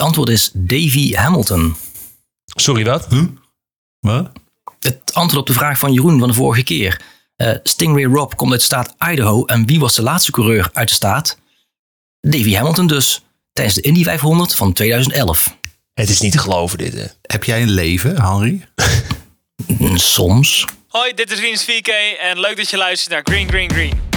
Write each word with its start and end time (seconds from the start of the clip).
Het 0.00 0.08
antwoord 0.08 0.28
is 0.28 0.50
Davy 0.54 1.12
Hamilton. 1.12 1.76
Sorry, 2.44 2.84
wat? 2.84 3.08
Wat? 4.00 4.30
Het 4.78 5.00
antwoord 5.12 5.40
op 5.40 5.46
de 5.46 5.52
vraag 5.52 5.78
van 5.78 5.92
Jeroen 5.92 6.18
van 6.18 6.28
de 6.28 6.34
vorige 6.34 6.62
keer. 6.62 7.00
Eh, 7.36 7.54
Stingray 7.62 8.04
Rob 8.04 8.32
komt 8.34 8.50
uit 8.50 8.60
de 8.60 8.66
staat 8.66 8.94
Idaho. 8.98 9.44
En 9.44 9.66
wie 9.66 9.80
was 9.80 9.94
de 9.94 10.02
laatste 10.02 10.30
coureur 10.30 10.70
uit 10.72 10.88
de 10.88 10.94
staat? 10.94 11.38
Davy 12.20 12.54
Hamilton 12.54 12.86
dus. 12.86 13.22
Tijdens 13.52 13.76
de 13.76 13.82
Indy 13.82 14.04
500 14.04 14.54
van 14.54 14.72
2011. 14.72 15.56
Het 15.94 16.08
is 16.08 16.20
niet 16.20 16.32
te 16.32 16.38
geloven 16.38 16.78
dit. 16.78 16.92
Hè. 16.92 17.06
Heb 17.22 17.44
jij 17.44 17.62
een 17.62 17.70
leven, 17.70 18.22
Henry? 18.22 18.68
Soms. 19.94 20.64
Hoi, 20.88 21.14
dit 21.14 21.30
is 21.30 21.40
Rinus 21.40 21.64
4K 21.64 22.18
en 22.20 22.40
leuk 22.40 22.56
dat 22.56 22.70
je 22.70 22.76
luistert 22.76 23.12
naar 23.12 23.22
Green 23.24 23.48
Green 23.48 23.70
Green. 23.70 24.09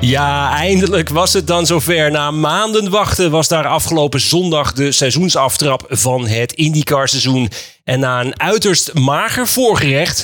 Ja, 0.00 0.52
eindelijk 0.54 1.08
was 1.08 1.32
het 1.32 1.46
dan 1.46 1.66
zover. 1.66 2.10
Na 2.10 2.30
maanden 2.30 2.90
wachten 2.90 3.30
was 3.30 3.48
daar 3.48 3.66
afgelopen 3.66 4.20
zondag 4.20 4.72
de 4.72 4.92
seizoensaftrap 4.92 5.86
van 5.88 6.26
het 6.26 6.52
IndyCar-seizoen. 6.52 7.50
En 7.84 8.00
na 8.00 8.20
een 8.20 8.40
uiterst 8.40 8.94
mager 8.94 9.48
voorgerecht... 9.48 10.22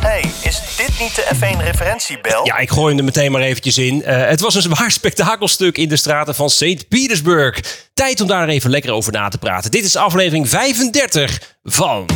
Hey, 0.00 0.24
is 0.42 0.60
dit 0.76 0.98
niet 0.98 1.14
de 1.14 1.26
F1-referentiebel? 1.34 2.44
Ja, 2.44 2.56
ik 2.58 2.70
gooi 2.70 2.88
hem 2.88 2.98
er 2.98 3.04
meteen 3.04 3.32
maar 3.32 3.40
eventjes 3.40 3.78
in. 3.78 4.04
Eh, 4.04 4.28
het 4.28 4.40
was 4.40 4.54
een 4.54 4.62
zwaar 4.62 4.90
spektakelstuk 4.90 5.78
in 5.78 5.88
de 5.88 5.96
straten 5.96 6.34
van 6.34 6.50
St. 6.50 6.88
Petersburg. 6.88 7.60
Tijd 7.94 8.20
om 8.20 8.26
daar 8.26 8.48
even 8.48 8.70
lekker 8.70 8.92
over 8.92 9.12
na 9.12 9.28
te 9.28 9.38
praten. 9.38 9.70
Dit 9.70 9.84
is 9.84 9.96
aflevering 9.96 10.48
35 10.48 11.56
van... 11.64 12.06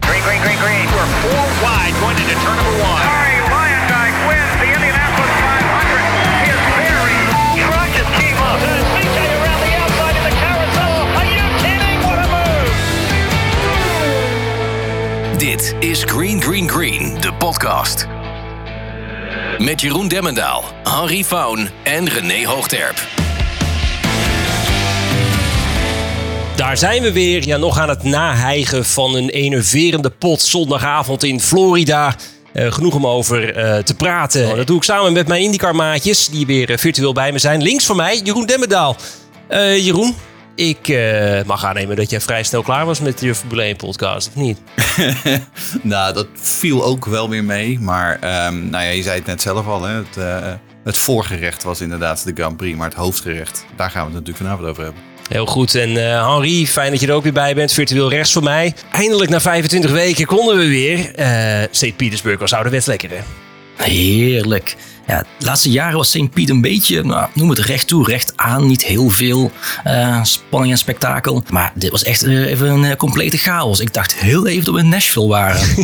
Green, 0.00 0.22
green, 0.22 0.40
green, 0.40 0.56
green. 0.56 0.84
We're 0.84 1.06
four 1.20 1.46
wide 1.60 1.94
going 2.00 2.18
into 2.18 2.40
turn 2.44 2.56
number 2.56 2.82
one. 2.82 3.33
Dit 15.54 15.74
is 15.80 16.02
Green 16.04 16.42
Green 16.42 16.70
Green, 16.70 17.20
de 17.20 17.34
podcast. 17.34 18.06
Met 19.58 19.80
Jeroen 19.80 20.08
Demmendaal, 20.08 20.64
Henry 20.82 21.24
Faun 21.24 21.68
en 21.82 22.08
René 22.08 22.46
Hoogterp. 22.46 23.08
Daar 26.56 26.76
zijn 26.76 27.02
we 27.02 27.12
weer, 27.12 27.46
ja, 27.46 27.56
nog 27.56 27.78
aan 27.78 27.88
het 27.88 28.02
nahijgen 28.02 28.84
van 28.84 29.14
een 29.14 29.28
enerverende 29.28 30.10
pot 30.10 30.40
zondagavond 30.40 31.24
in 31.24 31.40
Florida. 31.40 32.16
Eh, 32.52 32.72
genoeg 32.72 32.94
om 32.94 33.06
over 33.06 33.56
eh, 33.56 33.78
te 33.78 33.94
praten. 33.94 34.56
Dat 34.56 34.66
doe 34.66 34.76
ik 34.76 34.82
samen 34.82 35.12
met 35.12 35.28
mijn 35.28 35.42
IndyCar-maatjes, 35.42 36.28
die 36.28 36.46
weer 36.46 36.70
eh, 36.70 36.78
virtueel 36.78 37.12
bij 37.12 37.32
me 37.32 37.38
zijn. 37.38 37.62
Links 37.62 37.86
van 37.86 37.96
mij, 37.96 38.20
Jeroen 38.24 38.46
Demmendaal. 38.46 38.96
Eh, 39.48 39.84
Jeroen, 39.84 40.14
ik 40.54 40.88
eh, 40.88 41.44
mag 41.46 41.64
aannemen 41.64 41.96
dat 41.96 42.10
jij 42.10 42.20
vrij 42.20 42.42
snel 42.42 42.62
klaar 42.62 42.86
was 42.86 43.00
met 43.00 43.20
je 43.20 43.34
Formule 43.34 43.74
1-podcast, 43.74 44.28
of 44.28 44.34
niet? 44.34 44.58
nou, 45.82 46.14
dat 46.14 46.26
viel 46.34 46.84
ook 46.84 47.06
wel 47.06 47.28
weer 47.28 47.44
mee. 47.44 47.78
Maar 47.80 48.18
ehm, 48.20 48.70
nou 48.70 48.84
ja, 48.84 48.90
je 48.90 49.02
zei 49.02 49.18
het 49.18 49.26
net 49.26 49.42
zelf 49.42 49.66
al. 49.66 49.82
Hè? 49.82 49.94
Het, 49.94 50.16
eh, 50.16 50.52
het 50.84 50.96
voorgerecht 50.96 51.62
was 51.62 51.80
inderdaad 51.80 52.24
de 52.24 52.32
Grand 52.34 52.56
Prix. 52.56 52.76
Maar 52.76 52.88
het 52.88 52.98
hoofdgerecht, 52.98 53.64
daar 53.76 53.90
gaan 53.90 54.00
we 54.00 54.06
het 54.06 54.26
natuurlijk 54.26 54.44
vanavond 54.44 54.68
over 54.68 54.82
hebben. 54.82 55.02
Heel 55.28 55.46
goed. 55.46 55.74
En 55.74 55.96
eh, 55.96 56.32
Henri, 56.32 56.66
fijn 56.66 56.90
dat 56.90 57.00
je 57.00 57.06
er 57.06 57.14
ook 57.14 57.22
weer 57.22 57.32
bij 57.32 57.54
bent. 57.54 57.72
Virtueel 57.72 58.10
rechts 58.10 58.32
van 58.32 58.44
mij. 58.44 58.74
Eindelijk 58.92 59.30
na 59.30 59.40
25 59.40 59.90
weken 59.90 60.26
konden 60.26 60.56
we 60.56 60.66
weer. 60.68 61.14
Eh 61.14 61.62
St. 61.70 61.96
Petersburg 61.96 62.38
was 62.38 62.52
ouderwets 62.52 62.86
lekker, 62.86 63.10
hè? 63.10 63.20
Heerlijk. 63.84 64.76
Ja, 65.06 65.24
de 65.38 65.44
laatste 65.44 65.70
jaren 65.70 65.96
was 65.96 66.10
St. 66.10 66.30
Piet 66.30 66.50
een 66.50 66.60
beetje, 66.60 67.04
nou, 67.04 67.28
noem 67.34 67.50
het 67.50 67.58
recht 67.58 67.88
toe, 67.88 68.04
recht 68.04 68.32
aan. 68.36 68.66
Niet 68.66 68.84
heel 68.84 69.10
veel 69.10 69.50
eh, 69.84 70.24
spanning 70.24 70.72
en 70.72 70.78
spektakel. 70.78 71.42
Maar 71.50 71.72
dit 71.74 71.90
was 71.90 72.02
echt 72.02 72.22
eh, 72.22 72.50
even 72.50 72.70
een 72.70 72.84
eh, 72.84 72.96
complete 72.96 73.36
chaos. 73.36 73.80
Ik 73.80 73.94
dacht 73.94 74.14
heel 74.14 74.46
even 74.46 74.64
dat 74.64 74.74
we 74.74 74.80
in 74.80 74.88
Nashville 74.88 75.28
waren. 75.28 75.66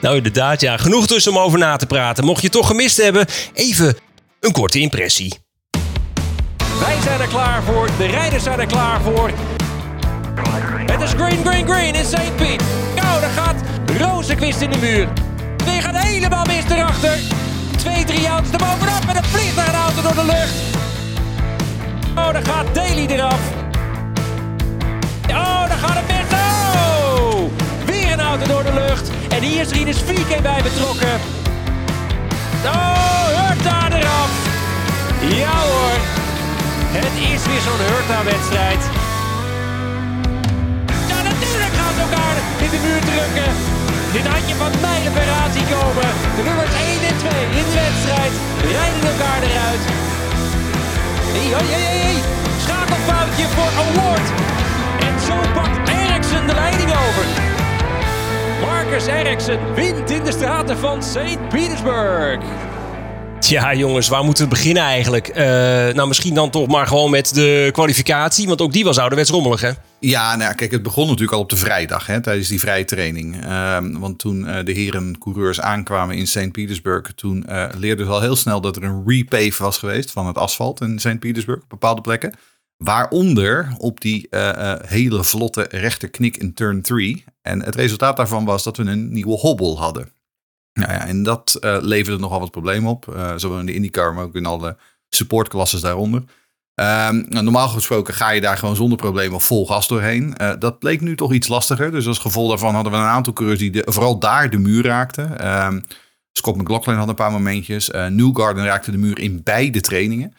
Nou, 0.00 0.16
inderdaad, 0.16 0.60
ja. 0.60 0.76
Genoeg 0.76 1.06
dus 1.06 1.26
om 1.26 1.38
over 1.38 1.58
na 1.58 1.76
te 1.76 1.86
praten. 1.86 2.24
Mocht 2.24 2.40
je 2.40 2.46
het 2.46 2.56
toch 2.56 2.66
gemist 2.66 2.96
hebben, 2.96 3.26
even 3.52 3.96
een 4.40 4.52
korte 4.52 4.78
impressie. 4.78 5.34
Wij 6.80 6.96
zijn 7.04 7.20
er 7.20 7.28
klaar 7.28 7.62
voor. 7.62 7.88
De 7.98 8.06
rijders 8.06 8.42
zijn 8.42 8.60
er 8.60 8.66
klaar 8.66 9.00
voor. 9.00 9.30
Het 10.86 11.00
is 11.00 11.10
green, 11.10 11.44
green, 11.44 11.66
green 11.68 11.94
in 11.94 12.04
St. 12.04 12.36
Piet. 12.36 12.62
Nou, 12.96 13.20
daar 13.20 13.30
gaat 13.30 13.56
Rozenquist 13.98 14.60
in 14.60 14.70
de 14.70 14.78
muur. 14.78 15.08
Die 15.64 15.80
gaat 15.80 15.96
helemaal 15.96 16.44
mis 16.44 16.64
erachter. 16.64 17.18
Twee, 17.80 18.04
drie 18.04 18.28
auto's 18.28 18.50
dan 18.50 19.24
vliegt 19.24 19.56
daar 19.56 19.68
een 19.68 19.74
auto 19.74 20.02
door 20.02 20.14
de 20.14 20.24
lucht. 20.24 20.54
Oh, 22.16 22.32
daar 22.32 22.44
gaat 22.44 22.74
Daly 22.74 23.06
eraf. 23.06 23.40
Oh, 25.28 25.68
daar 25.68 25.78
gaat 25.78 25.96
het 26.00 26.06
mis. 26.06 26.38
Oh! 26.38 27.50
Weer 27.84 28.12
een 28.12 28.20
auto 28.20 28.46
door 28.46 28.62
de 28.62 28.72
lucht. 28.72 29.10
En 29.28 29.42
hier 29.42 29.60
is 29.60 29.70
Rinus 29.70 29.98
Vieke 30.04 30.42
bij 30.42 30.62
betrokken. 30.62 31.20
Oh, 32.64 33.26
Hurta 33.26 33.88
eraf. 33.98 34.30
Ja 35.20 35.56
hoor. 35.58 35.98
Het 36.98 37.32
is 37.32 37.46
weer 37.46 37.60
zo'n 37.60 37.82
Hurta-wedstrijd. 37.90 38.82
Ja, 41.08 41.22
natuurlijk 41.22 41.72
gaan 41.80 41.94
ze 41.94 42.00
elkaar 42.00 42.36
in 42.64 42.70
de 42.70 42.78
muur 42.86 43.00
drukken. 43.00 43.79
Dit 44.12 44.26
had 44.26 44.48
je 44.48 44.54
van 44.54 44.72
mijlen 44.80 45.12
ver 45.12 45.30
aan 45.40 45.52
zien 45.52 45.68
komen. 45.76 46.08
De 46.36 46.42
nummers 46.48 46.72
1 46.74 47.08
en 47.10 47.16
2 47.18 47.30
in 47.58 47.64
de 47.68 47.74
wedstrijd 47.82 48.32
rijden 48.76 49.02
elkaar 49.12 49.40
eruit. 49.48 49.82
Hey, 51.34 51.48
hey, 51.56 51.68
hey, 51.76 51.98
hey. 52.04 52.18
Schakelfoutje 52.64 53.46
voor 53.54 53.70
Award. 53.82 54.26
En 55.06 55.14
zo 55.26 55.36
pakt 55.56 55.88
Eriksen 55.88 56.46
de 56.46 56.54
leiding 56.54 56.90
over. 56.90 57.26
Marcus 58.60 59.06
Eriksen 59.06 59.74
wint 59.74 60.10
in 60.10 60.24
de 60.24 60.32
straten 60.32 60.78
van 60.78 61.02
St. 61.02 61.48
Petersburg. 61.48 62.38
Tja, 63.40 63.74
jongens, 63.74 64.08
waar 64.08 64.24
moeten 64.24 64.44
we 64.44 64.50
beginnen 64.50 64.82
eigenlijk? 64.82 65.28
Eh, 65.28 65.44
nou, 65.94 66.08
misschien 66.08 66.34
dan 66.34 66.50
toch 66.50 66.66
maar 66.66 66.86
gewoon 66.86 67.10
met 67.10 67.34
de 67.34 67.68
kwalificatie, 67.72 68.46
want 68.46 68.60
ook 68.60 68.72
die 68.72 68.84
was 68.84 68.98
ouderwets 68.98 69.30
rommelig, 69.30 69.60
hè? 69.60 69.70
Ja, 70.00 70.36
nou 70.36 70.54
kijk, 70.54 70.70
het 70.70 70.82
begon 70.82 71.06
natuurlijk 71.06 71.32
al 71.32 71.40
op 71.40 71.48
de 71.48 71.56
vrijdag, 71.56 72.06
hè, 72.06 72.20
tijdens 72.20 72.48
die 72.48 72.60
vrije 72.60 72.84
training. 72.84 73.42
Ehm, 73.44 73.98
want 73.98 74.18
toen 74.18 74.46
eh, 74.46 74.64
de 74.64 74.72
heren 74.72 75.18
coureurs 75.18 75.60
aankwamen 75.60 76.16
in 76.16 76.26
St. 76.26 76.52
Petersburg, 76.52 77.12
toen 77.14 77.46
eh, 77.46 77.66
leerden 77.76 78.06
ze 78.06 78.12
al 78.12 78.20
heel 78.20 78.36
snel 78.36 78.60
dat 78.60 78.76
er 78.76 78.84
een 78.84 79.02
repave 79.06 79.62
was 79.62 79.78
geweest 79.78 80.10
van 80.10 80.26
het 80.26 80.38
asfalt 80.38 80.80
in 80.80 80.98
St. 80.98 81.18
Petersburg 81.18 81.62
op 81.62 81.68
bepaalde 81.68 82.00
plekken. 82.00 82.34
Waaronder 82.76 83.74
op 83.78 84.00
die 84.00 84.28
hele 84.86 85.24
vlotte 85.24 85.66
rechte 85.70 86.08
knik 86.08 86.36
in 86.36 86.54
turn 86.54 86.82
3. 86.82 87.24
En 87.42 87.62
het 87.62 87.74
resultaat 87.74 88.16
daarvan 88.16 88.44
was 88.44 88.62
dat 88.62 88.76
we 88.76 88.82
een 88.82 89.12
nieuwe 89.12 89.36
hobbel 89.36 89.78
hadden. 89.78 90.08
Nou 90.72 90.92
ja, 90.92 91.06
en 91.06 91.22
dat 91.22 91.56
eh, 91.60 91.76
leverde 91.80 92.18
nogal 92.18 92.40
wat 92.40 92.50
problemen 92.50 92.90
op. 92.90 93.14
eh, 93.14 93.32
zowel 93.36 93.58
in 93.58 93.66
de 93.66 93.74
IndyCar, 93.74 94.14
maar 94.14 94.24
ook 94.24 94.34
in 94.34 94.46
alle 94.46 94.76
supportklasses 95.08 95.80
daaronder. 95.80 96.22
Ehm, 96.74 97.22
nou, 97.28 97.44
normaal 97.44 97.68
gesproken 97.68 98.14
ga 98.14 98.30
je 98.30 98.40
daar 98.40 98.58
gewoon 98.58 98.76
zonder 98.76 98.98
problemen 98.98 99.40
vol 99.40 99.66
gas 99.66 99.88
doorheen. 99.88 100.36
Eh, 100.36 100.52
dat 100.58 100.78
bleek 100.78 101.00
nu 101.00 101.16
toch 101.16 101.32
iets 101.32 101.48
lastiger. 101.48 101.90
Dus 101.90 102.06
als 102.06 102.18
gevolg 102.18 102.48
daarvan 102.48 102.74
hadden 102.74 102.92
we 102.92 102.98
een 102.98 103.04
aantal 103.04 103.32
coureurs 103.32 103.60
die 103.60 103.82
vooral 103.84 104.18
daar 104.18 104.50
de 104.50 104.58
muur 104.58 104.84
raakten. 104.84 105.38
Ehm, 105.38 105.80
Scott 106.32 106.56
McLaughlin 106.56 106.96
had 106.96 107.08
een 107.08 107.14
paar 107.14 107.32
momentjes. 107.32 107.90
Eh 107.90 108.06
Newgarden 108.06 108.64
raakte 108.64 108.90
de 108.90 108.98
muur 108.98 109.18
in 109.18 109.42
beide 109.42 109.80
trainingen. 109.80 110.34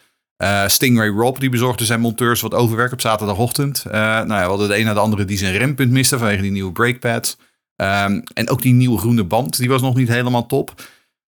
Stingray 0.66 1.08
Rob 1.08 1.38
die 1.38 1.50
bezorgde 1.50 1.84
zijn 1.84 2.00
monteurs 2.00 2.40
wat 2.40 2.54
overwerk 2.54 2.92
op 2.92 3.00
zaterdagochtend. 3.00 3.84
Nou 3.84 4.28
ja, 4.28 4.42
we 4.42 4.48
hadden 4.48 4.68
de 4.68 4.78
een 4.78 4.84
na 4.84 4.94
de 4.94 5.00
andere 5.00 5.24
die 5.24 5.38
zijn 5.38 5.56
rempunt 5.56 5.90
miste 5.90 6.18
vanwege 6.18 6.42
die 6.42 6.50
nieuwe 6.50 6.72
brakepads. 6.72 7.36
Ehm, 7.76 8.20
en 8.34 8.48
ook 8.48 8.62
die 8.62 8.72
nieuwe 8.72 8.98
groene 8.98 9.24
band, 9.24 9.56
die 9.56 9.68
was 9.68 9.82
nog 9.82 9.94
niet 9.94 10.08
helemaal 10.08 10.46
top. 10.46 10.82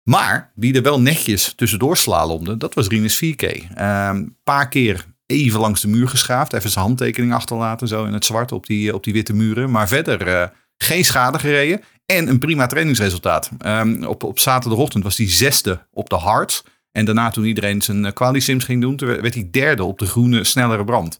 Maar 0.03 0.51
wie 0.55 0.73
er 0.73 0.81
wel 0.81 1.01
netjes 1.01 1.53
tussendoor 1.55 1.97
slalomde, 1.97 2.57
dat 2.57 2.73
was 2.73 2.87
Rinus 2.87 3.15
4K. 3.15 3.43
Een 3.75 4.35
paar 4.43 4.69
keer 4.69 5.05
even 5.27 5.59
langs 5.59 5.81
de 5.81 5.87
muur 5.87 6.07
geschaafd. 6.07 6.53
Even 6.53 6.69
zijn 6.69 6.85
handtekening 6.85 7.33
achterlaten, 7.33 7.87
zo 7.87 8.05
in 8.05 8.13
het 8.13 8.25
zwart 8.25 8.51
op 8.51 8.65
die, 8.65 8.93
op 8.93 9.03
die 9.03 9.13
witte 9.13 9.33
muren. 9.33 9.71
Maar 9.71 9.87
verder 9.87 10.27
eh, 10.27 10.47
geen 10.77 11.05
schade 11.05 11.39
gereden. 11.39 11.81
En 12.05 12.27
een 12.27 12.39
prima 12.39 12.67
trainingsresultaat. 12.67 13.49
Ehm, 13.57 14.03
op, 14.03 14.23
op 14.23 14.39
zaterdagochtend 14.39 15.03
was 15.03 15.17
hij 15.17 15.29
zesde 15.29 15.87
op 15.91 16.09
de 16.09 16.15
hard. 16.15 16.63
En 16.91 17.05
daarna 17.05 17.29
toen 17.29 17.45
iedereen 17.45 17.81
zijn 17.81 18.03
uh, 18.03 18.11
quali-sims 18.11 18.63
ging 18.63 18.81
doen, 18.81 18.97
werd 18.97 19.33
hij 19.33 19.47
derde 19.51 19.83
op 19.83 19.99
de 19.99 20.05
groene 20.05 20.43
snellere 20.43 20.83
brand. 20.83 21.19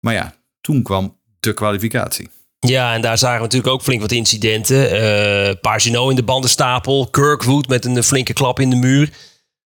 Maar 0.00 0.14
ja, 0.14 0.34
toen 0.60 0.82
kwam 0.82 1.18
de 1.40 1.54
kwalificatie. 1.54 2.28
Ja, 2.66 2.94
en 2.94 3.00
daar 3.00 3.18
zagen 3.18 3.36
we 3.36 3.42
natuurlijk 3.42 3.72
ook 3.72 3.82
flink 3.82 4.00
wat 4.00 4.12
incidenten. 4.12 4.90
Eh 4.90 5.54
Pagino 5.60 6.08
in 6.08 6.16
de 6.16 6.22
bandenstapel, 6.22 7.08
Kirkwood 7.10 7.68
met 7.68 7.84
een 7.84 8.02
flinke 8.02 8.32
klap 8.32 8.60
in 8.60 8.70
de 8.70 8.76
muur. 8.76 9.10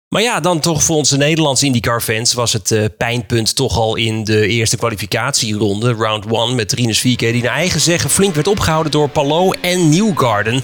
Maar 0.09 0.21
ja, 0.21 0.39
dan 0.39 0.59
toch 0.59 0.83
voor 0.83 0.95
onze 0.95 1.17
Nederlandse 1.17 1.65
IndyCar-fans 1.65 2.33
was 2.33 2.53
het 2.53 2.71
eh, 2.71 2.85
pijnpunt 2.97 3.55
toch 3.55 3.77
al 3.77 3.95
in 3.95 4.23
de 4.23 4.47
eerste 4.47 4.77
kwalificatieronde, 4.77 5.93
round 5.93 6.25
1, 6.25 6.55
met 6.55 6.71
Rinus 6.71 6.99
Vieke, 6.99 7.31
die 7.31 7.43
naar 7.43 7.53
eigen 7.53 7.79
zeggen 7.79 8.09
flink 8.09 8.35
werd 8.35 8.47
opgehouden 8.47 8.91
door 8.91 9.09
Palou 9.09 9.55
en 9.61 9.89
Newgarden. 9.89 10.61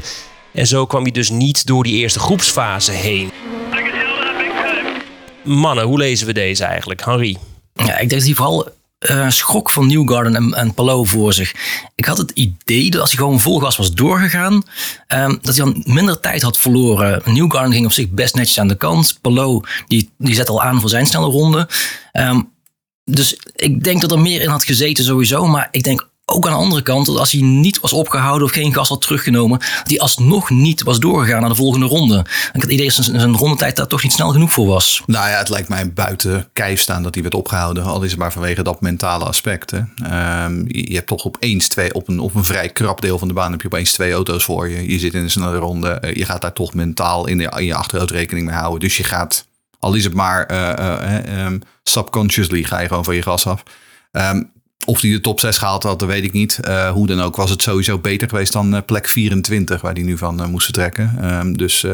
En 0.54 0.68
zo 0.68 0.86
kwam 0.86 1.02
hij 1.02 1.12
dus 1.12 1.30
niet 1.30 1.66
door 1.66 1.84
die 1.84 1.96
eerste 1.96 2.20
groepsfase 2.20 2.92
heen. 2.92 3.32
Mannen, 5.44 5.86
hoe 5.86 5.98
lezen 5.98 6.28
we 6.28 6.34
deze 6.34 6.64
eigenlijk? 6.64 7.06
Henri? 7.06 7.38
Ja, 7.74 7.92
ik 7.92 8.10
denk 8.10 8.12
dat 8.12 8.24
hij 8.24 8.34
vooral 8.34 8.70
eh, 9.02 9.30
schrok 9.30 9.70
van 9.70 9.88
Newgarden 9.88 10.36
en, 10.36 10.54
en 10.54 10.74
Palou 10.74 11.08
voor 11.08 11.34
zich. 11.34 11.54
Ik 11.96 12.06
had 12.06 12.18
het 12.18 12.32
idee 12.32 12.90
dat 12.90 13.02
als 13.02 13.10
hij 13.12 13.20
gewoon 13.20 13.40
vol 13.40 13.60
gas 13.60 13.78
was 13.78 13.94
doorgegaan, 13.94 14.64
ehm, 15.08 15.36
dat 15.42 15.56
hij 15.56 15.66
dan 15.66 15.84
minder 15.86 16.20
tijd 16.20 16.42
had 16.42 16.58
verloren. 16.58 17.22
Newgarden 17.26 17.74
ging 17.74 17.86
op 17.86 17.92
zich 17.92 18.10
best 18.10 18.36
netjes 18.36 18.60
aan 18.60 18.68
de 18.68 18.76
kant. 18.76 19.18
Palou 19.22 19.64
die, 19.88 20.10
die 20.18 20.36
zet 20.36 20.50
al 20.50 20.62
aan 20.62 20.80
voor 20.80 20.90
zijn 20.90 21.06
snelle 21.06 21.26
ronde. 21.26 21.70
Ehm, 22.12 22.42
dus 23.04 23.40
ik 23.56 23.84
denk 23.84 24.02
dat 24.02 24.12
er 24.12 24.20
meer 24.20 24.42
in 24.42 24.50
had 24.50 24.64
gezeten 24.64 25.04
sowieso. 25.04 25.48
Maar 25.48 25.68
ik 25.72 25.84
denk 25.84 26.10
ook 26.32 26.46
aan 26.46 26.52
de 26.52 26.58
andere 26.58 26.82
kant 26.82 27.06
dat 27.06 27.18
als 27.18 27.32
hij 27.32 27.42
niet 27.42 27.80
was 27.80 27.94
opgehouden 27.94 28.48
of 28.48 28.54
geen 28.54 28.74
gas 28.74 28.90
had 28.90 29.02
teruggenomen, 29.02 29.60
hij 29.84 30.00
alsnog 30.00 30.50
niet 30.50 30.84
was 30.84 31.00
doorgegaan 31.00 31.40
naar 31.40 31.50
de 31.50 31.56
volgende 31.56 31.86
ronde. 31.86 32.26
Ik 32.54 32.62
had 32.62 32.72
idee 32.72 32.86
dat 32.86 33.06
zijn, 33.06 33.20
zijn 33.20 33.36
rondetijd 33.36 33.76
daar 33.76 33.88
toch 33.88 34.04
niet 34.04 34.12
snel 34.12 34.30
genoeg 34.30 34.52
voor 34.54 34.68
was. 34.68 35.04
Nou 35.06 35.30
ja, 35.30 35.38
het 35.38 35.50
lijkt 35.50 35.70
mij 35.70 35.94
buiten 35.94 36.50
kijf 36.54 36.80
staan 36.80 37.04
dat 37.04 37.14
hij 37.14 37.24
werd 37.24 37.36
opgehouden. 37.36 37.84
Al 37.84 38.04
is 38.04 38.12
het 38.12 38.20
maar 38.20 38.32
vanwege 38.32 38.64
dat 38.64 38.82
mentale 38.82 39.26
aspect. 39.26 39.72
Hè. 39.72 39.80
Ehm, 40.04 40.64
je 40.68 40.96
hebt 40.96 41.08
toch 41.08 41.26
opeens 41.26 41.68
twee, 41.68 41.94
op 41.94 42.08
een, 42.08 42.20
op 42.20 42.36
een 42.36 42.46
vrij 42.46 42.70
krap 42.70 43.02
deel 43.02 43.18
van 43.18 43.28
de 43.28 43.34
baan 43.34 43.52
heb 43.52 43.62
je 43.62 43.68
opeens 43.68 43.92
twee 43.92 44.14
auto's 44.14 44.44
voor 44.44 44.70
je. 44.70 44.92
Je 44.92 45.00
zit 45.00 45.14
in 45.14 45.22
een 45.22 45.32
snelle 45.32 45.58
ronde. 45.58 45.90
Eh, 45.90 46.16
Je 46.16 46.26
gaat 46.26 46.42
daar 46.42 46.54
toch 46.54 46.74
mentaal 46.74 47.28
in, 47.28 47.40
in 47.40 47.66
je 47.66 47.76
achterhoofd 47.76 48.12
rekening 48.12 48.46
mee 48.46 48.56
houden. 48.56 48.80
Dus 48.80 48.98
je 48.98 49.04
gaat, 49.04 49.46
al 49.80 49.94
is 49.94 50.04
het 50.04 50.14
maar 50.14 50.46
eh, 50.46 50.72
eh, 50.72 51.46
ehm, 51.46 51.60
subconsciously, 51.84 52.64
ga 52.64 52.80
je 52.80 52.88
gewoon 52.88 53.04
van 53.04 53.16
je 53.16 53.22
gas 53.22 53.48
af. 53.48 53.64
Ehm, 54.12 54.44
of 54.86 55.02
hij 55.02 55.12
de 55.12 55.22
top 55.22 55.40
6 55.40 55.58
gehaald 55.58 55.84
had, 55.84 56.00
dat 56.00 56.08
weet 56.08 56.24
ik 56.24 56.34
niet. 56.34 56.60
Eh, 56.60 56.92
hoe 56.92 57.08
dan 57.08 57.22
ook 57.22 57.36
was 57.36 57.50
het 57.50 57.62
sowieso 57.62 57.98
beter 57.98 58.30
geweest 58.30 58.54
dan 58.54 58.76
eh, 58.76 58.82
plek 58.86 59.08
24, 59.08 59.82
waar 59.82 59.94
hij 59.94 60.04
nu 60.04 60.18
van 60.18 60.42
eh, 60.42 60.48
moest 60.48 60.64
vertrekken. 60.64 61.18
Ehm, 61.22 61.54
dus 61.54 61.86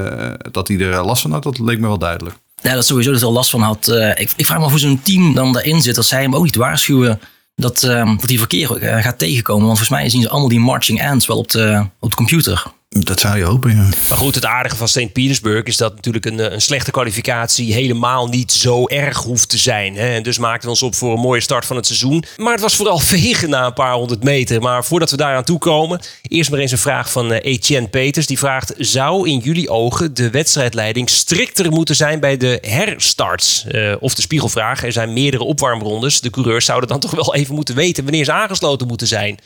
dat 0.52 0.68
hij 0.68 0.80
er 0.80 1.06
last 1.06 1.22
van 1.22 1.32
had, 1.32 1.44
dat 1.44 1.60
leek 1.60 1.80
me 1.80 1.88
wel 1.88 1.98
duidelijk. 1.98 2.36
Ja, 2.62 2.74
dat 2.74 2.86
sowieso 2.86 3.12
dat 3.12 3.20
hij 3.20 3.30
er 3.30 3.36
last 3.36 3.50
van 3.50 3.62
had. 3.62 3.88
Ik, 4.16 4.32
ik 4.36 4.46
vraag 4.46 4.58
me 4.58 4.64
af 4.64 4.70
hoe 4.70 4.80
zo'n 4.80 5.02
team 5.02 5.34
dan 5.34 5.54
daarin 5.54 5.82
zit. 5.82 5.96
Dat 5.96 6.06
zij 6.06 6.22
hem 6.22 6.36
ook 6.36 6.44
niet 6.44 6.56
waarschuwen 6.56 7.20
dat, 7.56 7.84
ehm, 7.84 8.16
dat 8.18 8.30
hij 8.30 8.38
verkeer 8.38 8.68
gaat 9.02 9.20
tegenkomen. 9.20 9.66
Want 9.66 9.78
volgens 9.78 10.00
mij 10.00 10.10
zien 10.10 10.22
ze 10.22 10.30
allemaal 10.30 10.50
die 10.50 10.60
marching 10.60 11.10
ants 11.10 11.28
wel 11.28 11.38
op 11.38 11.52
de, 11.52 11.86
op 12.00 12.10
de 12.10 12.16
computer. 12.16 12.64
Dat 12.90 13.20
zou 13.20 13.38
je 13.38 13.44
hopen, 13.44 13.76
ja. 13.76 13.90
Maar 14.10 14.18
goed, 14.18 14.36
het 14.36 14.46
aardige 14.46 14.76
van 14.76 14.88
St. 14.88 15.14
Petersburg 15.14 15.64
is 15.64 15.78
dat 15.78 15.96
natuurlijk 15.96 16.26
een, 16.26 16.40
eh, 16.40 16.52
een 16.52 16.62
slechte 16.62 16.92
kwalificatie 16.92 17.74
helemaal 17.74 18.28
niet 18.28 18.52
zo 18.52 18.88
erg 18.88 19.18
hoeft 19.18 19.50
te 19.50 19.58
zijn. 19.58 19.96
Hè? 19.96 20.16
En 20.16 20.24
dus 20.24 20.38
maakten 20.38 20.64
we 20.64 20.70
ons 20.70 20.84
op 20.84 20.96
voor 20.96 21.14
een 21.14 21.20
mooie 21.20 21.42
start 21.42 21.66
van 21.66 21.76
het 21.76 21.86
seizoen. 21.86 22.24
Maar 22.38 22.52
het 22.52 22.62
was 22.62 22.76
vooral 22.76 23.00
vegen 23.16 23.50
na 23.50 23.66
een 23.66 23.74
paar 23.74 23.94
honderd 23.94 24.24
meter. 24.24 24.62
Maar 24.62 24.86
voordat 24.86 25.12
we 25.12 25.18
daaraan 25.18 25.44
toe 25.44 25.60
komen, 25.60 26.02
eerst 26.22 26.50
maar 26.50 26.60
eens 26.60 26.72
een 26.72 26.78
vraag 26.78 27.12
van 27.12 27.32
eh, 27.32 27.52
Etienne 27.54 27.88
Peters. 27.88 28.28
Die 28.28 28.40
vraagt, 28.40 28.74
zou 28.78 29.30
in 29.30 29.38
jullie 29.38 29.70
ogen 29.70 30.14
de 30.14 30.30
wedstrijdleiding 30.30 31.10
strikter 31.10 31.72
moeten 31.72 31.96
zijn 31.96 32.20
bij 32.20 32.38
de 32.38 32.58
herstarts? 32.62 33.66
Eh, 33.68 33.96
of 34.00 34.16
de 34.16 34.22
spiegelvraag, 34.22 34.84
er 34.84 34.92
zijn 34.92 35.14
meerdere 35.14 35.44
opwarmrondes. 35.44 36.22
De 36.22 36.30
coureurs 36.30 36.66
zouden 36.66 36.90
dan 36.90 37.00
toch 37.00 37.12
wel 37.12 37.36
even 37.36 37.56
moeten 37.56 37.76
weten 37.76 38.04
wanneer 38.04 38.26
ze 38.26 38.32
aangesloten 38.32 38.88
moeten 38.88 39.08
zijn. 39.08 39.40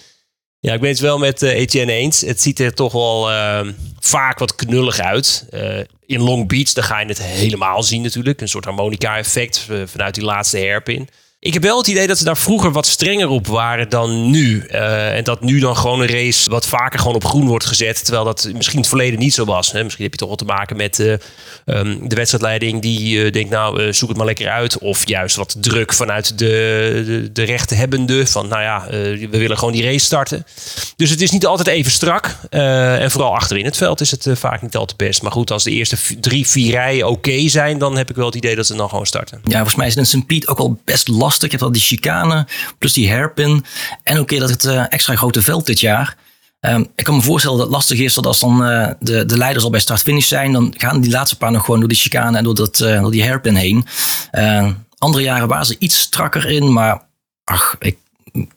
Ja, 0.64 0.74
ik 0.74 0.80
ben 0.80 0.90
het 0.90 1.00
wel 1.00 1.18
met 1.18 1.42
eh, 1.42 1.50
Etienne 1.56 1.92
eens. 1.92 2.22
Het 2.22 2.42
ziet 2.42 2.60
er 2.60 2.74
toch 2.74 2.92
wel 2.92 3.32
eh, 3.32 3.68
vaak 4.00 4.40
wat 4.40 4.56
knullig 4.56 5.00
uit. 5.00 5.46
Eh, 5.50 5.80
in 6.06 6.22
Long 6.22 6.48
Beach, 6.48 6.74
daar 6.74 6.84
ga 6.84 7.00
je 7.00 7.06
het 7.06 7.22
helemaal 7.22 7.84
zien 7.84 8.02
natuurlijk. 8.02 8.42
Een 8.42 8.48
soort 8.48 8.66
harmonica-effect 8.66 9.68
eh, 9.70 9.82
vanuit 9.86 10.16
die 10.16 10.24
laatste 10.24 10.58
herpin. 10.58 11.10
Ik 11.44 11.54
heb 11.54 11.64
wel 11.64 11.78
het 11.78 11.88
idee 11.88 12.08
dat 12.08 12.18
ze 12.18 12.24
daar 12.24 12.38
vroeger 12.38 12.72
wat 12.72 12.88
strenger 12.88 13.28
op 13.28 13.48
waren 13.48 13.90
dan 13.90 14.30
nu. 14.30 14.66
Eh, 14.66 15.16
en 15.16 15.24
dat 15.24 15.42
nu 15.42 15.60
dan 15.60 15.78
gewoon 15.78 16.02
een 16.02 16.08
race 16.08 16.50
wat 16.50 16.68
vaker 16.68 17.00
gewoon 17.00 17.16
op 17.16 17.26
groen 17.26 17.48
wordt 17.48 17.66
gezet. 17.66 18.04
Terwijl 18.04 18.26
dat 18.26 18.50
misschien 18.54 18.76
in 18.76 18.80
het 18.80 18.90
verleden 18.90 19.20
niet 19.20 19.34
zo 19.34 19.46
was. 19.46 19.72
Hè? 19.72 19.84
Misschien 19.84 20.04
heb 20.04 20.14
je 20.14 20.20
toch 20.20 20.28
wel 20.28 20.38
te 20.38 20.46
maken 20.46 20.78
met 20.78 21.00
eh, 21.00 21.14
ehm, 21.66 22.08
de 22.08 22.16
wedstrijdleiding 22.16 22.82
die 22.82 23.24
eh, 23.24 23.32
denkt, 23.32 23.50
nou 23.50 23.94
zoek 23.94 24.10
het 24.10 24.18
maar 24.18 24.26
lekker 24.26 24.50
uit. 24.50 24.78
Of 24.78 25.08
juist 25.08 25.36
wat 25.36 25.56
druk 25.60 25.94
vanuit 25.94 26.38
de, 26.38 27.04
de, 27.06 27.32
de 27.32 27.44
rechthebbende. 27.44 28.28
Van 28.28 28.48
nou 28.48 28.62
ja, 28.62 28.86
we 28.90 29.38
willen 29.38 29.58
gewoon 29.58 29.74
die 29.74 29.84
race 29.84 30.06
starten. 30.06 30.46
Dus 30.96 31.10
het 31.10 31.22
is 31.22 31.32
niet 31.32 31.46
altijd 31.46 31.68
even 31.68 31.92
strak. 31.92 32.36
En 32.50 33.12
vooral 33.12 33.36
achterin 33.36 33.66
het 33.66 33.78
veld 33.78 34.02
is 34.02 34.12
het 34.12 34.28
vaak 34.34 34.62
niet 34.62 34.76
altijd 34.76 34.98
best. 34.98 35.22
Maar 35.22 35.32
goed, 35.32 35.52
als 35.52 35.64
de 35.64 35.72
eerste 35.72 35.98
drie, 36.20 36.48
vier 36.48 36.72
rijen 36.72 37.08
oké 37.08 37.50
zijn, 37.50 37.78
dan 37.78 37.98
heb 37.98 38.10
ik 38.10 38.16
wel 38.16 38.26
het 38.26 38.36
idee 38.36 38.56
dat 38.56 38.66
ze 38.66 38.76
dan 38.76 38.90
gewoon 38.90 39.06
starten. 39.06 39.42
Ja, 39.44 39.56
volgens 39.56 39.76
mij 39.76 39.88
is 39.88 39.96
in 39.96 40.06
St. 40.06 40.26
Piet 40.26 40.48
ook 40.48 40.58
wel 40.58 40.80
best 40.86 41.08
lastig. 41.08 41.30
Je 41.40 41.48
hebt 41.48 41.62
al 41.62 41.72
die 41.72 41.82
chicane, 41.82 42.48
plus 42.78 42.94
die 42.94 43.10
hairpin. 43.10 43.66
En 44.04 44.18
ook 44.18 44.30
weer 44.30 44.40
dat 44.40 44.50
het 44.50 44.66
eh, 44.66 44.86
extra 44.90 45.16
grote 45.16 45.42
veld 45.42 45.66
dit 45.66 45.80
jaar. 45.80 46.18
Ehm, 46.62 46.84
ik 46.96 47.04
kan 47.04 47.16
me 47.16 47.22
voorstellen 47.22 47.58
dat 47.58 47.66
het 47.66 47.76
lastig 47.76 48.00
is 48.00 48.14
dat 48.14 48.26
als 48.26 48.40
dan 48.40 48.66
eh, 48.66 48.90
de, 49.00 49.26
de 49.26 49.38
leiders 49.38 49.64
al 49.64 49.70
bij 49.70 49.80
start-finish 49.80 50.28
zijn, 50.28 50.52
dan 50.52 50.74
gaan 50.78 51.02
die 51.02 51.12
laatste 51.12 51.38
paar 51.38 51.52
nog 51.52 51.66
gewoon 51.66 51.80
door 51.80 51.90
die 51.90 51.98
chicane 51.98 52.38
en 52.38 52.44
door, 52.44 52.56
dat, 52.56 52.80
eh, 52.80 53.02
door 53.02 53.12
die 53.12 53.24
hairpin 53.24 53.56
heen. 53.56 53.86
Eh, 54.32 54.70
andere 54.98 55.24
jaren 55.24 55.48
waren 55.48 55.66
ze 55.66 55.76
iets 55.80 56.00
strakker 56.00 56.50
in, 56.50 56.74
maar 56.74 57.02
ach, 57.44 57.76
ik, 57.80 57.98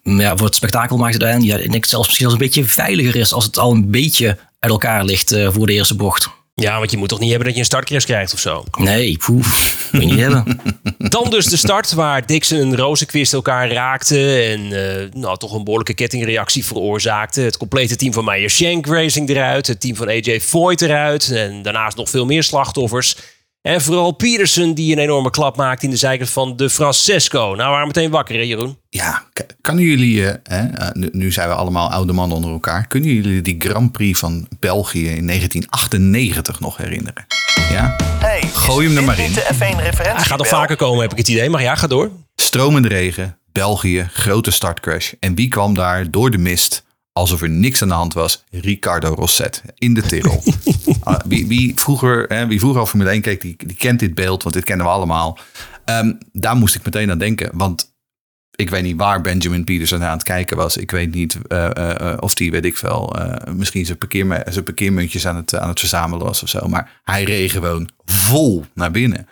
ja, 0.03 0.37
voor 0.37 0.47
het 0.47 0.55
spektakel 0.55 0.97
maakt 0.97 1.13
het 1.13 1.23
uiteindelijk, 1.23 1.61
ja, 1.61 1.67
ik 1.67 1.73
denk 1.73 1.85
zelfs 1.85 2.07
misschien 2.07 2.29
zelfs 2.29 2.43
een 2.43 2.49
beetje 2.49 2.71
veiliger 2.71 3.17
is 3.17 3.33
als 3.33 3.45
het 3.45 3.59
al 3.59 3.73
een 3.73 3.91
beetje 3.91 4.39
uit 4.59 4.73
elkaar 4.73 5.05
ligt 5.05 5.37
voor 5.53 5.67
de 5.67 5.73
eerste 5.73 5.95
bocht. 5.95 6.29
Ja, 6.57 6.79
want 6.79 6.91
je 6.91 6.97
moet 6.97 7.09
toch 7.09 7.19
niet 7.19 7.29
hebben 7.29 7.47
dat 7.47 7.55
je 7.55 7.61
een 7.61 7.67
startcrash 7.67 8.05
krijgt 8.05 8.33
of 8.33 8.39
zo. 8.39 8.65
Nee, 8.79 9.17
poef, 9.17 9.89
moet 9.93 10.03
je 10.03 10.09
niet 10.09 10.19
hebben. 10.19 10.61
Dan 10.99 11.31
dus 11.31 11.47
de 11.47 11.57
start 11.57 11.93
waar 11.93 12.27
Dixon 12.27 12.59
en 12.59 12.77
Rozenquist 12.77 13.33
elkaar 13.33 13.71
raakten. 13.71 14.45
En 14.45 14.73
eh, 14.73 15.13
nou, 15.13 15.39
toch 15.39 15.53
een 15.53 15.65
behoorlijke 15.65 15.95
kettingreactie 15.95 16.65
veroorzaakte. 16.65 17.41
Het 17.41 17.57
complete 17.57 17.97
team 17.97 18.13
van 18.13 18.25
Meyer 18.25 18.51
Shank 18.51 18.87
Racing 18.87 19.29
eruit. 19.29 19.67
Het 19.67 19.81
team 19.81 19.97
van 19.97 20.09
AJ 20.09 20.41
Foyt 20.41 20.83
eruit. 20.83 21.31
En 21.31 21.63
daarnaast 21.63 21.97
nog 21.97 22.11
veel 22.11 22.27
meer 22.27 22.43
slachtoffers. 22.43 23.17
En 23.65 23.83
vooral 23.83 24.13
Peterson 24.13 24.75
die 24.75 24.93
een 24.93 24.99
enorme 24.99 25.31
klap 25.31 25.57
maakte 25.57 25.85
in 25.85 25.91
de 25.91 25.97
zijkant 25.97 26.31
van 26.31 26.57
de 26.57 26.71
Francesco. 26.71 27.39
Nou, 27.41 27.57
we 27.57 27.63
waren 27.63 27.87
meteen 27.87 28.11
wakker 28.11 28.35
hè 28.35 28.41
Jeroen? 28.41 28.79
Ja, 28.91 29.23
kunnen 29.61 29.85
jullie, 29.85 30.27
eh, 30.27 30.35
hè, 30.43 30.67
eh, 30.67 30.89
nu, 30.93 31.09
nu 31.13 31.33
zijn 31.33 31.49
we 31.49 31.55
allemaal 31.55 31.91
oude 31.91 32.13
mannen 32.13 32.37
onder 32.37 32.53
elkaar. 32.53 32.87
Kunnen 32.87 33.15
jullie 33.15 33.43
die 33.43 33.57
Grand 33.59 33.93
Prix 33.93 34.19
van 34.19 34.47
België 34.59 35.09
in 35.09 35.25
1998 35.25 36.61
nog 36.61 36.77
herinneren? 36.77 37.27
Ja? 37.71 37.97
Hey, 38.19 38.43
Gooi 38.53 38.87
hem 38.87 38.97
er 38.97 39.05
maar 39.05 39.19
in. 39.19 39.33
de 39.33 39.49
F1 39.55 39.59
referentie. 39.59 40.03
Hij 40.03 40.25
gaat 40.25 40.39
nog 40.39 40.49
vaker 40.49 40.77
komen 40.77 41.01
heb 41.01 41.13
ik 41.13 41.19
het 41.19 41.29
idee. 41.29 41.51
Maar 41.51 41.63
ja, 41.63 41.75
ga 41.75 41.87
door. 41.87 42.11
Stromende 42.37 42.89
regen, 42.89 43.39
België, 43.53 44.09
grote 44.13 44.51
startcrash. 44.51 45.13
En 45.21 45.35
wie 45.35 45.49
kwam 45.49 45.75
daar 45.75 46.11
door 46.11 46.31
de 46.31 46.39
mist, 46.39 46.84
alsof 47.19 47.43
er 47.43 47.51
niks 47.51 47.83
aan 47.83 47.89
de 47.89 47.95
hand 47.95 48.15
was? 48.15 48.45
Ricardo 48.51 49.15
Rosset 49.15 49.63
in 49.75 49.95
de 49.95 50.03
Tirol. 50.03 50.43
Ah, 51.01 51.21
wie, 51.27 51.47
wie, 51.47 51.73
vroeger, 51.77 52.25
hè, 52.29 52.47
wie 52.47 52.59
vroeger 52.59 52.81
al 52.81 52.87
Formule 52.87 53.11
1 53.11 53.21
keek, 53.21 53.41
die, 53.41 53.57
die 53.67 53.77
kent 53.77 53.99
dit 53.99 54.15
beeld, 54.15 54.43
want 54.43 54.55
dit 54.55 54.65
kennen 54.65 54.87
we 54.87 54.93
allemaal. 54.93 55.39
Ehm, 55.85 56.13
daar 56.33 56.57
moest 56.57 56.75
ik 56.75 56.85
meteen 56.85 57.11
aan 57.11 57.19
denken, 57.19 57.51
want 57.53 57.95
ik 58.55 58.71
weet 58.71 58.83
niet 58.83 58.97
waar 58.97 59.21
Benjamin 59.21 59.65
Peterson 59.65 60.05
aan 60.05 60.13
het 60.13 60.23
kijken 60.23 60.57
was. 60.57 60.77
Ik 60.77 60.91
weet 60.91 61.15
niet 61.15 61.39
eh, 61.49 61.77
eh, 61.77 62.01
eh, 62.13 62.17
of 62.21 62.35
die, 62.35 62.51
weet 62.51 62.65
ik 62.65 62.77
veel, 62.77 63.17
eh, 63.19 63.53
misschien 63.55 63.87
zijn, 63.87 63.99
zijn 64.47 64.65
parkeermuntjes 64.65 65.27
aan 65.27 65.37
het, 65.37 65.55
aan 65.55 65.69
het 65.69 65.81
verzamelen 65.81 66.27
was 66.27 66.43
of 66.43 66.49
zo. 66.49 66.69
Maar 66.69 67.01
hij 67.03 67.25
reed 67.25 67.51
gewoon 67.51 67.89
vol 68.05 68.65
naar 68.75 68.91
binnen. 68.91 69.29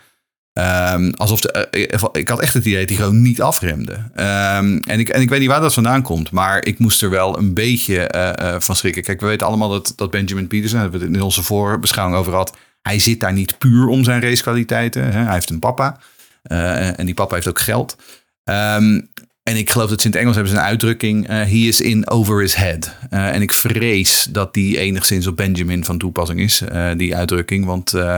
Ehm, 0.53 1.09
alsof 1.15 1.41
de, 1.41 1.51
eh, 1.51 2.03
ik 2.11 2.27
had 2.27 2.39
echt 2.41 2.53
het 2.53 2.65
idee 2.65 2.79
dat 2.79 2.89
hij 2.89 2.97
gewoon 2.97 3.21
niet 3.21 3.41
afremde. 3.41 3.97
Ehm, 4.15 4.77
en, 4.77 4.99
ik, 4.99 5.09
en 5.09 5.21
ik 5.21 5.29
weet 5.29 5.39
niet 5.39 5.49
waar 5.49 5.61
dat 5.61 5.73
vandaan 5.73 6.01
komt. 6.01 6.31
Maar 6.31 6.65
ik 6.65 6.79
moest 6.79 7.01
er 7.01 7.09
wel 7.09 7.37
een 7.37 7.53
beetje 7.53 7.99
eh, 8.07 8.53
eh, 8.55 8.61
van 8.61 8.75
schrikken. 8.75 9.03
Kijk, 9.03 9.21
we 9.21 9.27
weten 9.27 9.47
allemaal 9.47 9.69
dat, 9.69 9.93
dat 9.95 10.11
Benjamin 10.11 10.47
Peterson, 10.47 10.79
hebben 10.79 10.99
we 10.99 11.05
het 11.05 11.15
in 11.15 11.21
onze 11.21 11.43
voorbeschouwing 11.43 12.17
over 12.19 12.31
gehad. 12.31 12.57
Hij 12.81 12.99
zit 12.99 13.19
daar 13.19 13.33
niet 13.33 13.57
puur 13.57 13.87
om 13.87 14.03
zijn 14.03 14.21
racekwaliteiten. 14.21 15.03
Hè? 15.11 15.19
Hij 15.23 15.33
heeft 15.33 15.49
een 15.49 15.59
papa. 15.59 15.99
Eh, 16.43 16.99
en 16.99 17.05
die 17.05 17.13
papa 17.15 17.35
heeft 17.35 17.47
ook 17.47 17.59
geld. 17.59 17.97
Ehm, 18.43 19.01
en 19.43 19.55
ik 19.57 19.69
geloof 19.69 19.89
dat 19.89 19.99
ze 20.01 20.05
in 20.05 20.11
het 20.11 20.21
Engels 20.21 20.35
hebben 20.35 20.53
ze 20.53 20.59
een 20.59 20.65
uitdrukking. 20.65 21.27
eh, 21.27 21.35
he 21.35 21.67
is 21.67 21.81
in 21.81 22.09
over 22.09 22.41
his 22.41 22.55
head. 22.55 22.95
Eh, 23.09 23.27
en 23.35 23.41
ik 23.41 23.53
vrees 23.53 24.27
dat 24.29 24.53
die 24.53 24.77
enigszins 24.77 25.27
op 25.27 25.37
Benjamin 25.37 25.85
van 25.85 25.97
toepassing 25.97 26.39
is. 26.39 26.61
eh, 26.61 26.89
die 26.97 27.15
uitdrukking. 27.15 27.65
Want 27.65 27.93
eh, 27.93 28.15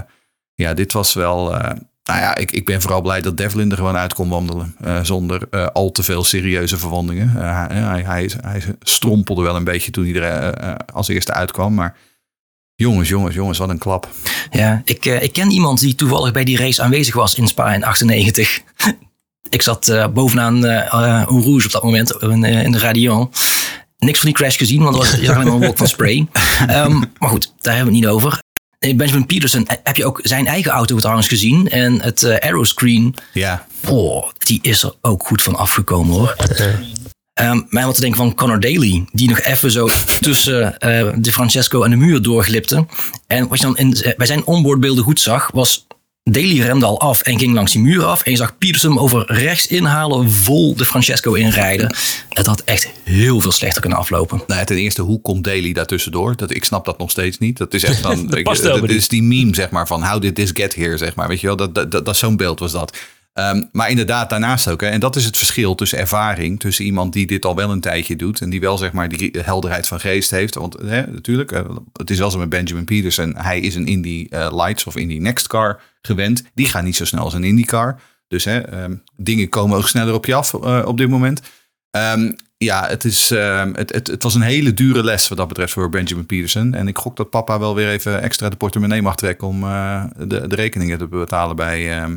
ja, 0.56 0.74
dit 0.74 0.94
was 0.94 1.14
wel... 1.14 1.56
nou 2.06 2.20
ja, 2.20 2.36
ik, 2.36 2.52
ik 2.52 2.66
ben 2.66 2.82
vooral 2.82 3.02
blij 3.02 3.22
dat 3.22 3.38
Devlin 3.38 3.72
er 3.72 3.78
gewoon 3.78 3.96
uit 3.96 4.14
kon 4.14 4.30
wandelen. 4.30 4.76
eh, 4.82 5.04
zonder 5.04 5.48
eh, 5.50 5.68
al 5.68 5.92
te 5.92 6.04
veel 6.04 6.24
serieuze 6.24 6.78
verwondingen. 6.78 7.34
Eh, 7.36 7.68
hij, 7.68 8.04
hij, 8.04 8.32
hij, 8.42 8.64
strompelde 8.82 9.42
wel 9.42 9.56
een 9.56 9.64
beetje 9.64 9.92
toen 9.92 10.06
hij 10.06 10.22
er 10.22 10.78
als 10.94 11.08
eerste 11.08 11.34
uitkwam. 11.34 11.74
Maar 11.74 11.98
jongens, 12.76 13.10
jongens, 13.10 13.36
jongens, 13.36 13.58
wat 13.58 13.70
een 13.70 13.78
klap. 13.78 14.10
Ja, 14.52 14.82
ik, 14.86 15.06
ik 15.06 15.34
ken 15.34 15.52
iemand 15.52 15.80
die 15.80 15.96
toevallig 15.96 16.32
bij 16.32 16.44
die 16.44 16.58
race 16.58 16.82
aanwezig 16.82 17.14
was 17.14 17.36
in 17.36 17.48
Spa 17.48 17.74
in 17.74 17.84
98. 17.84 18.62
ik 19.50 19.62
zat 19.62 20.10
bovenaan 20.14 20.66
Eau 20.66 21.42
Rouge 21.44 21.66
op 21.66 21.72
dat 21.72 21.84
moment 21.84 22.12
in, 22.12 22.44
in 22.44 22.72
de 22.72 22.80
radio. 22.80 23.30
Niks 23.98 24.20
van 24.20 24.28
die 24.28 24.38
crash 24.38 24.58
gezien, 24.58 24.84
want 24.84 24.96
er 24.96 25.02
was, 25.02 25.14
alleen 25.14 25.28
maar 25.28 25.46
een 25.46 25.60
wolk 25.60 25.78
van 25.78 25.88
spray. 25.88 26.28
Ehm, 26.68 27.04
maar 27.18 27.30
goed, 27.30 27.54
daar 27.60 27.76
hebben 27.76 27.94
we 27.94 27.98
het 27.98 28.06
niet 28.06 28.16
over. 28.16 28.44
Eh, 28.86 28.96
Benjamin 28.96 29.26
Peterson, 29.26 29.68
eh, 29.68 29.78
heb 29.84 29.96
je 29.96 30.06
ook 30.06 30.20
zijn 30.24 30.48
eigen 30.48 30.72
auto 30.72 30.98
trouwens 30.98 31.28
gezien? 31.28 31.70
En 31.70 32.02
het 32.02 32.24
eh 32.24 32.36
aeroscreen, 32.36 33.16
Ja, 33.34 33.66
oh, 33.88 34.30
die 34.38 34.60
is 34.62 34.84
er 34.84 34.94
ook 35.02 35.26
goed 35.26 35.44
van 35.44 35.56
afgekomen 35.56 36.14
hoor. 36.16 36.36
Ehm 37.34 37.62
mij 37.70 37.86
wat 37.86 37.96
te 37.96 38.02
denken 38.02 38.20
van 38.20 38.36
Connor 38.36 38.60
Daly, 38.60 39.06
die 39.12 39.30
nog 39.30 39.40
even 39.40 39.72
zo 39.72 39.90
tussen 40.22 40.78
eh, 40.78 41.14
de 41.16 41.32
Francesco 41.32 41.84
en 41.84 41.90
de 41.90 41.96
muur 41.96 42.22
doorglipte. 42.22 42.86
En 43.28 43.48
wat 43.48 43.58
je 43.58 43.66
dan 43.66 43.78
in, 43.78 43.98
bij 44.18 44.28
zijn 44.28 44.46
onboardbeelden 44.46 45.04
goed 45.04 45.20
zag, 45.20 45.50
was 45.54 45.88
Daly 46.32 46.62
remde 46.62 46.86
al 46.86 47.00
af 47.00 47.22
en 47.22 47.40
ging 47.40 47.54
langs 47.54 47.72
die 47.72 47.82
muur 47.82 48.04
af. 48.06 48.24
En 48.24 48.32
je 48.32 48.38
zag 48.38 48.58
Peterson 48.58 48.90
hem 48.92 49.00
over 49.00 49.26
rechts 49.34 49.68
inhalen, 49.68 50.32
vol 50.32 50.76
de 50.76 50.86
Francesco 50.86 51.34
inrijden. 51.34 51.96
Het 52.30 52.46
had 52.46 52.62
echt 52.64 52.90
heel 53.04 53.42
veel 53.42 53.52
slechter 53.52 53.82
kunnen 53.82 54.00
aflopen. 54.00 54.42
Nou, 54.48 54.66
ten 54.66 54.78
eerste, 54.78 55.02
hoe 55.02 55.22
komt 55.22 55.44
Daly 55.44 55.74
daartussendoor? 55.74 56.36
Dat, 56.36 56.52
ik 56.52 56.64
snap 56.64 56.86
dat 56.86 56.98
nog 56.98 57.12
steeds 57.12 57.38
niet. 57.38 57.58
Dat 57.58 57.74
is 57.74 57.84
echt 57.84 58.04
dan. 58.04 58.26
Dat 58.28 58.38
ik- 58.38 58.44
past 58.44 58.62
helemaal 58.62 58.82
dat 58.82 58.90
is 58.90 59.08
die 59.08 59.24
meme, 59.24 59.56
zeg 59.56 59.70
maar, 59.70 59.88
van 59.88 60.04
how 60.04 60.22
did 60.22 60.36
this 60.36 60.50
get 60.54 60.76
here, 60.76 60.98
zeg 60.98 61.16
maar. 61.16 61.28
Weet 61.28 61.42
je 61.42 61.48
wel, 61.48 61.56
dat, 61.56 61.76
dat, 61.76 61.92
dat, 61.92 62.06
dat 62.06 62.18
zo'n 62.18 62.38
beeld 62.38 62.60
was 62.60 62.72
dat. 62.72 62.98
Ehm, 63.36 63.64
maar 63.72 63.90
inderdaad, 63.90 64.30
daarnaast 64.30 64.68
ook. 64.68 64.82
En 64.82 65.00
dat 65.00 65.16
is 65.16 65.26
het 65.26 65.38
verschil 65.38 65.76
tussen 65.76 66.00
ervaring, 66.00 66.60
tussen 66.60 66.86
iemand 66.86 67.14
die 67.14 67.28
dit 67.28 67.46
al 67.46 67.56
wel 67.56 67.72
een 67.72 67.80
tijdje 67.80 68.16
doet. 68.16 68.42
En 68.42 68.50
die 68.50 68.60
wel, 68.60 68.78
zeg 68.78 68.92
maar, 68.92 69.10
die 69.10 69.36
helderheid 69.42 69.88
van 69.88 70.00
geest 70.00 70.32
heeft. 70.32 70.56
Want 70.56 70.78
hè, 70.82 71.08
natuurlijk, 71.08 71.52
eh, 71.52 71.66
het 71.94 72.10
is 72.10 72.18
wel 72.18 72.32
zo 72.32 72.38
met 72.38 72.50
Benjamin 72.50 72.86
Peterson. 72.86 73.36
Hij 73.38 73.60
is 73.60 73.76
een 73.76 73.86
Indy 73.86 74.28
eh, 74.30 74.48
Lights 74.52 74.86
of 74.86 74.96
Indy 74.96 75.18
Next 75.18 75.48
Car 75.48 75.82
gewend. 76.02 76.44
Die 76.54 76.68
gaan 76.68 76.84
niet 76.84 76.96
zo 76.96 77.06
snel 77.06 77.24
als 77.24 77.34
een 77.34 77.44
IndyCar. 77.44 78.00
Dus 78.28 78.44
hè, 78.44 78.60
ehm, 78.60 78.96
dingen 79.16 79.50
komen 79.50 79.78
ook 79.78 79.88
sneller 79.88 80.14
op 80.14 80.26
je 80.26 80.34
af 80.34 80.54
eh, 80.54 80.84
op 80.86 80.98
dit 80.98 81.10
moment. 81.10 81.42
Ehm, 81.92 82.32
ja, 82.58 82.88
het, 82.88 83.04
is, 83.04 83.30
het, 83.30 83.94
het, 83.94 84.08
het 84.08 84.24
was 84.24 84.36
een 84.36 84.42
hele 84.42 84.74
dure 84.74 85.04
les 85.04 85.28
wat 85.28 85.38
dat 85.38 85.48
betreft 85.48 85.74
voor 85.74 85.90
Benjamin 85.90 86.26
Peterson. 86.26 86.74
En 86.74 86.88
ik 86.88 86.98
gok 86.98 87.18
dat 87.18 87.30
papa 87.30 87.60
wel 87.60 87.76
weer 87.76 87.90
even 87.90 88.22
extra 88.22 88.50
de 88.50 88.56
portemonnee 88.56 89.02
mag 89.02 89.16
trekken 89.16 89.48
om 89.48 89.62
de, 90.18 90.48
de 90.48 90.56
rekeningen 90.56 90.98
te 90.98 91.08
betalen 91.08 91.56
bij, 91.56 92.08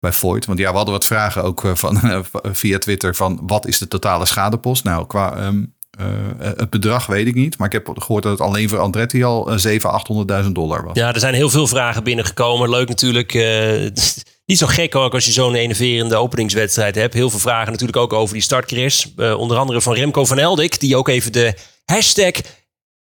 bij 0.00 0.12
Voigt. 0.12 0.46
Want 0.46 0.58
ja, 0.58 0.70
we 0.70 0.76
hadden 0.76 0.94
wat 0.94 1.04
vragen 1.04 1.42
ook 1.42 1.64
eh, 1.64 1.74
van, 1.74 2.00
eh, 2.00 2.20
via 2.52 2.78
Twitter 2.78 3.14
van 3.14 3.40
wat 3.42 3.66
is 3.66 3.78
de 3.78 3.88
totale 3.88 4.26
schadepost? 4.26 4.84
Nou, 4.84 5.06
qua 5.06 5.36
ehm, 5.36 5.62
eh, 6.00 6.50
het 6.56 6.70
bedrag 6.70 7.06
weet 7.06 7.26
ik 7.26 7.34
niet. 7.34 7.58
Maar 7.58 7.66
ik 7.66 7.72
heb 7.72 7.98
gehoord 7.98 8.22
dat 8.22 8.32
het 8.32 8.40
alleen 8.40 8.68
voor 8.68 8.78
Andretti 8.78 9.24
al 9.24 9.52
uh, 9.52 9.58
700.000, 9.58 10.44
800.000 10.44 10.50
dollar 10.52 10.84
was. 10.84 10.96
Ja, 10.96 11.12
er 11.12 11.20
zijn 11.20 11.34
heel 11.34 11.50
veel 11.50 11.66
vragen 11.66 12.04
binnengekomen. 12.04 12.70
Leuk 12.70 12.88
natuurlijk. 12.88 13.34
eh, 13.34 13.90
niet 14.46 14.58
zo 14.58 14.66
gek 14.66 14.94
ook 14.94 15.14
als 15.14 15.24
je 15.24 15.32
zo'n 15.32 15.54
enerverende 15.54 16.16
openingswedstrijd 16.16 16.94
hebt. 16.94 17.14
Heel 17.14 17.30
veel 17.30 17.38
vragen 17.38 17.70
natuurlijk 17.70 17.98
ook 17.98 18.12
over 18.12 18.34
die 18.34 18.42
startcrash. 18.42 19.06
Uh, 19.16 19.38
onder 19.38 19.56
andere 19.56 19.80
van 19.80 19.94
Remco 19.94 20.24
van 20.24 20.38
Eldik. 20.38 20.80
Die 20.80 20.96
ook 20.96 21.08
even 21.08 21.32
de 21.32 21.54
hashtag 21.84 22.32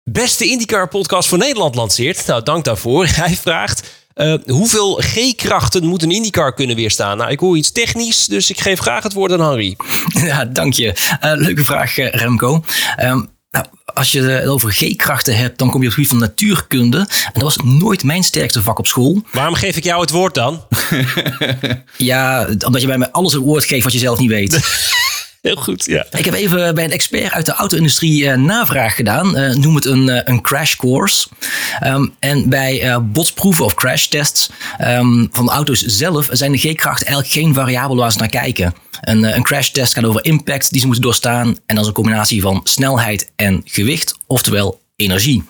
beste 0.03 0.45
IndyCar 0.45 0.87
podcast 0.87 1.29
voor 1.29 1.37
Nederland 1.37 1.75
lanceert. 1.75 2.27
Nou, 2.27 2.43
dank 2.43 2.63
daarvoor. 2.63 3.07
Hij 3.23 3.35
vraagt... 3.35 4.05
Uh, 4.17 4.33
hoeveel 4.45 5.01
G-krachten 5.01 5.85
moet 5.85 6.03
een 6.03 6.11
IndyCar 6.11 6.53
kunnen 6.53 6.75
weerstaan? 6.75 7.17
Nou, 7.17 7.31
ik 7.31 7.39
hoor 7.39 7.57
iets 7.57 7.71
technisch, 7.71 8.25
dus 8.25 8.49
ik 8.49 8.59
geef 8.59 8.79
graag 8.79 9.03
het 9.03 9.13
woord 9.13 9.31
aan 9.31 9.41
Henry. 9.41 9.75
Ja, 10.27 10.45
dank 10.45 10.73
je. 10.73 10.85
Uh, 11.23 11.31
leuke 11.35 11.63
vraag, 11.63 11.97
uh, 11.97 12.09
Remco. 12.09 12.63
Um, 13.03 13.29
nou, 13.51 13.65
als 13.85 14.11
je 14.11 14.21
het 14.21 14.47
over 14.47 14.71
G-krachten 14.71 15.37
hebt, 15.37 15.57
dan 15.57 15.69
kom 15.69 15.81
je 15.81 15.87
op 15.87 15.95
het 15.95 16.05
gebied 16.05 16.19
van 16.19 16.29
natuurkunde. 16.29 16.97
En 16.97 17.31
dat 17.33 17.41
was 17.43 17.57
nooit 17.57 18.03
mijn 18.03 18.23
sterkste 18.23 18.61
vak 18.61 18.79
op 18.79 18.87
school. 18.87 19.21
Waarom 19.31 19.53
geef 19.53 19.77
ik 19.77 19.83
jou 19.83 20.01
het 20.01 20.09
woord 20.09 20.33
dan? 20.33 20.63
ja, 21.97 22.47
omdat 22.65 22.81
je 22.81 22.87
bij 22.87 22.97
mij 22.97 23.11
alles 23.11 23.33
een 23.33 23.41
woord 23.41 23.65
geeft 23.65 23.83
wat 23.83 23.93
je 23.93 23.99
zelf 23.99 24.19
niet 24.19 24.29
weet. 24.29 24.59
Heel 25.41 25.55
goed, 25.55 25.85
ja. 25.85 26.05
Ik 26.11 26.25
heb 26.25 26.33
even 26.33 26.75
bij 26.75 26.83
een 26.83 26.91
expert 26.91 27.31
uit 27.31 27.45
de 27.45 27.51
auto-industrie 27.51 28.23
uh, 28.23 28.35
navraag 28.35 28.95
gedaan. 28.95 29.37
Uh, 29.37 29.55
noem 29.55 29.75
het 29.75 29.85
een, 29.85 30.07
uh, 30.07 30.19
een 30.23 30.41
crash 30.41 30.75
course. 30.75 31.27
Um, 31.83 32.13
en 32.19 32.49
bij 32.49 33.01
botsproeven 33.01 33.65
of 33.65 33.73
crashtests 33.73 34.49
um, 34.81 35.27
van 35.31 35.45
de 35.45 35.51
auto's 35.51 35.81
zelf 35.81 36.27
zijn 36.31 36.51
de 36.51 36.57
G-krachten 36.57 37.07
eigenlijk 37.07 37.35
geen 37.35 37.53
variabel 37.53 37.95
waar 37.95 38.11
ze 38.11 38.17
naar 38.17 38.29
kijken. 38.29 38.73
Een, 39.01 39.23
een 39.23 39.43
crashtest 39.43 39.93
gaat 39.93 40.03
over 40.03 40.25
impact 40.25 40.71
die 40.71 40.79
ze 40.79 40.85
moeten 40.85 41.03
doorstaan. 41.03 41.47
En 41.65 41.75
dat 41.75 41.79
is 41.79 41.87
een 41.87 41.93
combinatie 41.93 42.41
van 42.41 42.61
snelheid 42.63 43.31
en 43.35 43.61
gewicht, 43.65 44.15
oftewel 44.27 44.81
energie. 44.95 45.43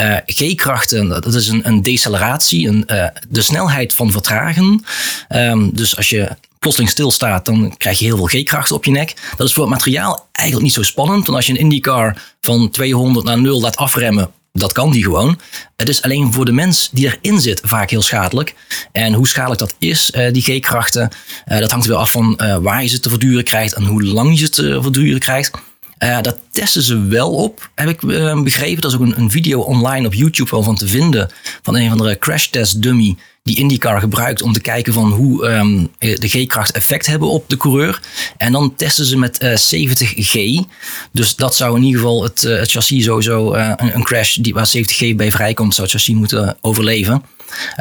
Uh, 0.00 0.16
G-krachten, 0.26 1.08
dat 1.08 1.34
is 1.34 1.48
een, 1.48 1.66
een 1.66 1.82
deceleratie, 1.82 2.68
een, 2.68 2.84
de 3.28 3.42
snelheid 3.42 3.94
van 3.94 4.10
vertragen. 4.10 4.84
Um, 5.28 5.74
dus 5.74 5.96
als 5.96 6.08
je 6.08 6.28
plotseling 6.60 6.90
stilstaat, 6.90 7.44
dan 7.44 7.76
krijg 7.76 7.98
je 7.98 8.04
heel 8.04 8.16
veel 8.16 8.42
G-krachten 8.42 8.76
op 8.76 8.84
je 8.84 8.90
nek. 8.90 9.14
Dat 9.36 9.46
is 9.46 9.52
voor 9.52 9.62
het 9.62 9.72
materiaal 9.72 10.28
eigenlijk 10.32 10.66
niet 10.66 10.76
zo 10.76 10.82
spannend. 10.82 11.24
Want 11.24 11.36
als 11.36 11.46
je 11.46 11.52
een 11.52 11.58
IndyCar 11.58 12.22
van 12.40 12.70
200 12.70 13.26
naar 13.26 13.40
0 13.40 13.60
laat 13.60 13.76
afremmen, 13.76 14.30
dat 14.52 14.72
kan 14.72 14.90
die 14.90 15.02
gewoon. 15.02 15.40
Het 15.76 15.88
is 15.88 16.02
alleen 16.02 16.32
voor 16.32 16.44
de 16.44 16.52
mens 16.52 16.88
die 16.92 17.06
erin 17.06 17.40
zit 17.40 17.60
vaak 17.64 17.90
heel 17.90 18.02
schadelijk. 18.02 18.54
En 18.92 19.12
hoe 19.12 19.28
schadelijk 19.28 19.60
dat 19.60 19.74
is, 19.78 20.10
uh, 20.14 20.32
die 20.32 20.42
G-krachten, 20.42 21.10
uh, 21.48 21.58
dat 21.58 21.70
hangt 21.70 21.86
wel 21.86 21.98
af 21.98 22.10
van 22.10 22.38
uh, 22.42 22.56
waar 22.56 22.82
je 22.82 22.88
ze 22.88 23.00
te 23.00 23.08
verduren 23.08 23.44
krijgt 23.44 23.74
en 23.74 23.84
hoe 23.84 24.02
lang 24.02 24.30
je 24.30 24.44
ze 24.44 24.48
te 24.48 24.78
verduren 24.82 25.20
krijgt. 25.20 25.50
Uh, 25.98 26.20
dat 26.20 26.38
testen 26.50 26.82
ze 26.82 27.06
wel 27.06 27.34
op, 27.34 27.70
heb 27.74 27.88
ik 27.88 28.00
begrepen. 28.44 28.82
Er 28.82 28.88
is 28.88 28.94
ook 28.94 29.00
een, 29.00 29.18
een, 29.18 29.30
video 29.30 29.60
online 29.60 30.06
op 30.06 30.14
YouTube 30.14 30.50
wel 30.50 30.62
van 30.62 30.76
te 30.76 30.88
vinden. 30.88 31.30
Van 31.62 31.76
een 31.76 31.88
van 31.88 31.98
de 31.98 32.18
crash 32.18 32.46
test 32.46 32.82
dummy 32.82 33.16
die 33.42 33.56
IndyCar 33.56 34.00
gebruikt 34.00 34.42
om 34.42 34.52
te 34.52 34.60
kijken 34.60 34.92
van 34.92 35.10
hoe 35.10 35.48
um, 35.48 35.90
de 35.98 36.28
G-kracht 36.28 36.70
effect 36.70 37.06
hebben 37.06 37.28
op 37.28 37.48
de 37.48 37.56
coureur. 37.56 38.00
En 38.36 38.52
dan 38.52 38.74
testen 38.74 39.04
ze 39.04 39.16
met 39.16 39.42
uh, 39.42 39.50
70G. 39.50 40.66
Dus 41.12 41.36
dat 41.36 41.56
zou 41.56 41.76
in 41.76 41.82
ieder 41.82 42.00
geval 42.00 42.22
het, 42.22 42.40
het 42.40 42.70
chassis 42.70 43.04
sowieso 43.04 43.54
een, 43.54 43.94
een, 43.94 44.02
crash 44.02 44.36
die, 44.36 44.54
waar 44.54 44.72
70G 44.76 45.16
bij 45.16 45.30
vrijkomt, 45.30 45.74
zou 45.74 45.86
het 45.86 45.96
chassis 45.96 46.14
moeten 46.14 46.56
overleven. 46.60 47.22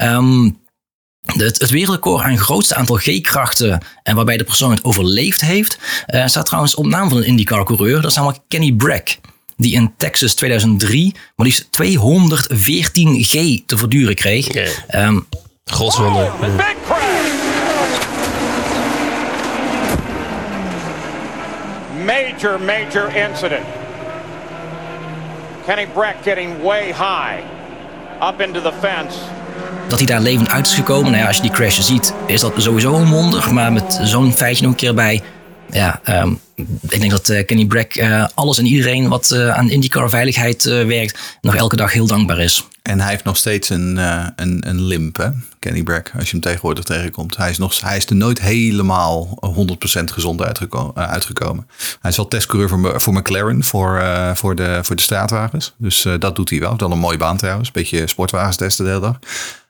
Um, 0.02 0.58
het, 1.26 1.60
het 1.60 1.70
wereldrecord 1.70 2.24
aan 2.24 2.38
grootste 2.38 2.76
aantal 2.76 2.96
G-krachten 2.96 3.82
en 4.04 4.16
waarbij 4.16 4.38
de 4.38 4.44
persoon 4.44 4.72
het 4.72 4.84
overleefd 4.84 5.42
heeft, 5.42 5.78
staat 6.26 6.46
trouwens 6.46 6.76
op 6.76 6.86
naam 6.86 7.10
van 7.10 7.18
een 7.18 7.26
IndyCar-coureur. 7.26 8.02
Dat 8.02 8.12
is 8.12 8.18
namelijk 8.18 8.42
Kenny 8.48 8.72
Brack, 8.72 9.18
die 9.58 9.74
in 9.74 9.94
Texas 9.98 10.34
2003 10.34 11.16
maar 11.36 11.46
liefst 11.46 11.68
214 11.70 13.24
G 13.24 13.60
te 13.66 13.78
verduren 13.78 14.16
kreeg. 14.16 14.48
Okay. 14.48 15.06
Um, 15.06 15.28
Godswonder. 15.70 16.26
Oh, 16.26 16.42
big 16.42 16.78
crash! 16.86 17.30
Major, 22.06 22.60
major 22.60 23.10
incident. 23.16 23.66
Kenny 25.66 25.86
Brack 25.94 26.24
getting 26.24 26.64
way 26.64 26.92
high 26.92 27.44
up 28.22 28.42
into 28.42 28.62
the 28.62 28.72
fence. 28.80 29.18
Dat 29.88 29.98
hij 29.98 30.08
daar 30.08 30.22
levend 30.22 30.50
uit 30.50 30.68
is 30.68 30.74
gekomen. 30.74 31.12
Nou 31.12 31.22
ja, 31.22 31.28
als 31.28 31.36
je 31.36 31.42
die 31.42 31.52
crash 31.52 31.80
ziet, 31.80 32.14
is 32.26 32.42
dat 32.42 32.54
sowieso 32.58 33.06
wonder. 33.06 33.54
Maar 33.54 33.74
met 33.74 34.00
zo'n 34.04 34.34
feitje 34.34 34.64
nog 34.64 34.72
een 34.72 34.78
keer 34.78 34.94
bij. 34.94 35.22
Ja, 35.72 36.02
um, 36.22 36.40
ik 36.90 37.00
denk 37.00 37.12
dat 37.12 37.30
uh, 37.30 37.46
Kenny 37.46 37.66
Brack 37.66 37.96
uh, 37.96 38.28
alles 38.34 38.58
en 38.58 38.66
iedereen 38.66 39.08
wat 39.08 39.32
uh, 39.34 39.50
aan 39.50 39.70
IndyCar 39.70 40.10
veiligheid 40.10 40.64
werkt, 40.64 41.20
nog 41.42 41.56
elke 41.56 41.76
dag 41.76 41.94
heel 41.94 42.08
dankbaar 42.08 42.40
is. 42.40 42.68
En 42.82 43.00
hij 43.00 43.10
heeft 43.10 43.24
nog 43.24 43.38
steeds 43.38 43.70
een, 43.70 43.98
een, 44.36 44.70
een 44.70 44.82
limp, 44.82 45.18
hè? 45.18 45.30
Kenny 45.60 45.84
Brack, 45.84 46.12
als 46.16 46.26
je 46.26 46.32
hem 46.32 46.42
tegenwoordig 46.42 46.84
tegenkomt. 46.84 47.38
Hij 47.38 47.50
is, 47.50 47.58
nog, 47.58 47.82
hij 47.82 47.98
is 47.98 48.06
er 48.06 48.16
nooit 48.16 48.42
helemaal 48.42 49.40
100% 50.00 50.04
gezond 50.04 50.42
uitgeko 50.42 50.92
uitgekomen. 50.96 51.68
Hij 52.02 52.12
is 52.12 52.18
wel 52.18 52.28
testcoureur 52.28 52.70
voor, 52.70 53.02
voor 53.02 53.14
McLaren, 53.14 53.64
voor, 53.64 54.04
voor, 54.36 54.56
de, 54.56 54.80
voor 54.82 54.96
de 54.96 55.02
straatwagens. 55.02 55.74
Dus 55.78 56.08
dat 56.20 56.36
doet 56.36 56.50
hij 56.50 56.60
wel. 56.60 56.78
Dan 56.78 56.92
een 56.92 57.00
mooie 57.00 57.18
baan 57.18 57.38
trouwens. 57.38 57.72
Beetje 57.72 58.08
sportwagens 58.08 58.56
testen 58.56 58.86
de 58.86 58.92
hele 58.92 59.04
dag. 59.04 59.20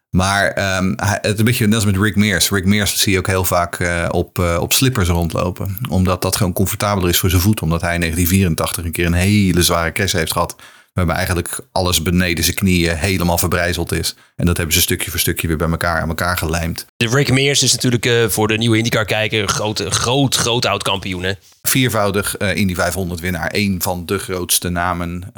Maar 0.09 0.77
um, 0.77 0.93
het 0.97 1.33
is 1.33 1.39
een 1.39 1.45
beetje 1.45 1.65
net 1.65 1.75
als 1.75 1.85
met 1.85 1.97
Rick 1.97 2.15
Mears. 2.15 2.49
Rick 2.49 2.65
Mears 2.65 3.01
zie 3.01 3.11
je 3.11 3.17
ook 3.17 3.27
heel 3.27 3.45
vaak 3.45 3.79
uh, 3.79 4.05
op, 4.11 4.39
uh, 4.39 4.57
op 4.61 4.73
slippers 4.73 5.09
rondlopen. 5.09 5.77
Omdat 5.89 6.21
dat 6.21 6.35
gewoon 6.35 6.53
comfortabeler 6.53 7.09
is 7.09 7.19
voor 7.19 7.29
zijn 7.29 7.41
voet. 7.41 7.61
Omdat 7.61 7.81
hij 7.81 7.93
in 7.93 7.99
1984 7.99 8.85
een 8.85 8.91
keer 8.91 9.05
een 9.05 9.13
hele 9.13 9.63
zware 9.63 9.91
crash 9.91 10.13
heeft 10.13 10.31
gehad. 10.31 10.55
Waarbij 10.99 11.25
eigenlijk 11.25 11.59
alles 11.71 12.01
beneden 12.01 12.43
zijn 12.43 12.55
knieën 12.55 12.97
helemaal 12.97 13.37
verbrijzeld 13.37 13.91
is. 13.91 14.15
En 14.35 14.45
dat 14.45 14.57
hebben 14.57 14.75
ze 14.75 14.81
stukje 14.81 15.11
voor 15.11 15.19
stukje 15.19 15.47
weer 15.47 15.57
bij 15.57 15.69
elkaar 15.69 16.01
aan 16.01 16.09
elkaar 16.09 16.37
gelijmd. 16.37 16.85
Rick 16.97 17.31
Mears 17.31 17.63
is 17.63 17.73
natuurlijk 17.73 18.05
uh, 18.05 18.27
voor 18.27 18.47
de 18.47 18.57
nieuwe 18.57 18.77
IndyCar-kijker 18.77 19.41
een 19.41 19.49
groot, 19.49 19.83
groot, 19.89 20.35
groot 20.35 20.65
oud 20.65 20.83
kampioen. 20.83 21.23
Hè? 21.23 21.33
Viervoudig 21.61 22.37
Indy 22.37 22.75
500 22.75 23.19
winnaar. 23.19 23.49
Een 23.53 23.81
van 23.81 24.05
de 24.05 24.17
grootste 24.17 24.69
namen. 24.69 25.31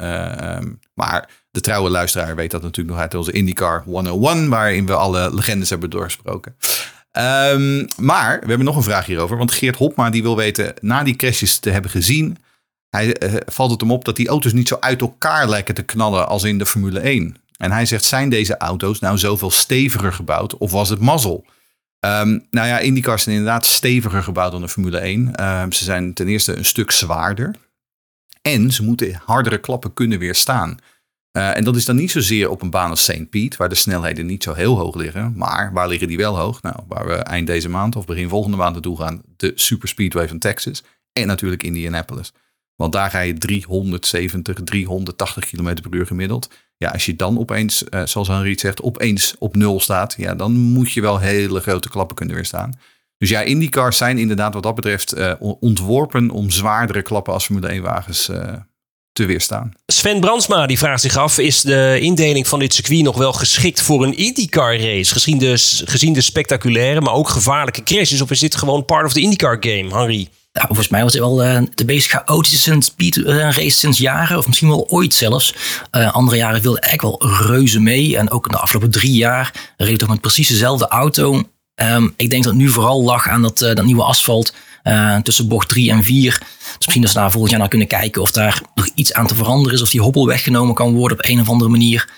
Um, 0.60 0.80
maar 0.94 1.28
de 1.50 1.60
trouwe 1.60 1.90
luisteraar 1.90 2.36
weet 2.36 2.50
dat 2.50 2.62
natuurlijk 2.62 2.94
nog 2.94 3.04
uit 3.04 3.14
onze 3.14 3.32
IndyCar 3.32 3.82
101, 3.84 4.48
waarin 4.48 4.86
we 4.86 4.94
alle 4.94 5.34
legendes 5.34 5.70
hebben 5.70 5.90
doorgesproken. 5.90 6.56
Um, 7.12 7.86
maar 7.96 8.40
we 8.40 8.46
hebben 8.46 8.64
nog 8.64 8.76
een 8.76 8.82
vraag 8.82 9.06
hierover, 9.06 9.36
want 9.36 9.52
Geert 9.52 9.76
Hopma 9.76 10.10
die 10.10 10.22
wil 10.22 10.36
weten, 10.36 10.74
na 10.80 11.02
die 11.02 11.16
crashes 11.16 11.58
te 11.58 11.70
hebben 11.70 11.90
gezien, 11.90 12.38
hij, 12.96 13.22
uh, 13.22 13.34
valt 13.46 13.70
het 13.70 13.80
hem 13.80 13.90
op 13.90 14.04
dat 14.04 14.16
die 14.16 14.28
auto's 14.28 14.52
niet 14.52 14.68
zo 14.68 14.76
uit 14.80 15.00
elkaar 15.00 15.48
lijken 15.48 15.74
te 15.74 15.82
knallen 15.82 16.28
als 16.28 16.44
in 16.44 16.58
de 16.58 16.66
Formule 16.66 17.00
1. 17.00 17.36
En 17.56 17.70
hij 17.70 17.86
zegt, 17.86 18.04
zijn 18.04 18.28
deze 18.28 18.56
auto's 18.56 18.98
nou 18.98 19.18
zoveel 19.18 19.50
steviger 19.50 20.12
gebouwd 20.12 20.56
of 20.56 20.70
was 20.70 20.88
het 20.88 21.00
mazzel? 21.00 21.44
Um, 22.00 22.46
nou 22.50 22.66
ja, 22.66 22.78
IndyCars 22.78 23.22
zijn 23.22 23.36
inderdaad 23.36 23.66
steviger 23.66 24.22
gebouwd 24.22 24.52
dan 24.52 24.60
de 24.60 24.68
Formule 24.68 24.98
1. 24.98 25.44
Um, 25.44 25.72
ze 25.72 25.84
zijn 25.84 26.14
ten 26.14 26.28
eerste 26.28 26.56
een 26.56 26.64
stuk 26.64 26.90
zwaarder. 26.90 27.54
En 28.42 28.72
ze 28.72 28.82
moeten 28.82 29.20
hardere 29.24 29.58
klappen 29.58 29.94
kunnen 29.94 30.18
weerstaan. 30.18 30.76
Uh, 31.32 31.56
en 31.56 31.64
dat 31.64 31.76
is 31.76 31.84
dan 31.84 31.96
niet 31.96 32.10
zozeer 32.10 32.50
op 32.50 32.62
een 32.62 32.70
baan 32.70 32.90
als 32.90 33.04
St. 33.04 33.30
Pete, 33.30 33.56
waar 33.56 33.68
de 33.68 33.74
snelheden 33.74 34.26
niet 34.26 34.42
zo 34.42 34.52
heel 34.52 34.78
hoog 34.78 34.94
liggen. 34.94 35.34
Maar 35.36 35.72
waar 35.72 35.88
liggen 35.88 36.08
die 36.08 36.16
wel 36.16 36.38
hoog? 36.38 36.62
Nou, 36.62 36.76
waar 36.88 37.06
we 37.06 37.14
eind 37.14 37.46
deze 37.46 37.68
maand 37.68 37.96
of 37.96 38.04
begin 38.04 38.28
volgende 38.28 38.56
maand 38.56 38.72
naartoe 38.72 38.98
gaan. 38.98 39.22
De 39.36 39.52
Super 39.54 39.88
Speedway 39.88 40.28
van 40.28 40.38
Texas. 40.38 40.82
En 41.12 41.26
natuurlijk 41.26 41.62
Indianapolis. 41.62 42.32
Want 42.76 42.92
daar 42.92 43.10
ga 43.10 43.20
je 43.20 43.34
370, 43.34 44.58
380 44.64 45.50
km 45.50 45.74
per 45.74 45.94
uur 45.94 46.06
gemiddeld. 46.06 46.50
Ja, 46.76 46.90
als 46.90 47.06
je 47.06 47.16
dan 47.16 47.38
opeens, 47.38 47.84
eh, 47.88 48.06
zoals 48.06 48.28
Henri 48.28 48.58
zegt, 48.58 48.82
opeens 48.82 49.34
op 49.38 49.56
nul 49.56 49.80
staat. 49.80 50.14
Ja, 50.18 50.34
dan 50.34 50.52
moet 50.52 50.92
je 50.92 51.00
wel 51.00 51.18
hele 51.18 51.60
grote 51.60 51.88
klappen 51.88 52.16
kunnen 52.16 52.34
weerstaan. 52.34 52.78
Dus 53.18 53.30
ja, 53.30 53.40
IndyCars 53.40 53.96
zijn 53.96 54.18
inderdaad 54.18 54.54
wat 54.54 54.62
dat 54.62 54.74
betreft 54.74 55.12
eh, 55.12 55.32
ontworpen 55.38 56.30
om 56.30 56.50
zwaardere 56.50 57.02
klappen 57.02 57.32
als 57.32 57.44
Formule 57.44 57.68
1 57.68 57.82
wagens 57.82 58.28
eh, 58.28 58.52
te 59.12 59.26
weerstaan. 59.26 59.72
Sven 59.86 60.20
Brandsma 60.20 60.66
die 60.66 60.78
vraagt 60.78 61.02
zich 61.02 61.16
af: 61.16 61.38
is 61.38 61.60
de 61.60 61.98
indeling 62.00 62.48
van 62.48 62.58
dit 62.58 62.74
circuit 62.74 63.02
nog 63.02 63.16
wel 63.16 63.32
geschikt 63.32 63.82
voor 63.82 64.04
een 64.04 64.16
IndyCar 64.16 64.76
race? 64.76 65.12
Gezien 65.12 65.38
de, 65.38 65.54
gezien 65.84 66.12
de 66.12 66.20
spectaculaire, 66.20 67.00
maar 67.00 67.14
ook 67.14 67.28
gevaarlijke 67.28 67.82
crashes? 67.82 68.20
Of 68.20 68.30
is 68.30 68.40
dit 68.40 68.54
gewoon 68.54 68.84
part 68.84 69.04
of 69.04 69.12
the 69.12 69.20
IndyCar 69.20 69.56
game, 69.60 69.88
Henri? 69.98 70.28
Nou, 70.52 70.66
volgens 70.66 70.88
mij 70.88 71.02
was 71.02 71.12
het 71.12 71.22
wel 71.22 71.42
eh, 71.42 71.62
de 71.74 71.84
meest 71.84 72.10
chaotische 72.10 72.76
speed 72.78 73.24
eh, 73.24 73.50
sinds 73.50 73.98
jaren, 73.98 74.38
of 74.38 74.46
misschien 74.46 74.68
wel 74.68 74.88
ooit 74.88 75.14
zelfs. 75.14 75.54
Eh, 75.90 76.12
andere 76.12 76.36
jaren 76.36 76.62
wilde 76.62 76.80
echt 76.80 77.02
wel 77.02 77.26
reuze 77.46 77.80
mee. 77.80 78.16
En 78.16 78.30
ook 78.30 78.46
in 78.46 78.52
de 78.52 78.58
afgelopen 78.58 78.90
drie 78.90 79.12
jaar 79.12 79.74
reed 79.76 79.98
toch 79.98 80.08
met 80.08 80.20
precies 80.20 80.48
dezelfde 80.48 80.88
auto. 80.88 81.42
Ehm, 81.74 82.08
ik 82.16 82.30
denk 82.30 82.44
dat 82.44 82.52
het 82.52 82.62
nu 82.62 82.68
vooral 82.68 83.02
lag 83.02 83.28
aan 83.28 83.42
dat, 83.42 83.58
dat 83.58 83.84
nieuwe 83.84 84.02
asfalt 84.02 84.54
tussen 85.22 85.48
bocht 85.48 85.68
3 85.68 85.90
en 85.90 86.04
4. 86.04 86.38
Dus 86.38 86.76
misschien 86.78 87.00
dat 87.00 87.10
ze 87.10 87.18
daar 87.18 87.30
volgend 87.30 87.50
jaar 87.50 87.60
naar 87.60 87.68
kunnen 87.68 87.88
kijken 87.88 88.22
of 88.22 88.30
daar 88.30 88.62
nog 88.74 88.88
iets 88.94 89.12
aan 89.12 89.26
te 89.26 89.34
veranderen 89.34 89.76
is. 89.76 89.82
Of 89.82 89.90
die 89.90 90.00
hobbel 90.00 90.26
weggenomen 90.26 90.74
kan 90.74 90.94
worden 90.94 91.18
op 91.18 91.24
een 91.26 91.40
of 91.40 91.48
andere 91.48 91.70
manier. 91.70 92.08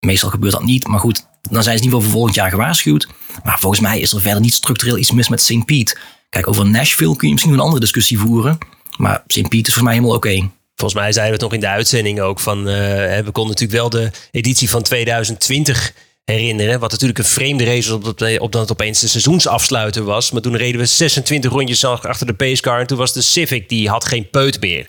Meestal 0.00 0.30
gebeurt 0.30 0.52
dat 0.52 0.64
niet, 0.64 0.86
maar 0.86 1.00
goed, 1.00 1.26
dan 1.50 1.62
zijn 1.62 1.78
ze 1.78 1.84
ieder 1.84 1.98
geval 1.98 2.00
voor 2.00 2.10
volgend 2.10 2.34
jaar 2.34 2.50
gewaarschuwd. 2.50 3.08
Maar 3.44 3.58
volgens 3.58 3.80
mij 3.80 4.00
is 4.00 4.12
er 4.12 4.20
verder 4.20 4.40
niet 4.40 4.54
structureel 4.54 4.98
iets 4.98 5.10
mis 5.10 5.28
met 5.28 5.42
St. 5.42 5.64
Piet. 5.64 5.98
Kijk, 6.30 6.48
over 6.48 6.66
Nashville 6.66 7.16
kun 7.16 7.26
je 7.26 7.32
misschien 7.32 7.54
een 7.54 7.60
andere 7.60 7.80
discussie 7.80 8.18
voeren. 8.18 8.58
Maar 8.96 9.22
St. 9.26 9.48
Piet 9.48 9.68
is 9.68 9.74
voor 9.74 9.82
mij 9.82 9.92
helemaal 9.92 10.16
oké. 10.16 10.50
Volgens 10.76 11.00
mij 11.00 11.12
zeiden 11.12 11.38
we 11.38 11.44
het 11.44 11.52
nog 11.52 11.52
in 11.52 11.60
de 11.60 11.76
uitzending 11.76 12.20
ook 12.20 12.40
van, 12.40 12.58
uh, 12.58 12.64
we 12.64 13.30
konden 13.32 13.52
natuurlijk 13.52 13.80
wel 13.80 13.90
de 13.90 14.10
editie 14.30 14.70
van 14.70 14.82
2020 14.82 15.92
herinneren. 16.24 16.80
Wat 16.80 16.90
natuurlijk 16.90 17.18
een 17.18 17.24
vreemde 17.24 17.64
race 17.64 17.88
was, 17.88 18.08
op 18.08 18.18
dat, 18.18 18.38
op 18.38 18.52
dat 18.52 18.60
het 18.60 18.70
opeens 18.70 19.00
de 19.00 19.08
seizoensafsluiter 19.08 20.04
was. 20.04 20.30
Maar 20.30 20.42
toen 20.42 20.56
reden 20.56 20.80
we 20.80 20.86
26 20.86 21.50
rondjes 21.50 21.84
achter 21.84 22.26
de 22.26 22.34
pacecar. 22.34 22.80
En 22.80 22.86
toen 22.86 22.98
was 22.98 23.12
de 23.12 23.22
Civic, 23.22 23.68
die 23.68 23.88
had 23.88 24.04
geen 24.04 24.30
peut 24.30 24.60
meer. 24.60 24.86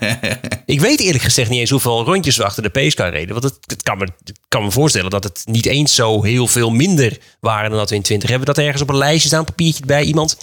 ik 0.66 0.80
weet 0.80 1.00
eerlijk 1.00 1.24
gezegd 1.24 1.50
niet 1.50 1.60
eens 1.60 1.70
hoeveel 1.70 2.04
rondjes 2.04 2.36
we 2.36 2.44
achter 2.44 2.62
de 2.62 2.70
pacecar 2.70 3.10
reden. 3.10 3.40
Want 3.40 3.44
het, 3.44 3.58
het 3.66 3.82
kan, 3.82 3.98
me, 3.98 4.08
kan 4.48 4.62
me 4.62 4.70
voorstellen 4.70 5.10
dat 5.10 5.24
het 5.24 5.42
niet 5.44 5.66
eens 5.66 5.94
zo 5.94 6.22
heel 6.22 6.46
veel 6.46 6.70
minder 6.70 7.18
waren 7.40 7.70
dan 7.70 7.78
dat 7.78 7.90
we 7.90 7.96
in 7.96 8.02
20 8.02 8.28
hebben. 8.28 8.46
Dat 8.46 8.58
ergens 8.58 8.82
op 8.82 8.88
een 8.88 8.96
lijstje 8.96 9.28
staan, 9.28 9.38
een 9.38 9.44
papiertje 9.44 9.86
bij 9.86 10.02
iemand. 10.02 10.36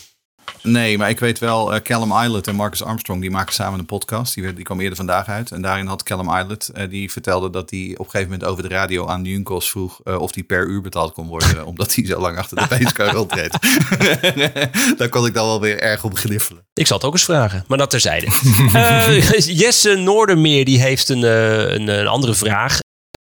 Nee, 0.66 0.98
maar 0.98 1.10
ik 1.10 1.20
weet 1.20 1.40
wel, 1.40 1.74
uh, 1.74 1.80
Callum 1.80 2.12
Islet 2.24 2.48
en 2.48 2.56
Marcus 2.56 2.84
Armstrong, 2.84 3.22
die 3.22 3.32
maken 3.32 3.54
samen 3.54 3.80
een 3.80 3.86
podcast. 3.86 4.34
Die, 4.34 4.54
die 4.54 4.64
kwam 4.64 4.80
eerder 4.80 4.96
vandaag 4.96 5.28
uit. 5.28 5.52
En 5.52 5.62
daarin 5.62 5.88
had 5.88 6.04
Callum 6.04 6.38
Islet, 6.38 6.72
uh, 6.78 6.90
die 6.90 7.12
vertelde 7.12 7.50
dat 7.50 7.70
hij 7.70 7.92
op 7.94 8.06
een 8.06 8.12
gegeven 8.12 8.32
moment 8.32 8.50
over 8.50 8.64
de 8.64 8.70
radio 8.70 9.08
aan 9.08 9.24
Junkos 9.24 9.70
vroeg 9.70 10.00
uh, 10.04 10.22
of 10.22 10.34
hij 10.34 10.44
per 10.44 10.68
uur 10.68 10.82
betaald 10.82 11.14
kon 11.14 11.28
worden. 11.28 11.66
omdat 11.76 11.96
hij 11.96 12.06
zo 12.06 12.20
lang 12.20 12.38
achter 12.38 12.58
de 12.58 12.68
pacecar 12.68 13.14
rondreed. 13.14 13.58
Daar 14.98 15.10
kon 15.10 15.26
ik 15.26 15.34
dan 15.34 15.46
wel 15.46 15.62
weer 15.62 15.80
erg 15.80 16.04
op 16.04 16.16
gniffelen. 16.16 16.66
Ik 16.74 16.88
zal 16.88 16.98
het 16.98 17.06
ook 17.06 17.14
eens 17.14 17.24
vragen, 17.24 17.64
maar 17.68 17.78
dat 17.78 17.90
terzijde. 17.90 18.28
Jesse 19.62 19.96
Noordermeer 19.96 20.66
die 20.66 20.82
heeft 20.82 21.10
een, 21.10 21.24
een, 21.24 21.88
een 21.88 22.08
andere 22.08 22.34
vraag. 22.34 22.80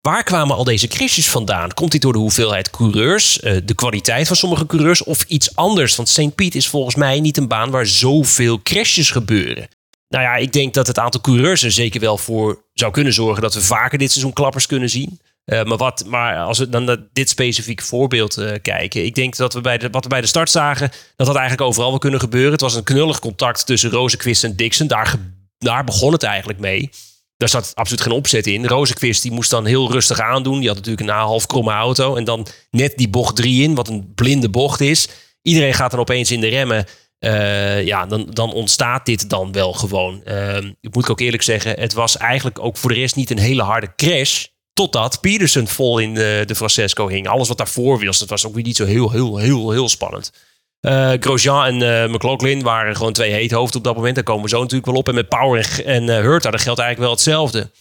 Waar 0.08 0.24
kwamen 0.24 0.56
al 0.56 0.64
deze 0.64 0.88
crashes 0.88 1.30
vandaan? 1.30 1.74
Komt 1.74 1.92
dit 1.92 2.02
door 2.02 2.14
de 2.14 2.20
hoeveelheid 2.20 2.70
coureurs, 2.70 3.38
de 3.66 3.74
kwaliteit 3.76 4.28
van 4.28 4.36
sommige 4.36 4.66
coureurs 4.66 5.04
of 5.04 5.24
iets 5.24 5.56
anders? 5.56 5.96
Want 5.96 6.10
St. 6.10 6.36
Piet 6.36 6.56
is 6.56 6.68
volgens 6.68 6.96
mij 6.96 7.20
niet 7.20 7.38
een 7.38 7.48
baan 7.48 7.72
waar 7.72 7.86
zoveel 7.86 8.62
crashes 8.62 9.12
gebeuren. 9.12 9.68
Nou 10.10 10.24
ja, 10.24 10.36
ik 10.36 10.54
denk 10.54 10.74
dat 10.74 10.88
het 10.88 11.00
aantal 11.00 11.22
coureurs 11.22 11.64
er 11.64 11.72
zeker 11.72 12.00
wel 12.00 12.18
voor 12.18 12.64
zou 12.74 12.92
kunnen 12.92 13.14
zorgen 13.14 13.42
dat 13.42 13.54
we 13.54 13.62
vaker 13.62 13.98
dit 13.98 14.12
seizoen 14.12 14.34
klappers 14.34 14.66
kunnen 14.66 14.90
zien. 14.90 15.20
Uh, 15.46 15.64
maar, 15.64 15.78
wat, 15.78 16.06
maar 16.06 16.38
als 16.38 16.58
we 16.58 16.70
dan 16.70 16.84
naar 16.84 16.98
dit 17.14 17.30
specifieke 17.30 17.84
voorbeeld 17.84 18.38
uh, 18.38 18.52
kijken. 18.62 19.06
Ik 19.06 19.16
denk 19.16 19.36
dat 19.36 19.54
we 19.54 19.62
bij 19.62 19.78
de, 19.78 19.90
wat 19.90 20.04
we 20.04 20.10
bij 20.10 20.22
de 20.22 20.28
start 20.28 20.50
zagen, 20.50 20.92
dat 21.16 21.28
dat 21.28 21.36
eigenlijk 21.36 21.68
overal 21.68 21.90
wel 21.90 22.00
kunnen 22.00 22.20
gebeuren. 22.20 22.52
Het 22.52 22.62
was 22.62 22.76
een 22.76 22.84
knullig 22.84 23.20
contact 23.20 23.66
tussen 23.66 23.90
Rozenquist 23.90 24.44
en 24.44 24.56
Dixon. 24.56 24.88
Daar, 24.88 25.16
daar 25.58 25.84
begon 25.84 26.12
het 26.12 26.24
eigenlijk 26.24 26.60
mee. 26.60 26.90
Daar 27.38 27.50
zat 27.50 27.72
absoluut 27.74 28.02
geen 28.02 28.12
opzet 28.12 28.48
in. 28.48 28.68
Rozenquist 28.68 29.22
die 29.22 29.32
moest 29.32 29.50
dan 29.50 29.66
heel 29.66 29.92
rustig 29.92 30.20
aandoen. 30.20 30.60
Die 30.60 30.68
had 30.68 30.78
natuurlijk 30.78 31.08
een 31.08 31.16
half 31.16 31.46
kromme 31.46 31.72
auto. 31.72 32.16
En 32.16 32.24
dan 32.24 32.48
net 32.72 32.98
die 32.98 33.10
bocht 33.10 33.36
3 33.36 33.64
in, 33.64 33.76
wat 33.76 33.88
een 33.88 34.14
blinde 34.16 34.50
bocht 34.50 34.80
is. 34.80 35.08
Iedereen 35.42 35.74
gaat 35.74 35.92
dan 35.92 36.00
opeens 36.00 36.32
in 36.32 36.40
de 36.40 36.48
remmen. 36.48 36.86
Uh, 37.20 37.86
ja, 37.86 38.06
dan, 38.06 38.28
dan 38.30 38.54
ontstaat 38.54 39.06
dit 39.06 39.30
dan 39.30 39.52
wel 39.52 39.74
gewoon. 39.74 40.22
Uh, 40.26 40.58
ik 40.58 40.94
moet 40.96 41.10
ook 41.10 41.20
eerlijk 41.20 41.44
zeggen, 41.44 41.80
het 41.80 41.94
was 41.94 42.18
eigenlijk 42.18 42.60
ook 42.60 42.78
voor 42.78 42.90
de 42.90 43.00
rest 43.00 43.16
niet 43.16 43.30
een 43.30 43.40
hele 43.40 43.64
harde 43.64 43.96
crash. 43.96 44.46
Totdat 44.74 45.22
Peterson 45.22 45.68
vol 45.68 46.00
in 46.00 46.14
de, 46.14 46.44
de 46.46 46.56
Francesco 46.56 47.08
hing. 47.08 47.28
Alles 47.28 47.48
wat 47.48 47.58
daarvoor 47.58 48.06
was, 48.06 48.20
dat 48.20 48.30
was 48.30 48.46
ook 48.46 48.54
weer 48.54 48.64
niet 48.64 48.76
zo 48.76 48.86
heel, 48.86 49.12
heel, 49.12 49.38
heel, 49.38 49.72
heel 49.72 49.90
spannend. 49.90 50.32
Uh, 50.82 51.12
Grosjean 51.20 51.66
en 51.66 51.82
uh, 51.82 52.14
McLaughlin 52.14 52.62
waren 52.62 52.96
gewoon 52.96 53.14
twee 53.14 53.32
heethoofden 53.32 53.78
op 53.78 53.84
dat 53.84 53.96
moment. 53.96 54.16
Daar 54.16 54.24
komen 54.24 54.44
we 54.44 54.50
zo 54.50 54.60
natuurlijk 54.60 54.86
wel 54.86 54.96
op. 54.96 55.08
En 55.08 55.16
met 55.16 55.30
Power 55.30 55.86
en, 55.86 56.04
uh, 56.04 56.20
Hurta, 56.20 56.52
dat 56.52 56.62
geldt 56.62 56.80
eigenlijk 56.80 57.00
wel 57.00 57.12
hetzelfde. 57.12 57.72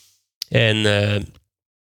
En 0.48 0.76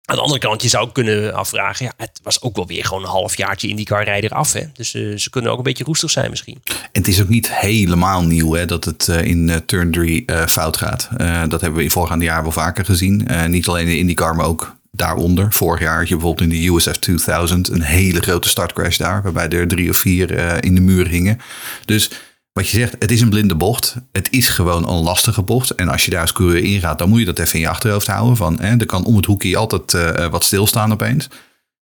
aan 0.05 0.17
de 0.17 0.23
andere 0.23 0.41
kant, 0.41 0.63
je 0.63 0.69
zou 0.69 0.93
kunnen 0.93 1.35
afvragen... 1.35 1.85
Ja, 1.87 1.93
het 1.97 2.21
was 2.23 2.43
ook 2.43 2.57
wel 2.57 2.67
weer 2.67 2.85
gewoon 2.85 3.03
een 3.03 3.09
halfjaartje 3.09 3.69
IndyCar 3.69 4.05
rijder 4.05 4.31
af. 4.31 4.53
Hè? 4.53 4.63
Dus 4.75 4.91
ze 4.91 5.31
kunnen 5.31 5.51
ook 5.51 5.59
een 5.59 5.63
beetje 5.63 5.85
roestig 5.85 6.11
zijn 6.11 6.31
misschien. 6.31 6.61
En 6.65 6.75
het 6.93 7.09
is 7.09 7.23
ook 7.23 7.29
niet 7.29 7.55
helemaal 7.55 8.23
nieuw 8.23 8.53
hè, 8.53 8.67
dat 8.67 8.85
het 8.85 9.09
in 9.09 9.63
turn 9.67 9.91
3 9.91 10.25
fout 10.47 10.77
gaat. 10.77 11.09
dat 11.49 11.61
hebben 11.61 11.75
we 11.75 11.83
in 11.83 11.91
voorgaande 11.91 12.25
jaar 12.25 12.43
wel 12.43 12.53
vaker 12.53 12.85
gezien. 12.85 13.29
niet 13.47 13.69
alleen 13.69 13.89
in 13.89 13.99
IndyCar, 13.99 14.37
maar 14.37 14.47
ook 14.47 14.78
daaronder. 14.99 15.53
Vorig 15.53 15.81
jaar 15.81 15.99
had 15.99 16.09
je 16.09 16.15
bijvoorbeeld 16.15 16.53
in 16.53 16.61
de 16.61 16.69
USF 16.69 16.97
2000 16.97 17.69
een 17.69 17.83
hele 17.83 18.21
grote 18.21 18.49
startcrash 18.49 18.97
daar, 18.97 19.23
waarbij 19.23 19.49
er 19.49 19.69
drie 19.69 19.91
of 19.91 19.97
vier 19.97 20.39
uh, 20.39 20.53
in 20.61 20.75
de 20.75 20.81
muur 20.81 21.09
hingen. 21.09 21.41
Dus 21.85 22.11
wat 22.53 22.69
je 22.69 22.77
zegt, 22.77 22.97
het 22.99 23.11
is 23.11 23.21
een 23.21 23.29
blinde 23.29 23.55
bocht. 23.55 23.97
Het 24.13 24.29
is 24.31 24.49
gewoon 24.49 24.89
een 24.89 25.03
lastige 25.03 25.43
bocht. 25.43 25.71
En 25.71 25.89
als 25.89 26.05
je 26.05 26.11
daar 26.11 26.21
als 26.21 26.33
coureur 26.33 26.63
in 26.63 26.81
gaat, 26.81 26.99
dan 26.99 27.09
moet 27.09 27.19
je 27.19 27.25
dat 27.25 27.39
even 27.39 27.55
in 27.55 27.61
je 27.61 27.69
achterhoofd 27.69 28.07
houden. 28.07 28.37
Van, 28.37 28.61
hè, 28.61 28.77
er 28.77 28.87
kan 28.87 29.05
om 29.05 29.17
het 29.17 29.25
hoekje 29.25 29.57
altijd 29.57 29.93
uh, 29.93 30.27
wat 30.27 30.45
stilstaan 30.45 30.93
opeens. 30.93 31.29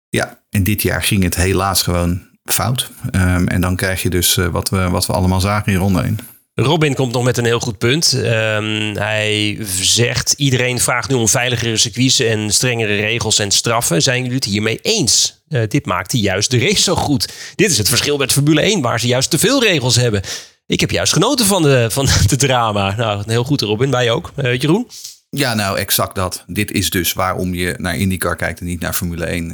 Ja, 0.08 0.38
en 0.50 0.64
dit 0.64 0.82
jaar 0.82 1.02
ging 1.02 1.22
het 1.22 1.34
helaas 1.34 1.82
gewoon 1.82 2.22
fout. 2.44 2.90
Um, 3.14 3.48
en 3.48 3.60
dan 3.60 3.76
krijg 3.76 4.02
je 4.02 4.10
dus 4.10 4.34
wat, 4.34 4.68
we, 4.68 4.88
wat 4.88 5.06
we 5.06 5.12
allemaal 5.12 5.40
zagen 5.40 5.72
in 5.72 5.78
ronde 5.78 6.02
1. 6.02 6.18
Robin 6.54 6.94
komt 6.94 7.12
nog 7.12 7.24
met 7.24 7.38
een 7.38 7.44
heel 7.44 7.60
goed 7.60 7.78
punt. 7.78 8.12
Um, 8.12 8.96
hij 8.96 9.58
zegt: 9.80 10.34
iedereen 10.36 10.80
vraagt 10.80 11.08
nu 11.08 11.14
om 11.14 11.28
veiligere 11.28 11.76
circuits 11.76 12.20
en 12.20 12.52
strengere 12.52 12.96
regels 12.96 13.38
en 13.38 13.50
straffen. 13.50 14.02
Zijn 14.02 14.18
jullie 14.22 14.34
het 14.34 14.44
hiermee 14.44 14.78
eens? 14.82 15.42
Uh, 15.48 15.62
dit 15.68 15.86
maakte 15.86 16.20
juist 16.20 16.50
de 16.50 16.58
race 16.58 16.82
zo 16.82 16.94
goed. 16.94 17.32
Dit 17.54 17.70
is 17.70 17.78
het 17.78 17.88
verschil 17.88 18.16
met 18.16 18.32
Formule 18.32 18.60
1, 18.60 18.80
waar 18.80 19.00
ze 19.00 19.06
juist 19.06 19.30
te 19.30 19.38
veel 19.38 19.62
regels 19.62 19.96
hebben. 19.96 20.22
Ik 20.66 20.80
heb 20.80 20.90
juist 20.90 21.12
genoten 21.12 21.46
van 21.46 21.62
de, 21.62 21.86
van 21.90 22.08
de 22.26 22.36
drama. 22.36 22.94
Nou, 22.96 23.22
heel 23.26 23.44
goed, 23.44 23.60
Robin. 23.60 23.90
Wij 23.90 24.10
ook. 24.10 24.32
Uh, 24.36 24.60
Jeroen? 24.60 24.88
Ja, 25.36 25.54
nou, 25.54 25.78
exact 25.78 26.14
dat. 26.14 26.44
Dit 26.46 26.70
is 26.70 26.90
dus 26.90 27.12
waarom 27.12 27.54
je 27.54 27.74
naar 27.78 27.96
IndyCar 27.96 28.36
kijkt 28.36 28.60
en 28.60 28.66
niet 28.66 28.80
naar 28.80 28.92
Formule 28.92 29.24
1. 29.24 29.44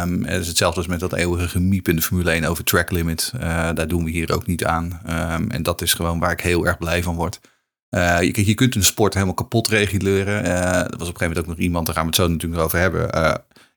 Um, 0.00 0.24
het 0.24 0.40
is 0.40 0.48
hetzelfde 0.48 0.78
als 0.78 0.86
met 0.86 1.00
dat 1.00 1.12
eeuwige 1.12 1.48
gemiep 1.48 1.88
in 1.88 1.96
de 1.96 2.02
Formule 2.02 2.30
1 2.30 2.44
over 2.44 2.64
track 2.64 2.90
limit. 2.90 3.32
Uh, 3.34 3.40
daar 3.74 3.88
doen 3.88 4.04
we 4.04 4.10
hier 4.10 4.32
ook 4.32 4.46
niet 4.46 4.64
aan. 4.64 5.00
Um, 5.08 5.50
en 5.50 5.62
dat 5.62 5.82
is 5.82 5.92
gewoon 5.92 6.18
waar 6.18 6.32
ik 6.32 6.40
heel 6.40 6.66
erg 6.66 6.78
blij 6.78 7.02
van 7.02 7.16
word. 7.16 7.40
Uh, 7.90 8.22
je, 8.22 8.46
je 8.46 8.54
kunt 8.54 8.74
een 8.74 8.84
sport 8.84 9.14
helemaal 9.14 9.34
kapot 9.34 9.68
reguleren. 9.68 10.44
Uh, 10.44 10.50
er 10.50 10.82
was 10.82 10.84
op 10.84 10.90
een 10.90 10.98
gegeven 10.98 11.26
moment 11.26 11.38
ook 11.38 11.46
nog 11.46 11.58
iemand, 11.58 11.86
daar 11.86 11.94
gaan 11.94 12.04
we 12.04 12.10
het 12.10 12.20
zo 12.20 12.28
natuurlijk 12.28 12.62
over 12.62 12.78
hebben. 12.78 13.10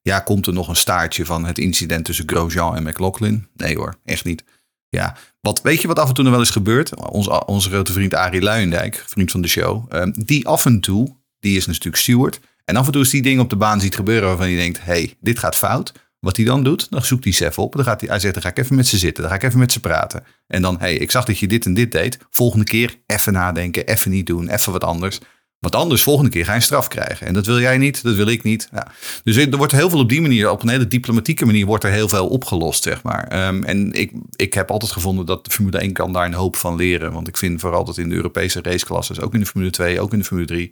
ja, 0.02 0.20
komt 0.20 0.48
er 0.48 0.54
nog 0.54 0.68
een 0.68 0.76
staartje 0.76 1.26
van 1.26 1.46
het 1.46 1.58
incident 1.58 2.06
tussen 2.06 2.30
Grosjean 2.30 2.76
en 2.76 2.84
McLaughlin? 2.84 3.48
Nee 3.56 3.76
hoor, 3.76 3.96
echt 4.06 4.26
niet. 4.26 4.44
Ja, 4.90 5.18
wat, 5.42 5.62
weet 5.62 5.82
je 5.82 5.88
wat 5.88 6.00
af 6.00 6.08
en 6.08 6.14
toe 6.14 6.24
nog 6.24 6.34
wel 6.34 6.42
eens 6.42 6.52
gebeurt? 6.52 6.96
Onze, 6.96 7.46
onze 7.46 7.70
grote 7.70 7.94
vriend 7.94 8.14
Arie 8.14 8.42
Luijendijk, 8.42 9.04
vriend 9.08 9.32
van 9.32 9.42
de 9.42 9.48
show, 9.48 9.94
um, 9.94 10.14
die 10.26 10.48
af 10.48 10.66
en 10.66 10.80
toe 10.80 11.20
die 11.42 11.58
is 11.58 11.66
natuurlijk 11.66 11.96
steward. 11.96 12.40
En 12.66 12.76
af 12.76 12.86
en 12.86 12.92
toe 12.92 13.02
is 13.02 13.10
die 13.10 13.22
dingen 13.22 13.44
op 13.44 13.50
de 13.50 13.56
baan 13.56 13.82
ziet 13.82 13.96
gebeuren 13.96 14.28
waarvan 14.28 14.50
je 14.50 14.58
denkt, 14.58 14.80
hey, 14.84 15.14
dit 15.20 15.40
gaat 15.40 15.56
fout. 15.56 15.92
Wat 16.20 16.36
hij 16.36 16.46
dan 16.46 16.64
doet, 16.64 16.88
dan 16.90 17.06
zoekt 17.06 17.24
hij 17.24 17.34
ze 17.34 17.46
even 17.46 17.64
op. 17.64 17.76
Dan 17.76 17.84
gaat 17.84 18.02
hij, 18.02 18.10
hij 18.10 18.20
zegt, 18.20 18.34
dan 18.34 18.44
ga 18.44 18.50
ik 18.50 18.58
even 18.58 18.76
met 18.76 18.88
ze 18.88 18.98
zitten. 18.98 19.24
Dan 19.24 19.32
ga 19.32 19.38
ik 19.38 19.44
even 19.44 19.60
met 19.60 19.72
ze 19.72 19.80
praten. 19.80 20.24
En 20.48 20.62
dan, 20.62 20.80
hey, 20.80 20.96
ik 20.96 21.12
zag 21.12 21.26
dat 21.26 21.40
je 21.40 21.48
dit 21.48 21.66
en 21.66 21.74
dit 21.74 21.92
deed. 21.92 22.18
Volgende 22.30 22.66
keer 22.66 22.96
even 23.06 23.34
nadenken, 23.34 23.88
even 23.88 24.12
niet 24.12 24.26
doen, 24.26 24.50
even 24.50 24.72
wat 24.72 24.84
anders. 24.84 25.20
Want 25.62 25.76
anders, 25.76 26.04
volgende 26.04 26.32
keer 26.32 26.46
ga 26.46 26.52
je 26.52 26.58
een 26.58 26.64
straf 26.64 26.88
krijgen. 26.88 27.28
En 27.28 27.34
dat 27.34 27.46
wil 27.46 27.60
jij 27.60 27.78
niet, 27.78 28.04
dat 28.04 28.16
wil 28.16 28.28
ik 28.28 28.44
niet. 28.44 28.70
Ja. 28.72 28.92
Dus 29.24 29.36
er 29.36 29.58
wordt 29.58 29.72
heel 29.72 29.90
veel 29.90 30.00
op 30.00 30.10
die 30.10 30.22
manier, 30.22 30.50
op 30.50 30.64
een 30.64 30.70
hele 30.70 30.88
diplomatieke 30.88 31.46
manier, 31.46 31.66
wordt 31.66 31.84
er 31.84 31.92
heel 31.92 32.10
veel 32.10 32.28
opgelost, 32.28 32.84
zeg 32.84 33.04
maar. 33.04 33.48
Um, 33.48 33.64
en 33.64 33.94
ik, 33.94 34.12
ik 34.36 34.54
heb 34.54 34.72
altijd 34.72 34.92
gevonden 34.92 35.26
dat 35.26 35.46
de 35.46 35.52
Formule 35.52 35.78
1 35.78 35.94
kan 35.94 36.14
daar 36.14 36.26
een 36.26 36.34
hoop 36.34 36.56
van 36.56 36.76
leren. 36.76 37.12
Want 37.12 37.28
ik 37.28 37.38
vind 37.38 37.60
vooral 37.60 37.86
dat 37.86 37.98
in 37.98 38.10
de 38.10 38.16
Europese 38.16 38.62
raceklasses, 38.62 39.20
ook 39.20 39.34
in 39.34 39.40
de 39.40 39.46
Formule 39.46 39.72
2, 39.72 40.00
ook 40.02 40.14
in 40.14 40.20
de 40.20 40.26
Formule 40.26 40.48
3 40.48 40.72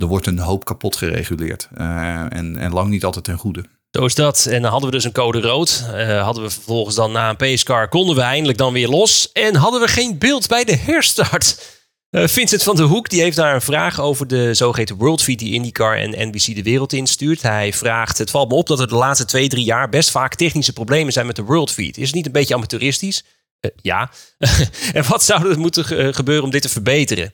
er 0.00 0.06
wordt 0.06 0.26
een 0.26 0.38
hoop 0.38 0.64
kapot 0.64 0.96
gereguleerd. 0.96 1.68
Uh, 1.78 1.86
en, 2.28 2.56
en 2.56 2.72
lang 2.72 2.88
niet 2.90 3.04
altijd 3.04 3.24
ten 3.24 3.38
goede. 3.38 3.64
Zo 3.90 4.04
is 4.04 4.14
dat. 4.14 4.46
En 4.46 4.62
dan 4.62 4.70
hadden 4.70 4.90
we 4.90 4.96
dus 4.96 5.04
een 5.04 5.12
code 5.12 5.40
rood. 5.40 5.84
Uh, 5.94 6.22
hadden 6.22 6.42
we 6.42 6.50
vervolgens 6.50 6.94
dan 6.96 7.12
na 7.12 7.28
een 7.28 7.36
pacecar, 7.36 7.88
konden 7.88 8.14
we 8.16 8.22
eindelijk 8.22 8.58
dan 8.58 8.72
weer 8.72 8.88
los. 8.88 9.32
En 9.32 9.54
hadden 9.54 9.80
we 9.80 9.88
geen 9.88 10.18
beeld 10.18 10.48
bij 10.48 10.64
de 10.64 10.76
herstart. 10.76 11.78
Eh, 12.10 12.26
Vincent 12.26 12.62
van 12.62 12.76
der 12.76 12.84
Hoek 12.84 13.08
die 13.08 13.20
heeft 13.20 13.36
daar 13.36 13.54
een 13.54 13.60
vraag 13.60 14.00
over 14.00 14.26
de 14.26 14.54
zogeheten 14.54 14.96
World 14.96 15.22
Feed 15.22 15.38
die 15.38 15.52
IndyCar 15.54 15.96
en 15.96 16.28
NBC 16.28 16.54
de 16.54 16.62
wereld 16.62 16.92
instuurt. 16.92 17.42
Hij 17.42 17.72
vraagt, 17.72 18.18
het 18.18 18.30
valt 18.30 18.48
me 18.48 18.54
op 18.54 18.66
dat 18.66 18.80
er 18.80 18.88
de 18.88 18.94
laatste 18.94 19.24
twee, 19.24 19.48
drie 19.48 19.64
jaar 19.64 19.88
best 19.88 20.10
vaak 20.10 20.34
technische 20.34 20.72
problemen 20.72 21.12
zijn 21.12 21.26
met 21.26 21.36
de 21.36 21.42
World 21.42 21.70
Feed. 21.70 21.98
Is 21.98 22.06
het 22.06 22.14
niet 22.14 22.26
een 22.26 22.32
beetje 22.32 22.54
amateuristisch? 22.54 23.24
Eh, 23.60 23.70
ja. 23.82 24.10
en 24.92 25.08
wat 25.08 25.22
zou 25.24 25.50
er 25.50 25.58
moeten 25.58 25.84
ge- 25.84 26.12
gebeuren 26.12 26.44
om 26.44 26.50
dit 26.50 26.62
te 26.62 26.68
verbeteren? 26.68 27.32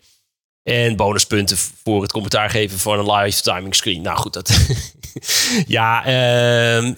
En 0.66 0.96
bonuspunten 0.96 1.56
voor 1.56 2.02
het 2.02 2.12
commentaar 2.12 2.50
geven 2.50 2.78
van 2.78 2.98
een 2.98 3.12
live 3.12 3.42
timing 3.42 3.74
screen. 3.74 4.02
Nou 4.02 4.16
goed, 4.16 4.32
dat... 4.32 4.50
ja, 5.66 6.04
ehm, 6.04 6.94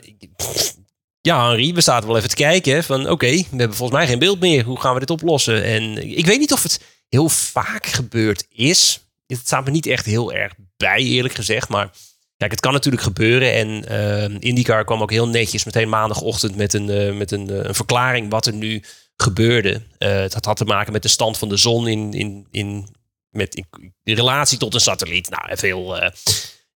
ja, 1.20 1.48
Henri, 1.48 1.74
we 1.74 1.80
zaten 1.80 2.08
wel 2.08 2.16
even 2.16 2.28
te 2.28 2.34
kijken 2.34 2.84
van 2.84 3.10
oké, 3.10 3.30
we 3.30 3.56
hebben 3.56 3.76
volgens 3.76 3.98
mij 3.98 4.06
geen 4.06 4.18
beeld 4.18 4.40
meer. 4.40 4.64
Hoe 4.64 4.80
gaan 4.80 4.94
we 4.94 5.00
dit 5.00 5.10
oplossen? 5.10 5.64
En 5.64 6.16
ik 6.16 6.26
weet 6.26 6.38
niet 6.38 6.52
of 6.52 6.62
het 6.62 6.80
heel 7.08 7.28
vaak 7.28 7.86
gebeurd 7.86 8.46
is. 8.50 9.00
Het 9.26 9.38
staat 9.38 9.64
me 9.64 9.70
niet 9.70 9.86
echt 9.86 10.06
heel 10.06 10.32
erg 10.32 10.52
bij, 10.76 10.98
eerlijk 10.98 11.34
gezegd. 11.34 11.68
Maar 11.68 11.90
kijk, 12.36 12.50
het 12.50 12.60
kan 12.60 12.72
natuurlijk 12.72 13.02
gebeuren. 13.02 13.52
En 13.52 13.88
eh, 13.88 14.48
IndyCar 14.48 14.84
kwam 14.84 15.02
ook 15.02 15.10
heel 15.10 15.28
netjes 15.28 15.64
meteen 15.64 15.88
maandagochtend 15.88 16.56
met 16.56 16.72
een, 16.72 16.90
eh, 16.90 17.16
met 17.16 17.30
een, 17.30 17.50
eh, 17.50 17.60
een 17.62 17.74
verklaring 17.74 18.30
wat 18.30 18.46
er 18.46 18.54
nu 18.54 18.82
gebeurde. 19.22 19.82
Eh, 19.98 20.18
het 20.18 20.44
had 20.44 20.56
te 20.56 20.64
maken 20.64 20.92
met 20.92 21.02
de 21.02 21.08
stand 21.08 21.38
van 21.38 21.48
de 21.48 21.56
zon 21.56 21.88
in, 21.88 22.12
in, 22.12 22.46
in, 22.50 22.88
met, 23.30 23.54
in, 23.54 24.14
relatie 24.14 24.58
tot 24.58 24.74
een 24.74 24.80
satelliet. 24.80 25.30
Nou, 25.30 25.48
even 25.48 25.68
heel, 25.68 25.98
eh, 25.98 26.10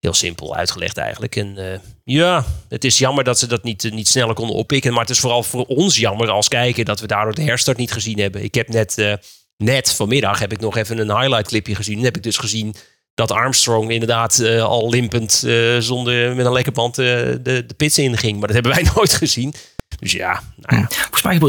heel 0.00 0.14
simpel 0.14 0.56
uitgelegd 0.56 0.96
eigenlijk. 0.96 1.36
En 1.36 1.72
eh, 1.72 1.78
ja, 2.04 2.44
het 2.68 2.84
is 2.84 2.98
jammer 2.98 3.24
dat 3.24 3.38
ze 3.38 3.46
dat 3.46 3.62
niet, 3.62 3.90
niet 3.92 4.08
sneller 4.08 4.34
konden 4.34 4.56
oppikken. 4.56 4.92
Maar 4.92 5.00
het 5.00 5.10
is 5.10 5.20
vooral 5.20 5.42
voor 5.42 5.64
ons 5.64 5.96
jammer 5.96 6.30
als 6.30 6.48
kijker 6.48 6.84
dat 6.84 7.00
we 7.00 7.06
daardoor 7.06 7.34
de 7.34 7.42
herstart 7.42 7.76
niet 7.76 7.92
gezien 7.92 8.18
hebben. 8.18 8.42
Ik 8.44 8.54
heb 8.54 8.68
net, 8.68 8.98
eh, 8.98 9.14
net 9.56 9.92
vanmiddag 9.92 10.38
heb 10.38 10.52
ik 10.52 10.60
nog 10.60 10.76
even 10.76 10.98
een 10.98 11.18
highlight 11.18 11.48
clipje 11.48 11.74
gezien. 11.74 11.98
En 11.98 12.04
heb 12.04 12.16
ik 12.16 12.22
dus 12.22 12.36
gezien 12.36 12.74
dat 13.14 13.30
Armstrong 13.30 13.90
inderdaad 13.90 14.40
al 14.60 14.90
limpend 14.90 15.32
zonder 15.78 16.36
met 16.36 16.46
een 16.46 16.52
lekker 16.52 16.72
band 16.72 16.94
de, 16.94 17.40
de 17.42 17.66
pits 17.76 17.98
inging. 17.98 18.38
Maar 18.38 18.46
dat 18.46 18.54
hebben 18.54 18.72
wij 18.72 18.90
nooit 18.94 19.12
gezien. 19.12 19.54
Dus 19.98 20.12
ja, 20.12 20.42
nou 20.56 20.80
ja. 20.80 20.88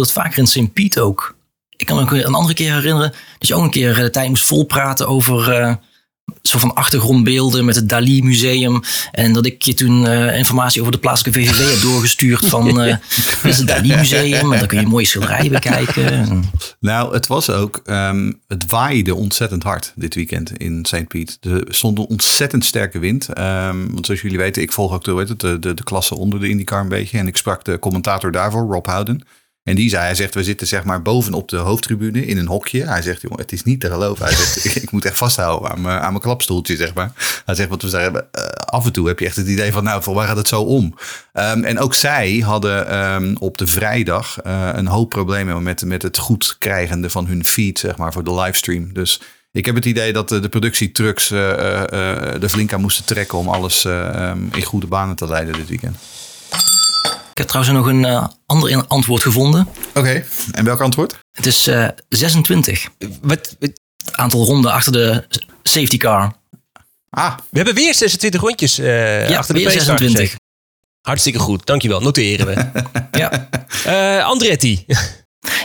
Vaker 0.06 0.38
in 0.38 0.48
St. 0.48 0.74
Piet 0.74 1.00
ook. 1.00 1.36
Ik 1.84 1.90
kan 1.90 1.98
me 1.98 2.02
ook 2.04 2.12
een 2.28 2.34
andere 2.34 2.54
keer 2.54 2.74
herinneren 2.74 3.14
dat 3.38 3.48
je 3.48 3.56
ook 3.56 3.64
een 3.64 3.70
keer 3.72 3.92
eh, 3.92 3.98
de 4.04 4.10
tijd 4.10 4.30
moest 4.30 4.46
volpraten 4.46 5.08
over 5.08 5.52
eh 5.52 5.74
soort 6.42 6.62
van 6.62 6.74
achtergrondbeelden 6.74 7.66
met 7.66 7.76
het 7.76 7.90
Dali 7.90 8.24
Museum. 8.24 8.82
En 9.12 9.34
dat 9.34 9.46
ik 9.46 9.62
je 9.62 9.74
toen 9.74 10.08
eh, 10.08 10.38
informatie 10.38 10.80
over 10.82 10.94
de 10.94 11.00
plaatselijke 11.00 11.40
VVV 11.40 11.72
heb 11.72 11.82
doorgestuurd 11.82 12.46
van 12.46 12.80
is 13.44 13.58
het 13.58 13.68
Dali 13.68 13.96
Museum. 13.96 14.54
En 14.54 14.60
dan 14.60 14.68
kun 14.68 14.80
je 14.80 14.88
mooie 14.88 15.06
schilderijen 15.06 15.52
bekijken. 15.52 16.06
En- 16.12 16.44
Nou, 16.80 17.14
het 17.14 17.28
was 17.28 17.50
ook, 17.50 17.82
ehm, 17.86 18.32
het 18.48 18.66
waaide 18.68 19.16
ontzettend 19.16 19.64
hard 19.64 19.94
dit 19.96 20.16
weekend 20.16 20.58
in 20.58 20.86
St. 20.86 21.08
Piet. 21.08 21.38
Er 21.42 21.64
stond 21.68 21.98
een 21.98 22.06
ontzettend 22.06 22.66
sterke 22.66 23.00
wind. 23.00 23.28
Ehm, 23.34 23.78
want 23.92 24.06
zoals 24.06 24.22
jullie 24.22 24.38
weten, 24.38 24.62
ik 24.62 24.72
volg 24.72 24.94
ook 24.94 25.04
de, 25.04 25.36
de, 25.38 25.60
de, 25.60 25.74
de 25.74 25.84
klasse 25.84 26.16
onder 26.16 26.40
de 26.40 26.50
IndyCar 26.50 26.82
een 26.82 26.90
beetje. 26.90 27.18
En 27.18 27.28
ik 27.28 27.38
sprak 27.38 27.64
de 27.66 27.80
commentator 27.80 28.32
daarvoor, 28.32 28.72
Rob 28.72 28.86
Howden. 28.86 29.24
En 29.64 29.76
die 29.76 29.90
zei, 29.90 30.04
hij 30.04 30.16
zegt, 30.16 30.34
we 30.34 30.44
zitten 30.44 30.68
zeg 30.68 30.84
maar 30.84 31.02
bovenop 31.02 31.50
de 31.50 31.58
hoofdtribune 31.58 32.26
in 32.26 32.38
een 32.38 32.48
hokje. 32.48 32.86
Hij 32.86 33.02
zegt, 33.02 33.22
jongen, 33.22 33.40
het 33.40 33.52
is 33.52 33.64
niet 33.64 33.80
te 33.80 33.90
geloven. 33.90 34.26
Hij 34.26 34.36
zegt, 34.36 34.76
ik, 34.84 34.92
moet 34.92 35.06
echt 35.06 35.18
vasthouden 35.18 35.72
aan 35.72 35.82
mijn, 35.82 36.00
aan 36.00 36.10
mijn 36.10 36.24
klapstoeltje, 36.24 36.76
zeg 36.76 36.94
maar. 36.94 37.42
Hij 37.46 37.56
zegt, 37.56 37.70
wat 37.70 37.82
we 37.82 37.90
zeggen, 37.90 38.28
eh, 38.32 38.44
af 38.46 38.86
en 38.86 38.92
toe 38.92 39.08
heb 39.08 39.20
je 39.20 39.26
echt 39.26 39.36
het 39.36 39.48
idee 39.48 39.72
van, 39.72 39.84
nou, 39.84 40.04
voor 40.04 40.14
waar 40.14 40.28
gaat 40.28 40.38
het 40.38 40.48
zo 40.48 40.62
om? 40.62 40.96
Ehm, 41.34 41.64
en 41.64 41.80
ook 41.80 41.94
zij 41.94 42.38
hadden 42.46 42.88
ehm, 42.88 43.36
op 43.40 43.58
de 43.58 43.68
vrijdag 43.68 44.42
eh, 44.42 44.70
een 44.74 44.88
hoop 44.88 45.10
problemen 45.10 45.64
met, 45.64 45.86
met 45.86 46.02
het 46.02 46.18
goed 46.18 46.56
krijgen 46.60 47.12
van 47.12 47.28
hun 47.28 47.46
feed, 47.46 47.80
zeg 47.80 47.98
maar, 47.98 48.14
voor 48.14 48.24
de 48.24 48.34
livestream. 48.34 48.94
Dus 48.94 49.20
ik 49.54 49.66
heb 49.66 49.76
het 49.76 49.86
idee 49.86 50.14
dat 50.14 50.30
de, 50.30 50.50
productietrucks 50.50 51.32
eh, 51.32 51.84
eh, 51.84 52.44
er 52.44 52.50
flink 52.50 52.74
aan 52.74 52.82
moesten 52.82 53.06
trekken 53.06 53.38
om 53.38 53.48
alles 53.48 53.86
eh, 53.86 54.08
ehm, 54.08 54.40
in 54.54 54.64
goede 54.64 54.88
banen 54.88 55.16
te 55.16 55.28
leiden 55.28 55.54
dit 55.54 55.70
weekend. 55.70 55.98
Ik 57.34 57.40
heb 57.40 57.48
trouwens 57.48 57.76
nog 57.76 57.86
een 57.88 58.06
eh, 58.06 58.28
ander 58.46 58.86
antwoord 58.88 59.22
gevonden. 59.22 59.68
Oké, 59.94 60.24
en 60.52 60.66
welk 60.66 60.80
antwoord? 60.82 61.18
Het 61.32 61.46
is 61.46 61.68
eh 61.68 61.88
26. 62.10 62.88
Wat, 63.00 63.56
wat- 63.60 63.72
Het 64.06 64.18
aantal 64.18 64.46
ronden 64.46 64.72
achter 64.72 64.92
de 64.92 65.28
safety 65.64 65.98
car. 65.98 66.34
Ah, 67.10 67.38
we 67.50 67.58
hebben 67.58 67.76
weer 67.76 67.94
26 67.94 68.42
rondjes 68.42 68.80
eh 68.80 69.30
Ja, 69.30 69.38
achter 69.38 69.54
de 69.56 69.60
weer 69.60 69.70
pace 69.72 69.86
26. 69.86 70.36
Hartstikke 71.02 71.40
goed, 71.40 71.66
dankjewel. 71.66 72.02
Noteren 72.02 72.46
we. 72.46 72.66
Ja. 73.20 73.50
Eh, 73.86 74.26
Andretti. 74.26 74.86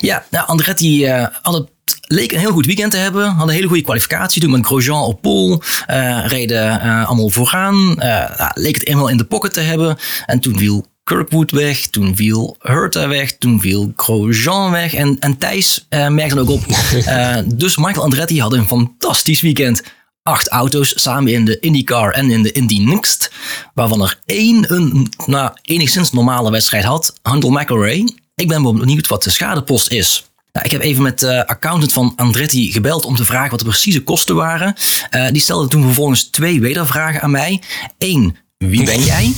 Ja, 0.00 0.24
nou, 0.30 0.46
Andretti 0.46 1.04
eh, 1.04 1.26
had 1.42 1.54
het, 1.54 1.68
leek 2.06 2.32
een 2.32 2.38
heel 2.38 2.52
goed 2.52 2.66
weekend 2.66 2.90
te 2.90 2.96
hebben. 2.96 3.26
Hadden 3.26 3.48
een 3.48 3.54
hele 3.54 3.66
goede 3.66 3.82
kwalificatie. 3.82 4.40
Toen 4.42 4.50
met 4.50 4.66
Grosjean 4.66 5.02
op 5.02 5.22
pole. 5.22 5.60
eh, 5.86 6.24
reden 6.26 6.80
eh, 6.80 7.06
allemaal 7.06 7.28
vooraan. 7.28 8.00
Eh, 8.00 8.38
nou, 8.38 8.50
leek 8.54 8.74
het 8.74 8.86
eenmaal 8.86 9.08
in 9.08 9.16
de 9.16 9.24
pocket 9.24 9.52
te 9.52 9.60
hebben. 9.60 9.96
En 10.26 10.40
toen 10.40 10.58
viel 10.58 10.86
Kirkwood 11.08 11.50
weg. 11.50 11.80
Toen 11.80 12.16
viel 12.16 12.56
Hurta 12.60 13.08
weg. 13.08 13.32
Toen 13.38 13.60
viel 13.60 13.92
Grosjean 13.96 14.70
weg. 14.70 14.94
En, 14.94 15.16
en 15.20 15.38
Thijs 15.38 15.86
eh, 15.88 16.08
merkte 16.08 16.40
ook 16.40 16.48
op. 16.48 16.66
eh, 16.66 17.36
dus 17.54 17.76
Michael 17.76 18.02
Andretti 18.02 18.40
had 18.40 18.52
een 18.52 18.66
fantastisch 18.66 19.40
weekend. 19.40 19.82
Acht 20.22 20.48
auto's 20.48 21.02
samen 21.02 21.32
in 21.32 21.44
de 21.44 21.58
IndyCar 21.58 22.10
en 22.10 22.30
in 22.30 22.42
de 22.42 22.52
Indy 22.52 22.78
Next. 22.78 23.32
Waarvan 23.74 24.02
er 24.02 24.20
één 24.24 24.74
een 24.74 25.12
nou, 25.26 25.50
enigszins 25.62 26.12
normale 26.12 26.50
wedstrijd 26.50 26.84
had. 26.84 27.14
Handel 27.22 27.50
McElroy. 27.50 28.08
Ik 28.34 28.48
ben 28.48 28.62
benieuwd 28.62 29.08
wat 29.08 29.22
de 29.22 29.30
schadepost 29.30 29.90
is. 29.90 30.30
Nou, 30.52 30.66
ik 30.66 30.72
heb 30.72 30.80
even 30.82 31.02
met 31.02 31.18
de 31.18 31.46
accountant 31.46 31.92
van 31.92 32.12
Andretti 32.16 32.72
gebeld 32.72 33.04
om 33.04 33.16
te 33.16 33.24
vragen 33.24 33.50
wat 33.50 33.58
de 33.58 33.64
precieze 33.64 34.02
kosten 34.02 34.34
waren. 34.34 34.74
Eh, 35.10 35.28
die 35.30 35.40
stelde 35.40 35.68
toen 35.68 35.82
vervolgens 35.82 36.24
twee 36.24 36.60
wedervragen 36.60 37.20
aan 37.20 37.30
mij. 37.30 37.62
Eén, 37.98 38.36
wie 38.58 38.84
ben 38.84 39.04
jij? 39.04 39.32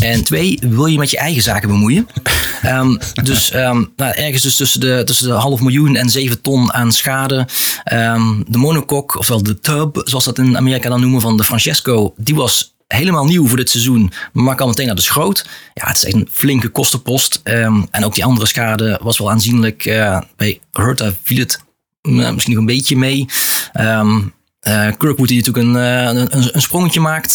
En 0.00 0.24
twee, 0.24 0.58
wil 0.60 0.86
je 0.86 0.98
met 0.98 1.10
je 1.10 1.18
eigen 1.18 1.42
zaken 1.42 1.68
bemoeien? 1.68 2.08
Ehm, 2.62 2.96
dus 3.22 3.50
ehm, 3.50 3.84
nou, 3.96 4.14
ergens 4.14 4.42
dus 4.42 4.56
tussen 4.56 4.80
de, 4.80 5.02
tussen 5.04 5.26
de 5.26 5.32
half 5.32 5.60
miljoen 5.60 5.96
en 5.96 6.10
zeven 6.10 6.40
ton 6.40 6.72
aan 6.72 6.92
schade. 6.92 7.48
Ehm, 7.84 8.42
de 8.46 8.58
monocoque, 8.58 9.18
ofwel 9.18 9.42
de 9.42 9.60
tub, 9.60 10.00
zoals 10.04 10.24
dat 10.24 10.38
in 10.38 10.56
Amerika 10.56 10.88
dan 10.88 11.00
noemen, 11.00 11.20
van 11.20 11.36
de 11.36 11.44
Francesco, 11.44 12.14
die 12.16 12.34
was 12.34 12.74
helemaal 12.86 13.24
nieuw 13.24 13.46
voor 13.46 13.56
dit 13.56 13.70
seizoen, 13.70 14.12
maar 14.32 14.56
kan 14.56 14.68
meteen 14.68 14.86
naar 14.86 14.94
de 14.94 15.02
schroot. 15.02 15.46
Ja, 15.74 15.86
het 15.86 15.96
is 15.96 16.04
echt 16.04 16.14
een 16.14 16.28
flinke 16.30 16.68
kostenpost. 16.68 17.40
Ehm, 17.42 17.82
en 17.90 18.04
ook 18.04 18.14
die 18.14 18.24
andere 18.24 18.46
schade 18.46 19.00
was 19.02 19.18
wel 19.18 19.30
aanzienlijk. 19.30 19.86
Eh, 19.86 20.20
bij 20.36 20.60
Hurta 20.72 21.12
viel 21.22 21.38
het 21.38 21.60
mm, 22.02 22.34
misschien 22.34 22.54
nog 22.54 22.62
een 22.62 22.74
beetje 22.74 22.96
mee. 22.96 23.26
Ehm 23.72 24.20
eh, 24.64 24.86
Kirkwood 24.98 25.28
die 25.28 25.36
natuurlijk 25.36 25.66
een, 25.66 25.76
eh, 25.76 26.50
een, 26.52 26.62
sprongetje 26.62 27.00
maakt. 27.00 27.32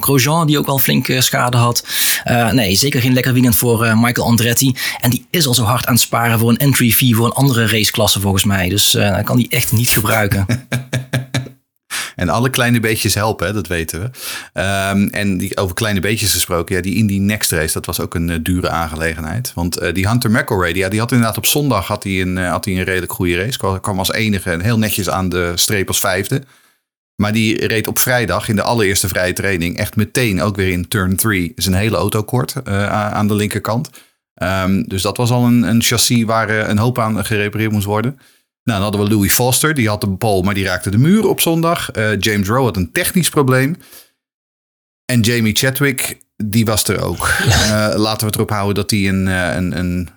Grosjean 0.00 0.46
die 0.46 0.58
ook 0.58 0.66
wel 0.66 0.78
flinke 0.78 1.20
schade 1.20 1.56
had. 1.56 1.86
Nee, 2.52 2.76
zeker 2.76 3.00
geen 3.00 3.12
lekker 3.12 3.32
weekend 3.32 3.56
voor 3.56 3.98
Michael 3.98 4.26
Andretti. 4.26 4.74
En 5.00 5.10
die 5.10 5.26
is 5.30 5.46
al 5.46 5.54
zo 5.54 5.64
hard 5.64 5.86
aan 5.86 5.94
het 5.94 6.02
sparen 6.02 6.38
voor 6.38 6.50
een 6.50 6.56
entry 6.56 6.90
fee 6.90 7.14
voor 7.14 7.26
een 7.26 7.32
andere 7.32 7.66
raceklasse 7.66 8.20
volgens 8.20 8.44
mij. 8.44 8.68
Dus 8.68 8.90
dat 8.90 9.24
kan 9.24 9.36
die 9.36 9.48
echt 9.48 9.72
niet 9.72 9.88
gebruiken. 9.88 10.46
En 12.16 12.28
alle 12.28 12.50
kleine 12.50 12.80
beetjes 12.80 13.14
helpen, 13.14 13.54
dat 13.54 13.66
weten 13.66 14.00
we. 14.00 14.10
Ehm, 14.52 15.06
en 15.06 15.38
die, 15.38 15.56
over 15.56 15.74
kleine 15.74 16.00
beetjes 16.00 16.32
gesproken, 16.32 16.76
ja, 16.76 16.82
die 16.82 16.94
Indy 16.94 17.18
Next 17.18 17.50
Race, 17.50 17.72
dat 17.72 17.86
was 17.86 18.00
ook 18.00 18.14
een 18.14 18.42
dure 18.42 18.68
aangelegenheid. 18.68 19.52
Want 19.54 19.94
die 19.94 20.08
Hunter 20.08 20.30
McElroy, 20.30 20.72
die, 20.72 20.82
ja, 20.82 20.88
die 20.88 21.00
had 21.00 21.12
inderdaad 21.12 21.36
op 21.36 21.46
zondag 21.46 21.86
had 21.86 22.02
hij 22.02 22.20
een, 22.20 22.36
had 22.36 22.64
hij 22.64 22.74
een 22.74 22.84
redelijk 22.84 23.12
goede 23.12 23.36
race. 23.36 23.58
Kwam, 23.58 23.80
kwam 23.80 23.98
als 23.98 24.12
enige 24.12 24.50
en 24.50 24.60
heel 24.60 24.78
netjes 24.78 25.10
aan 25.10 25.28
de 25.28 25.52
streep 25.54 25.88
als 25.88 25.98
vijfde. 25.98 26.42
Maar 27.20 27.32
die 27.32 27.66
reed 27.66 27.86
op 27.86 27.98
vrijdag 27.98 28.48
in 28.48 28.56
de 28.56 28.62
allereerste 28.62 29.08
vrije 29.08 29.32
training 29.32 29.76
echt 29.76 29.96
meteen 29.96 30.42
ook 30.42 30.56
weer 30.56 30.68
in 30.68 30.88
turn 30.88 31.16
3. 31.16 31.52
Is 31.54 31.66
een 31.66 31.74
hele 31.74 31.96
auto 31.96 32.22
kort 32.22 32.54
eh, 32.64 32.86
aan 33.12 33.28
de 33.28 33.34
linkerkant. 33.34 33.90
Ehm, 34.34 34.82
dus 34.82 35.02
dat 35.02 35.16
was 35.16 35.30
al 35.30 35.44
een, 35.44 35.62
een 35.62 35.82
chassis 35.82 36.24
waar 36.24 36.48
eh, 36.48 36.68
een 36.68 36.78
hoop 36.78 36.98
aan 36.98 37.24
gerepareerd 37.24 37.72
moest 37.72 37.86
worden. 37.86 38.10
Nou, 38.64 38.80
dan 38.80 38.82
hadden 38.82 39.00
we 39.00 39.14
Louis 39.14 39.32
Foster, 39.32 39.74
die 39.74 39.88
had 39.88 40.00
de 40.00 40.10
pole, 40.10 40.42
maar 40.42 40.54
die 40.54 40.64
raakte 40.64 40.90
de 40.90 40.98
muur 40.98 41.28
op 41.28 41.40
zondag. 41.40 41.90
Eh, 41.90 42.18
James 42.18 42.48
Rowe 42.48 42.64
had 42.64 42.76
een 42.76 42.92
technisch 42.92 43.30
probleem. 43.30 43.76
En 45.04 45.20
Jamie 45.20 45.56
Chadwick, 45.56 46.20
die 46.36 46.64
was 46.64 46.84
er 46.84 47.02
ook. 47.02 47.28
Laten 48.06 48.20
we 48.20 48.26
het 48.26 48.34
erop 48.34 48.50
houden 48.50 48.74
dat 48.74 48.90
hij 48.90 49.08
een, 49.08 49.26
een, 49.26 49.78
een 49.78 50.08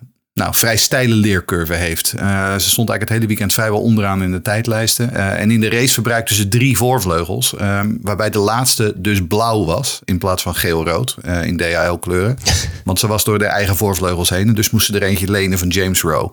nou, 0.44 0.56
vrij 0.56 0.76
steile 0.76 1.14
leercurve 1.14 1.74
heeft. 1.74 2.12
Eh, 2.12 2.52
ze 2.52 2.70
stond 2.70 2.88
eigenlijk 2.88 3.00
het 3.00 3.08
hele 3.10 3.26
weekend 3.26 3.52
vrijwel 3.52 3.80
onderaan 3.80 4.22
in 4.22 4.32
de 4.32 4.42
tijdlijsten. 4.42 5.14
Eh, 5.14 5.40
en 5.40 5.50
in 5.50 5.60
de 5.60 5.68
race 5.68 5.92
verbruikte 5.92 6.34
ze 6.34 6.48
drie 6.48 6.76
voorvleugels. 6.76 7.56
ehm, 7.56 7.92
waarbij 8.00 8.30
de 8.30 8.38
laatste 8.38 8.92
dus 8.96 9.26
blauw 9.26 9.64
was 9.64 10.00
in 10.04 10.18
plaats 10.18 10.42
van 10.42 10.54
geel-rood 10.54 11.16
eh, 11.22 11.44
in 11.44 11.56
DHL 11.56 11.94
kleuren. 11.94 12.36
Want 12.84 12.98
ze 12.98 13.06
was 13.06 13.24
door 13.24 13.38
de 13.38 13.44
eigen 13.44 13.76
voorvleugels 13.76 14.28
heen. 14.30 14.48
En 14.48 14.54
dus 14.54 14.70
moesten 14.70 14.94
er 14.94 15.02
eentje 15.02 15.30
lenen 15.30 15.58
van 15.58 15.68
James 15.68 16.00
Rowe. 16.00 16.30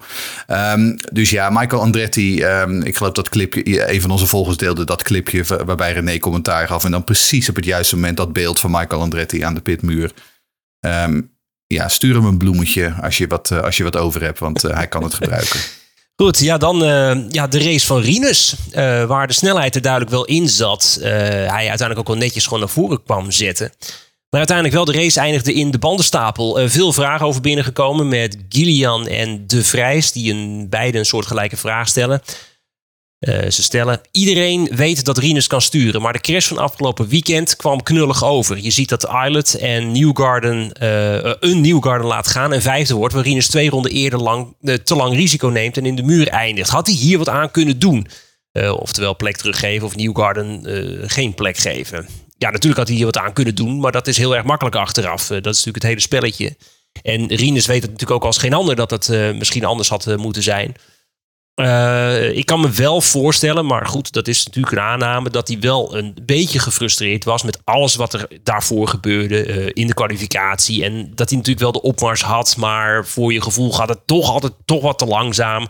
Ehm, 0.47 0.95
dus 1.12 1.30
ja, 1.30 1.50
Michael 1.50 1.82
Andretti. 1.82 2.41
ehm, 2.41 2.82
ik 2.82 2.97
geloof 2.97 3.13
dat 3.13 3.30
clipje, 3.30 3.91
een 3.93 4.02
van 4.02 4.12
onze 4.12 4.28
volgers 4.28 4.58
deelde 4.58 4.86
dat 4.86 5.04
clipje 5.04 5.43
wa- 5.43 5.65
waarbij 5.65 5.93
René 5.93 6.19
commentaar 6.19 6.67
gaf. 6.67 6.84
En 6.84 6.91
dan 6.91 7.04
precies 7.04 7.50
op 7.50 7.56
het 7.56 7.65
juiste 7.65 7.95
moment 7.95 8.17
dat 8.17 8.34
beeld 8.34 8.60
van 8.60 8.71
Michael 8.71 9.02
Andretti 9.02 9.41
aan 9.43 9.54
de 9.54 9.62
pitmuur. 9.62 10.12
Ja, 11.73 11.88
stuur 11.88 12.15
hem 12.15 12.25
een 12.25 12.38
bloemetje 12.38 12.93
als 13.01 13.17
je 13.17 13.27
wat, 13.27 13.51
eh, 13.51 13.60
als 13.63 13.77
je 13.77 13.84
wat 13.84 13.97
over 13.97 14.21
hebt, 14.23 14.39
want 14.39 14.63
eh, 14.63 14.75
hij 14.75 14.88
kan 14.88 15.03
het 15.03 15.13
gebruiken. 15.13 15.60
Goed, 16.15 16.39
ja, 16.39 16.57
dan 16.57 16.84
eh, 16.84 17.17
ja, 17.29 17.47
de 17.47 17.63
race 17.63 17.86
van 17.86 18.01
Rinus. 18.01 18.55
eh, 18.71 19.03
waar 19.05 19.27
de 19.27 19.34
snelheid 19.34 19.75
er 19.75 19.81
duidelijk 19.81 20.12
wel 20.12 20.25
in 20.25 20.49
zat. 20.49 20.97
Eh, 21.01 21.10
hij 21.12 21.47
uiteindelijk 21.49 21.99
ook 21.99 22.07
wel 22.07 22.17
netjes 22.17 22.43
gewoon 22.43 22.60
naar 22.60 22.69
voren 22.69 23.03
kwam 23.03 23.31
zetten. 23.31 23.71
Maar 24.29 24.39
uiteindelijk 24.39 24.75
wel 24.77 24.86
de 24.86 25.01
race 25.01 25.19
eindigde 25.19 25.53
in 25.53 25.71
de 25.71 25.77
bandenstapel. 25.79 26.60
Eh, 26.60 26.69
veel 26.69 26.93
vragen 26.93 27.25
over 27.25 27.41
binnengekomen 27.41 28.07
met 28.07 28.38
Gillian 28.49 29.07
en 29.07 29.47
De 29.47 29.63
Vrijs. 29.63 30.12
Die 30.12 30.34
een, 30.34 30.67
beide 30.69 30.97
een 30.97 31.05
soortgelijke 31.05 31.57
vraag 31.57 31.88
stellen. 31.88 32.21
Eh, 33.21 33.49
ze 33.49 33.63
stellen, 33.63 34.01
iedereen 34.12 34.69
weet 34.75 35.05
dat 35.05 35.17
Rinus 35.17 35.47
kan 35.47 35.62
sturen. 35.62 36.01
Maar 36.01 36.13
de 36.13 36.19
crash 36.19 36.47
van 36.47 36.57
afgelopen 36.57 37.07
weekend 37.07 37.55
kwam 37.55 37.84
knullig 37.84 38.23
over. 38.23 38.57
Je 38.57 38.69
ziet 38.69 38.89
dat 38.89 39.07
Islet 39.25 39.55
en 39.55 39.91
Newgarden 39.91 40.71
eh, 40.71 41.34
een 41.39 41.62
Newgarden 41.62 42.07
laat 42.07 42.27
gaan 42.27 42.53
en 42.53 42.62
vijfde 42.62 42.95
wordt. 42.95 43.13
Waar 43.13 43.23
Rinus 43.23 43.47
twee 43.47 43.69
ronden 43.69 43.91
eerder 43.91 44.19
lang, 44.19 44.55
eh, 44.62 44.75
te 44.75 44.95
lang 44.95 45.15
risico 45.15 45.47
neemt 45.47 45.77
en 45.77 45.86
in 45.86 45.95
de 45.95 46.03
muur 46.03 46.27
eindigt. 46.27 46.69
Had 46.69 46.88
hij 46.88 46.95
hier 46.95 47.17
wat 47.17 47.29
aan 47.29 47.51
kunnen 47.51 47.79
doen? 47.79 48.07
Oftewel 48.53 49.15
plek 49.15 49.38
teruggeven 49.38 49.88
of 49.88 49.95
Newgarden 49.95 50.63
geen 51.10 51.34
plek 51.34 51.57
geven. 51.57 52.07
Ja, 52.38 52.49
natuurlijk 52.49 52.77
had 52.77 52.88
hij 52.88 52.95
hier 52.97 53.05
wat 53.05 53.17
aan 53.17 53.34
kunnen 53.34 53.55
doen. 53.55 53.79
Maar 53.79 53.91
dat 53.91 54.07
is 54.07 54.17
heel 54.17 54.36
erg 54.36 54.43
makkelijk 54.43 54.75
achteraf. 54.75 55.27
Dat 55.27 55.38
is 55.38 55.43
natuurlijk 55.43 55.75
het 55.75 55.84
hele 55.84 55.99
spelletje. 55.99 56.55
En 57.01 57.27
Rinus 57.27 57.65
weet 57.65 57.81
het 57.81 57.91
natuurlijk 57.91 58.19
ook 58.19 58.25
als 58.25 58.38
geen 58.38 58.53
ander 58.53 58.75
dat 58.75 58.91
het 58.91 59.07
misschien 59.38 59.65
anders 59.65 59.89
had 59.89 60.17
moeten 60.17 60.43
zijn. 60.43 60.75
Eh, 61.62 62.38
ik 62.38 62.45
kan 62.45 62.60
me 62.60 62.69
wel 62.69 63.02
voorstellen, 63.02 63.65
maar 63.65 63.86
goed, 63.88 64.12
dat 64.12 64.28
is 64.28 64.45
natuurlijk 64.45 64.76
een 64.76 64.84
aanname, 64.84 65.30
dat 65.30 65.47
hij 65.47 65.60
wel 65.60 65.97
een 65.97 66.15
beetje 66.26 66.60
gefrustreerd 66.60 67.24
was 67.24 67.43
met 67.43 67.60
alles 67.63 67.95
wat 67.95 68.13
er 68.13 68.28
daarvoor 68.43 68.88
gebeurde 68.88 69.45
eh, 69.45 69.69
in 69.74 69.88
de 69.88 69.93
kwalificatie. 69.93 70.84
En 70.84 71.12
dat 71.15 71.30
hij 71.30 71.38
natuurlijk 71.38 71.63
wel 71.63 71.71
de 71.71 71.82
opmars 71.82 72.21
had, 72.21 72.58
maar 72.58 73.06
voor 73.06 73.34
je 73.34 73.41
gevoel 73.41 73.71
gaat 73.71 73.89
het 73.89 74.00
toch 74.06 74.30
altijd 74.30 74.54
toch 74.65 74.82
wat 74.82 74.97
te 74.97 75.06
langzaam. 75.06 75.67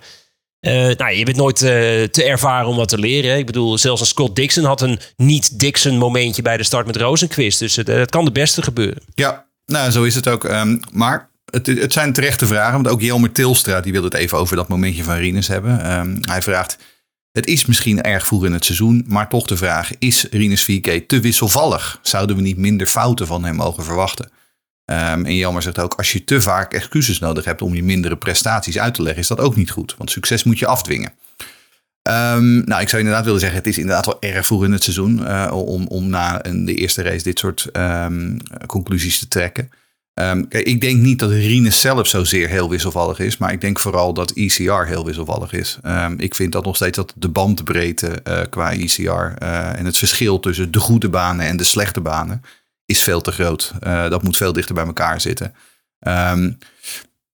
Eh, 0.60 0.73
nou, 0.73 1.12
je 1.12 1.25
bent 1.25 1.38
nooit 1.38 1.58
te 1.58 2.23
ervaren 2.23 2.67
om 2.69 2.75
wat 2.75 2.89
te 2.89 2.99
leren. 2.99 3.32
hè. 3.32 3.38
Ik 3.38 3.45
bedoel, 3.45 3.77
zelfs 3.77 4.01
een 4.01 4.08
Scott 4.08 4.36
Dixon 4.36 4.63
had 4.63 4.82
een 4.82 4.99
niet-Dixon 5.15 5.97
momentje 5.97 6.41
bij 6.41 6.58
de 6.58 6.63
start 6.63 6.86
met 6.86 6.95
Rosenquist. 6.95 7.60
Dus 7.60 7.75
het 7.75 8.10
kan 8.10 8.25
de 8.25 8.32
beste 8.32 8.62
gebeuren. 8.62 9.04
Ja, 9.15 9.45
nou, 9.65 9.91
zo 9.91 10.04
is 10.04 10.15
het 10.15 10.27
ook. 10.27 10.45
Ehm, 10.45 10.77
maar 10.91 11.30
het, 11.51 11.67
het 11.67 11.93
zijn 11.93 12.13
terechte 12.13 12.47
vragen. 12.47 12.73
Want 12.73 12.87
ook 12.87 13.01
Jelmer 13.01 13.31
Tilstra 13.31 13.81
die 13.81 13.91
wil 13.91 14.03
het 14.03 14.13
even 14.13 14.37
over 14.37 14.55
dat 14.55 14.67
momentje 14.67 15.03
van 15.03 15.15
Rinus 15.15 15.47
hebben. 15.47 15.83
Ehm, 15.83 16.17
hij 16.21 16.41
vraagt, 16.41 16.77
het 17.31 17.47
is 17.47 17.65
misschien 17.65 18.01
erg 18.01 18.25
vroeg 18.25 18.45
in 18.45 18.53
het 18.53 18.65
seizoen, 18.65 19.05
maar 19.07 19.29
toch 19.29 19.47
de 19.47 19.57
vraag, 19.57 19.91
is 19.99 20.27
Rinus 20.31 20.63
4K 20.63 21.07
te 21.07 21.19
wisselvallig? 21.19 21.99
Zouden 22.01 22.35
we 22.35 22.41
niet 22.41 22.57
minder 22.57 22.87
fouten 22.87 23.27
van 23.27 23.43
hem 23.43 23.55
mogen 23.55 23.83
verwachten? 23.83 24.31
Ehm, 24.85 25.25
en 25.25 25.35
Jelmer 25.35 25.61
zegt 25.61 25.79
ook, 25.79 25.93
als 25.93 26.11
je 26.11 26.23
te 26.23 26.41
vaak 26.41 26.73
excuses 26.73 27.19
nodig 27.19 27.45
hebt 27.45 27.61
om 27.61 27.75
je 27.75 27.83
mindere 27.83 28.17
prestaties 28.17 28.79
uit 28.79 28.93
te 28.93 29.01
leggen, 29.01 29.21
is 29.21 29.27
dat 29.27 29.39
ook 29.39 29.55
niet 29.55 29.71
goed. 29.71 29.95
Want 29.97 30.11
succes 30.11 30.43
moet 30.43 30.59
je 30.59 30.67
afdwingen. 30.67 31.13
Ehm, 32.01 32.59
nou, 32.63 32.81
ik 32.81 32.89
zou 32.89 33.01
inderdaad 33.01 33.25
willen 33.25 33.39
zeggen, 33.39 33.57
het 33.57 33.67
is 33.67 33.77
inderdaad 33.77 34.05
wel 34.05 34.21
erg 34.21 34.45
vroeg 34.45 34.63
in 34.63 34.71
het 34.71 34.83
seizoen 34.83 35.27
eh, 35.27 35.51
om, 35.53 35.87
om 35.87 36.09
na 36.09 36.37
de 36.37 36.75
eerste 36.75 37.01
race 37.01 37.23
dit 37.23 37.39
soort 37.39 37.69
conclusies 38.67 39.19
te 39.19 39.27
trekken. 39.27 39.69
Ehm, 40.13 40.43
ik 40.50 40.82
denk 40.82 41.02
niet 41.02 41.19
dat 41.19 41.30
Rinus 41.30 41.80
zelf 41.80 42.08
zozeer 42.08 42.50
heel 42.50 42.69
wisselvallig 42.69 43.19
is, 43.19 43.38
maar 43.38 43.52
ik 43.52 43.62
denk 43.62 43.80
vooral 43.80 44.13
dat 44.13 44.32
ECR 44.32 44.86
heel 44.86 45.06
wisselvallig 45.06 45.54
is. 45.54 45.78
Ehm, 45.82 46.13
ik 46.17 46.36
vind 46.36 46.52
dat 46.52 46.65
nog 46.65 46.76
steeds 46.76 46.97
dat 46.97 47.13
de 47.15 47.30
bandbreedte 47.30 48.08
eh, 48.08 48.41
qua 48.50 48.74
ECR 48.74 49.10
eh, 49.10 49.80
en 49.80 49.86
het 49.86 49.97
verschil 49.97 50.39
tussen 50.39 50.71
de 50.71 50.80
goede 50.80 51.10
banen 51.10 51.45
en 51.45 51.58
de 51.58 51.63
slechte 51.63 52.02
banen 52.02 52.41
is 52.86 53.04
veel 53.04 53.21
te 53.21 53.32
groot. 53.32 53.74
Eh, 53.80 54.10
dat 54.10 54.24
moet 54.24 54.38
veel 54.38 54.54
dichter 54.54 54.76
bij 54.76 54.86
elkaar 54.86 55.21
zitten. 55.21 55.54
Ehm, 56.00 56.52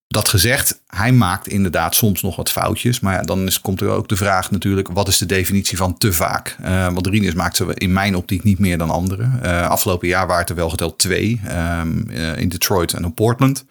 dat 0.07 0.29
gezegd, 0.29 0.81
hij 0.87 1.11
maakt 1.11 1.47
inderdaad 1.47 1.95
soms 1.95 2.21
nog 2.21 2.35
wat 2.35 2.51
foutjes. 2.51 2.99
Maar 2.99 3.13
ja, 3.13 3.21
dan 3.21 3.45
is, 3.45 3.61
komt 3.61 3.81
er 3.81 3.89
ook 3.89 4.07
de 4.07 4.15
vraag 4.15 4.51
natuurlijk, 4.51 4.87
wat 4.87 5.07
is 5.07 5.17
de 5.17 5.25
definitie 5.25 5.77
van 5.77 5.97
te 5.97 6.13
vaak? 6.13 6.55
Eh, 6.61 6.85
want 6.93 7.07
Rinus 7.07 7.33
maakt 7.33 7.55
ze 7.55 7.65
in 7.73 7.93
mijn 7.93 8.15
optiek 8.15 8.43
niet 8.43 8.59
meer 8.59 8.77
dan 8.77 8.89
anderen. 8.89 9.39
Eh, 9.41 9.69
afgelopen 9.69 10.07
jaar 10.07 10.27
waren 10.27 10.41
het 10.41 10.49
er 10.49 10.55
wel 10.55 10.69
geteld 10.69 10.99
twee. 10.99 11.41
ehm, 11.45 12.09
eh, 12.09 12.37
in 12.37 12.49
Detroit 12.49 12.93
en 12.93 13.05
op 13.05 13.15
Portland. 13.15 13.65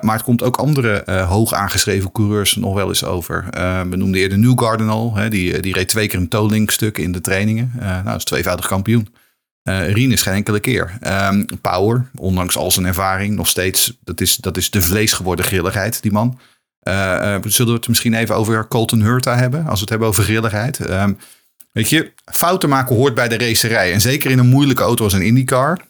Maar 0.00 0.14
het 0.14 0.22
komt 0.22 0.42
ook 0.42 0.56
andere 0.56 1.24
hoog 1.28 1.52
aangeschreven 1.52 2.12
coureurs 2.12 2.54
nog 2.54 2.74
wel 2.74 2.88
eens 2.88 3.04
over. 3.04 3.46
We 3.90 3.96
noemden 3.96 4.20
eerder 4.20 4.38
Newgarden 4.38 4.88
al. 4.88 5.16
Hè, 5.16 5.28
die, 5.28 5.60
die 5.60 5.72
reed 5.72 5.88
twee 5.88 6.08
keer 6.08 6.18
een 6.18 6.28
tolink 6.28 6.70
stuk 6.70 6.98
in 6.98 7.12
de 7.12 7.20
trainingen. 7.20 7.72
Nou, 7.80 8.04
dat 8.04 8.16
is 8.16 8.24
tweevoudig 8.24 8.66
kampioen. 8.66 9.08
Eh 9.66 9.92
Rinus 9.92 10.22
geen 10.22 10.34
enkele 10.34 10.60
keer. 10.60 10.96
Ehm, 11.00 11.44
Power, 11.60 12.10
ondanks 12.14 12.56
al 12.56 12.70
zijn 12.70 12.86
ervaring, 12.86 13.34
nog 13.34 13.48
steeds. 13.48 13.98
Dat 14.04 14.20
is, 14.20 14.36
dat 14.36 14.56
is 14.56 14.70
de 14.70 14.82
vleesgeworden 14.82 15.44
grilligheid, 15.44 16.02
die 16.02 16.12
man. 16.12 16.38
Eh, 16.80 17.36
zullen 17.44 17.72
we 17.72 17.78
het 17.78 17.88
misschien 17.88 18.14
even 18.14 18.34
over 18.34 18.68
Colton 18.68 19.02
Hurta 19.02 19.36
hebben? 19.36 19.60
Als 19.60 19.74
we 19.74 19.80
het 19.80 19.88
hebben 19.88 20.08
over 20.08 20.22
grilligheid. 20.22 20.80
Ehm, 20.80 21.12
weet 21.72 21.88
je, 21.88 22.12
fouten 22.32 22.68
maken 22.68 22.96
hoort 22.96 23.14
bij 23.14 23.28
de 23.28 23.38
racerij. 23.38 23.92
En 23.92 24.00
zeker 24.00 24.30
in 24.30 24.38
een 24.38 24.48
moeilijke 24.48 24.82
auto 24.82 25.04
als 25.04 25.12
een 25.12 25.22
IndyCar. 25.22 25.80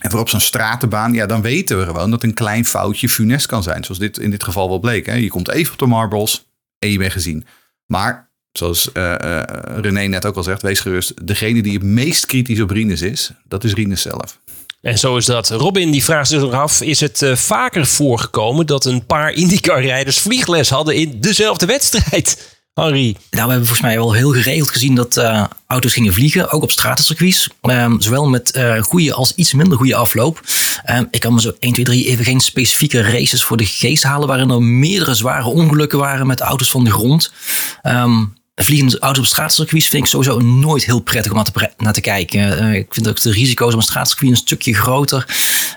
En 0.00 0.10
voor 0.10 0.20
op 0.20 0.28
zo'n 0.28 0.40
stratenbaan, 0.40 1.12
ja, 1.12 1.26
dan 1.26 1.42
weten 1.42 1.78
we 1.78 1.84
gewoon 1.84 2.10
dat 2.10 2.22
een 2.22 2.34
klein 2.34 2.64
foutje 2.64 3.08
funest 3.08 3.46
kan 3.46 3.62
zijn. 3.62 3.84
Zoals 3.84 4.00
dit 4.00 4.18
in 4.18 4.30
dit 4.30 4.44
geval 4.44 4.68
wel 4.68 4.78
bleek. 4.78 5.06
Hè. 5.06 5.14
Je 5.14 5.28
komt 5.28 5.50
even 5.50 5.72
op 5.72 5.78
de 5.78 5.86
marbles 5.86 6.46
en 6.78 6.90
je 6.90 6.98
bent 6.98 7.12
gezien. 7.12 7.46
Maar, 7.86 8.27
zoals 8.52 8.92
eh, 8.92 9.40
eh, 9.40 9.42
René 9.80 10.06
net 10.06 10.26
ook 10.26 10.36
al 10.36 10.42
zegt, 10.42 10.62
wees 10.62 10.80
gerust. 10.80 11.26
Degene 11.26 11.62
die 11.62 11.72
het 11.72 11.82
meest 11.82 12.26
kritisch 12.26 12.60
op 12.60 12.70
Rinus 12.70 13.02
is, 13.02 13.30
dat 13.44 13.64
is 13.64 13.72
Rinus 13.72 14.02
zelf. 14.02 14.38
En 14.80 14.98
zo 14.98 15.16
is 15.16 15.24
dat. 15.24 15.50
Robin 15.50 15.90
die 15.90 16.04
vraagt 16.04 16.28
zich 16.28 16.40
nog 16.40 16.52
af, 16.52 16.80
is 16.80 17.00
het 17.00 17.22
eh, 17.22 17.34
vaker 17.34 17.86
voorgekomen 17.86 18.66
dat 18.66 18.84
een 18.84 19.06
paar 19.06 19.32
IndyCar-rijders 19.32 20.18
vliegles 20.18 20.70
hadden 20.70 20.94
in 20.94 21.20
dezelfde 21.20 21.66
wedstrijd? 21.66 22.56
Henry. 22.74 23.16
Nou, 23.30 23.44
we 23.44 23.50
hebben 23.50 23.66
volgens 23.66 23.80
mij 23.80 23.96
wel 23.96 24.12
heel 24.12 24.32
geregeld 24.32 24.70
gezien 24.70 24.94
dat 24.94 25.16
eh, 25.16 25.44
auto's 25.66 25.92
gingen 25.92 26.12
vliegen, 26.12 26.50
ook 26.50 26.62
op 26.62 26.70
stratencircuits. 26.70 27.48
Ehm, 27.60 28.00
zowel 28.00 28.28
met 28.28 28.50
eh 28.50 28.82
goede 28.82 29.14
als 29.14 29.34
iets 29.34 29.52
minder 29.52 29.78
goede 29.78 29.94
afloop. 29.94 30.40
Ehm, 30.84 31.04
ik 31.10 31.20
kan 31.20 31.34
me 31.34 31.40
zo 31.40 31.52
1, 31.58 31.72
2, 31.72 31.84
3 31.84 32.06
even 32.06 32.24
geen 32.24 32.40
specifieke 32.40 33.00
races 33.00 33.42
voor 33.42 33.56
de 33.56 33.66
geest 33.66 34.02
halen 34.02 34.28
waarin 34.28 34.50
er 34.50 34.62
meerdere 34.62 35.14
zware 35.14 35.48
ongelukken 35.48 35.98
waren 35.98 36.26
met 36.26 36.40
auto's 36.40 36.70
van 36.70 36.84
de 36.84 36.90
grond. 36.90 37.32
Ehm, 37.82 38.24
Vliegende 38.60 38.98
auto's 38.98 39.18
op 39.18 39.26
straatcircuits 39.26 39.88
vind 39.88 40.02
ik 40.02 40.08
sowieso 40.08 40.38
nooit 40.38 40.84
heel 40.84 41.00
prettig 41.00 41.30
om 41.30 41.36
naar 41.36 41.44
te, 41.44 41.70
naar 41.76 41.92
te 41.92 42.00
kijken. 42.00 42.58
Eh, 42.58 42.74
ik 42.74 42.86
vind 42.94 43.08
ook 43.08 43.20
de 43.20 43.30
risico's 43.30 43.72
op 43.72 43.78
een 43.78 43.84
straatcircuit 43.84 44.30
een 44.30 44.36
stukje 44.36 44.74
groter. 44.74 45.26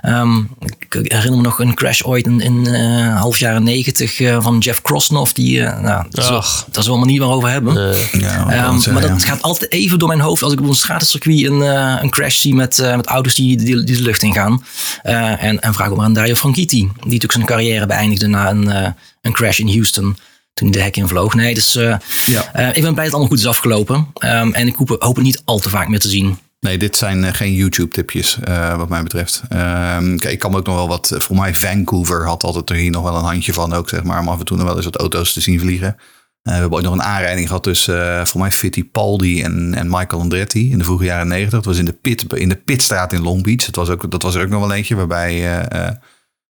Ehm, 0.02 0.38
ik 0.80 0.94
herinner 0.94 1.38
me 1.38 1.41
nog 1.41 1.60
een 1.60 1.74
crash 1.74 2.04
ooit 2.04 2.26
in, 2.26 2.39
in 2.39 2.67
eh, 2.67 3.20
half 3.20 3.38
jaren 3.38 3.63
negentig 3.63 4.20
eh, 4.20 4.44
van 4.44 4.58
Jeff 4.58 4.82
Krosnoff. 4.82 5.34
Die, 5.34 5.62
nou, 5.62 6.06
dat, 6.10 6.26
Ach. 6.28 6.65
dat 6.72 6.78
is 6.78 6.88
wel 6.88 6.98
maar 6.98 7.08
niet 7.08 7.20
meer 7.20 7.30
over 7.30 7.50
hebben. 7.50 7.98
Ja, 8.12 8.50
Ehm, 8.50 8.74
zeggen, 8.74 8.94
maar 8.94 9.02
dat 9.02 9.22
ja. 9.22 9.28
gaat 9.28 9.41
altijd 9.41 9.72
even 9.72 10.00
door 10.00 10.08
mijn 10.08 10.20
hoofd 10.20 10.44
als 10.44 10.54
ik 10.54 10.60
op 10.60 10.67
een 10.67 10.76
stratencircuit 10.76 11.44
een, 11.44 11.62
eh, 11.62 11.98
een 12.02 12.10
crash 12.10 12.39
zie 12.39 12.56
met, 12.56 12.80
eh, 12.80 12.96
met 12.96 13.06
auto's 13.06 13.36
die, 13.36 13.58
die, 13.58 13.84
die 13.84 13.96
de 13.96 14.02
lucht 14.02 14.24
ingaan. 14.24 14.63
Eh 15.02 15.44
en, 15.44 15.60
en 15.60 15.74
vraag 15.74 15.89
ook 15.89 15.96
maar 15.96 16.06
aan 16.06 16.13
Dario 16.13 16.36
Franchitti, 16.36 16.78
die 16.78 16.91
natuurlijk 17.04 17.32
zijn 17.32 17.46
carrière 17.46 17.86
beëindigde 17.86 18.28
na 18.28 18.50
een, 18.50 18.72
eh, 18.72 18.89
een 19.22 19.32
crash 19.32 19.60
in 19.60 19.67
Houston. 19.67 20.17
Toen 20.54 20.72
de 20.72 20.82
hek 20.82 20.98
invloog. 20.98 21.34
Nee, 21.34 21.54
dus 21.54 21.76
eh, 21.76 21.96
Ja. 22.28 22.54
eh, 22.54 22.68
ik 22.68 22.82
ben 22.82 22.82
blij 22.82 22.94
dat 22.94 23.04
het 23.04 23.12
allemaal 23.14 23.28
goed 23.30 23.40
is 23.40 23.48
afgelopen. 23.48 24.08
Ehm, 24.14 24.52
en 24.52 24.68
ik 24.68 24.76
hoop, 24.76 24.90
hoop 25.00 25.16
het 25.16 25.24
niet 25.26 25.42
al 25.46 25.60
te 25.60 25.70
vaak 25.70 25.88
meer 25.88 26.00
te 26.00 26.10
zien. 26.10 26.38
Nee, 26.60 26.78
dit 26.78 26.98
zijn 26.98 27.24
eh, 27.24 27.34
geen 27.34 27.54
YouTube-tipjes, 27.54 28.38
wat 28.78 28.90
mij 28.90 29.04
betreft. 29.04 29.42
Ehm, 29.50 30.16
kijk, 30.18 30.34
ik 30.34 30.40
kan 30.40 30.56
ook 30.56 30.66
nog 30.66 30.76
wel 30.76 30.88
wat. 30.88 31.14
Voor 31.18 31.36
mij, 31.36 31.54
Vancouver 31.56 32.26
had 32.26 32.44
altijd 32.44 32.70
er 32.70 32.76
hier 32.76 32.92
nog 32.92 33.04
wel 33.04 33.16
een 33.16 33.24
handje 33.24 33.54
van 33.54 33.74
ook, 33.74 33.90
zeg 33.90 34.04
maar. 34.04 34.20
Om 34.20 34.28
af 34.30 34.40
en 34.40 34.46
toe 34.46 34.58
nog 34.58 34.66
wel 34.66 34.76
eens 34.76 34.86
wat 34.86 34.98
auto's 34.98 35.34
te 35.34 35.42
zien 35.42 35.60
vliegen. 35.60 35.96
We 36.42 36.52
hebben 36.52 36.72
ooit 36.72 36.84
nog 36.84 36.94
een 36.94 37.04
aanrijding 37.04 37.48
gehad 37.48 37.64
tussen, 37.64 38.28
voor 38.28 38.40
mij, 38.42 38.52
Fittipaldi 38.52 39.42
en, 39.44 39.74
en 39.74 39.88
Michael 39.90 40.22
Andretti 40.22 40.72
in 40.72 40.78
de 40.78 40.84
vroege 40.84 41.04
jaren 41.04 41.28
negentig. 41.28 41.54
Dat 41.54 41.66
was 41.66 41.78
in 41.78 41.86
de, 41.86 41.94
pit, 41.94 42.34
in 42.34 42.50
de 42.50 42.56
pitstraat 42.56 43.14
in 43.14 43.22
Long 43.22 43.44
Beach. 43.44 43.66
Dat 43.66 43.76
was, 43.76 43.90
ook, 43.90 44.12
dat 44.12 44.22
was 44.22 44.36
er 44.36 44.42
ook 44.44 44.50
nog 44.50 44.60
wel 44.68 44.74
eentje 44.74 44.96
waarbij 44.96 45.62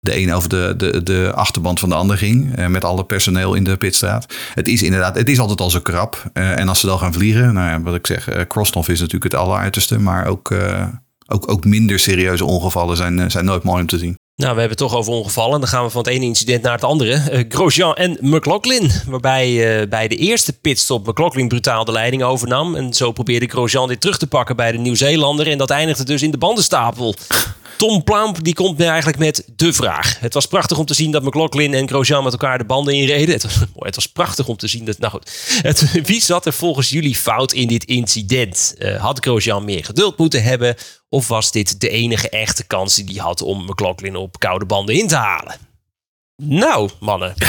de 0.03 0.17
een 0.17 0.33
over 0.33 0.49
de, 0.49 0.73
de, 0.77 1.03
de 1.03 1.31
achterband 1.35 1.79
van 1.79 1.89
de 1.89 1.95
ander 1.95 2.17
ging. 2.17 2.55
eh, 2.55 2.67
met 2.67 2.83
alle 2.83 3.03
personeel 3.03 3.53
in 3.53 3.63
de 3.63 3.77
pitstraat. 3.77 4.25
Het 4.53 4.67
is 4.67 4.83
inderdaad, 4.83 5.15
het 5.15 5.29
is 5.29 5.39
altijd 5.39 5.61
al 5.61 5.69
zo 5.69 5.79
krap. 5.79 6.23
Eh, 6.33 6.59
en 6.59 6.69
als 6.69 6.79
ze 6.79 6.85
dan 6.85 6.99
gaan 6.99 7.13
vliegen, 7.13 7.53
nou 7.53 7.69
ja, 7.69 7.81
wat 7.81 7.95
ik 7.95 8.07
zeg, 8.07 8.29
eh 8.29 8.41
Krosnoff 8.47 8.89
is 8.89 8.99
natuurlijk 8.99 9.31
het 9.31 9.41
alleruiterste. 9.41 9.99
Maar 9.99 10.27
ook, 10.27 10.51
eh, 10.51 10.85
ook, 11.27 11.51
ook 11.51 11.65
minder 11.65 11.99
serieuze 11.99 12.45
ongevallen 12.45 12.97
zijn, 12.97 13.19
eh, 13.19 13.29
zijn 13.29 13.45
nooit 13.45 13.63
mooi 13.63 13.81
om 13.81 13.87
te 13.87 13.97
zien. 13.97 14.17
Nou, 14.35 14.53
we 14.53 14.59
hebben 14.59 14.77
het 14.77 14.89
toch 14.89 14.99
over 14.99 15.13
ongevallen. 15.13 15.59
Dan 15.59 15.69
gaan 15.69 15.83
we 15.83 15.89
van 15.89 16.01
het 16.01 16.09
ene 16.11 16.25
incident 16.25 16.61
naar 16.63 16.71
het 16.73 16.83
andere. 16.83 17.13
Eh, 17.13 17.43
Grosjean 17.49 17.95
en 17.95 18.17
McLaughlin. 18.21 18.91
Waarbij 19.07 19.79
eh, 19.81 19.87
bij 19.87 20.07
de 20.07 20.15
eerste 20.15 20.53
pitstop 20.59 21.07
McLaughlin 21.07 21.47
brutaal 21.47 21.85
de 21.85 21.91
leiding 21.91 22.23
overnam. 22.23 22.75
En 22.75 22.93
zo 22.93 23.11
probeerde 23.11 23.47
Grosjean 23.47 23.87
dit 23.87 24.01
terug 24.01 24.17
te 24.17 24.27
pakken 24.27 24.55
bij 24.55 24.71
de 24.71 24.77
Nieuw-Zeelander. 24.77 25.47
En 25.47 25.57
dat 25.57 25.69
eindigde 25.69 26.03
dus 26.03 26.21
in 26.21 26.31
de 26.31 26.37
bandenstapel. 26.37 27.15
Tom 27.77 28.03
Plamp 28.03 28.43
die 28.43 28.53
komt 28.53 28.81
eigenlijk 28.81 29.17
met 29.17 29.43
de 29.55 29.73
vraag. 29.73 30.19
Het 30.19 30.33
was 30.33 30.45
prachtig 30.45 30.77
om 30.77 30.85
te 30.85 30.93
zien 30.93 31.11
dat 31.11 31.23
McLaughlin 31.23 31.73
en 31.73 31.87
Grosjean 31.87 32.23
met 32.23 32.31
elkaar 32.31 32.57
de 32.57 32.63
banden 32.63 32.93
inreden. 32.93 33.33
Het 33.33 33.43
was, 33.43 33.55
het 33.75 33.95
was 33.95 34.07
prachtig 34.07 34.47
om 34.47 34.57
te 34.57 34.67
zien 34.67 34.85
dat... 34.85 34.99
Nou 34.99 35.11
goed, 35.11 35.31
wie 36.07 36.21
zat 36.21 36.45
er 36.45 36.53
volgens 36.53 36.89
jullie 36.89 37.15
fout 37.15 37.53
in 37.53 37.67
dit 37.67 37.83
incident? 37.83 38.75
Eh, 38.77 39.01
had 39.01 39.19
Grosjean 39.19 39.65
meer 39.65 39.85
geduld 39.85 40.17
moeten 40.17 40.43
hebben? 40.43 40.75
Of 41.09 41.27
was 41.27 41.51
dit 41.51 41.81
de 41.81 41.89
enige 41.89 42.29
echte 42.29 42.63
kans 42.63 42.95
die 42.95 43.05
hij 43.05 43.23
had 43.23 43.41
om 43.41 43.65
McLaughlin 43.65 44.15
op 44.15 44.39
koude 44.39 44.65
banden 44.65 44.95
in 44.95 45.07
te 45.07 45.15
halen? 45.15 45.55
Nou, 46.35 46.89
mannen. 46.99 47.33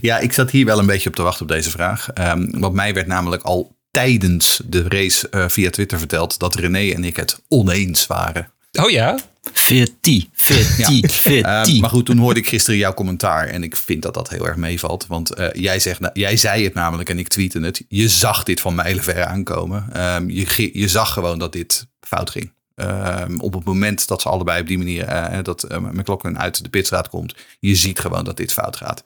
Ja, 0.00 0.18
ik 0.18 0.32
zat 0.32 0.50
hier 0.50 0.64
wel 0.64 0.78
een 0.78 0.86
beetje 0.86 1.08
op 1.08 1.14
te 1.14 1.22
wachten 1.22 1.42
op 1.42 1.48
deze 1.48 1.70
vraag. 1.70 2.08
Ehm 2.08 2.60
want 2.60 2.74
mij 2.74 2.94
werd 2.94 3.06
namelijk 3.06 3.42
al 3.42 3.76
tijdens 3.90 4.60
de 4.64 4.84
race 4.88 5.28
eh, 5.28 5.48
via 5.48 5.70
Twitter 5.70 5.98
verteld 5.98 6.38
dat 6.38 6.54
René 6.54 6.92
en 6.92 7.04
ik 7.04 7.16
het 7.16 7.42
oneens 7.48 8.06
waren. 8.06 8.52
Oh 8.80 8.90
ja? 8.90 9.18
Veertie, 9.52 10.28
veertie, 10.32 11.02
Ehm, 11.02 11.08
veertie. 11.12 11.80
maar 11.80 11.90
goed, 11.90 12.06
toen 12.06 12.18
hoorde 12.18 12.40
ik 12.40 12.48
gisteren 12.48 12.78
jouw 12.78 12.94
commentaar 12.94 13.46
en 13.46 13.62
ik 13.62 13.76
vind 13.76 14.02
dat 14.02 14.14
dat 14.14 14.28
heel 14.28 14.46
erg 14.46 14.56
meevalt. 14.56 15.06
Want 15.06 15.30
eh, 15.34 15.48
jij, 15.52 15.80
zegt, 15.80 16.00
na- 16.00 16.10
jij 16.12 16.36
zei 16.36 16.64
het 16.64 16.74
namelijk 16.74 17.08
en 17.08 17.18
ik 17.18 17.28
tweette 17.28 17.60
het. 17.60 17.84
Je 17.88 18.08
zag 18.08 18.42
dit 18.42 18.60
van 18.60 18.74
mijlenver 18.74 19.24
aankomen. 19.24 19.86
Ehm, 19.92 20.28
je, 20.30 20.70
je 20.72 20.88
zag 20.88 21.12
gewoon 21.12 21.38
dat 21.38 21.52
dit 21.52 21.86
fout 22.00 22.30
ging. 22.30 22.52
Ehm, 22.74 23.38
op 23.38 23.52
het 23.54 23.64
moment 23.64 24.08
dat 24.08 24.22
ze 24.22 24.28
allebei 24.28 24.60
op 24.60 24.66
die 24.66 24.78
manier, 24.78 25.04
eh, 25.04 25.38
dat 25.42 25.64
uh, 25.72 25.78
McLaughlin 25.78 26.38
uit 26.38 26.62
de 26.62 26.68
pitstraat 26.68 27.08
komt, 27.08 27.34
je 27.60 27.74
ziet 27.74 27.98
gewoon 27.98 28.24
dat 28.24 28.36
dit 28.36 28.52
fout 28.52 28.76
gaat. 28.76 29.02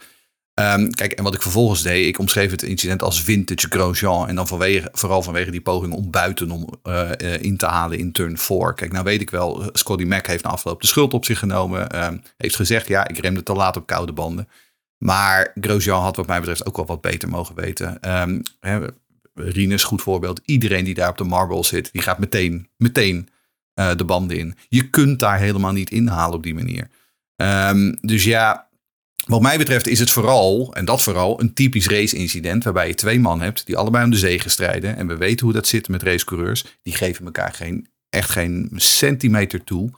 Ehm, 0.57 0.91
kijk, 0.91 1.13
en 1.13 1.25
wat 1.25 1.35
ik 1.35 1.43
vervolgens 1.43 1.83
deed, 1.83 2.07
ik 2.07 2.19
omschreef 2.19 2.51
het 2.51 2.63
incident 2.63 3.03
als 3.03 3.23
vintage 3.23 3.67
Grosjean. 3.69 4.29
En 4.29 4.35
dan 4.35 4.47
vanwege, 4.47 4.89
vooral 4.93 5.23
vanwege 5.23 5.51
die 5.51 5.61
poging 5.61 5.93
om 5.93 6.11
buitenom 6.11 6.69
eh, 6.83 7.13
eh, 7.35 7.43
in 7.43 7.57
te 7.57 7.67
halen 7.67 7.99
in 7.99 8.13
turn 8.13 8.39
4. 8.39 8.75
Kijk, 8.75 8.93
nou 8.93 9.05
weet 9.05 9.21
ik 9.21 9.31
wel, 9.31 9.69
Scotty 9.73 10.05
Mac 10.05 10.27
heeft 10.27 10.45
na 10.45 10.51
afloop 10.51 10.81
de 10.81 10.87
schuld 10.87 11.15
op 11.15 11.25
zich 11.25 11.39
genomen. 11.39 11.89
ehm, 11.91 12.19
heeft 12.37 12.57
gezegd, 12.57 12.89
ja, 12.89 13.09
ik 13.09 13.19
remde 13.19 13.43
te 13.43 13.53
laat 13.53 13.77
op 13.77 13.87
koude 13.87 14.13
banden. 14.13 14.49
Maar 14.99 15.53
Grosjean 15.61 16.03
had 16.03 16.17
wat 16.17 16.27
mij 16.27 16.39
betreft 16.39 16.67
ook 16.67 16.77
wel 16.77 16.87
wat 16.87 17.01
beter 17.01 17.29
mogen 17.29 17.55
weten. 17.55 18.01
Ehm 18.01 18.41
hè, 18.61 18.87
Rinus, 19.35 19.85
goed 19.85 20.03
voorbeeld. 20.03 20.41
Iedereen 20.45 20.85
die 20.85 20.95
daar 20.95 21.11
op 21.11 21.19
de 21.19 21.25
marble 21.25 21.65
zit, 21.65 21.93
die 21.93 22.03
gaat 22.03 22.19
meteen, 22.19 22.69
meteen 22.77 23.29
eh, 23.75 23.97
de 23.97 24.05
banden 24.05 24.39
in. 24.39 24.55
Je 24.69 24.91
kunt 24.91 25.19
daar 25.19 25.39
helemaal 25.39 25.73
niet 25.73 25.91
inhalen 25.91 26.37
op 26.37 26.43
die 26.43 26.55
manier. 26.55 26.89
Dus 28.01 28.25
ja, 28.25 28.66
wat 29.27 29.41
mij 29.41 29.59
betreft 29.59 29.87
is 29.87 29.99
het 29.99 30.11
vooral, 30.11 30.75
en 30.75 30.85
dat 30.85 31.03
vooral, 31.03 31.41
een 31.41 31.55
typisch 31.55 31.87
race-incident. 31.87 32.65
Waarbij 32.65 32.89
je 32.89 32.95
twee 32.95 33.21
man 33.21 33.41
hebt 33.41 33.67
die 33.67 33.77
allebei 33.77 34.05
om 34.05 34.11
de 34.11 34.17
zege 34.17 34.49
strijden. 34.49 34.97
En 34.97 35.07
we 35.07 35.17
weten 35.17 35.45
hoe 35.45 35.55
dat 35.55 35.67
zit 35.67 35.89
met 35.89 36.03
racecoureurs. 36.03 36.65
Die 36.83 36.95
geven 36.95 37.25
elkaar 37.25 37.53
geen, 37.53 37.89
echt 38.11 38.31
geen 38.31 38.71
centimeter 38.75 39.65
toe. 39.65 39.91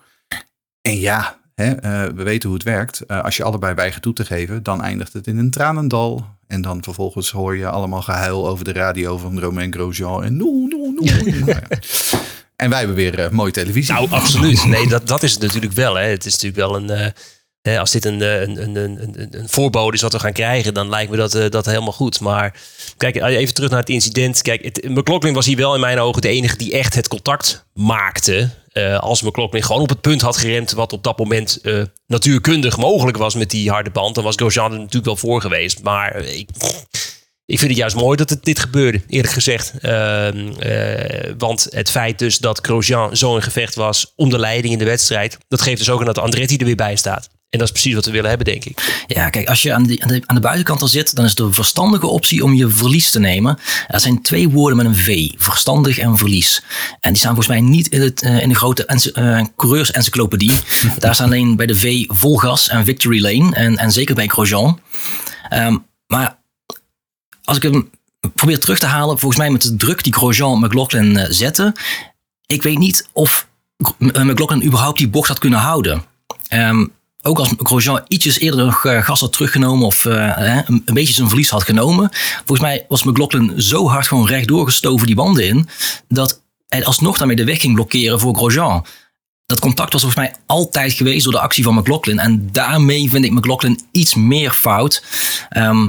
En 0.81 0.99
ja, 0.99 1.39
hè, 1.55 1.73
eh, 1.73 2.05
we 2.15 2.23
weten 2.23 2.49
hoe 2.49 2.59
het 2.59 2.67
werkt. 2.67 3.01
Eh, 3.01 3.25
als 3.25 3.37
je 3.37 3.43
allebei 3.43 3.75
weigert 3.75 4.03
toe 4.03 4.13
te 4.13 4.25
geven, 4.25 4.63
dan 4.63 4.83
eindigt 4.83 5.13
het 5.13 5.27
in 5.27 5.39
een 5.39 5.51
tranendal. 5.51 6.27
En 6.47 6.63
dan 6.63 6.83
vervolgens 6.83 7.31
hoor 7.31 7.57
je 7.57 7.69
allemaal 7.69 8.03
gehuil 8.03 8.49
over 8.49 8.65
de 8.65 8.73
radio 8.73 9.19
van 9.19 9.41
Romain 9.41 9.73
Grosjean. 9.73 10.25
En 10.25 10.37
no, 10.37 10.67
no, 10.69 10.93
no. 10.95 11.03
Ja. 11.47 11.63
En 12.57 12.71
wij 12.71 12.79
hebben 12.79 12.97
weer 12.97 13.19
eh, 13.19 13.31
mooie 13.31 13.53
televisie. 13.53 13.95
Nou, 13.95 14.11
absoluut. 14.11 14.65
Nee, 14.67 14.89
dat, 14.89 15.07
dat 15.07 15.23
is 15.23 15.33
het 15.33 15.43
natuurlijk 15.43 15.73
wel. 15.73 15.95
Hè. 15.95 16.05
Het 16.05 16.27
is 16.27 16.33
natuurlijk 16.33 16.61
wel 16.61 16.77
een. 16.77 17.13
Eh, 17.63 17.79
als 17.79 17.91
dit 17.91 18.05
een, 18.05 18.23
eh, 18.23 18.41
een, 18.41 18.63
een, 18.63 18.77
een, 18.77 19.29
een, 19.31 19.49
voorbode 19.49 19.97
is 19.97 20.03
wat 20.03 20.13
we 20.13 20.19
gaan 20.19 20.33
krijgen, 20.33 20.75
dan 20.75 20.89
lijkt 20.89 21.11
me 21.11 21.17
dat, 21.17 21.35
eh, 21.35 21.51
dat 21.51 21.67
helemaal 21.67 21.93
goed. 21.93 22.21
Maar 22.21 22.61
kijk, 22.97 23.17
even 23.17 23.55
terug 23.55 23.71
naar 23.71 23.81
het 23.81 23.89
incident. 23.89 24.43
Kijk, 24.43 24.65
het, 24.65 24.89
McLaughlin 24.89 25.35
was 25.35 25.47
hier 25.47 25.57
wel 25.57 25.75
in 25.75 25.81
mijn 25.81 26.01
ogen 26.01 26.23
de 26.23 26.29
enige 26.29 26.57
die 26.57 26.73
echt 26.73 26.95
het 26.95 27.09
contact 27.09 27.67
maakte. 27.75 28.51
Eh, 28.79 28.99
als 28.99 29.23
McLaughlin 29.23 29.63
gewoon 29.63 29.83
op 29.83 29.89
het 29.89 30.01
punt 30.01 30.21
had 30.21 30.37
geremd, 30.37 30.73
wat 30.73 30.93
op 30.93 31.03
dat 31.03 31.19
moment 31.19 31.61
eh, 31.63 31.83
natuurkundig 32.07 32.77
mogelijk 32.77 33.17
was 33.17 33.35
met 33.35 33.51
die 33.51 33.71
harde 33.71 33.91
band, 33.91 34.15
dan 34.15 34.25
was 34.25 34.35
Grosjean 34.35 34.73
er 34.73 34.79
natuurlijk 34.79 35.05
wel 35.05 35.17
voor 35.17 35.41
geweest. 35.41 35.83
Maar 35.83 36.15
eh, 36.15 36.39
ik, 36.39 36.51
ik 37.47 37.59
vind 37.59 37.71
het 37.71 37.79
juist 37.79 37.97
mooi 37.97 38.17
dat 38.17 38.37
dit 38.41 38.59
gebeurde, 38.59 39.03
eerlijk 39.09 39.33
gezegd. 39.33 39.73
Ehm, 39.81 40.53
eh, 40.59 41.33
want 41.39 41.67
het 41.71 41.91
feit 41.91 42.19
dus 42.19 42.39
dat 42.39 42.59
Grosjean 42.63 43.17
zo 43.17 43.35
in 43.35 43.43
gevecht 43.43 43.75
was 43.75 44.13
om 44.17 44.31
de 44.31 44.39
leiding 44.39 44.73
in 44.73 44.79
de 44.79 44.85
wedstrijd, 44.85 45.39
dat 45.49 45.61
geeft 45.61 45.79
dus 45.79 45.91
ook 45.91 46.01
aan 46.01 46.07
dat 46.07 46.19
Andretti 46.19 46.57
er 46.57 46.65
weer 46.65 46.77
bij 46.77 46.97
staat. 46.97 47.29
En 47.51 47.59
dat 47.59 47.67
is 47.69 47.73
precies 47.73 47.95
wat 47.95 48.05
we 48.05 48.11
willen 48.11 48.29
hebben, 48.29 48.47
denk 48.47 48.65
ik. 48.65 49.05
Ja, 49.07 49.31
kijk, 49.31 49.49
als 49.49 49.63
je 49.63 49.73
aan 49.73 49.83
de, 49.83 50.01
aan, 50.01 50.09
de, 50.09 50.23
aan 50.27 50.35
de 50.35 50.41
buitenkant 50.41 50.83
al 50.83 50.89
zit, 50.89 51.15
dan 51.15 51.25
is 51.25 51.31
het 51.31 51.39
een 51.39 51.55
verstandige 51.55 52.07
optie 52.07 52.45
om 52.45 52.55
je 52.55 52.69
verlies 52.69 53.11
te 53.11 53.19
nemen. 53.19 53.59
Er 53.87 54.01
zijn 54.01 54.23
twee 54.23 54.49
woorden 54.49 54.77
met 54.77 54.87
een 54.87 54.97
V, 54.97 55.29
verstandig 55.37 55.99
en 55.99 56.17
verlies. 56.17 56.63
En 57.01 57.11
die 57.11 57.19
staan 57.19 57.35
volgens 57.35 57.59
mij 57.59 57.61
niet 57.61 57.89
in, 57.89 58.01
het, 58.01 58.23
eh, 58.23 58.43
in 58.43 58.49
de 58.49 58.55
grote 58.55 58.85
eh, 58.85 59.45
coureursencyclopedie. 59.57 60.53
Daar 60.99 61.15
staan 61.15 61.27
alleen 61.27 61.57
bij 61.57 61.67
de 61.67 61.75
V 61.75 62.05
vol 62.07 62.37
gas 62.37 62.69
en 62.69 62.85
victory 62.85 63.21
lane. 63.21 63.55
En, 63.55 63.77
en 63.77 63.93
zeker 63.93 64.15
bij 64.15 64.27
Grosjean. 64.27 64.81
Ehm, 65.49 65.77
maar 66.07 66.39
als 67.45 67.57
ik 67.57 67.63
hem 67.63 67.91
probeer 68.35 68.59
terug 68.59 68.79
te 68.79 68.87
halen, 68.87 69.19
volgens 69.19 69.41
mij 69.41 69.51
met 69.51 69.63
de 69.63 69.77
druk 69.77 70.05
die 70.05 70.15
Grosjean 70.15 70.61
McLaughlin 70.61 71.17
eh, 71.17 71.27
zette. 71.31 71.75
Ik 72.47 72.63
weet 72.63 72.79
niet 72.79 73.09
of 73.13 73.49
McLaughlin 73.99 74.65
überhaupt 74.65 74.99
die 74.99 75.09
bocht 75.09 75.29
had 75.29 75.39
kunnen 75.39 75.59
houden. 75.59 76.05
Ehm, 76.49 76.87
ook 77.23 77.39
als 77.39 77.55
Grosjean 77.59 78.05
ietsjes 78.09 78.39
eerder 78.39 78.65
nog 78.65 78.85
eh, 78.85 79.03
gas 79.03 79.21
had 79.21 79.33
teruggenomen 79.33 79.87
of 79.87 80.05
eh, 80.05 80.59
een, 80.67 80.83
beetje 80.85 81.15
zijn 81.15 81.29
verlies 81.29 81.51
had 81.51 81.63
genomen. 81.63 82.09
Volgens 82.37 82.61
mij 82.61 82.85
was 82.89 83.03
McLaughlin 83.03 83.63
zo 83.63 83.89
hard 83.89 84.07
gewoon 84.07 84.27
rechtdoor 84.27 84.65
gestoven 84.65 85.07
die 85.07 85.17
banden 85.17 85.47
in. 85.47 85.69
Dat 86.09 86.43
hij 86.69 86.85
alsnog 86.85 87.19
daarmee 87.19 87.37
de 87.37 87.45
weg 87.45 87.61
ging 87.61 87.75
blokkeren 87.75 88.21
voor 88.21 88.37
Grosjean. 88.37 88.87
Dat 89.47 89.61
contact 89.61 89.93
was 89.93 90.03
volgens 90.03 90.23
mij 90.23 90.35
altijd 90.47 90.93
geweest 90.93 91.25
door 91.25 91.33
de 91.33 91.41
actie 91.41 91.65
van 91.65 91.75
McLaughlin. 91.75 92.19
En 92.19 92.49
daarmee 92.53 93.11
vind 93.11 93.25
ik 93.25 93.33
McLaughlin 93.33 93.81
iets 93.91 94.15
meer 94.15 94.51
fout. 94.51 95.05
Ehm, 95.49 95.89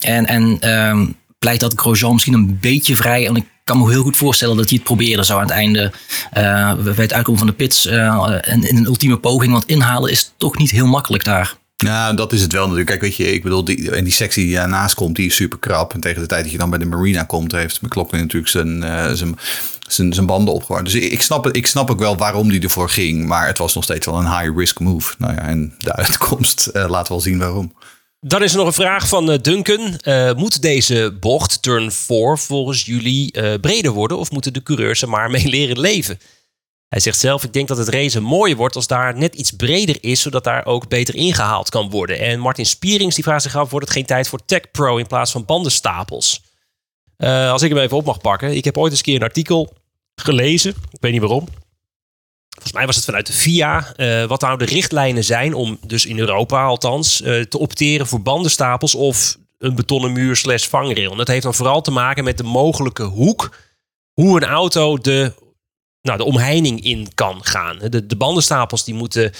en 0.00 0.26
en 0.26 0.60
ehm, 0.60 1.06
pleit 1.38 1.60
dat 1.60 1.72
Grosjean 1.76 2.12
misschien 2.12 2.34
een 2.34 2.58
beetje 2.60 2.96
vrij. 2.96 3.26
En 3.26 3.36
ik 3.36 3.46
kan 3.64 3.78
me 3.78 3.90
heel 3.90 4.02
goed 4.02 4.16
voorstellen 4.16 4.56
dat 4.56 4.68
hij 4.68 4.74
het 4.74 4.84
probeerde 4.86 5.24
zo 5.24 5.34
aan 5.36 5.42
het 5.42 5.50
einde. 5.50 5.92
eh, 6.30 6.74
bij 6.74 6.94
het 6.96 7.12
uitkomen 7.12 7.38
van 7.38 7.46
de 7.48 7.52
pits. 7.52 7.86
eh, 7.86 8.38
in, 8.40 8.68
in 8.68 8.76
een 8.76 8.84
ultieme 8.86 9.18
poging. 9.18 9.52
Want 9.52 9.66
inhalen 9.66 10.10
is 10.10 10.32
toch 10.36 10.58
niet 10.58 10.70
heel 10.70 10.86
makkelijk 10.86 11.24
daar. 11.24 11.54
Nou, 11.76 12.16
dat 12.16 12.32
is 12.32 12.40
het 12.42 12.52
wel 12.52 12.62
natuurlijk. 12.62 12.88
Kijk, 12.88 13.00
weet 13.00 13.16
je, 13.16 13.32
ik 13.32 13.42
bedoel, 13.42 13.64
die, 13.64 13.90
en 13.90 14.04
die 14.04 14.12
sectie 14.12 14.44
die 14.46 14.54
daarnaast 14.54 14.94
komt, 14.94 15.16
die 15.16 15.26
is 15.26 15.34
super 15.34 15.58
krap. 15.58 15.94
En 15.94 16.00
tegen 16.00 16.20
de 16.20 16.26
tijd 16.26 16.42
dat 16.42 16.52
je 16.52 16.58
dan 16.58 16.70
bij 16.70 16.78
de 16.78 16.84
marina 16.84 17.22
komt, 17.22 17.52
heeft 17.52 17.82
McLaughlin 17.82 18.20
natuurlijk 18.20 18.50
zijn, 18.52 18.82
eh, 18.82 19.12
zijn, 19.12 19.38
zijn, 19.88 20.12
zijn 20.12 20.26
banden 20.26 20.54
opgewarmd. 20.54 20.86
Dus 20.92 20.94
ik, 20.94 21.22
snap, 21.22 21.50
ik 21.50 21.66
snap 21.66 21.90
ook 21.90 21.98
wel 21.98 22.16
waarom 22.16 22.48
die 22.48 22.60
ervoor 22.62 22.90
ging. 22.90 23.26
Maar 23.26 23.46
het 23.46 23.58
was 23.58 23.74
nog 23.74 23.84
steeds 23.84 24.06
wel 24.06 24.18
een 24.18 24.38
high-risk 24.38 24.80
move. 24.80 25.14
Nou 25.18 25.34
ja, 25.34 25.40
en 25.40 25.74
de 25.78 25.92
uitkomst 25.96 26.70
laat 26.72 27.08
wel 27.08 27.20
zien 27.20 27.38
waarom. 27.38 27.72
Dan 28.24 28.42
is 28.42 28.52
er 28.52 28.58
nog 28.58 28.66
een 28.66 28.72
vraag 28.72 29.08
van 29.08 29.30
eh, 29.30 29.38
Duncan. 29.38 29.96
Eh, 29.96 30.34
moet 30.34 30.62
deze 30.62 31.16
bocht, 31.20 31.62
turn 31.62 31.92
4, 31.92 32.38
volgens 32.38 32.84
jullie 32.84 33.32
eh, 33.32 33.54
breder 33.60 33.90
worden? 33.92 34.18
Of 34.18 34.30
moeten 34.30 34.52
de 34.52 34.62
coureurs 34.62 35.02
er 35.02 35.08
maar 35.08 35.30
mee 35.30 35.48
leren 35.56 35.80
leven? 35.80 36.18
Hij 36.88 37.00
zegt 37.00 37.18
zelf, 37.18 37.44
ik 37.44 37.52
denk 37.52 37.68
dat 37.68 37.76
het 37.76 37.88
racen 37.88 38.22
mooier 38.22 38.56
wordt 38.56 38.76
als 38.76 38.86
daar 38.86 39.16
net 39.16 39.34
iets 39.34 39.50
breder 39.50 39.96
is, 40.00 40.20
zodat 40.20 40.44
daar 40.44 40.66
ook 40.66 40.88
beter 40.88 41.14
ingehaald 41.14 41.68
kan 41.68 41.90
worden. 41.90 42.18
En 42.18 42.38
Martin 42.38 42.66
Spierings 42.66 43.14
die 43.14 43.24
vraagt 43.24 43.42
zich 43.42 43.56
af, 43.56 43.70
wordt 43.70 43.86
het 43.86 43.96
geen 43.96 44.06
tijd 44.06 44.28
voor 44.28 44.44
Tech 44.44 44.70
Pro 44.70 44.96
in 44.96 45.06
plaats 45.06 45.30
van 45.30 45.44
bandenstapels? 45.44 46.42
Als 47.16 47.62
ik 47.62 47.70
hem 47.70 47.78
even 47.78 47.96
op 47.96 48.04
mag 48.04 48.20
pakken. 48.20 48.56
Ik 48.56 48.64
heb 48.64 48.78
ooit 48.78 48.90
eens 48.90 48.98
een 48.98 49.04
keer 49.04 49.16
een 49.16 49.22
artikel 49.22 49.72
gelezen. 50.14 50.70
Ik 50.70 51.00
weet 51.00 51.12
niet 51.12 51.20
waarom. 51.20 51.48
Volgens 52.62 52.72
mij 52.72 52.86
was 52.86 52.96
het 52.96 53.04
vanuit 53.04 53.26
de 53.26 53.32
FIA. 53.32 53.92
eh, 53.96 54.24
wat 54.24 54.40
nou 54.40 54.58
de 54.58 54.64
richtlijnen 54.64 55.24
zijn 55.24 55.54
om, 55.54 55.78
dus 55.86 56.06
in 56.06 56.18
Europa 56.18 56.64
althans, 56.64 57.22
eh, 57.22 57.40
te 57.40 57.58
opteren 57.58 58.06
voor 58.06 58.22
bandenstapels 58.22 58.94
of 58.94 59.36
een 59.58 59.74
betonnen 59.74 60.12
muur 60.12 60.36
slash 60.36 60.66
vangrail. 60.66 61.10
En 61.10 61.16
dat 61.16 61.28
heeft 61.28 61.42
dan 61.42 61.54
vooral 61.54 61.80
te 61.82 61.90
maken 61.90 62.24
met 62.24 62.36
de 62.36 62.42
mogelijke 62.42 63.02
hoek. 63.02 63.56
Hoe 64.12 64.36
een 64.36 64.48
auto 64.48 64.98
de, 64.98 65.32
nou, 66.02 66.18
de 66.18 66.24
omheining 66.24 66.84
in 66.84 67.08
kan 67.14 67.44
gaan. 67.44 67.78
De, 67.88 68.06
de 68.06 68.16
bandenstapels 68.16 68.84
die 68.84 68.94
moeten... 68.94 69.32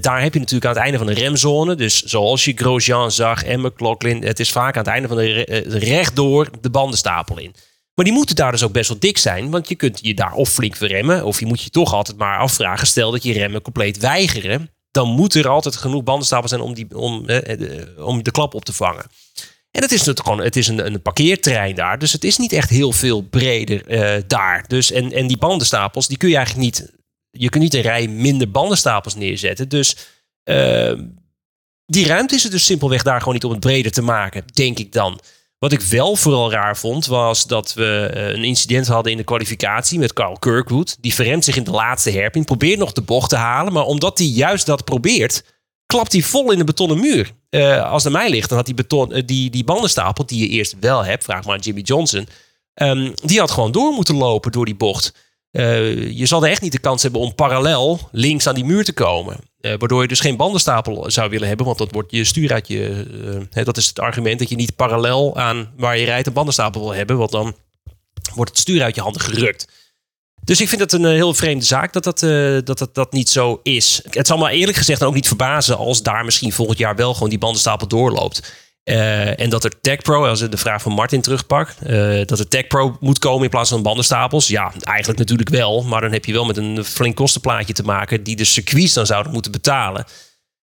daar 0.00 0.22
heb 0.22 0.32
je 0.32 0.38
natuurlijk 0.38 0.64
aan 0.64 0.74
het 0.74 0.82
einde 0.82 0.98
van 0.98 1.06
de 1.06 1.12
remzone. 1.14 1.74
Dus 1.74 2.02
zoals 2.02 2.44
je 2.44 2.52
Grosjean 2.54 3.10
zag 3.10 3.44
en 3.44 3.60
McLaughlin. 3.60 4.22
Het 4.22 4.40
is 4.40 4.52
vaak 4.52 4.76
aan 4.76 4.82
het 4.84 4.92
einde 4.92 5.08
van 5.08 5.16
de 5.16 5.32
re- 5.32 5.42
eh, 5.42 5.72
rechtdoor 5.72 6.50
de 6.60 6.70
bandenstapel 6.70 7.38
in. 7.38 7.54
Maar 7.98 8.06
die 8.06 8.16
moeten 8.16 8.36
daar 8.36 8.52
dus 8.52 8.62
ook 8.62 8.72
best 8.72 8.88
wel 8.88 8.98
dik 8.98 9.18
zijn. 9.18 9.50
Want 9.50 9.68
je 9.68 9.74
kunt 9.74 9.98
je 10.02 10.14
daar 10.14 10.32
of 10.32 10.48
flink 10.48 10.76
verremmen. 10.76 11.24
Of 11.24 11.40
je 11.40 11.46
moet 11.46 11.62
je 11.62 11.70
toch 11.70 11.92
altijd 11.92 12.18
maar 12.18 12.38
afvragen. 12.38 12.86
Stel 12.86 13.10
dat 13.10 13.22
je 13.22 13.32
remmen 13.32 13.62
compleet 13.62 13.98
weigeren. 13.98 14.70
Dan 14.90 15.08
moet 15.08 15.34
er 15.34 15.48
altijd 15.48 15.76
genoeg 15.76 16.02
bandenstapels 16.02 16.50
zijn 16.50 16.62
om, 16.62 16.74
die, 16.74 16.98
om, 16.98 17.28
eh, 17.28 18.06
om 18.06 18.22
de 18.22 18.30
klap 18.30 18.54
op 18.54 18.64
te 18.64 18.72
vangen. 18.72 19.06
En 19.70 19.82
het 19.82 19.92
is 19.92 19.98
natuurlijk 19.98 20.26
gewoon, 20.26 20.40
het 20.40 20.56
is 20.56 20.68
een, 20.68 20.86
een 20.86 21.02
parkeerterrein 21.02 21.74
daar. 21.74 21.98
Dus 21.98 22.12
het 22.12 22.24
is 22.24 22.36
niet 22.36 22.52
echt 22.52 22.70
heel 22.70 22.92
veel 22.92 23.22
breder 23.22 23.86
eh, 23.86 24.22
daar. 24.26 24.64
Dus, 24.66 24.90
en, 24.90 25.12
en 25.12 25.26
die 25.26 25.38
bandenstapels, 25.38 26.08
die 26.08 26.16
kun 26.16 26.28
je 26.28 26.36
eigenlijk 26.36 26.64
niet. 26.64 26.92
Je 27.30 27.48
kunt 27.48 27.62
niet 27.62 27.74
een 27.74 27.80
rij 27.80 28.08
minder 28.08 28.50
bandenstapels 28.50 29.14
neerzetten. 29.14 29.68
Dus 29.68 29.96
eh, 30.42 30.92
die 31.86 32.06
ruimte 32.06 32.34
is 32.34 32.44
er 32.44 32.50
dus 32.50 32.64
simpelweg 32.64 33.02
daar 33.02 33.18
gewoon 33.18 33.34
niet 33.34 33.44
om 33.44 33.50
het 33.50 33.60
breder 33.60 33.92
te 33.92 34.02
maken, 34.02 34.44
denk 34.52 34.78
ik 34.78 34.92
dan. 34.92 35.20
Wat 35.58 35.72
ik 35.72 35.80
wel 35.80 36.16
vooral 36.16 36.50
raar 36.50 36.76
vond, 36.76 37.06
was 37.06 37.46
dat 37.46 37.74
we 37.74 38.10
eh, 38.14 38.28
een 38.28 38.44
incident 38.44 38.86
hadden 38.86 39.12
in 39.12 39.18
de 39.18 39.24
kwalificatie 39.24 39.98
met 39.98 40.12
Carl 40.12 40.38
Kirkwood. 40.38 40.96
Die 41.00 41.14
verremt 41.14 41.44
zich 41.44 41.56
in 41.56 41.64
de 41.64 41.70
laatste 41.70 42.10
herping, 42.10 42.44
probeert 42.44 42.78
nog 42.78 42.92
de 42.92 43.02
bocht 43.02 43.30
te 43.30 43.36
halen. 43.36 43.72
Maar 43.72 43.84
omdat 43.84 44.18
hij 44.18 44.26
juist 44.26 44.66
dat 44.66 44.84
probeert, 44.84 45.44
klapt 45.86 46.12
hij 46.12 46.22
vol 46.22 46.52
in 46.52 46.58
de 46.58 46.64
betonnen 46.64 47.00
muur. 47.00 47.32
Eh, 47.50 47.90
als 47.90 48.04
het 48.04 48.14
aan 48.14 48.20
mij 48.20 48.30
ligt, 48.30 48.48
dan 48.48 48.58
had 48.58 48.66
die, 48.66 48.74
beton, 48.74 49.12
eh, 49.12 49.22
die, 49.26 49.50
die 49.50 49.64
bandenstapel, 49.64 50.26
die 50.26 50.40
je 50.40 50.48
eerst 50.48 50.76
wel 50.80 51.04
hebt, 51.04 51.24
vraag 51.24 51.44
maar 51.44 51.54
aan 51.54 51.60
Jimmy 51.60 51.80
Johnson. 51.80 52.28
ehm, 52.74 53.12
die 53.14 53.38
had 53.38 53.50
gewoon 53.50 53.72
door 53.72 53.92
moeten 53.92 54.16
lopen 54.16 54.52
door 54.52 54.64
die 54.64 54.76
bocht. 54.76 55.14
Eh, 55.50 56.10
je 56.18 56.26
zal 56.26 56.44
er 56.44 56.50
echt 56.50 56.62
niet 56.62 56.72
de 56.72 56.78
kans 56.78 57.02
hebben 57.02 57.20
om 57.20 57.34
parallel 57.34 58.08
links 58.12 58.46
aan 58.46 58.54
die 58.54 58.64
muur 58.64 58.84
te 58.84 58.92
komen. 58.92 59.36
Eh, 59.60 59.74
waardoor 59.78 60.02
je 60.02 60.08
dus 60.08 60.20
geen 60.20 60.36
bandenstapel 60.36 61.10
zou 61.10 61.30
willen 61.30 61.48
hebben, 61.48 61.66
want 61.66 61.78
dat 61.78 61.92
wordt 61.92 62.10
je 62.10 62.24
stuur 62.24 62.52
uit 62.52 62.68
je. 62.68 63.06
eh, 63.24 63.46
hè, 63.50 63.64
dat 63.64 63.76
is 63.76 63.86
het 63.86 64.00
argument 64.00 64.38
dat 64.38 64.48
je 64.48 64.56
niet 64.56 64.76
parallel 64.76 65.36
aan 65.36 65.72
waar 65.76 65.98
je 65.98 66.04
rijdt 66.04 66.26
een 66.26 66.32
bandenstapel 66.32 66.80
wil 66.80 66.94
hebben, 66.94 67.16
want 67.18 67.30
dan 67.30 67.56
wordt 68.34 68.50
het 68.50 68.60
stuur 68.60 68.82
uit 68.82 68.94
je 68.94 69.00
handen 69.00 69.20
gerukt. 69.20 69.68
Dus 70.44 70.60
ik 70.60 70.68
vind 70.68 70.80
het 70.80 70.92
een 70.92 71.04
heel 71.04 71.34
vreemde 71.34 71.64
zaak 71.64 71.92
dat 71.92 72.04
dat, 72.04 72.20
dat, 72.66 72.78
dat, 72.78 72.94
dat 72.94 73.12
niet 73.12 73.28
zo 73.28 73.60
is. 73.62 74.02
Het 74.10 74.26
zal 74.26 74.38
me 74.38 74.50
eerlijk 74.50 74.76
gezegd 74.76 75.02
ook 75.02 75.14
niet 75.14 75.26
verbazen 75.26 75.76
als 75.76 76.02
daar 76.02 76.24
misschien 76.24 76.52
volgend 76.52 76.78
jaar 76.78 76.96
wel 76.96 77.14
gewoon 77.14 77.28
die 77.28 77.38
bandenstapel 77.38 77.88
doorloopt. 77.88 78.67
Eh, 78.88 79.40
en 79.40 79.50
dat 79.50 79.64
er 79.64 79.80
Tech 79.80 80.02
Pro, 80.02 80.26
als 80.26 80.40
ik 80.40 80.50
de 80.50 80.56
vraag 80.56 80.82
van 80.82 80.92
Martin 80.92 81.20
terugpak, 81.20 81.68
eh, 81.68 82.20
dat 82.26 82.38
er 82.38 82.48
Tech 82.48 82.66
Pro 82.66 82.96
moet 83.00 83.18
komen 83.18 83.44
in 83.44 83.50
plaats 83.50 83.70
van 83.70 83.82
bandenstapels. 83.82 84.48
Ja, 84.48 84.72
eigenlijk 84.80 85.18
natuurlijk 85.18 85.48
wel. 85.48 85.82
Maar 85.82 86.00
dan 86.00 86.12
heb 86.12 86.24
je 86.24 86.32
wel 86.32 86.44
met 86.44 86.56
een 86.56 86.84
flink 86.84 87.16
kostenplaatje 87.16 87.72
te 87.72 87.82
maken 87.82 88.22
die 88.22 88.36
de 88.36 88.44
circuits 88.44 88.92
dan 88.92 89.06
zouden 89.06 89.32
moeten 89.32 89.52
betalen. 89.52 90.04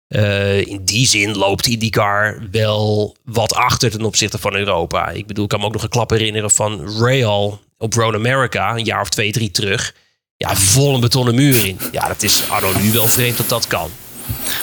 Eh, 0.08 0.66
in 0.66 0.84
die 0.84 1.06
zin 1.06 1.36
loopt 1.36 1.66
IndyCar 1.66 2.38
wel 2.50 3.16
wat 3.24 3.54
achter 3.54 3.90
ten 3.90 4.04
opzichte 4.04 4.38
van 4.38 4.54
Europa. 4.54 5.08
Ik 5.08 5.26
bedoel, 5.26 5.44
ik 5.44 5.50
kan 5.50 5.60
me 5.60 5.66
ook 5.66 5.72
nog 5.72 5.82
een 5.82 5.88
klap 5.88 6.10
herinneren 6.10 6.50
van 6.50 6.98
Real 7.04 7.60
op 7.78 7.94
Road 7.94 8.14
America, 8.14 8.76
een 8.76 8.84
jaar 8.84 9.00
of 9.00 9.08
twee, 9.08 9.32
drie 9.32 9.50
terug. 9.50 9.94
Ja, 10.36 10.56
vol 10.56 10.94
een 10.94 11.00
betonnen 11.00 11.34
muur 11.34 11.66
in. 11.66 11.78
Ja, 11.92 12.08
dat 12.08 12.22
is 12.22 12.50
anno 12.50 12.72
nu 12.80 12.92
wel 12.92 13.08
vreemd 13.08 13.36
dat 13.36 13.48
dat 13.48 13.66
kan. 13.66 13.90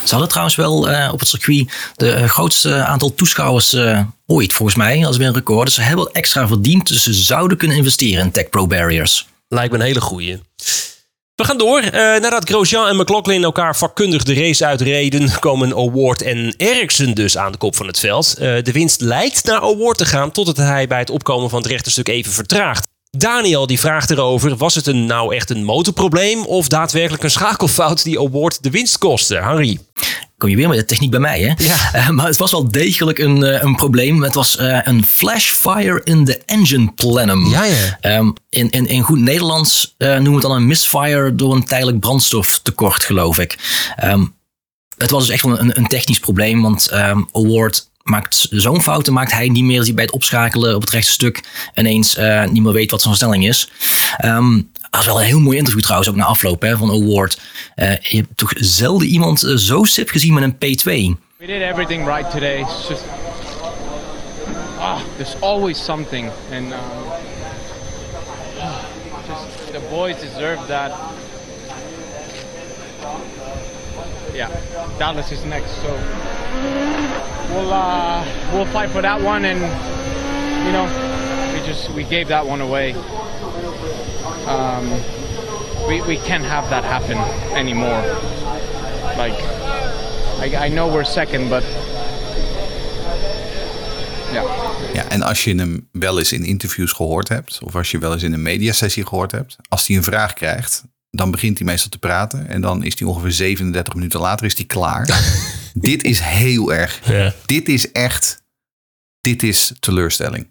Ze 0.04 0.10
hadden 0.10 0.30
trouwens 0.30 0.56
wel 0.56 0.90
eh, 0.90 1.14
op 1.14 1.20
het 1.20 1.30
circuit 1.30 1.72
de 1.96 2.12
eh, 2.12 2.30
grootste 2.30 2.84
aantal 2.84 3.14
toeschouwers 3.14 3.74
eh, 3.74 4.00
ooit, 4.26 4.54
volgens 4.54 4.78
mij, 4.78 5.06
als 5.06 5.18
weer 5.18 5.28
een 5.28 5.34
record. 5.34 5.66
Dus 5.66 5.76
ze 5.76 5.82
hebben 5.82 6.06
wat 6.06 6.14
extra 6.14 6.48
verdiend, 6.48 6.88
dus 6.88 7.04
ze 7.04 7.14
zouden 7.14 7.58
kunnen 7.58 7.78
investeren 7.78 8.24
in 8.24 8.32
Tech 8.32 8.50
Pro 8.50 8.68
Barriers. 8.68 9.28
Lijkt 9.48 9.72
me 9.72 9.78
een 9.78 9.86
hele 9.86 10.02
goeie. 10.02 10.40
We 11.42 11.48
gaan 11.48 11.58
door. 11.58 11.80
Eh, 11.80 12.22
nadat 12.22 12.50
Grosjean 12.50 12.88
en 12.88 12.96
McLaughlin 12.96 13.44
elkaar 13.44 13.76
vakkundig 13.76 14.24
de 14.24 14.34
race 14.34 14.66
uitreden, 14.66 15.40
komen 15.40 15.74
Award 15.74 16.22
en 16.22 16.54
Ericsson 16.58 17.14
dus 17.14 17.38
aan 17.38 17.52
de 17.52 17.58
kop 17.58 17.76
van 17.76 17.88
het 17.88 18.00
veld. 18.00 18.36
Eh, 18.38 18.64
de 18.64 18.72
winst 18.72 19.02
lijkt 19.02 19.44
naar 19.44 19.62
Award 19.62 19.98
te 19.98 20.06
gaan 20.06 20.32
totdat 20.32 20.58
hij 20.58 20.88
bij 20.88 21.00
het 21.00 21.10
opkomen 21.10 21.50
van 21.50 21.62
het 21.62 21.72
rechterstuk 21.72 22.08
even 22.08 22.32
vertraagt. 22.32 22.91
Daniel 23.18 23.68
die 23.68 23.80
vraagt 23.80 24.12
erover, 24.12 24.56
was 24.56 24.76
het 24.76 24.88
een, 24.88 25.06
nou 25.06 25.36
echt 25.36 25.50
een 25.50 25.64
motorprobleem 25.64 26.46
of 26.46 26.68
daadwerkelijk 26.68 27.24
een 27.24 27.32
schakelfout 27.32 28.04
die 28.04 28.20
Award 28.20 28.64
de 28.64 28.70
winst 28.70 28.98
kostte? 28.98 29.38
Harry? 29.38 29.80
Kom 30.38 30.50
je 30.50 30.56
weer 30.56 30.68
met 30.68 30.78
de 30.78 30.86
techniek 30.86 31.12
bij 31.12 31.20
mij, 31.20 31.40
hè? 31.40 31.54
Ja. 31.64 31.94
Eh, 31.94 32.10
maar 32.10 32.26
het 32.26 32.36
was 32.36 32.52
wel 32.52 32.72
degelijk 32.72 33.20
een, 33.20 33.44
eh, 33.44 33.62
een 33.64 33.76
probleem. 33.76 34.24
Het 34.24 34.34
was 34.34 34.58
eh, 34.58 34.80
een 34.84 35.06
flashfire 35.06 36.02
in 36.04 36.26
the 36.26 36.42
engine 36.46 36.92
plenum. 36.96 37.48
Ja, 37.48 37.64
ja. 37.64 37.98
Ehm, 38.02 38.32
in, 38.50 38.70
in, 38.70 38.88
in 38.88 39.02
goed 39.02 39.20
Nederlands 39.20 39.96
noemen 39.98 40.24
we 40.26 40.32
het 40.32 40.42
dan 40.42 40.52
een 40.52 40.68
misfire 40.68 41.36
door 41.36 41.56
een 41.56 41.66
tijdelijk 41.66 42.00
brandstoftekort, 42.00 43.04
geloof 43.04 43.40
ik. 43.40 43.58
Ehm, 43.96 44.26
het 44.98 45.10
was 45.10 45.26
dus 45.26 45.34
echt 45.34 45.44
wel 45.44 45.60
een, 45.60 45.78
een 45.78 45.88
technisch 45.88 46.20
probleem, 46.20 46.62
want 46.62 46.88
ehm, 46.88 47.22
Award 47.32 47.91
maakt 48.04 48.48
zo'n 48.50 48.82
fouten 48.82 49.14
maakt 49.14 49.32
hij 49.32 49.50
niet 49.50 49.64
meer 49.64 49.78
dat 49.78 49.86
hij 49.86 49.96
bij 49.96 50.04
het 50.04 50.14
opschakelen 50.14 50.76
op 50.76 50.82
het 50.82 50.90
rechte 50.90 51.12
stuk 51.12 51.44
ineens 51.76 52.16
eh, 52.16 52.46
niet 52.46 52.64
meer 52.64 52.74
weet 52.74 52.92
wat 52.92 53.02
zijn 53.02 53.14
versnelling 53.14 53.48
is. 53.48 53.70
Ehm 54.18 54.60
dat 54.92 55.00
was 55.00 55.14
wel 55.14 55.22
een 55.22 55.28
heel 55.28 55.40
mooi 55.40 55.58
interview 55.58 55.84
trouwens, 55.84 56.10
ook 56.10 56.16
na 56.16 56.26
afloop 56.26 56.62
hè, 56.62 56.78
van 56.78 56.90
Award. 56.90 57.40
Eh, 57.76 57.98
je 57.98 58.18
hebt 58.18 58.38
toch 58.38 58.52
zelden 58.56 59.08
iemand 59.08 59.44
eh, 59.44 59.56
zo 59.56 59.84
sip 59.84 60.10
gezien 60.10 60.34
met 60.34 60.44
een 60.44 60.54
P2. 60.54 61.20
We 61.38 61.46
did 61.46 61.62
everything 61.62 62.06
right 62.06 62.32
today. 62.32 62.60
It's 62.60 62.88
just, 62.88 63.04
ah, 64.80 65.00
there's 65.18 65.36
always 65.40 65.84
something, 65.84 66.30
and 66.52 66.74
um, 66.74 66.80
just 69.28 69.72
the 69.72 69.82
boys 69.90 70.16
deserve 70.20 70.60
that. 70.68 70.92
Yeah, 74.34 74.50
Dallas 74.98 75.32
is 75.32 75.44
next, 75.44 75.72
so 75.82 75.98
we'll 77.54 77.72
uh, 77.74 78.26
we'll 78.54 78.66
fight 78.66 78.90
for 78.90 79.02
that 79.02 79.22
one, 79.22 79.46
and 79.46 79.60
you 80.66 80.72
know, 80.72 80.86
we 81.54 81.66
just 81.66 81.90
we 81.92 82.04
gave 82.04 82.28
that 82.28 82.46
one 82.46 82.62
away. 82.62 82.94
Um, 84.48 84.90
we 85.88 86.02
we 86.02 86.18
can't 86.18 86.46
have 86.46 86.70
that 86.70 86.84
happen 86.84 87.18
anymore. 87.56 88.02
Like 89.18 89.40
I, 90.42 90.66
I 90.66 90.70
know 90.70 90.88
we're 90.88 91.04
second, 91.04 91.50
but 91.50 91.64
yeah. 94.34 94.72
Ja, 94.94 95.10
en 95.10 95.22
als 95.22 95.44
je 95.44 95.56
hem 95.56 95.88
wel 95.92 96.18
eens 96.18 96.32
in 96.32 96.44
interviews 96.44 96.92
gehoord 96.92 97.30
hebt, 97.30 97.60
of 97.64 97.76
als 97.76 97.92
je 97.92 97.98
wel 97.98 98.14
eens 98.14 98.24
in 98.24 98.34
een 98.34 98.42
mediasessie 98.42 99.06
gehoord 99.08 99.32
hebt, 99.32 99.56
als 99.70 99.88
hij 99.88 99.96
een 99.96 100.04
vraag 100.04 100.34
krijgt, 100.34 100.84
dan 101.12 101.32
begint 101.32 101.58
hij 101.58 101.68
meestal 101.68 101.90
te 101.90 102.00
praten. 102.00 102.48
En 102.48 102.62
dan 102.62 102.84
is 102.84 103.00
hij 103.00 103.08
ongeveer 103.08 103.32
37 103.32 103.94
minuten 103.94 104.20
later 104.20 104.46
is 104.46 104.56
hij 104.56 104.66
klaar. 104.66 105.06
dit 105.74 106.04
is 106.04 106.20
heel 106.20 106.74
erg. 106.74 107.08
Ja. 107.10 107.34
Dit 107.46 107.70
is 107.70 107.92
echt, 107.92 108.44
dit 109.22 109.44
is 109.44 109.72
teleurstelling. 109.80 110.50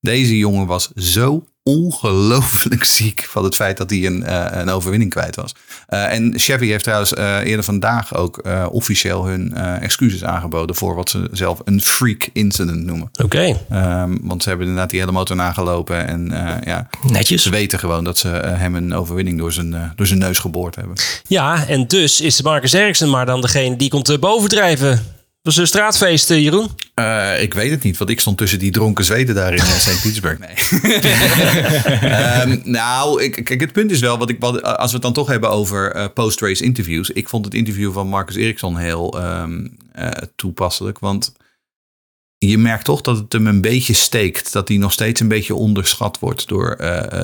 Deze 0.00 0.38
jongen 0.38 0.66
was 0.66 0.90
zo 0.92 1.46
ongelooflijk 1.62 2.84
ziek 2.98 3.26
van 3.28 3.44
het 3.44 3.54
feit 3.54 3.76
dat 3.76 3.90
hij 3.90 4.06
een, 4.06 4.24
eh, 4.24 4.60
een 4.60 4.68
overwinning 4.68 5.10
kwijt 5.10 5.36
was. 5.36 5.54
Eh, 5.86 6.12
en 6.12 6.32
Chevy 6.38 6.66
heeft 6.66 6.84
trouwens 6.84 7.14
eh, 7.14 7.38
eerder 7.38 7.64
vandaag 7.64 8.14
ook 8.14 8.42
officieel 8.70 9.26
hun 9.26 9.54
excuses 9.80 10.24
aangeboden 10.24 10.76
voor 10.76 10.94
wat 10.94 11.10
ze 11.10 11.28
zelf 11.32 11.60
een 11.64 11.80
freak 11.80 12.28
incident 12.32 12.84
noemen. 12.84 13.10
Oké. 13.22 13.56
Ehm, 13.70 14.16
want 14.22 14.42
ze 14.42 14.48
hebben 14.48 14.66
inderdaad 14.66 14.90
die 14.90 15.00
hele 15.00 15.12
motor 15.12 15.36
nagelopen. 15.36 16.06
En 16.06 16.30
ja, 16.64 16.88
Netjes. 17.08 17.42
ze 17.42 17.50
weten 17.50 17.78
gewoon 17.78 18.04
dat 18.04 18.18
ze 18.18 18.28
hem 18.28 18.74
een 18.74 18.94
overwinning 18.94 19.38
door 19.38 19.52
zijn, 19.52 19.92
door 19.96 20.06
zijn 20.06 20.18
neus 20.18 20.38
geboord 20.38 20.76
hebben. 20.76 20.96
Ja, 21.26 21.66
en 21.66 21.86
dus 21.86 22.20
is 22.20 22.42
Marcus 22.42 22.72
Ericsson 22.72 23.10
maar 23.10 23.26
dan 23.26 23.40
degene 23.40 23.76
die 23.76 23.90
komt 23.90 24.20
bovendrijven. 24.20 25.21
Is 25.42 25.56
een 25.56 25.66
straatfeest, 25.66 26.30
eh, 26.30 26.42
Jeroen. 26.42 26.68
Eh, 26.94 27.42
ik 27.42 27.54
weet 27.54 27.70
het 27.70 27.82
niet, 27.82 27.96
want 27.96 28.10
ik 28.10 28.20
stond 28.20 28.38
tussen 28.38 28.58
die 28.58 28.70
dronken 28.70 29.04
Zweden 29.04 29.34
daar 29.34 29.52
in 29.52 29.58
eh, 29.58 29.64
St. 29.64 30.02
Petersburg. 30.02 30.38
Nee. 30.38 30.80
Ehm, 32.10 32.58
nou, 32.64 33.22
ik, 33.22 33.44
kijk, 33.44 33.60
het 33.60 33.72
punt 33.72 33.90
is 33.90 34.00
wel, 34.00 34.18
wat 34.18 34.30
ik, 34.30 34.40
wat, 34.40 34.62
als 34.62 34.86
we 34.86 34.92
het 34.92 35.02
dan 35.02 35.12
toch 35.12 35.26
hebben 35.28 35.50
over 35.50 35.92
eh, 35.92 36.06
post-race 36.14 36.64
interviews. 36.64 37.10
Ik 37.10 37.28
vond 37.28 37.44
het 37.44 37.54
interview 37.54 37.92
van 37.92 38.08
Marcus 38.08 38.36
Eriksson 38.36 38.76
heel 38.76 39.18
ehm, 39.20 39.66
eh, 39.92 40.08
toepasselijk. 40.36 40.98
Want 40.98 41.32
je 42.38 42.58
merkt 42.58 42.84
toch 42.84 43.00
dat 43.00 43.16
het 43.16 43.32
hem 43.32 43.46
een 43.46 43.60
beetje 43.60 43.94
steekt. 43.94 44.52
Dat 44.52 44.68
hij 44.68 44.76
nog 44.76 44.92
steeds 44.92 45.20
een 45.20 45.28
beetje 45.28 45.54
onderschat 45.54 46.18
wordt 46.18 46.48
door, 46.48 46.76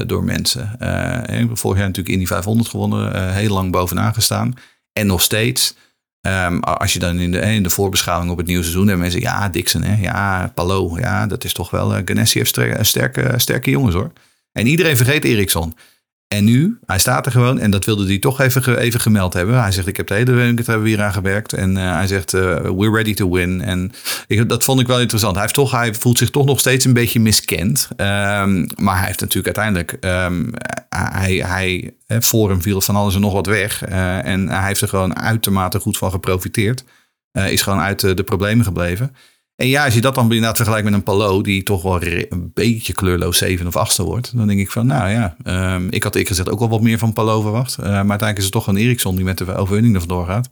door 0.06 0.24
mensen. 0.24 0.76
Eh, 0.78 1.40
ik 1.40 1.48
heb 1.48 1.58
vorig 1.58 1.78
jaar 1.78 1.86
natuurlijk 1.86 2.14
Indy 2.14 2.26
500 2.26 2.68
gewonnen. 2.68 3.14
eh, 3.14 3.34
heel 3.34 3.54
lang 3.54 3.72
bovenaan 3.72 4.14
gestaan. 4.14 4.54
En 4.92 5.06
nog 5.06 5.22
steeds. 5.22 5.74
Ehm, 6.20 6.58
als 6.58 6.92
je 6.92 6.98
dan 6.98 7.18
in 7.18 7.30
de, 7.30 7.40
in 7.40 7.62
de 7.62 7.70
voorbeschouwing 7.70 8.30
op 8.30 8.36
het 8.36 8.46
nieuwe 8.46 8.62
seizoen 8.62 8.86
hebben 8.86 9.02
mensen, 9.02 9.20
ja, 9.20 9.48
Dixon, 9.48 9.82
hè, 9.82 10.02
ja, 10.02 10.52
Palo, 10.54 10.98
ja, 10.98 11.26
dat 11.26 11.44
is 11.44 11.52
toch 11.52 11.70
wel, 11.70 11.98
uh, 11.98 12.04
heeft 12.14 12.48
sterke, 12.48 12.84
sterke, 12.84 13.34
sterke 13.36 13.70
jongens 13.70 13.94
hoor. 13.94 14.12
En 14.52 14.66
iedereen 14.66 14.96
vergeet 14.96 15.24
Eriksson. 15.24 15.74
En 16.28 16.44
nu, 16.44 16.78
hij 16.86 16.98
staat 16.98 17.26
er 17.26 17.32
gewoon 17.32 17.58
en 17.58 17.70
dat 17.70 17.84
wilde 17.84 18.06
hij 18.06 18.18
toch 18.18 18.40
even, 18.40 18.78
even 18.78 19.00
gemeld 19.00 19.32
hebben. 19.32 19.60
Hij 19.60 19.72
zegt, 19.72 19.86
ik 19.86 19.96
heb 19.96 20.06
de 20.06 20.14
hele 20.14 20.32
week 20.32 20.56
hebben 20.56 20.82
we 20.82 20.88
hier 20.88 21.02
aan 21.02 21.12
gewerkt. 21.12 21.52
En 21.52 21.76
eh, 21.76 21.92
hij 21.92 22.06
zegt, 22.06 22.34
eh, 22.34 22.60
we're 22.60 22.90
ready 22.90 23.14
to 23.14 23.30
win. 23.30 23.60
En 23.60 23.92
dat 24.46 24.64
vond 24.64 24.80
ik 24.80 24.86
wel 24.86 25.00
interessant. 25.00 25.32
Hij, 25.32 25.42
heeft 25.42 25.54
toch, 25.54 25.70
hij 25.70 25.94
voelt 25.94 26.18
zich 26.18 26.30
toch 26.30 26.46
nog 26.46 26.58
steeds 26.58 26.84
een 26.84 26.92
beetje 26.92 27.20
miskend. 27.20 27.88
Ehm, 27.96 28.66
maar 28.76 28.96
hij 28.96 29.06
heeft 29.06 29.20
natuurlijk 29.20 29.56
uiteindelijk, 29.56 29.96
ehm, 30.00 30.50
hij, 30.88 31.34
hij, 31.34 31.94
voor 32.06 32.50
hem 32.50 32.62
viel 32.62 32.80
van 32.80 32.96
alles 32.96 33.14
en 33.14 33.20
nog 33.20 33.32
wat 33.32 33.46
weg. 33.46 33.84
Eh, 33.84 34.24
en 34.24 34.48
hij 34.48 34.66
heeft 34.66 34.80
er 34.80 34.88
gewoon 34.88 35.18
uitermate 35.18 35.80
goed 35.80 35.98
van 35.98 36.10
geprofiteerd. 36.10 36.84
Is 37.46 37.62
gewoon 37.62 37.80
uit 37.80 38.04
eh, 38.04 38.14
de 38.14 38.22
problemen 38.22 38.64
gebleven. 38.64 39.14
En 39.58 39.68
ja, 39.68 39.84
als 39.84 39.94
je 39.94 40.00
dat 40.00 40.14
dan 40.14 40.24
inderdaad 40.24 40.56
vergelijkt 40.56 40.84
met 40.84 40.94
een 40.94 41.02
Palo, 41.02 41.42
die 41.42 41.62
toch 41.62 41.82
wel 41.82 42.02
een 42.02 42.50
beetje 42.54 42.92
kleurloos 42.92 43.38
zeven 43.38 43.66
of 43.66 43.76
achtste 43.76 44.02
wordt, 44.02 44.36
dan 44.36 44.46
denk 44.46 44.60
ik 44.60 44.70
van, 44.70 44.86
nou 44.86 45.10
ja, 45.10 45.36
ehm, 45.44 45.86
ik 45.90 46.02
had 46.02 46.14
ik 46.14 46.28
gezegd 46.28 46.50
ook 46.50 46.58
wel 46.58 46.68
wat 46.68 46.80
meer 46.80 46.98
van 46.98 47.12
Palo 47.12 47.40
verwacht. 47.40 47.76
Eh, 47.76 47.84
maar 47.84 47.92
uiteindelijk 47.92 48.38
is 48.38 48.44
het 48.44 48.52
toch 48.52 48.66
een 48.66 48.76
Eriksson 48.76 49.16
die 49.16 49.24
met 49.24 49.38
de 49.38 49.54
overwinning 49.54 49.94
er 49.94 50.00
vandoor 50.00 50.26
gaat. 50.26 50.48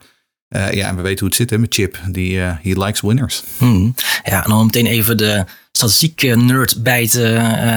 Eh, 0.47 0.71
ja, 0.71 0.87
en 0.87 0.95
we 0.95 1.01
weten 1.01 1.19
hoe 1.19 1.27
het 1.27 1.37
zit 1.37 1.49
hè, 1.49 1.57
met 1.57 1.73
Chip. 1.73 1.99
Die, 2.11 2.41
eh 2.41 2.55
he 2.61 2.83
likes 2.83 3.01
winners. 3.01 3.43
Hmm. 3.57 3.95
Ja, 4.23 4.43
en 4.43 4.49
dan 4.49 4.65
meteen 4.65 4.85
even 4.85 5.17
de 5.17 5.45
statistiek 5.71 6.21
nerd 6.35 6.83
bij, 6.83 7.07
te, 7.07 7.21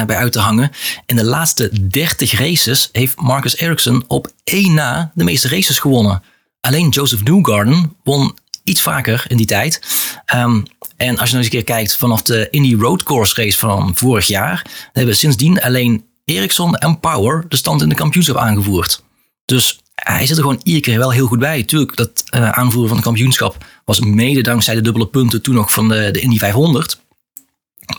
bij 0.07 0.17
uit 0.17 0.33
te 0.33 0.39
hangen. 0.39 0.71
In 1.07 1.17
de 1.17 1.25
laatste 1.25 1.89
30 1.89 2.39
races 2.39 2.89
heeft 2.93 3.21
Marcus 3.21 3.57
Ericsson 3.57 4.05
op 4.07 4.33
één 4.45 4.75
na 4.75 5.11
de 5.15 5.25
meeste 5.25 5.49
races 5.49 5.79
gewonnen. 5.79 6.23
Alleen 6.61 6.89
Joseph 6.89 7.23
Newgarden 7.23 7.97
won 8.03 8.35
iets 8.65 8.83
vaker 8.83 9.25
in 9.29 9.37
die 9.37 9.47
tijd. 9.47 9.81
Ehm, 10.25 10.63
en 11.01 11.19
als 11.19 11.31
je 11.31 11.35
nou 11.35 11.45
eens 11.45 11.55
een 11.55 11.65
keer 11.65 11.75
kijkt 11.75 11.97
vanaf 11.97 12.23
de 12.23 12.49
Indy 12.51 12.75
Road 12.75 13.03
Course 13.03 13.43
race 13.43 13.59
van 13.59 13.97
vorig 13.97 14.27
jaar, 14.27 14.63
dan 14.65 14.73
hebben 14.93 15.17
sindsdien 15.17 15.61
alleen 15.61 16.05
Ericsson 16.25 16.77
en 16.77 17.01
Power 17.01 17.45
de 17.49 17.57
stand 17.57 17.83
in 17.83 17.89
de 17.89 17.95
kampioenschap 17.95 18.37
aangevoerd. 18.37 19.03
Dus 19.45 19.81
hij 19.95 20.27
zit 20.27 20.37
er 20.37 20.43
gewoon 20.43 20.61
iedere 20.63 20.85
keer 20.85 20.99
wel 20.99 21.13
heel 21.13 21.27
goed 21.27 21.39
bij. 21.39 21.63
Tuurlijk, 21.63 21.97
dat 21.97 22.25
eh, 22.27 22.51
aanvoeren 22.51 22.89
van 22.89 22.97
het 22.97 23.07
kampioenschap 23.07 23.65
was 23.85 24.01
mede 24.01 24.41
dankzij 24.41 24.75
de 24.75 24.81
dubbele 24.81 25.07
punten 25.07 25.43
toen 25.43 25.55
nog 25.55 25.73
van 25.73 25.89
de, 25.89 26.11
de 26.11 26.21
Indy 26.21 26.39
500. 26.39 27.01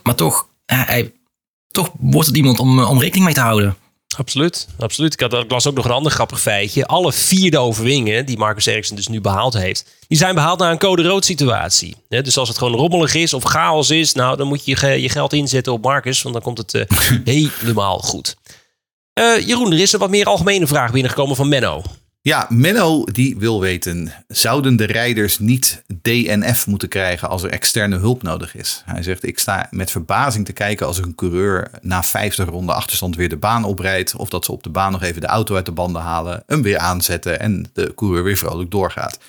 Maar 0.04 0.16
toch, 0.16 0.48
ja, 0.66 0.84
hij, 0.86 1.14
toch 1.72 1.92
wordt 2.00 2.28
het 2.28 2.38
iemand 2.38 2.60
om, 2.60 2.80
eh, 2.80 2.90
om 2.90 3.00
rekening 3.00 3.26
mee 3.26 3.34
te 3.34 3.42
houden. 3.42 3.76
Absoluut, 4.18 4.68
absoluut. 4.80 5.14
Ik, 5.14 5.20
had, 5.20 5.34
ik 5.34 5.52
las 5.52 5.68
ook 5.68 5.76
nog 5.76 5.86
een 5.86 5.92
ander 5.92 6.12
grappig 6.12 6.42
feitje. 6.42 6.86
Alle 6.86 7.14
vierde 7.14 7.58
overwinningen 7.58 8.26
die 8.26 8.38
Marcus 8.38 8.66
Eriksen 8.66 8.96
dus 8.96 9.08
nu 9.08 9.22
behaald 9.22 9.54
heeft, 9.54 9.86
die 10.08 10.18
zijn 10.18 10.36
behaald 10.36 10.60
na 10.60 10.72
een 10.72 10.78
code 10.78 11.04
rood 11.04 11.26
situatie. 11.26 11.96
Dus 12.08 12.38
als 12.38 12.48
het 12.48 12.58
gewoon 12.58 12.74
rommelig 12.74 13.14
is 13.14 13.34
of 13.34 13.44
chaos 13.44 13.90
is, 13.90 14.14
nou 14.14 14.38
dan 14.38 14.48
moet 14.48 14.66
je 14.66 14.78
je, 14.80 15.02
je 15.02 15.10
geld 15.10 15.34
inzetten 15.34 15.74
op 15.74 15.84
Marcus, 15.84 16.22
want 16.22 16.36
dan 16.36 16.44
komt 16.44 16.58
het 16.58 16.74
eh, 16.74 16.98
helemaal 17.60 18.00
goed. 18.00 18.36
Eh, 19.14 19.48
Jeroen, 19.48 19.72
er 19.72 19.80
is 19.80 19.94
een 19.94 20.00
wat 20.00 20.10
meer 20.10 20.26
algemene 20.26 20.68
vraag 20.68 20.92
binnengekomen 20.92 21.36
van 21.36 21.50
Menno. 21.50 21.84
Ja, 22.24 22.48
Menno 22.50 23.04
die 23.04 23.38
wil 23.38 23.62
weten, 23.62 24.12
zouden 24.28 24.76
de 24.76 24.86
rijders 24.86 25.40
niet 25.40 25.84
DNF 26.02 26.68
moeten 26.68 26.90
krijgen 26.90 27.30
als 27.30 27.44
er 27.44 27.50
externe 27.50 27.98
hulp 27.98 28.24
nodig 28.24 28.56
is? 28.56 28.84
Hij 28.86 29.04
zegt, 29.04 29.26
ik 29.26 29.40
sta 29.40 29.68
met 29.72 29.92
verbazing 29.92 30.46
te 30.46 30.54
kijken 30.54 30.88
als 30.88 30.98
een 30.98 31.16
coureur 31.16 31.70
na 31.82 32.04
50 32.04 32.50
ronden 32.50 32.76
achterstand 32.76 33.16
weer 33.16 33.30
de 33.30 33.38
baan 33.38 33.64
oprijdt. 33.64 34.16
Of 34.16 34.30
dat 34.30 34.46
ze 34.46 34.52
op 34.52 34.64
de 34.64 34.70
baan 34.70 34.92
nog 34.92 35.04
even 35.04 35.22
de 35.22 35.28
auto 35.28 35.56
uit 35.56 35.66
de 35.66 35.72
banden 35.72 36.02
halen, 36.02 36.44
hem 36.48 36.62
weer 36.62 36.78
aanzetten 36.78 37.40
en 37.40 37.70
de 37.74 37.94
coureur 37.96 38.24
weer 38.24 38.38
vrolijk 38.38 38.72
doorgaat. 38.72 39.20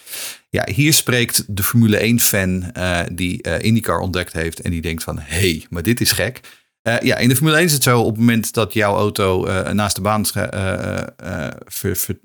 Ja, 0.50 0.66
hier 0.72 0.92
spreekt 0.92 1.44
de 1.56 1.62
Formule 1.62 2.18
1-fan 2.18 2.70
uh, 2.76 3.00
die 3.12 3.46
uh, 3.46 3.62
IndyCar 3.62 3.98
ontdekt 3.98 4.32
heeft 4.32 4.60
en 4.60 4.70
die 4.70 4.80
denkt 4.80 5.02
van, 5.02 5.18
hé, 5.18 5.38
hey, 5.38 5.66
maar 5.70 5.82
dit 5.82 6.00
is 6.00 6.12
gek. 6.12 6.40
Uh, 6.82 7.00
ja, 7.00 7.16
in 7.16 7.28
de 7.28 7.36
Formule 7.36 7.56
1 7.56 7.64
is 7.64 7.72
het 7.72 7.82
zo 7.82 8.00
op 8.00 8.10
het 8.10 8.18
moment 8.18 8.54
dat 8.54 8.72
jouw 8.72 8.96
auto 8.96 9.46
naast 9.72 9.96
de 9.96 10.02
baan 10.02 10.26
ver, 10.26 11.96
ver, 11.96 12.18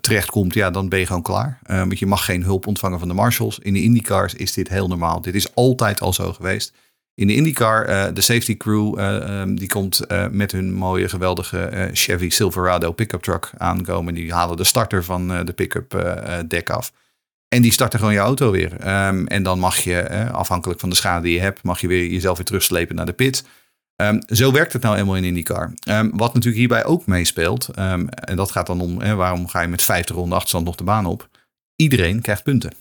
terechtkomt, 0.00 0.54
ja, 0.54 0.70
dan 0.70 0.88
ben 0.88 0.98
je 0.98 1.06
gewoon 1.06 1.22
klaar. 1.22 1.58
Uh, 1.70 1.78
want 1.78 1.98
je 1.98 2.06
mag 2.06 2.24
geen 2.24 2.42
hulp 2.42 2.66
ontvangen 2.66 2.98
van 2.98 3.08
de 3.08 3.14
marshals. 3.14 3.58
In 3.58 3.72
de 3.72 3.82
IndyCars 3.82 4.34
is 4.34 4.52
dit 4.52 4.68
heel 4.68 4.88
normaal. 4.88 5.20
Dit 5.20 5.34
is 5.34 5.54
altijd 5.54 6.00
al 6.00 6.12
zo 6.12 6.32
geweest. 6.32 6.72
In 7.14 7.26
de 7.26 7.34
IndyCar, 7.34 7.88
uh, 7.88 8.04
de 8.14 8.20
safety 8.20 8.56
crew, 8.56 8.98
um, 8.98 9.58
die 9.58 9.68
komt 9.68 10.00
met 10.30 10.52
hun 10.52 10.72
mooie, 10.72 11.08
geweldige 11.08 11.90
Chevy 11.92 12.30
Silverado 12.30 12.92
pickup 12.92 13.22
truck 13.22 13.50
aankomen. 13.56 14.14
Die 14.14 14.32
halen 14.32 14.56
de 14.56 14.64
starter 14.64 15.04
van 15.04 15.28
de 15.28 15.52
pick-up 15.52 16.04
dek 16.48 16.70
af. 16.70 16.92
En 17.48 17.62
die 17.62 17.72
starten 17.72 17.98
gewoon 17.98 18.14
je 18.14 18.20
auto 18.20 18.50
weer. 18.50 18.72
Um, 18.72 19.26
en 19.26 19.42
dan 19.42 19.58
mag 19.58 19.76
je, 19.76 20.30
afhankelijk 20.30 20.80
van 20.80 20.88
de 20.88 20.96
schade 20.96 21.22
die 21.22 21.34
je 21.34 21.40
hebt, 21.40 21.62
mag 21.62 21.80
je 21.80 21.88
weer 21.88 22.06
jezelf 22.06 22.36
weer 22.36 22.46
terugslepen 22.46 22.96
naar 22.96 23.06
de 23.06 23.12
pit. 23.12 23.44
Um, 24.02 24.22
zo 24.26 24.52
werkt 24.52 24.72
het 24.72 24.82
nou 24.82 24.96
eenmaal 24.96 25.16
in 25.16 25.24
IndyCar. 25.24 25.72
Um, 25.88 26.10
wat 26.16 26.34
natuurlijk 26.34 26.56
hierbij 26.56 26.84
ook 26.84 27.06
meespeelt, 27.06 27.78
um, 27.78 28.08
en 28.08 28.36
dat 28.36 28.50
gaat 28.50 28.66
dan 28.66 28.80
om 28.80 28.98
waarom 28.98 29.48
ga 29.48 29.60
je 29.60 29.68
met 29.68 29.82
50 29.82 30.16
ronden 30.16 30.34
achterstand 30.34 30.64
nog 30.64 30.74
de 30.74 30.84
baan 30.84 31.06
op? 31.06 31.28
Iedereen 31.76 32.20
krijgt 32.20 32.42
punten. 32.42 32.72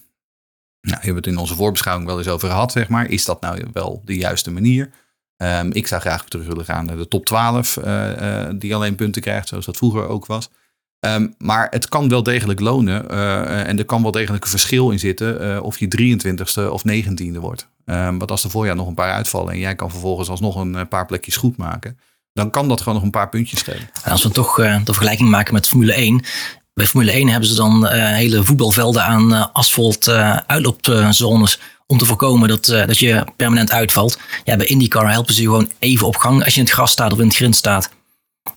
Nou, 0.81 0.95
hebben 0.95 1.09
we 1.09 1.19
het 1.19 1.27
in 1.27 1.37
onze 1.37 1.55
voorbeschouwing 1.55 2.07
wel 2.07 2.17
eens 2.17 2.27
over 2.27 2.49
gehad, 2.49 2.71
zeg 2.71 2.89
maar. 2.89 3.09
Is 3.09 3.25
dat 3.25 3.41
nou 3.41 3.65
wel 3.73 4.01
de 4.05 4.15
juiste 4.15 4.51
manier? 4.51 4.91
ik 5.71 5.87
zou 5.87 6.01
graag 6.01 6.25
terug 6.25 6.45
willen 6.45 6.65
gaan 6.65 6.85
naar 6.85 6.97
de 6.97 7.07
top 7.07 7.25
12, 7.25 7.77
uh, 7.77 8.11
uh, 8.21 8.49
die 8.55 8.75
alleen 8.75 8.95
punten 8.95 9.21
krijgt, 9.21 9.47
zoals 9.47 9.65
dat 9.65 9.77
vroeger 9.77 10.07
ook 10.07 10.25
was. 10.25 10.49
Um, 11.05 11.35
maar 11.37 11.67
het 11.69 11.89
kan 11.89 12.09
wel 12.09 12.23
degelijk 12.23 12.59
lonen 12.59 13.05
uh, 13.11 13.67
en 13.67 13.77
er 13.77 13.85
kan 13.85 14.01
wel 14.01 14.11
degelijk 14.11 14.43
een 14.43 14.49
verschil 14.49 14.89
in 14.89 14.99
zitten 14.99 15.41
uh, 15.41 15.63
of 15.63 15.79
je 15.79 16.17
23ste 16.17 16.71
of 16.71 16.83
19e 16.89 17.39
wordt. 17.39 17.67
Um, 17.85 18.17
want 18.17 18.31
als 18.31 18.43
er 18.43 18.49
voorjaar 18.49 18.75
nog 18.75 18.87
een 18.87 18.93
paar 18.93 19.13
uitvallen 19.13 19.53
en 19.53 19.59
jij 19.59 19.75
kan 19.75 19.91
vervolgens 19.91 20.29
alsnog 20.29 20.55
een 20.55 20.87
paar 20.87 21.05
plekjes 21.05 21.35
goed 21.35 21.57
maken, 21.57 21.99
dan 22.33 22.49
kan 22.49 22.67
dat 22.67 22.79
gewoon 22.79 22.93
nog 22.93 23.03
een 23.03 23.09
paar 23.09 23.29
puntjes 23.29 23.59
schelen. 23.59 23.89
En 24.03 24.11
als 24.11 24.23
we 24.23 24.29
toch 24.29 24.55
de 24.55 24.81
vergelijking 24.83 25.29
maken 25.29 25.53
met 25.53 25.67
Formule 25.67 25.93
1. 25.93 26.23
Bij 26.73 26.85
Formule 26.85 27.11
1 27.11 27.27
hebben 27.27 27.49
ze 27.49 27.55
dan 27.55 27.87
hele 27.87 28.43
voetbalvelden 28.43 29.03
aan 29.03 29.53
asfalt 29.53 30.09
uitloopzones 30.47 31.59
om 31.87 31.97
te 31.97 32.05
voorkomen 32.05 32.49
dat, 32.49 32.65
dat 32.65 32.99
je 32.99 33.23
permanent 33.35 33.71
uitvalt. 33.71 34.19
Ja, 34.43 34.55
bij 34.55 34.65
IndyCar 34.65 35.11
helpen 35.11 35.33
ze 35.33 35.41
je 35.41 35.47
gewoon 35.47 35.71
even 35.79 36.07
op 36.07 36.15
gang 36.15 36.43
als 36.43 36.53
je 36.53 36.59
in 36.59 36.65
het 36.65 36.75
gras 36.75 36.91
staat 36.91 37.11
of 37.11 37.19
in 37.19 37.27
het 37.27 37.35
grind 37.35 37.55
staat. 37.55 37.89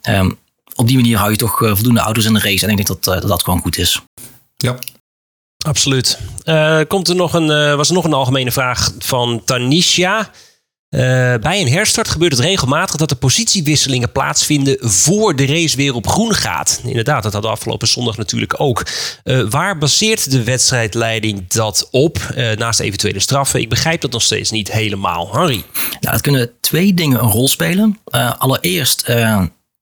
Um, 0.08 0.38
op 0.78 0.86
die 0.86 0.96
manier 0.96 1.18
hou 1.18 1.30
je 1.30 1.36
toch 1.36 1.60
uh, 1.60 1.74
voldoende 1.74 2.00
auto's 2.00 2.24
in 2.24 2.32
de 2.32 2.40
race. 2.40 2.64
En 2.64 2.70
ik 2.70 2.76
denk 2.76 2.88
dat 2.88 3.14
uh, 3.14 3.20
dat, 3.20 3.30
dat 3.30 3.42
gewoon 3.42 3.60
goed 3.60 3.78
is. 3.78 4.02
Ja. 4.56 4.78
Absoluut. 5.66 6.18
Uh, 6.44 6.80
komt 6.88 7.08
er 7.08 7.14
nog 7.14 7.32
een, 7.32 7.76
was 7.76 7.88
er 7.88 7.94
nog 7.94 8.04
een 8.04 8.12
algemene 8.12 8.52
vraag 8.52 8.92
van 8.98 9.42
Tanisha. 9.44 10.30
bij 11.40 11.60
een 11.60 11.68
herstart 11.68 12.08
gebeurt 12.08 12.32
het 12.32 12.40
regelmatig 12.40 12.96
dat 12.96 13.10
er 13.10 13.16
positiewisselingen 13.16 14.12
plaatsvinden 14.12 14.76
voor 14.80 15.36
de 15.36 15.46
race 15.46 15.76
weer 15.76 15.94
op 15.94 16.08
groen 16.08 16.34
gaat. 16.34 16.80
Inderdaad, 16.84 17.22
dat 17.22 17.32
had 17.32 17.44
afgelopen 17.44 17.88
zondag 17.88 18.16
natuurlijk 18.16 18.60
ook. 18.60 18.82
waar 19.48 19.78
baseert 19.78 20.30
de 20.30 20.44
wedstrijdleiding 20.44 21.48
dat 21.48 21.88
op? 21.90 22.18
naast 22.56 22.80
eventuele 22.80 23.20
straffen. 23.20 23.60
Ik 23.60 23.68
begrijp 23.68 24.00
dat 24.00 24.12
nog 24.12 24.22
steeds 24.22 24.50
niet 24.50 24.72
helemaal. 24.72 25.28
Harry? 25.32 25.64
Nou, 26.00 26.12
dat 26.12 26.20
kunnen 26.20 26.50
twee 26.60 26.94
dingen 26.94 27.22
een 27.22 27.30
rol 27.30 27.48
spelen. 27.48 27.98
allereerst 28.38 29.04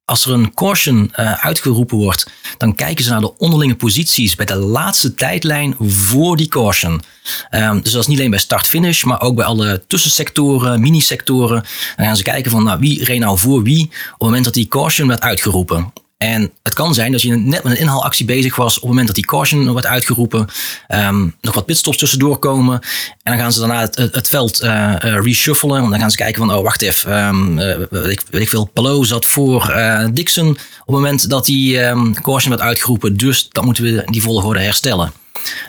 als 0.07 0.24
er 0.24 0.32
een 0.32 0.54
caution 0.54 1.12
uh, 1.16 1.44
uitgeroepen 1.44 1.96
wordt, 1.96 2.30
dan 2.59 2.74
kijken 2.74 3.04
ze 3.04 3.11
naar 3.11 3.20
de 3.20 3.38
onderlinge 3.38 3.74
posities 3.74 4.34
bij 4.34 4.46
de 4.46 4.57
laatste 4.57 5.14
tijdlijn 5.14 5.74
voor 5.78 6.36
die 6.36 6.48
caution. 6.48 7.02
Um, 7.50 7.82
dus 7.82 7.92
dat 7.92 8.00
is 8.00 8.07
niet 8.07 8.18
alleen 8.18 8.30
bij 8.30 8.38
start-finish, 8.38 9.04
maar 9.04 9.20
ook 9.20 9.34
bij 9.34 9.44
alle 9.44 9.82
tussensectoren, 9.86 10.80
mini-sectoren. 10.80 11.64
Dan 11.96 12.07
gaan 12.07 12.16
ze 12.16 12.22
kijken 12.22 12.50
van 12.50 12.64
nou, 12.64 12.78
wie 12.78 13.04
reed 13.04 13.20
nou 13.20 13.38
voor 13.38 13.62
wie 13.62 13.82
op 13.82 13.90
het 13.90 14.18
moment 14.18 14.44
dat 14.44 14.54
die 14.54 14.68
caution 14.68 15.09
werd 15.09 15.20
uitgeroepen. 15.20 15.92
En 16.17 16.53
het 16.62 16.75
kan 16.75 16.95
zijn 16.95 17.12
dat 17.12 17.23
je 17.23 17.37
net 17.37 17.62
met 17.62 17.73
een 17.73 17.79
inhaalactie 17.79 18.27
bezig 18.27 18.57
was 18.57 18.75
op 18.75 18.81
het 18.81 18.89
moment 18.89 19.07
dat 19.07 19.17
die 19.17 19.27
caution 19.27 19.71
wordt 19.71 19.87
uitgeroepen. 19.87 20.47
Um, 20.89 21.37
nog 21.41 21.55
wat 21.55 21.67
pitstops 21.67 21.97
tussendoor 21.97 22.39
komen. 22.39 22.81
En 23.23 23.33
dan 23.33 23.39
gaan 23.39 23.53
ze 23.53 23.59
daarna 23.59 23.81
het, 23.95 24.29
veld 24.29 24.62
uh, 24.62 24.71
uh, 24.71 24.97
reshuffelen. 25.01 25.79
Want 25.79 25.91
dan 25.91 26.01
gaan 26.01 26.11
ze 26.11 26.17
kijken 26.17 26.47
van, 26.47 26.55
oh 26.55 26.62
wacht 26.62 26.83
even. 26.83 27.59
Uh, 27.59 27.77
weet, 27.91 28.11
ik, 28.11 28.23
ik 28.31 28.49
veel, 28.49 28.64
Palou 28.64 29.05
zat 29.05 29.27
voor 29.27 29.75
Dixon 30.12 30.49
op 30.49 30.57
het 30.57 30.87
moment 30.87 31.31
dat 31.31 31.45
die 31.45 31.81
um, 31.81 32.14
caution 32.14 32.51
werd 32.51 32.62
uitgeroepen. 32.62 33.17
Dus 33.17 33.49
dan 33.49 33.64
moeten 33.64 33.85
we 33.85 34.03
die 34.05 34.23
volgorde 34.23 34.61
herstellen. 34.61 35.12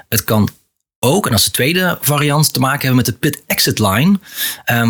Het 0.09 0.23
kan 0.23 0.49
ook, 0.99 1.25
en 1.25 1.31
dat 1.31 1.39
is 1.39 1.45
de 1.45 1.51
tweede 1.51 1.97
variant, 2.01 2.53
te 2.53 2.59
maken 2.59 2.87
hebben 2.87 2.95
met 2.95 3.05
de 3.05 3.13
pit 3.13 3.43
exit 3.47 3.79
line. 3.79 4.19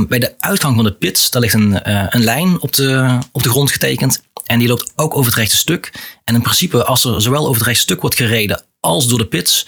Bij 0.07 0.19
de 0.19 0.33
uitgang 0.39 0.75
van 0.75 0.83
de 0.83 0.93
pits, 0.93 1.29
daar 1.29 1.41
ligt 1.41 1.53
een, 1.53 1.89
een 2.15 2.23
lijn 2.23 2.61
op 2.61 2.73
de, 2.73 3.17
op 3.31 3.43
de 3.43 3.49
grond 3.49 3.71
getekend. 3.71 4.25
En 4.47 4.59
die 4.59 4.67
loopt 4.67 4.91
ook 4.95 5.15
over 5.15 5.25
het 5.25 5.39
rechte 5.39 5.55
stuk. 5.55 5.91
En 6.23 6.35
in 6.35 6.41
principe, 6.41 6.83
als 6.83 7.03
er 7.03 7.21
zowel 7.21 7.43
over 7.43 7.57
het 7.57 7.65
rechte 7.65 7.81
stuk 7.81 8.01
wordt 8.01 8.15
gereden 8.15 8.63
als 8.79 9.07
door 9.07 9.17
de 9.17 9.27
pits, 9.27 9.65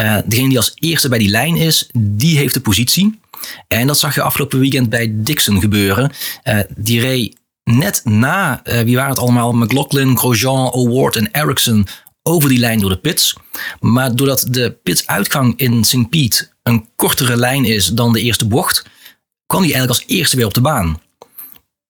uh, 0.00 0.16
degene 0.26 0.48
die 0.48 0.58
als 0.58 0.72
eerste 0.74 1.08
bij 1.08 1.18
die 1.18 1.28
lijn 1.28 1.56
is, 1.56 1.88
die 1.98 2.36
heeft 2.36 2.54
de 2.54 2.60
positie. 2.60 3.20
En 3.68 3.86
dat 3.86 3.98
zag 3.98 4.14
je 4.14 4.22
afgelopen 4.22 4.58
weekend 4.58 4.88
bij 4.88 5.12
Dixon 5.14 5.60
gebeuren. 5.60 6.12
Uh, 6.44 6.58
die 6.76 7.00
reed 7.00 7.36
net 7.64 8.00
na, 8.04 8.60
uh, 8.64 8.80
wie 8.80 8.96
waren 8.96 9.10
het 9.10 9.20
allemaal, 9.20 9.52
McLaughlin, 9.52 10.18
Grosjean, 10.18 10.72
O'Ward 10.72 11.16
en 11.16 11.30
Ericsson 11.30 11.86
over 12.22 12.48
die 12.48 12.58
lijn 12.58 12.80
door 12.80 12.90
de 12.90 12.98
pits. 12.98 13.36
Maar 13.80 14.16
doordat 14.16 14.46
de 14.50 14.78
pitsuitgang 14.82 15.58
in 15.58 15.84
St. 15.84 16.08
Piet 16.08 16.54
een 16.62 16.88
kortere 16.96 17.36
lijn 17.36 17.64
is 17.64 17.86
dan 17.86 18.12
de 18.12 18.20
eerste 18.20 18.46
bocht, 18.46 18.84
kwam 19.46 19.62
die 19.62 19.72
eigenlijk 19.72 20.02
als 20.02 20.16
eerste 20.16 20.36
weer 20.36 20.46
op 20.46 20.54
de 20.54 20.60
baan. 20.60 21.00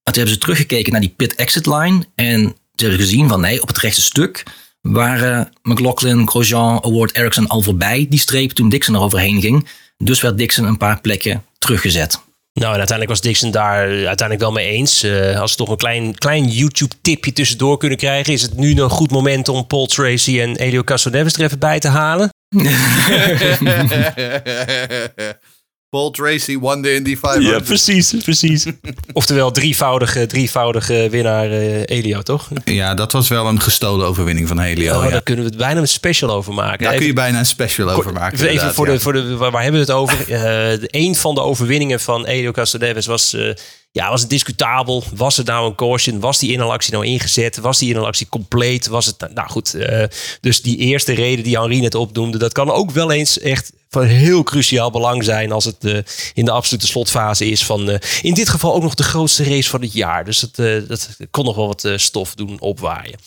En 0.03 0.13
toen 0.13 0.23
hebben 0.23 0.33
ze 0.33 0.39
teruggekeken 0.39 0.93
naar 0.93 1.01
die 1.01 1.15
pit 1.17 1.35
exit 1.35 1.67
line 1.67 2.05
en 2.15 2.41
ze 2.75 2.85
hebben 2.85 3.01
gezien 3.01 3.29
van 3.29 3.41
nee, 3.41 3.63
op 3.63 3.69
het 3.69 3.79
rechte 3.79 4.03
stuk 4.03 4.43
waren 4.81 5.53
McLaughlin, 5.63 6.29
Grosjean, 6.29 6.85
Award, 6.85 7.17
Ericsson 7.17 7.47
al 7.47 7.63
voorbij 7.63 8.07
die 8.11 8.19
streep 8.19 8.51
toen 8.51 8.69
Dixon 8.69 8.95
er 8.95 9.01
overheen 9.01 9.41
ging. 9.41 9.69
Dus 9.97 10.21
werd 10.21 10.39
Dixon 10.39 10.65
een 10.65 10.77
paar 10.77 11.01
plekken 11.01 11.45
teruggezet. 11.59 12.21
Nou, 12.53 12.73
en 12.73 12.79
uiteindelijk 12.79 13.09
was 13.09 13.21
Dixon 13.21 13.51
daar 13.51 13.87
uiteindelijk 13.87 14.41
wel 14.41 14.53
mee 14.53 14.69
eens. 14.69 15.05
Uh, 15.05 15.41
als 15.41 15.51
we 15.51 15.57
toch 15.57 15.69
een 15.69 15.77
klein, 15.77 16.19
klein 16.19 16.49
YouTube-tipje 16.49 17.33
tussendoor 17.33 17.79
kunnen 17.79 17.99
krijgen, 17.99 18.33
is 18.33 18.43
het 18.43 18.57
nu 18.57 18.81
een 18.81 18.91
goed 18.91 19.11
moment 19.11 19.49
om 19.49 19.67
Paul 19.67 19.87
Tracy 19.87 20.41
en 20.41 20.57
Elio 20.57 20.83
Castroneves 20.83 21.35
er 21.35 21.45
even 21.45 21.59
bij 21.59 21.81
te 21.81 21.89
halen? 21.89 22.31
Paul 25.93 26.11
Tracy 26.11 26.59
won 26.59 26.83
de 26.83 26.95
Indy 26.95 27.17
500. 27.17 27.55
Ja, 27.55 27.61
precies, 27.61 28.15
precies. 28.23 28.67
Oftewel 29.13 29.51
drievoudige, 29.51 30.27
drievoudige 30.27 31.09
winnaar 31.11 31.51
uh, 31.51 31.83
Elio, 31.85 32.23
toch? 32.23 32.49
Ja, 32.65 32.95
dat 32.95 33.13
was 33.13 33.29
wel 33.29 33.47
een 33.47 33.61
gestolen 33.61 34.07
overwinning 34.07 34.49
van 34.49 34.59
Helio. 34.59 34.97
Oh, 34.97 35.05
ja. 35.05 35.11
Daar 35.11 35.23
kunnen 35.23 35.45
we 35.45 35.57
bijna 35.57 35.81
een 35.81 35.89
special 35.89 36.31
over 36.31 36.55
maken. 36.55 36.79
Daar 36.79 36.87
even, 36.87 36.99
kun 36.99 37.07
je 37.07 37.13
bijna 37.13 37.39
een 37.39 37.47
special 37.47 37.91
over 37.91 38.13
maken. 38.13 38.49
Even 38.49 38.75
voor, 38.75 38.87
ja. 38.87 38.93
de, 38.93 39.01
voor 39.01 39.13
de, 39.13 39.37
waar 39.37 39.63
hebben 39.63 39.81
we 39.81 39.87
het 39.87 39.91
over? 39.91 40.31
Uh, 40.31 40.87
een 40.87 41.17
van 41.17 41.35
de 41.35 41.41
overwinningen 41.41 42.01
van 42.01 42.27
Elio 42.27 42.51
Castroneves 42.51 43.07
was... 43.07 43.35
Uh, 43.35 43.55
ja, 43.91 44.11
was 44.11 44.21
het 44.21 44.31
discutabel? 44.31 45.05
Was 45.15 45.37
het 45.37 45.47
nou 45.47 45.67
een 45.67 45.75
caution? 45.75 46.21
Was 46.21 46.39
die 46.39 46.53
inhalactie 46.53 46.93
nou 46.93 47.07
ingezet? 47.07 47.57
Was 47.57 47.79
die 47.79 47.89
inhalactie 47.89 48.27
compleet? 48.29 48.87
Was 48.87 49.07
het, 49.07 49.35
nou 49.35 49.49
goed, 49.49 49.75
uh, 49.75 50.05
dus 50.41 50.63
die 50.63 50.77
eerste 50.77 51.13
reden 51.13 51.45
die 51.45 51.59
Henri 51.59 51.81
net 51.81 51.95
opnoemde, 51.95 52.39
dat 52.39 52.53
kan 52.53 52.71
ook 52.71 52.91
wel 52.91 53.13
eens 53.13 53.39
echt 53.39 53.73
van 53.93 54.05
heel 54.05 54.43
cruciaal 54.43 54.91
belang 54.91 55.25
zijn 55.25 55.53
als 55.53 55.65
het 55.65 55.85
uh, 55.85 55.99
in 56.35 56.45
de 56.45 56.51
absolute 56.51 56.87
slotfase 56.87 57.47
is 57.47 57.65
van 57.65 57.91
uh, 57.91 57.97
in 58.23 58.35
dit 58.35 58.49
geval 58.49 58.75
ook 58.75 58.83
nog 58.83 58.95
de 58.95 59.03
grootste 59.03 59.45
race 59.45 59.71
van 59.71 59.81
het 59.81 59.93
jaar. 59.93 60.25
Dus 60.25 60.41
het, 60.41 60.57
dat 60.89 61.17
kon 61.31 61.45
nog 61.45 61.57
wel 61.57 61.67
wat 61.67 61.89
stof 61.97 62.35
doen 62.35 62.61
opwaaien. 62.61 63.19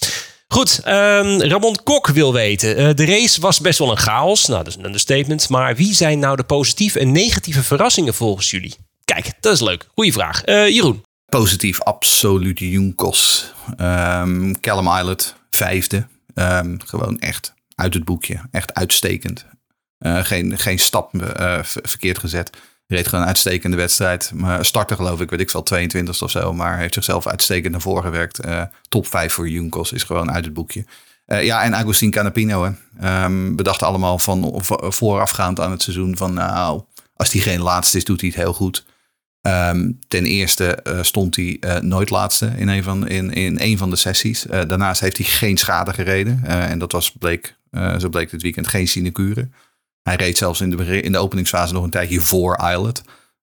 Goed, 0.48 0.82
um, 0.88 1.42
Ramon 1.42 1.78
Kok 1.84 2.08
wil 2.08 2.34
weten. 2.34 2.96
De 2.96 3.06
race 3.06 3.42
was 3.42 3.60
best 3.60 3.80
wel 3.80 3.92
een 3.92 3.98
chaos. 3.98 4.46
Nou, 4.46 4.64
dat 4.64 4.74
is 4.74 4.80
een 4.80 4.86
understatement. 4.86 5.50
Maar 5.50 5.76
wie 5.76 5.94
zijn 5.94 6.20
nou 6.20 6.36
de 6.36 6.44
positieve 6.44 7.00
en 7.00 7.12
negatieve 7.12 7.64
verrassingen 7.64 8.14
volgens 8.14 8.52
jullie? 8.52 8.76
Kijk, 9.06 9.32
dat 9.40 9.54
is 9.54 9.62
leuk. 9.62 9.88
Goeie 9.94 10.14
vraag. 10.14 10.42
Jeroen. 10.46 11.04
Positief, 11.26 11.82
absoluut 11.82 12.60
Junkos. 12.60 13.54
Ehm 13.78 14.54
Callum 14.62 14.88
Islet, 14.88 15.36
vijfde. 15.50 16.08
Ehm, 16.34 16.76
gewoon 16.86 17.20
echt 17.20 17.54
uit 17.76 17.94
het 17.94 18.06
boekje. 18.06 18.42
Echt 18.52 18.74
uitstekend. 18.74 19.46
Eh, 19.98 20.24
geen, 20.24 20.58
geen 20.58 20.80
stap 20.80 21.22
eh, 21.22 21.64
ver- 21.64 21.82
verkeerd 21.90 22.18
gezet. 22.18 22.50
Reed 22.88 23.08
gewoon 23.08 23.22
een 23.22 23.28
uitstekende 23.28 23.78
wedstrijd. 23.78 24.32
Maar 24.34 24.66
startte 24.66 24.96
geloof 24.96 25.22
ik, 25.22 25.30
weet 25.30 25.40
ik 25.40 25.50
veel, 25.50 25.64
22 25.64 26.22
of 26.22 26.32
zo. 26.32 26.54
Maar 26.54 26.78
heeft 26.78 26.94
zichzelf 26.94 27.28
uitstekend 27.28 27.72
naar 27.72 27.82
voren 27.82 28.04
gewerkt. 28.04 28.40
Eh, 28.40 28.62
top 28.90 29.08
5 29.08 29.34
voor 29.34 29.50
Junkos 29.50 29.92
is 29.92 30.04
gewoon 30.04 30.32
uit 30.32 30.46
het 30.46 30.54
boekje. 30.54 30.86
Ja, 31.26 31.64
en 31.64 31.76
Agustin 31.76 32.12
Canapino. 32.12 32.64
Hè. 32.64 32.72
Ehm, 33.08 33.56
we 33.56 33.64
dachten 33.64 33.88
allemaal 33.88 34.20
van 34.20 34.60
vo- 34.64 34.92
voorafgaand 34.92 35.60
aan 35.60 35.72
het 35.72 35.82
seizoen 35.82 36.18
van 36.18 36.34
nou, 36.34 36.82
als 37.16 37.32
hij 37.32 37.42
geen 37.42 37.62
laatste 37.62 37.98
is, 37.98 38.04
doet 38.04 38.22
hij 38.22 38.30
het 38.30 38.38
heel 38.40 38.54
goed. 38.54 38.86
Ehm, 39.42 39.92
ten 40.08 40.26
eerste 40.26 40.80
stond 41.02 41.36
hij 41.36 41.60
nooit 41.82 42.10
laatste 42.10 42.52
in 42.58 42.68
een 42.68 42.84
van, 42.84 43.08
in, 43.08 43.32
in 43.34 43.58
een 43.60 43.78
van 43.78 43.90
de 43.90 43.96
sessies. 43.96 44.42
Daarnaast 44.50 45.02
heeft 45.02 45.18
hij 45.18 45.26
geen 45.26 45.58
schade 45.58 45.94
gereden. 45.94 46.40
En 46.44 46.80
dat 46.80 46.92
was, 46.92 47.12
bleek, 47.12 47.56
zo 47.98 48.10
bleek 48.10 48.30
dit 48.30 48.42
weekend 48.42 48.68
geen 48.68 48.88
sinecure. 48.88 49.50
Hij 50.06 50.16
reed 50.16 50.38
zelfs 50.38 50.62
in 50.62 50.70
de, 50.70 51.02
in 51.02 51.12
de 51.12 51.18
openingsfase 51.18 51.74
nog 51.74 51.84
een 51.84 51.90
tijdje 51.90 52.20
voor 52.20 52.60
Islet. 52.74 53.02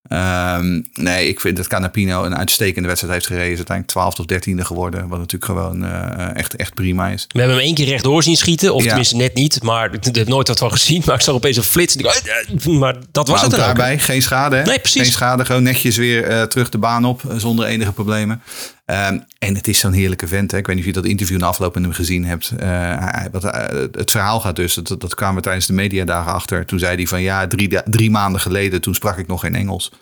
Ehm, 0.08 0.80
nee, 0.92 1.28
ik 1.28 1.40
vind 1.40 1.56
dat 1.56 1.66
Canapino 1.66 2.24
een 2.24 2.36
uitstekende 2.36 2.88
wedstrijd 2.88 3.14
heeft 3.14 3.26
gereden. 3.26 3.50
Is 3.50 3.56
uiteindelijk 3.56 3.96
12 3.98 4.18
of 4.18 4.24
13e 4.26 4.64
geworden. 4.66 5.08
Wat 5.08 5.18
natuurlijk 5.18 5.44
gewoon 5.44 5.84
eh, 5.84 6.36
echt, 6.36 6.56
echt 6.56 6.74
prima 6.74 7.08
is. 7.08 7.26
We 7.32 7.38
hebben 7.38 7.56
hem 7.56 7.66
één 7.66 7.74
keer 7.74 7.86
rechtdoor 7.86 8.22
zien 8.22 8.36
schieten. 8.36 8.74
Of 8.74 8.80
Ja. 8.82 8.86
tenminste 8.88 9.16
net 9.16 9.34
niet. 9.34 9.62
Maar 9.62 9.94
ik 9.94 10.14
heb 10.14 10.28
nooit 10.28 10.48
wat 10.48 10.58
van 10.58 10.70
gezien. 10.70 11.02
Maar 11.06 11.14
ik 11.14 11.20
zag 11.20 11.34
opeens 11.34 11.56
een 11.56 11.62
flits. 11.62 11.96
"Eh, 11.96 12.66
maar 12.66 12.94
dat 13.12 13.28
was 13.28 13.36
maar 13.40 13.44
het 13.50 13.54
ook 13.54 13.60
daarbij 13.64 13.98
geen 13.98 14.22
schade. 14.22 14.56
Hè? 14.56 14.62
Nee, 14.64 14.78
precies. 14.78 15.02
Geen 15.02 15.12
schade. 15.12 15.44
Gewoon 15.44 15.62
netjes 15.62 15.96
weer 15.96 16.24
eh, 16.24 16.42
terug 16.42 16.68
de 16.68 16.78
baan 16.78 17.04
op. 17.04 17.22
eh, 17.30 17.36
Zonder 17.36 17.66
enige 17.66 17.92
problemen. 17.92 18.42
Ehm, 18.92 19.18
en 19.38 19.54
het 19.54 19.68
is 19.68 19.78
zo'n 19.78 19.92
heerlijke 19.92 20.28
vent. 20.28 20.50
Hè? 20.50 20.58
Ik 20.58 20.66
weet 20.66 20.76
niet 20.76 20.84
of 20.84 20.94
je 20.94 21.00
dat 21.00 21.10
interview 21.10 21.38
na 21.38 21.46
afloop 21.46 21.74
met 21.74 21.82
hem 21.82 21.92
gezien 21.92 22.24
hebt. 22.24 22.52
Eh, 22.58 23.24
wat, 23.30 23.44
eh, 23.44 23.80
het 23.92 24.10
verhaal 24.10 24.40
gaat 24.40 24.56
dus. 24.56 24.74
Dat, 24.74 25.00
dat 25.00 25.14
kwamen 25.14 25.36
we 25.36 25.42
tijdens 25.42 25.66
de 25.66 25.72
mediadagen 25.72 26.32
achter. 26.32 26.66
Toen 26.66 26.78
zei 26.78 26.96
hij 26.96 27.06
van 27.06 27.22
ja, 27.22 27.46
drie, 27.46 27.82
drie 27.84 28.10
maanden 28.10 28.40
geleden. 28.40 28.80
Toen 28.80 28.94
sprak 28.94 29.16
ik 29.16 29.26
nog 29.26 29.40
geen 29.40 29.54
Engels. 29.54 29.92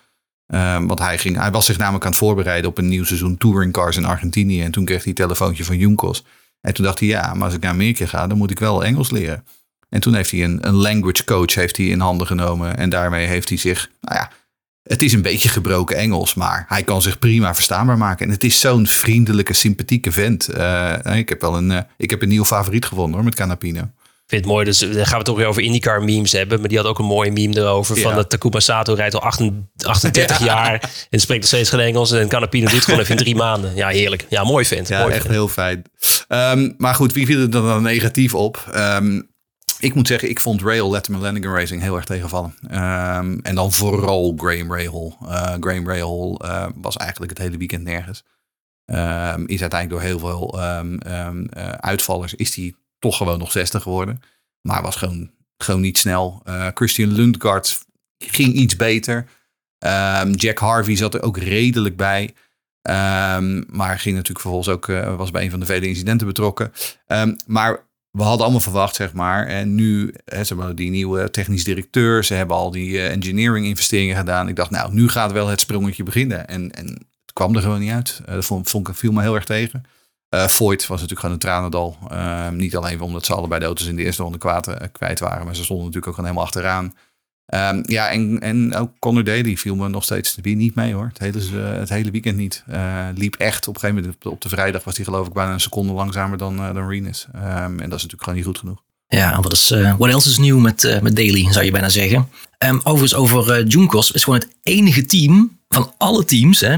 Ehm, 0.47 0.85
want 0.85 0.99
hij, 0.99 1.17
ging, 1.17 1.37
hij 1.37 1.51
was 1.51 1.65
zich 1.65 1.77
namelijk 1.77 2.03
aan 2.03 2.09
het 2.09 2.19
voorbereiden 2.19 2.69
op 2.69 2.77
een 2.77 2.87
nieuw 2.87 3.03
seizoen 3.03 3.37
touring 3.37 3.73
cars 3.73 3.97
in 3.97 4.05
Argentinië. 4.05 4.61
En 4.61 4.71
toen 4.71 4.85
kreeg 4.85 4.99
hij 4.99 5.07
een 5.07 5.13
telefoontje 5.13 5.63
van 5.63 5.77
Junkos. 5.77 6.25
En 6.61 6.73
toen 6.73 6.85
dacht 6.85 6.99
hij, 6.99 7.07
ja, 7.07 7.33
maar 7.33 7.45
als 7.45 7.53
ik 7.53 7.61
naar 7.61 7.71
Amerika 7.71 8.05
ga, 8.05 8.27
dan 8.27 8.37
moet 8.37 8.51
ik 8.51 8.59
wel 8.59 8.83
Engels 8.83 9.11
leren. 9.11 9.45
En 9.89 10.01
toen 10.01 10.13
heeft 10.13 10.31
hij 10.31 10.43
een, 10.43 10.67
een 10.67 10.75
language 10.75 11.23
coach 11.23 11.53
heeft 11.53 11.77
hij 11.77 11.85
in 11.85 11.99
handen 11.99 12.27
genomen. 12.27 12.77
En 12.77 12.89
daarmee 12.89 13.27
heeft 13.27 13.49
hij 13.49 13.57
zich, 13.57 13.89
nou 14.01 14.15
ja, 14.15 14.31
het 14.83 15.01
is 15.01 15.13
een 15.13 15.21
beetje 15.21 15.49
gebroken 15.49 15.97
Engels, 15.97 16.33
maar 16.33 16.65
hij 16.67 16.83
kan 16.83 17.01
zich 17.01 17.19
prima 17.19 17.53
verstaanbaar 17.53 17.97
maken. 17.97 18.25
En 18.25 18.31
het 18.31 18.43
is 18.43 18.59
zo'n 18.59 18.87
vriendelijke, 18.87 19.53
sympathieke 19.53 20.11
vent. 20.11 20.47
Eh, 20.47 20.95
ik, 21.15 21.29
heb 21.29 21.41
wel 21.41 21.57
een, 21.57 21.71
eh, 21.71 21.81
ik 21.97 22.09
heb 22.09 22.21
een 22.21 22.29
nieuw 22.29 22.45
favoriet 22.45 22.85
gevonden 22.85 23.15
hoor, 23.15 23.23
met 23.23 23.35
Canapino. 23.35 23.81
Ik 23.81 24.37
vind 24.37 24.49
het 24.49 24.55
mooi. 24.55 24.65
Dus 24.65 24.79
dan 24.79 24.93
gaan 24.93 25.09
we 25.09 25.15
het 25.15 25.25
toch 25.25 25.37
weer 25.37 25.45
over 25.45 25.61
IndyCar 25.61 26.03
memes 26.03 26.31
hebben. 26.31 26.59
Maar 26.59 26.69
die 26.69 26.77
had 26.77 26.87
ook 26.87 26.99
een 26.99 27.05
mooie 27.05 27.31
meme 27.31 27.57
erover. 27.57 27.97
Van 27.97 28.15
dat 28.15 28.29
Takuma 28.29 28.59
Sato 28.59 28.93
rijdt 28.93 29.15
al 29.15 29.21
38 29.21 29.87
38 29.87 30.43
jaar. 30.53 30.89
En 31.09 31.19
spreekt 31.19 31.41
nog 31.41 31.49
steeds 31.49 31.69
geen 31.69 31.79
Engels. 31.79 32.11
En 32.11 32.27
Canapino 32.27 32.69
doet 32.69 32.83
gewoon 32.83 32.99
even 32.99 33.11
in 33.11 33.21
drie 33.23 33.35
maanden. 33.35 33.75
Ja, 33.75 33.87
heerlijk. 33.87 34.25
Ja, 34.29 34.43
mooi 34.43 34.65
vent. 34.65 34.87
Ja, 34.87 35.01
mooi 35.01 35.13
echt 35.13 35.27
heel 35.27 35.47
fijn. 35.47 35.83
Ehm, 36.27 36.71
maar 36.77 36.95
goed, 36.95 37.13
wie 37.13 37.25
viel 37.25 37.39
er 37.39 37.51
dan 37.51 37.83
negatief 37.83 38.35
op? 38.35 38.69
Ehm, 38.73 39.21
ik 39.81 39.93
moet 39.93 40.07
zeggen, 40.07 40.29
ik 40.29 40.39
vond 40.39 40.61
Rail 40.61 40.91
Letterman 40.91 41.21
Lanigan 41.21 41.53
Racing 41.53 41.81
heel 41.81 41.95
erg 41.95 42.05
tegenvallen. 42.05 42.55
Ehm, 42.69 43.39
en 43.41 43.55
dan 43.55 43.71
vooral 43.71 44.33
Graham 44.37 44.73
Rahal. 44.73 45.17
Eh 45.21 45.53
Graham 45.59 45.89
Rahal 45.89 46.39
eh, 46.43 46.67
was 46.75 46.97
eigenlijk 46.97 47.31
het 47.31 47.39
hele 47.39 47.57
weekend 47.57 47.83
nergens. 47.83 48.23
Ehm, 48.85 49.43
is 49.45 49.61
uiteindelijk 49.61 49.89
door 49.89 50.09
heel 50.09 50.19
veel 50.19 50.59
ehm, 50.59 50.97
eh, 51.45 51.69
uitvallers 51.69 52.33
is 52.33 52.55
hij 52.55 52.75
toch 52.99 53.17
gewoon 53.17 53.39
nog 53.39 53.51
60 53.51 53.83
geworden. 53.83 54.21
Maar 54.61 54.81
was 54.81 54.95
gewoon, 54.95 55.31
gewoon 55.57 55.81
niet 55.81 55.97
snel. 55.97 56.43
Christian 56.73 57.11
Lundgaard 57.11 57.85
ging 58.17 58.53
iets 58.53 58.75
beter. 58.75 59.25
Jack 60.31 60.57
Harvey 60.57 60.95
zat 60.95 61.13
er 61.13 61.21
ook 61.21 61.37
redelijk 61.37 61.97
bij. 61.97 62.33
Maar 63.67 63.99
ging 63.99 64.15
natuurlijk 64.15 64.39
vervolgens 64.39 64.69
ook, 64.69 64.85
was 65.17 65.31
bij 65.31 65.43
een 65.43 65.49
van 65.49 65.59
de 65.59 65.65
vele 65.65 65.87
incidenten 65.87 66.27
betrokken. 66.27 66.71
Maar 67.45 67.89
we 68.11 68.23
hadden 68.23 68.41
allemaal 68.41 68.61
verwacht, 68.61 68.95
zeg 68.95 69.13
maar. 69.13 69.47
En 69.47 69.75
nu, 69.75 70.13
hè, 70.25 70.43
ze 70.43 70.55
hebben 70.55 70.75
die 70.75 70.89
nieuwe 70.89 71.29
technisch 71.29 71.63
directeur. 71.63 72.23
Ze 72.23 72.33
hebben 72.33 72.55
al 72.55 72.71
die 72.71 72.97
eh, 72.97 73.11
engineering 73.11 73.65
investeringen 73.65 74.15
gedaan. 74.15 74.47
Ik 74.47 74.55
dacht, 74.55 74.69
nou, 74.69 74.93
nu 74.93 75.09
gaat 75.09 75.31
wel 75.31 75.47
het 75.47 75.59
sprongetje 75.59 76.03
beginnen. 76.03 76.47
En, 76.47 76.71
en 76.71 76.85
het 76.85 77.33
kwam 77.33 77.55
er 77.55 77.61
gewoon 77.61 77.79
niet 77.79 77.91
uit. 77.91 78.21
Eh, 78.25 78.33
dat 78.33 78.45
vond, 78.45 78.89
viel 78.91 79.11
me 79.11 79.21
heel 79.21 79.35
erg 79.35 79.45
tegen. 79.45 79.83
Voigt 80.29 80.87
was 80.87 81.01
natuurlijk 81.01 81.19
gewoon 81.19 81.35
een 81.35 81.41
tranendal. 81.41 81.97
Ehm, 82.09 82.55
niet 82.55 82.75
alleen 82.75 83.01
omdat 83.01 83.25
ze 83.25 83.33
allebei 83.33 83.59
de 83.59 83.65
auto's 83.65 83.87
in 83.87 83.95
de 83.95 84.03
eerste 84.03 84.23
ronde 84.23 84.37
kwijt 84.91 85.19
waren. 85.19 85.45
Maar 85.45 85.55
ze 85.55 85.63
stonden 85.63 85.85
natuurlijk 85.85 86.07
ook 86.07 86.15
gewoon 86.15 86.29
helemaal 86.29 86.45
achteraan. 86.45 86.93
Ehm, 87.45 87.81
ja, 87.85 88.09
en, 88.09 88.39
en 88.39 88.75
ook 88.75 88.91
Conor 88.99 89.23
Daly 89.23 89.57
viel 89.57 89.75
me 89.75 89.89
nog 89.89 90.03
steeds 90.03 90.37
weer 90.41 90.55
niet 90.55 90.75
mee 90.75 90.93
hoor. 90.93 91.11
Het 91.13 91.19
hele, 91.19 91.39
eh, 91.39 91.79
het 91.79 91.89
hele 91.89 92.11
weekend 92.11 92.37
niet. 92.37 92.63
Eh, 92.67 93.07
liep 93.15 93.35
echt 93.35 93.67
op 93.67 93.75
een 93.75 93.79
gegeven 93.79 94.03
moment 94.03 94.25
op 94.25 94.41
de, 94.41 94.49
vrijdag 94.49 94.83
was 94.83 94.95
hij 94.95 95.05
geloof 95.05 95.27
ik 95.27 95.33
bijna 95.33 95.53
een 95.53 95.59
seconde 95.59 95.93
langzamer 95.93 96.37
dan, 96.37 96.57
eh, 96.57 96.73
dan 96.73 96.89
Renus. 96.89 97.27
Ehm, 97.33 97.45
en 97.63 97.77
dat 97.77 97.77
is 97.77 97.89
natuurlijk 97.89 98.23
gewoon 98.23 98.35
niet 98.35 98.45
goed 98.45 98.57
genoeg. 98.57 98.81
Ja, 99.07 99.41
wat 99.41 99.53
is 99.53 99.71
eh 99.71 99.95
what 99.97 100.09
else 100.09 100.29
is 100.29 100.37
nieuw 100.37 100.59
met, 100.59 100.83
eh, 100.83 101.01
met 101.01 101.15
Daly, 101.15 101.51
zou 101.51 101.65
je 101.65 101.71
bijna 101.71 101.89
zeggen. 101.89 102.29
Ehm, 102.57 102.75
overigens 102.77 103.15
over 103.15 103.51
eh 103.51 103.65
Junkos 103.67 104.11
is 104.11 104.23
gewoon 104.23 104.39
het 104.39 104.49
enige 104.63 105.05
team 105.05 105.59
van 105.69 105.93
alle 105.97 106.25
teams 106.25 106.59
hè, 106.59 106.77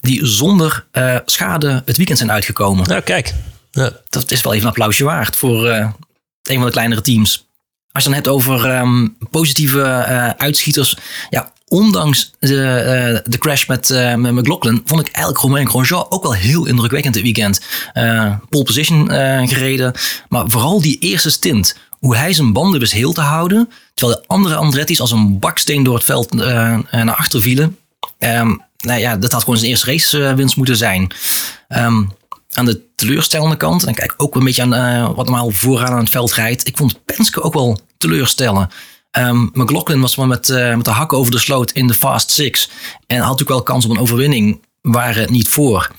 die 0.00 0.26
zonder 0.26 0.86
eh, 0.90 1.16
schade 1.24 1.82
het 1.84 1.96
weekend 1.96 2.18
zijn 2.18 2.30
uitgekomen. 2.30 2.88
Nou, 2.88 3.00
kijk. 3.00 3.34
Ja. 3.70 3.92
Dat 4.08 4.30
is 4.30 4.42
wel 4.42 4.52
even 4.52 4.64
een 4.64 4.70
applausje 4.70 5.04
waard 5.04 5.36
voor 5.36 5.68
eh, 5.68 5.90
een 6.42 6.56
van 6.56 6.64
de 6.64 6.70
kleinere 6.70 7.00
teams. 7.00 7.47
Als 7.98 8.06
je 8.06 8.12
dan 8.12 8.22
hebt 8.22 8.34
over 8.34 8.70
ehm, 8.70 9.06
positieve 9.30 9.82
eh, 9.82 10.28
uitschieters. 10.28 10.96
Ja, 11.30 11.52
ondanks 11.68 12.32
de, 12.38 12.62
eh, 12.64 13.30
de 13.30 13.38
crash 13.38 13.66
met, 13.66 13.88
met 14.16 14.32
McLaughlin 14.32 14.82
vond 14.84 15.00
ik 15.00 15.12
eigenlijk 15.12 15.44
Romain 15.44 15.68
Grosjean 15.68 16.06
ook 16.08 16.22
wel 16.22 16.34
heel 16.34 16.66
indrukwekkend 16.66 17.14
dit 17.14 17.22
weekend. 17.22 17.60
Eh 17.92 18.32
pole 18.48 18.64
position 18.64 19.08
gereden. 19.48 19.92
Maar 20.28 20.44
vooral 20.46 20.80
die 20.80 20.98
eerste 20.98 21.30
stint. 21.30 21.76
Hoe 21.98 22.16
hij 22.16 22.32
zijn 22.32 22.52
banden 22.52 22.80
wist 22.80 22.92
heel 22.92 23.12
te 23.12 23.20
houden. 23.20 23.70
Terwijl 23.94 24.18
de 24.18 24.28
andere 24.28 24.54
Andretti's 24.54 25.00
als 25.00 25.12
een 25.12 25.38
baksteen 25.38 25.82
door 25.82 25.94
het 25.94 26.04
veld 26.04 26.34
naar 26.34 27.16
achter 27.16 27.40
vielen. 27.40 27.76
Ehm, 28.18 28.54
nou 28.78 29.00
ja, 29.00 29.16
dat 29.16 29.32
had 29.32 29.42
gewoon 29.42 29.58
zijn 29.58 29.70
eerste 29.70 29.90
racewinst 29.90 30.56
moeten 30.56 30.76
zijn. 30.76 31.10
Ehm, 31.68 32.02
aan 32.58 32.64
de 32.64 32.80
teleurstellende 32.94 33.56
kant, 33.56 33.84
en 33.84 33.94
kijk 33.94 34.14
ook 34.16 34.34
een 34.34 34.44
beetje 34.44 34.62
aan 34.62 34.74
eh, 34.74 35.14
wat 35.14 35.26
normaal 35.26 35.50
vooraan 35.50 35.92
aan 35.92 35.98
het 35.98 36.10
veld 36.10 36.32
rijdt. 36.32 36.66
Ik 36.66 36.76
vond 36.76 37.04
Penske 37.04 37.42
ook 37.42 37.54
wel 37.54 37.80
teleurstellen. 37.98 38.68
Ehm 39.10 39.42
McLaughlin 39.52 40.00
was 40.00 40.16
maar 40.16 40.26
met, 40.26 40.48
eh, 40.48 40.74
met 40.74 40.84
de 40.84 40.90
hak 40.90 41.12
over 41.12 41.32
de 41.32 41.38
sloot 41.38 41.70
in 41.70 41.86
de 41.86 41.94
Fast 41.94 42.30
Six. 42.30 42.70
En 43.06 43.16
had 43.16 43.24
natuurlijk 43.24 43.48
wel 43.48 43.62
kans 43.62 43.84
op 43.84 43.90
een 43.90 43.98
overwinning, 43.98 44.60
waren 44.82 45.20
het 45.20 45.30
niet 45.30 45.48
voor. 45.48 45.90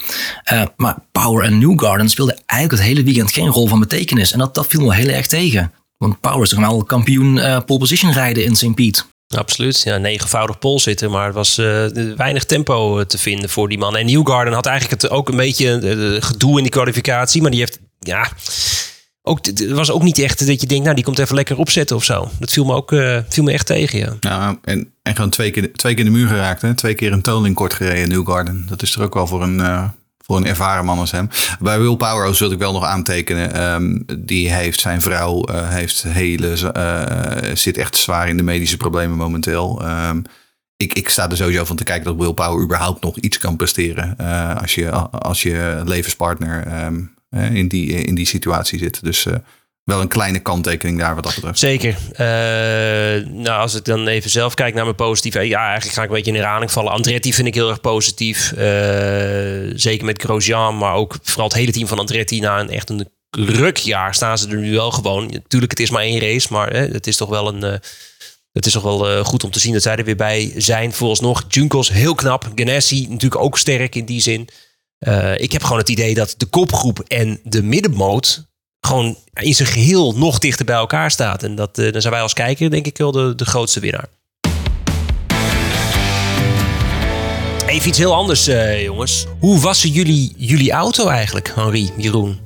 Eh, 0.43 0.63
maar 0.75 0.97
Power 1.11 1.43
en 1.43 1.59
Newgarden 1.59 2.09
speelden 2.09 2.41
eigenlijk 2.45 2.81
het 2.81 2.91
hele 2.91 3.05
weekend 3.05 3.31
geen 3.31 3.47
rol 3.47 3.67
van 3.67 3.79
betekenis. 3.79 4.31
En 4.31 4.39
dat, 4.39 4.55
dat 4.55 4.67
viel 4.67 4.81
me 4.81 4.93
heel 4.95 5.09
erg 5.09 5.27
tegen. 5.27 5.71
Want 5.97 6.19
Power 6.19 6.41
is 6.41 6.49
toch 6.49 6.59
wel 6.59 6.83
kampioen 6.83 7.33
pole 7.65 7.79
position 7.79 8.11
rijden 8.11 8.43
in 8.43 8.55
St. 8.55 8.75
Piet. 8.75 9.05
Absoluut. 9.37 9.81
Ja, 9.81 9.97
negenvoudig 9.97 10.59
pol 10.59 10.79
zitten, 10.79 11.11
maar 11.11 11.27
er 11.27 11.33
was 11.33 11.57
eh, 11.57 11.85
weinig 12.15 12.45
tempo 12.45 12.99
eh, 12.99 13.05
te 13.05 13.17
vinden 13.17 13.49
voor 13.49 13.69
die 13.69 13.77
man. 13.77 13.95
En 13.95 14.05
Newgarden 14.05 14.53
had 14.53 14.65
eigenlijk 14.65 15.01
het 15.01 15.11
ook 15.11 15.29
een 15.29 15.35
beetje 15.35 15.79
eh, 15.79 16.21
gedoe 16.21 16.57
in 16.57 16.63
die 16.63 16.71
kwalificatie, 16.71 17.41
maar 17.41 17.51
die 17.51 17.59
heeft, 17.59 17.79
ja, 17.99 18.31
ook, 19.21 19.45
het 19.45 19.69
was 19.69 19.91
ook 19.91 20.03
niet 20.03 20.19
echt 20.19 20.47
dat 20.47 20.61
je 20.61 20.67
denkt, 20.67 20.83
nou, 20.83 20.95
die 20.95 21.03
komt 21.03 21.19
even 21.19 21.35
lekker 21.35 21.57
opzetten 21.57 21.95
of 21.95 22.03
zo. 22.03 22.29
Dat 22.39 22.51
viel 22.51 22.65
me 22.65 22.73
ook 22.73 22.89
viel 23.29 23.43
me 23.43 23.51
echt 23.51 23.65
tegen, 23.65 24.17
ja. 24.19 24.57
En, 24.63 24.93
en 25.01 25.15
gewoon 25.15 25.29
twee 25.29 25.51
keer, 25.51 25.73
twee 25.73 25.93
keer 25.93 26.03
de 26.03 26.09
muur 26.09 26.27
geraakt. 26.27 26.61
Hè? 26.61 26.73
Twee 26.73 26.93
keer 26.93 27.11
een 27.11 27.21
toning 27.21 27.55
kort 27.55 27.73
gereden, 27.73 28.09
Newgarden. 28.09 28.65
Dat 28.69 28.81
is 28.81 28.95
er 28.95 29.01
ook 29.01 29.13
wel 29.13 29.27
voor 29.27 29.43
een, 29.43 29.91
voor 30.29 30.37
een 30.37 30.45
ervaren 30.45 30.85
man 30.85 30.99
als 30.99 31.11
hem. 31.11 31.29
Bij 31.59 31.79
Will 31.79 31.95
Powerhouse 31.95 32.43
wil 32.43 32.51
ik 32.51 32.59
wel 32.59 32.71
nog 32.71 32.83
aantekenen. 32.83 33.53
Ehm, 33.53 33.99
die 34.19 34.51
heeft 34.53 34.79
zijn 34.79 35.01
vrouw, 35.01 35.43
eh, 35.43 35.69
heeft 35.69 36.03
hele, 36.03 36.71
eh, 36.71 37.55
zit 37.55 37.77
echt 37.77 37.95
zwaar 37.95 38.29
in 38.29 38.37
de 38.37 38.43
medische 38.43 38.77
problemen 38.77 39.17
momenteel. 39.17 39.81
Ehm, 39.81 40.21
ik, 40.77 40.93
ik 40.93 41.09
sta 41.09 41.29
er 41.29 41.37
sowieso 41.37 41.65
van 41.65 41.75
te 41.75 41.83
kijken 41.83 42.05
dat 42.05 42.15
Will 42.15 42.33
Power 42.33 42.63
überhaupt 42.63 43.03
nog 43.03 43.17
iets 43.17 43.37
kan 43.37 43.55
presteren. 43.55 44.17
eh, 44.17 44.55
als, 44.55 44.75
je, 44.75 44.91
als 45.11 45.41
je 45.41 45.81
levenspartner 45.85 46.67
ehm, 46.67 47.01
eh, 47.29 47.53
in, 47.53 47.67
die, 47.67 47.87
in 47.91 48.15
die 48.15 48.25
situatie 48.25 48.79
zit. 48.79 49.03
Dus 49.03 49.27
wel 49.89 50.01
een 50.01 50.07
kleine 50.07 50.39
kanttekening 50.39 50.99
daar 50.99 51.15
wat 51.15 51.23
dat 51.23 51.35
betreft. 51.35 51.59
Zeker. 51.59 51.95
Eh, 52.11 53.25
nou, 53.25 53.61
als 53.61 53.75
ik 53.75 53.85
dan 53.85 54.07
even 54.07 54.29
zelf 54.29 54.53
kijk 54.53 54.73
naar 54.73 54.83
mijn 54.83 54.95
positieve. 54.95 55.47
Ja, 55.47 55.65
eigenlijk 55.65 55.95
ga 55.95 56.03
ik 56.03 56.09
een 56.09 56.15
beetje 56.15 56.31
in 56.31 56.37
herhaling 56.37 56.71
vallen. 56.71 56.91
Andretti 56.91 57.33
vind 57.33 57.47
ik 57.47 57.53
heel 57.53 57.69
erg 57.69 57.81
positief. 57.81 58.51
Eh, 58.51 59.71
zeker 59.75 60.05
met 60.05 60.21
Grosjean, 60.21 60.77
maar 60.77 60.93
ook 60.93 61.17
vooral 61.23 61.47
het 61.47 61.57
hele 61.57 61.71
team 61.71 61.87
van 61.87 61.99
Andretti. 61.99 62.39
Na 62.39 62.59
een 62.59 62.69
echt 62.69 62.89
een 62.89 63.07
rukjaar 63.29 64.15
staan 64.15 64.37
ze 64.37 64.47
er 64.47 64.57
nu 64.57 64.73
wel 64.73 64.91
gewoon. 64.91 65.23
Natuurlijk, 65.25 65.71
het 65.71 65.79
is 65.79 65.89
maar 65.89 66.03
één 66.03 66.19
race, 66.19 66.47
maar 66.51 66.73
hè, 66.73 66.87
het 66.87 67.07
is 67.07 67.17
toch 67.17 67.29
wel 67.29 67.47
een, 67.47 67.63
eh, 67.63 67.79
Het 68.51 68.65
is 68.65 68.73
toch 68.73 68.83
wel 68.83 69.23
goed 69.23 69.43
om 69.43 69.51
te 69.51 69.59
zien 69.59 69.73
dat 69.73 69.81
zij 69.81 69.95
er 69.95 70.03
weer 70.03 70.15
bij 70.15 70.53
zijn. 70.57 70.93
Vooralsnog, 70.93 71.43
Junkos 71.47 71.89
heel 71.89 72.15
knap. 72.15 72.51
Ganassi 72.55 73.07
natuurlijk 73.09 73.41
ook 73.41 73.57
sterk 73.57 73.95
in 73.95 74.05
die 74.05 74.21
zin. 74.21 74.47
Ik 75.35 75.51
heb 75.51 75.63
gewoon 75.63 75.77
het 75.77 75.89
idee 75.89 76.13
dat 76.13 76.33
de 76.37 76.45
kopgroep 76.45 76.99
en 76.99 77.39
de 77.43 77.63
middenmoot... 77.63 78.48
gewoon 78.81 79.17
in 79.33 79.55
zijn 79.55 79.67
geheel 79.67 80.13
nog 80.17 80.39
dichter 80.39 80.65
bij 80.65 80.75
elkaar 80.75 81.11
staat. 81.11 81.43
En 81.43 81.55
dat, 81.55 81.77
eh, 81.77 81.91
dan 81.91 82.01
zijn 82.01 82.13
wij 82.13 82.21
als 82.21 82.33
kijker 82.33 82.69
denk 82.69 82.85
ik 82.85 82.97
wel 82.97 83.11
de, 83.11 83.35
de 83.35 83.45
grootste 83.45 83.79
winnaar. 83.79 84.07
Even 87.67 87.87
iets 87.87 87.97
heel 87.97 88.13
anders, 88.13 88.47
eh, 88.47 88.83
jongens. 88.83 89.25
Hoe 89.39 89.59
wassen 89.59 89.89
jullie 89.89 90.33
jullie 90.37 90.71
auto 90.71 91.07
eigenlijk, 91.07 91.51
Henri, 91.55 91.91
Jeroen? 91.97 92.39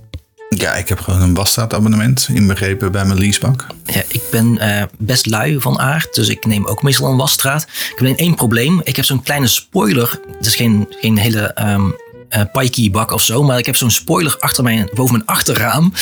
Ja, 0.50 0.74
ik 0.74 0.90
heb 0.90 1.00
gewoon 1.00 1.22
een 1.22 1.34
wasstraatabonnement 1.34 2.28
inbegrepen 2.34 2.92
bij 2.92 3.06
mijn 3.06 3.20
leasebank. 3.20 3.68
Ja, 3.86 4.04
ik 4.08 4.22
ben 4.32 4.58
eh, 4.58 4.84
best 4.98 5.26
lui 5.26 5.60
van 5.60 5.80
aard, 5.80 6.14
dus 6.16 6.30
ik 6.30 6.46
neem 6.46 6.66
ook 6.66 6.84
meestal 6.84 7.10
een 7.10 7.18
wasstraat. 7.18 7.62
Ik 7.64 7.86
heb 7.90 8.00
alleen 8.00 8.18
één 8.18 8.36
probleem. 8.36 8.82
Ik 8.84 8.96
heb 8.96 9.06
zo'n 9.06 9.24
kleine 9.24 9.48
spoiler. 9.48 10.20
Het 10.38 10.46
is 10.46 10.56
geen, 10.56 10.88
geen 10.90 11.18
hele 11.18 11.42
ehm 11.42 11.90
eh, 12.34 12.42
pikey 12.52 12.90
bak 12.92 13.12
of 13.12 13.24
zo, 13.24 13.44
maar 13.44 13.58
ik 13.58 13.66
heb 13.66 13.76
zo'n 13.76 13.92
spoiler 13.92 14.36
achter 14.40 14.64
mijn, 14.64 14.90
boven 14.94 15.12
mijn 15.12 15.26
achterraam. 15.26 15.94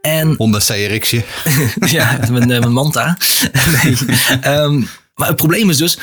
En 0.00 0.34
Honda 0.36 0.58
CRX'je. 0.58 1.24
ja, 1.96 2.18
mijn, 2.30 2.50
eh, 2.50 2.58
mijn 2.58 2.72
Manta. 2.72 3.16
nee. 3.82 3.96
Ehm, 4.40 4.82
maar 5.14 5.28
het 5.28 5.36
probleem 5.36 5.70
is 5.70 5.76
dus, 5.76 5.98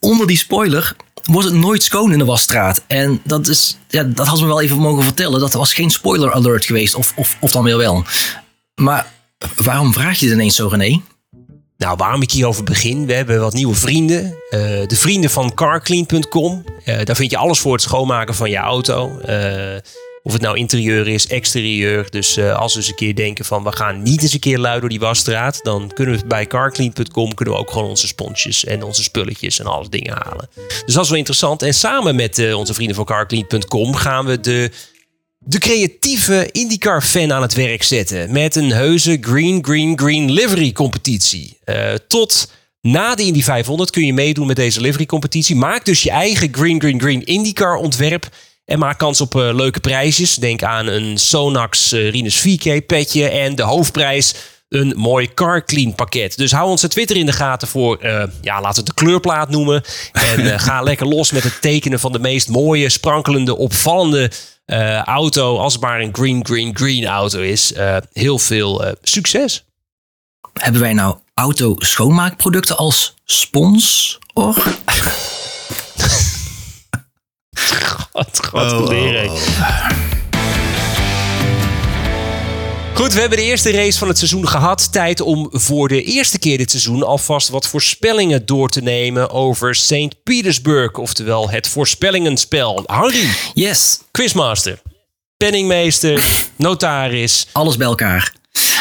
onder 0.00 0.26
die 0.26 0.36
spoiler 0.36 0.96
wordt 1.24 1.48
het 1.48 1.56
nooit 1.56 1.82
schoon 1.82 2.12
in 2.12 2.18
de 2.18 2.24
wasstraat. 2.24 2.82
En 2.86 3.20
dat 3.24 3.48
is, 3.48 3.78
ja, 3.88 4.02
dat 4.02 4.26
had 4.26 4.36
ze 4.36 4.42
me 4.42 4.48
wel 4.48 4.60
even 4.60 4.78
mogen 4.78 5.04
vertellen. 5.04 5.40
Dat 5.40 5.52
was 5.52 5.74
geen 5.74 5.90
spoiler 5.90 6.32
alert 6.32 6.64
geweest, 6.64 6.94
of, 6.94 7.12
of, 7.16 7.36
of 7.40 7.50
dan 7.50 7.64
weer 7.64 7.76
wel. 7.76 8.04
Maar 8.74 9.06
waarom 9.56 9.92
vraag 9.92 10.18
je 10.18 10.24
het 10.26 10.34
ineens 10.34 10.56
zo, 10.56 10.68
René? 10.68 11.00
Nou, 11.78 11.96
waarom 11.96 12.22
ik 12.22 12.30
hierover 12.30 12.64
begin, 12.64 13.06
we 13.06 13.12
hebben 13.12 13.40
wat 13.40 13.52
nieuwe 13.52 13.74
vrienden. 13.74 14.38
Eh, 14.50 14.60
de 14.86 14.96
vrienden 14.96 15.30
van 15.30 15.54
carclean.com. 15.54 16.64
Eh, 16.84 17.04
daar 17.04 17.16
vind 17.16 17.30
je 17.30 17.36
alles 17.36 17.58
voor 17.58 17.72
het 17.72 17.82
schoonmaken 17.82 18.34
van 18.34 18.50
je 18.50 18.56
auto. 18.56 19.18
Eh, 19.18 19.76
of 20.22 20.32
het 20.32 20.42
nou 20.42 20.56
interieur 20.56 21.08
is, 21.08 21.26
exterieur. 21.26 22.10
Dus 22.10 22.38
als 22.38 22.72
we 22.72 22.78
eens 22.78 22.88
een 22.88 22.94
keer 22.94 23.14
denken 23.14 23.44
van 23.44 23.64
we 23.64 23.76
gaan 23.76 24.02
niet 24.02 24.22
eens 24.22 24.32
een 24.32 24.40
keer 24.40 24.58
lui 24.58 24.80
door 24.80 24.88
die 24.88 25.00
wasstraat. 25.00 25.60
Dan 25.62 25.90
kunnen 25.94 26.18
we 26.18 26.26
bij 26.26 26.46
carclean.com 26.46 27.34
kunnen 27.34 27.54
we 27.54 27.60
ook 27.60 27.70
gewoon 27.70 27.88
onze 27.88 28.06
sponsjes 28.06 28.64
en 28.64 28.82
onze 28.82 29.02
spulletjes 29.02 29.58
en 29.58 29.66
alles 29.66 29.88
dingen 29.88 30.16
halen. 30.22 30.48
Dus 30.84 30.94
dat 30.94 31.02
is 31.04 31.08
wel 31.08 31.18
interessant. 31.18 31.62
En 31.62 31.74
samen 31.74 32.16
met 32.16 32.54
onze 32.54 32.74
vrienden 32.74 32.96
van 32.96 33.04
carclean.com 33.04 33.94
gaan 33.94 34.24
we 34.24 34.40
de 34.40 34.70
de 35.48 35.58
creatieve 35.58 36.48
IndyCar-fan 36.52 37.32
aan 37.32 37.42
het 37.42 37.54
werk 37.54 37.82
zetten. 37.82 38.32
Met 38.32 38.56
een 38.56 38.70
heuse 38.70 39.18
Green, 39.20 39.64
Green, 39.64 39.98
Green 39.98 40.32
livery-competitie. 40.32 41.58
Eh, 41.64 41.94
tot 42.08 42.52
na 42.80 43.14
de 43.14 43.22
Indy 43.22 43.42
500 43.42 43.90
kun 43.90 44.06
je 44.06 44.12
meedoen 44.12 44.46
met 44.46 44.56
deze 44.56 44.80
livery-competitie. 44.80 45.56
Maak 45.56 45.84
dus 45.84 46.02
je 46.02 46.10
eigen 46.10 46.48
Green, 46.54 46.80
Green, 46.80 47.00
Green 47.00 47.24
IndyCar-ontwerp. 47.24 48.28
En 48.64 48.78
maak 48.78 48.98
kans 48.98 49.20
op 49.20 49.34
eh, 49.34 49.54
leuke 49.54 49.80
prijsjes. 49.80 50.34
Denk 50.34 50.62
aan 50.62 50.86
een 50.86 51.18
Sonax 51.18 51.92
uh, 51.92 52.10
Rinus 52.10 52.46
4K-petje. 52.48 53.28
En 53.28 53.54
de 53.54 53.62
hoofdprijs 53.62 54.34
een 54.68 54.92
mooi 54.96 55.34
car 55.34 55.64
clean 55.64 55.94
pakket. 55.94 56.36
Dus 56.36 56.52
hou 56.52 56.68
onze 56.68 56.88
Twitter 56.88 57.16
in 57.16 57.26
de 57.26 57.32
gaten 57.32 57.68
voor, 57.68 57.96
eh, 57.96 58.24
ja, 58.40 58.60
laten 58.60 58.82
we 58.82 58.88
het 58.88 58.96
de 58.98 59.04
kleurplaat 59.04 59.50
noemen. 59.50 59.82
En 60.12 60.52
eh, 60.52 60.58
ga 60.58 60.82
lekker 60.90 61.06
los 61.06 61.30
met 61.30 61.42
het 61.42 61.60
tekenen 61.60 62.00
van 62.00 62.12
de 62.12 62.18
meest 62.18 62.48
mooie, 62.48 62.88
sprankelende, 62.88 63.56
opvallende 63.56 64.30
eh, 64.66 65.02
auto. 65.02 65.58
Als 65.58 65.72
het 65.72 65.82
maar 65.82 66.00
een 66.00 66.14
green, 66.14 66.46
green, 66.46 66.76
green 66.76 67.06
auto 67.06 67.40
is. 67.40 67.72
Eh, 67.72 67.96
heel 68.12 68.38
veel 68.38 68.84
eh, 68.84 68.92
succes. 69.02 69.64
Hebben 70.52 70.80
wij 70.80 70.92
nou 70.92 71.16
auto-schoonmaakproducten 71.34 72.76
als 72.76 73.14
sponsor? 73.24 74.18
Wat, 78.12 78.48
wat 78.52 78.88
leren. 78.88 79.30
Goed, 82.96 83.12
we 83.12 83.20
hebben 83.20 83.38
de 83.38 83.44
eerste 83.44 83.70
race 83.70 83.98
van 83.98 84.08
het 84.08 84.18
seizoen 84.18 84.48
gehad. 84.48 84.92
Tijd 84.92 85.20
om 85.20 85.48
voor 85.52 85.88
de 85.88 86.02
eerste 86.02 86.38
keer 86.38 86.58
dit 86.58 86.70
seizoen 86.70 87.02
alvast 87.02 87.48
wat 87.48 87.66
voorspellingen 87.66 88.46
door 88.46 88.68
te 88.68 88.80
nemen 88.82 89.30
over 89.30 89.74
St. 89.74 90.22
Petersburg. 90.24 90.92
Oftewel 90.92 91.50
het 91.50 91.68
voorspellingenspel. 91.68 92.82
Harry, 92.86 93.28
Yes, 93.54 94.00
quizmaster, 94.10 94.82
penningmeester, 95.36 96.24
notaris. 96.56 97.46
alles 97.52 97.76
bij 97.76 97.86
elkaar. 97.86 98.32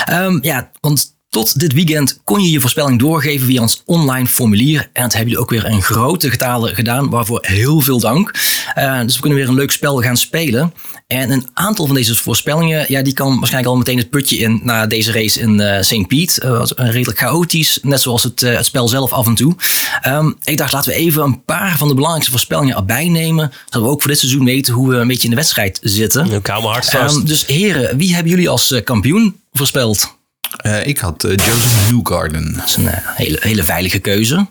Ehm, 0.05 0.37
ja, 0.41 0.71
want 0.81 1.13
tot 1.29 1.59
dit 1.59 1.73
weekend 1.73 2.19
kon 2.23 2.41
je 2.43 2.51
je 2.51 2.59
voorspelling 2.59 2.99
doorgeven 2.99 3.47
via 3.47 3.61
ons 3.61 3.81
online 3.85 4.27
formulier. 4.27 4.89
En 4.93 5.03
dat 5.03 5.13
hebben 5.13 5.31
jullie 5.31 5.39
ook 5.43 5.49
weer 5.49 5.65
in 5.65 5.81
grote 5.81 6.29
getalen 6.31 6.75
gedaan, 6.75 7.09
waarvoor 7.09 7.39
heel 7.41 7.81
veel 7.81 7.99
dank. 7.99 8.31
Eh, 8.75 9.01
dus 9.01 9.15
we 9.15 9.21
kunnen 9.21 9.39
weer 9.39 9.47
een 9.47 9.55
leuk 9.55 9.71
spel 9.71 10.01
gaan 10.01 10.17
spelen. 10.17 10.73
En 11.07 11.31
een 11.31 11.47
aantal 11.53 11.85
van 11.85 11.95
deze 11.95 12.15
voorspellingen, 12.15 12.85
ja, 12.87 13.01
die 13.01 13.13
kan 13.13 13.39
waarschijnlijk 13.39 13.73
al 13.73 13.77
meteen 13.77 13.97
het 13.97 14.09
putje 14.09 14.37
in 14.37 14.59
na 14.63 14.87
deze 14.87 15.11
race 15.11 15.39
in 15.39 15.59
eh 15.59 15.81
St. 15.81 16.07
Piet. 16.07 16.39
Eh, 16.39 16.49
was 16.49 16.73
redelijk 16.75 17.19
chaotisch, 17.19 17.79
net 17.81 18.01
zoals 18.01 18.23
het, 18.23 18.43
eh, 18.43 18.55
het 18.55 18.65
spel 18.65 18.87
zelf 18.87 19.11
af 19.11 19.27
en 19.27 19.35
toe. 19.35 19.55
Ehm, 20.01 20.31
ik 20.43 20.57
dacht, 20.57 20.71
laten 20.71 20.91
we 20.91 20.97
even 20.97 21.23
een 21.23 21.43
paar 21.43 21.77
van 21.77 21.87
de 21.87 21.93
belangrijkste 21.93 22.31
voorspellingen 22.31 22.75
erbij 22.75 23.09
nemen. 23.09 23.51
Zodat 23.65 23.81
we 23.81 23.93
ook 23.93 24.01
voor 24.01 24.09
dit 24.09 24.19
seizoen 24.19 24.45
weten 24.45 24.73
hoe 24.73 24.89
we 24.89 24.95
een 24.95 25.07
beetje 25.07 25.23
in 25.23 25.29
de 25.29 25.35
wedstrijd 25.35 25.79
zitten. 25.81 26.31
Ik 26.31 26.47
hou 26.47 26.61
me 26.61 26.67
hard 26.67 26.89
vast. 26.89 27.15
Ehm, 27.15 27.25
dus 27.25 27.45
heren, 27.45 27.97
wie 27.97 28.13
hebben 28.13 28.31
jullie 28.31 28.49
als 28.49 28.71
eh, 28.71 28.83
kampioen 28.83 29.39
voorspeld? 29.53 30.17
Eh, 30.57 30.87
ik 30.87 30.97
had 30.97 31.21
Joseph 31.21 31.91
Newgarden. 31.91 32.53
Dat 32.53 32.67
is 32.67 32.75
een 32.75 32.89
hele, 32.91 33.37
hele 33.41 33.63
veilige 33.63 33.99
keuze. 33.99 34.47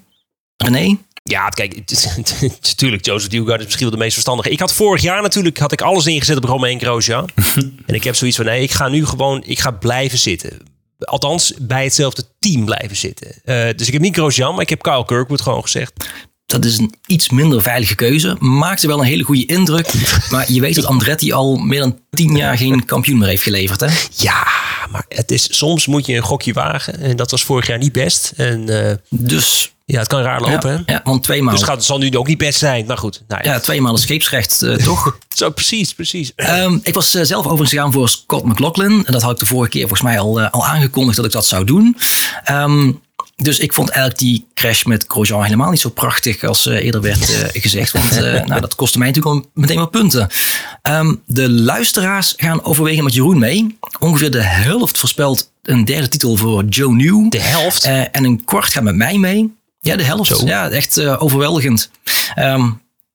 René? 0.57 0.99
Ja, 1.31 1.49
kijk, 1.49 1.75
natuurlijk, 2.61 3.05
Joseph 3.07 3.33
Newgarden 3.33 3.59
is 3.59 3.64
misschien 3.64 3.87
wel 3.87 3.97
de 3.97 4.03
meest 4.03 4.12
verstandige. 4.12 4.51
Ik 4.51 4.61
had 4.61 4.72
vorig 4.72 5.03
jaar 5.03 5.22
natuurlijk 5.22 5.59
had 5.59 5.72
ik 5.72 5.81
alles 5.81 6.07
ingezet 6.07 6.37
op 6.37 6.45
Romain 6.45 6.81
Grosjean. 6.81 7.29
en 7.87 7.95
ik 7.95 8.05
heb 8.05 8.14
zoiets 8.14 8.37
van, 8.37 8.47
nee, 8.47 8.62
ik 8.62 8.70
ga 8.70 8.89
nu 8.89 9.07
gewoon, 9.07 9.43
ik 9.47 9.59
ga 9.59 9.70
blijven 9.70 10.18
zitten. 10.18 10.59
Althans, 10.99 11.55
bij 11.61 11.85
hetzelfde 11.85 12.25
team 12.39 12.64
blijven 12.64 12.97
zitten. 12.97 13.29
Eh, 13.45 13.68
dus 13.77 13.87
ik 13.87 13.93
heb 13.93 14.03
niet 14.03 14.14
Grosjean, 14.14 14.53
maar 14.53 14.62
ik 14.62 14.68
heb 14.68 14.83
Kyle 14.83 15.05
Kirkwood 15.05 15.41
gewoon 15.41 15.62
gezegd. 15.62 16.09
Dat 16.47 16.65
is 16.65 16.79
een 16.79 16.95
iets 17.07 17.31
minder 17.31 17.63
veilige 17.63 17.95
keuze. 17.95 18.37
Maakte 18.39 18.87
wel 18.87 18.99
een 18.99 19.07
hele 19.07 19.23
goede 19.23 19.47
indruk. 19.47 19.93
Maar 20.31 20.53
je 20.53 20.61
weet 20.61 20.75
dat 20.75 20.85
Andretti 20.85 21.33
al 21.33 21.57
meer 21.57 21.81
dan 21.81 21.99
tien 22.11 22.37
jaar 22.37 22.57
geen 22.57 22.85
kampioen 22.85 23.19
meer 23.19 23.29
heeft 23.29 23.43
geleverd. 23.43 23.81
Hè? 23.81 23.89
Ja, 24.17 24.47
maar 24.91 25.05
het 25.09 25.31
is, 25.31 25.57
soms 25.57 25.87
moet 25.87 26.07
je 26.07 26.17
een 26.17 26.23
gokje 26.23 26.53
wagen. 26.53 27.01
En 27.01 27.17
dat 27.17 27.31
was 27.31 27.45
vorig 27.45 27.67
jaar 27.67 27.79
niet 27.79 27.93
best. 27.93 28.33
En 28.37 28.89
eh, 28.89 28.95
Dus 29.09 29.73
ja, 29.85 29.99
het 29.99 30.09
kan 30.09 30.23
raar 30.23 30.41
lopen, 30.41 30.71
ja, 30.71 30.83
hè? 30.87 30.93
ja, 30.93 31.01
want 31.05 31.23
twee 31.23 31.43
maal, 31.43 31.55
Dus 31.55 31.65
gaat, 31.65 31.77
het 31.77 31.85
zal 31.85 31.99
nu 31.99 32.17
ook 32.17 32.27
niet 32.27 32.39
best 32.39 32.59
zijn. 32.59 32.87
Maar 32.87 32.99
goed, 32.99 33.23
nou 33.29 33.41
ja. 33.45 33.53
ja, 33.53 33.61
twee 33.61 33.81
maal 33.81 33.97
scheepsrecht, 33.97 34.63
eh, 34.63 34.75
toch? 34.75 35.19
Zo, 35.35 35.51
precies, 35.51 35.95
precies. 35.95 36.33
Ehm, 36.37 36.79
ik 36.83 36.95
was 36.95 37.15
eh, 37.15 37.23
zelf 37.23 37.45
overigens 37.45 37.71
gegaan 37.71 37.93
voor 37.93 38.09
Scott 38.09 38.45
McLaughlin. 38.45 39.07
En 39.07 39.13
dat 39.13 39.23
had 39.23 39.31
ik 39.33 39.39
de 39.39 39.47
vorige 39.47 39.71
keer 39.71 39.81
volgens 39.89 40.03
mij 40.03 40.19
al, 40.19 40.41
al 40.41 40.67
aangekondigd 40.67 41.17
dat 41.17 41.25
ik 41.27 41.33
dat 41.33 41.47
zou 41.47 41.65
doen. 41.65 41.97
Ehm, 42.45 42.93
dus 43.37 43.59
ik 43.59 43.72
vond 43.72 43.89
eigenlijk 43.89 44.18
die 44.18 44.47
crash 44.55 44.82
met 44.82 45.05
Grosjean 45.09 45.43
helemaal 45.43 45.70
niet 45.70 45.80
zo 45.80 45.89
prachtig 45.89 46.45
als 46.45 46.66
eh, 46.66 46.85
eerder 46.85 47.01
werd 47.01 47.53
eh, 47.53 47.62
gezegd. 47.62 47.93
Want 47.93 48.16
eh, 48.16 48.45
nou, 48.45 48.61
dat 48.61 48.74
kostte 48.74 48.99
mij 48.99 49.07
natuurlijk 49.07 49.35
al 49.35 49.51
meteen 49.55 49.78
wat 49.78 49.91
punten. 49.91 50.28
Ehm, 50.82 51.14
de 51.26 51.51
luisteraars 51.51 52.35
gaan 52.37 52.64
overwegen 52.64 53.05
met 53.05 53.14
Jeroen 53.14 53.39
mee. 53.39 53.78
Ongeveer 53.99 54.30
de 54.30 54.43
helft 54.43 54.99
voorspelt 54.99 55.51
een 55.62 55.85
derde 55.85 56.09
titel 56.09 56.37
voor 56.37 56.64
Joe 56.64 56.95
New. 56.95 57.30
De 57.30 57.41
helft? 57.41 57.85
En 57.85 58.24
een 58.24 58.45
kwart 58.45 58.72
gaat 58.72 58.82
met 58.82 58.97
mij 58.97 59.18
mee. 59.18 59.55
Ja, 59.80 59.97
de 59.97 60.03
helft. 60.03 60.37
Zo. 60.37 60.47
Ja, 60.47 60.68
echt 60.68 61.01
overweldigend. 61.07 61.91
Ehm, 62.35 62.70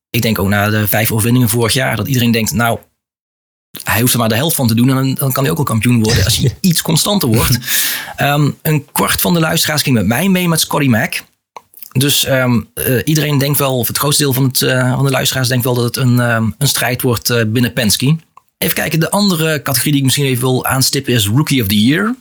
ik 0.10 0.22
denk 0.22 0.40
ook 0.40 0.48
na 0.48 0.70
de 0.70 0.88
vijf 0.88 1.12
overwinningen 1.12 1.50
vorig 1.50 1.74
jaar 1.74 1.96
dat 1.96 2.08
iedereen 2.08 2.32
denkt, 2.32 2.54
nou, 2.54 2.80
hij 3.84 4.02
hoeft 4.02 4.14
er 4.14 4.20
maar 4.20 4.30
de 4.30 4.36
helft 4.36 4.56
van 4.56 4.68
te 4.68 4.76
doen 4.76 4.90
en 4.90 4.96
dan, 4.96 5.14
dan 5.14 5.32
kan 5.32 5.44
hij 5.44 5.52
ook 5.52 5.58
al 5.58 5.64
kampioen 5.64 6.04
worden 6.04 6.24
als 6.26 6.38
hij 6.38 6.58
iets 6.62 6.82
constanter 6.82 7.30
wordt. 7.30 7.60
Ehm, 8.16 8.52
een 8.62 8.86
kwart 8.92 9.22
van 9.22 9.34
de 9.34 9.40
luisteraars 9.40 9.82
ging 9.82 9.96
met 9.96 10.06
mij 10.06 10.30
mee 10.30 10.48
met 10.48 10.60
Scotty 10.60 10.88
Mac. 10.88 11.22
Dus 11.92 12.26
ehm, 12.26 12.62
eh, 12.74 13.02
iedereen 13.04 13.38
denkt 13.38 13.58
wel, 13.58 13.78
of 13.78 13.88
het 13.88 13.98
grootste 13.98 14.24
deel 14.24 14.34
van, 14.34 14.44
het, 14.44 14.62
eh, 14.62 14.94
van 14.96 15.06
de 15.06 15.12
luisteraars 15.12 15.48
denkt 15.48 15.64
wel 15.64 15.74
dat 15.74 15.84
het 15.84 15.98
een, 15.98 16.20
ehm, 16.20 16.50
een 16.58 16.68
strijd 16.68 17.02
wordt 17.02 17.30
eh, 17.30 17.42
binnen 17.48 17.74
Penske. 17.74 18.18
Even 18.58 18.76
kijken, 18.76 19.00
de 19.00 19.12
andere 19.12 19.62
categorie 19.62 19.92
die 19.92 20.00
ik 20.00 20.06
misschien 20.06 20.26
even 20.26 20.42
wil 20.42 20.66
aanstippen 20.66 21.14
is 21.14 21.28
Rookie 21.28 21.62
of 21.62 21.68
the 21.68 21.84
Year. 21.86 22.16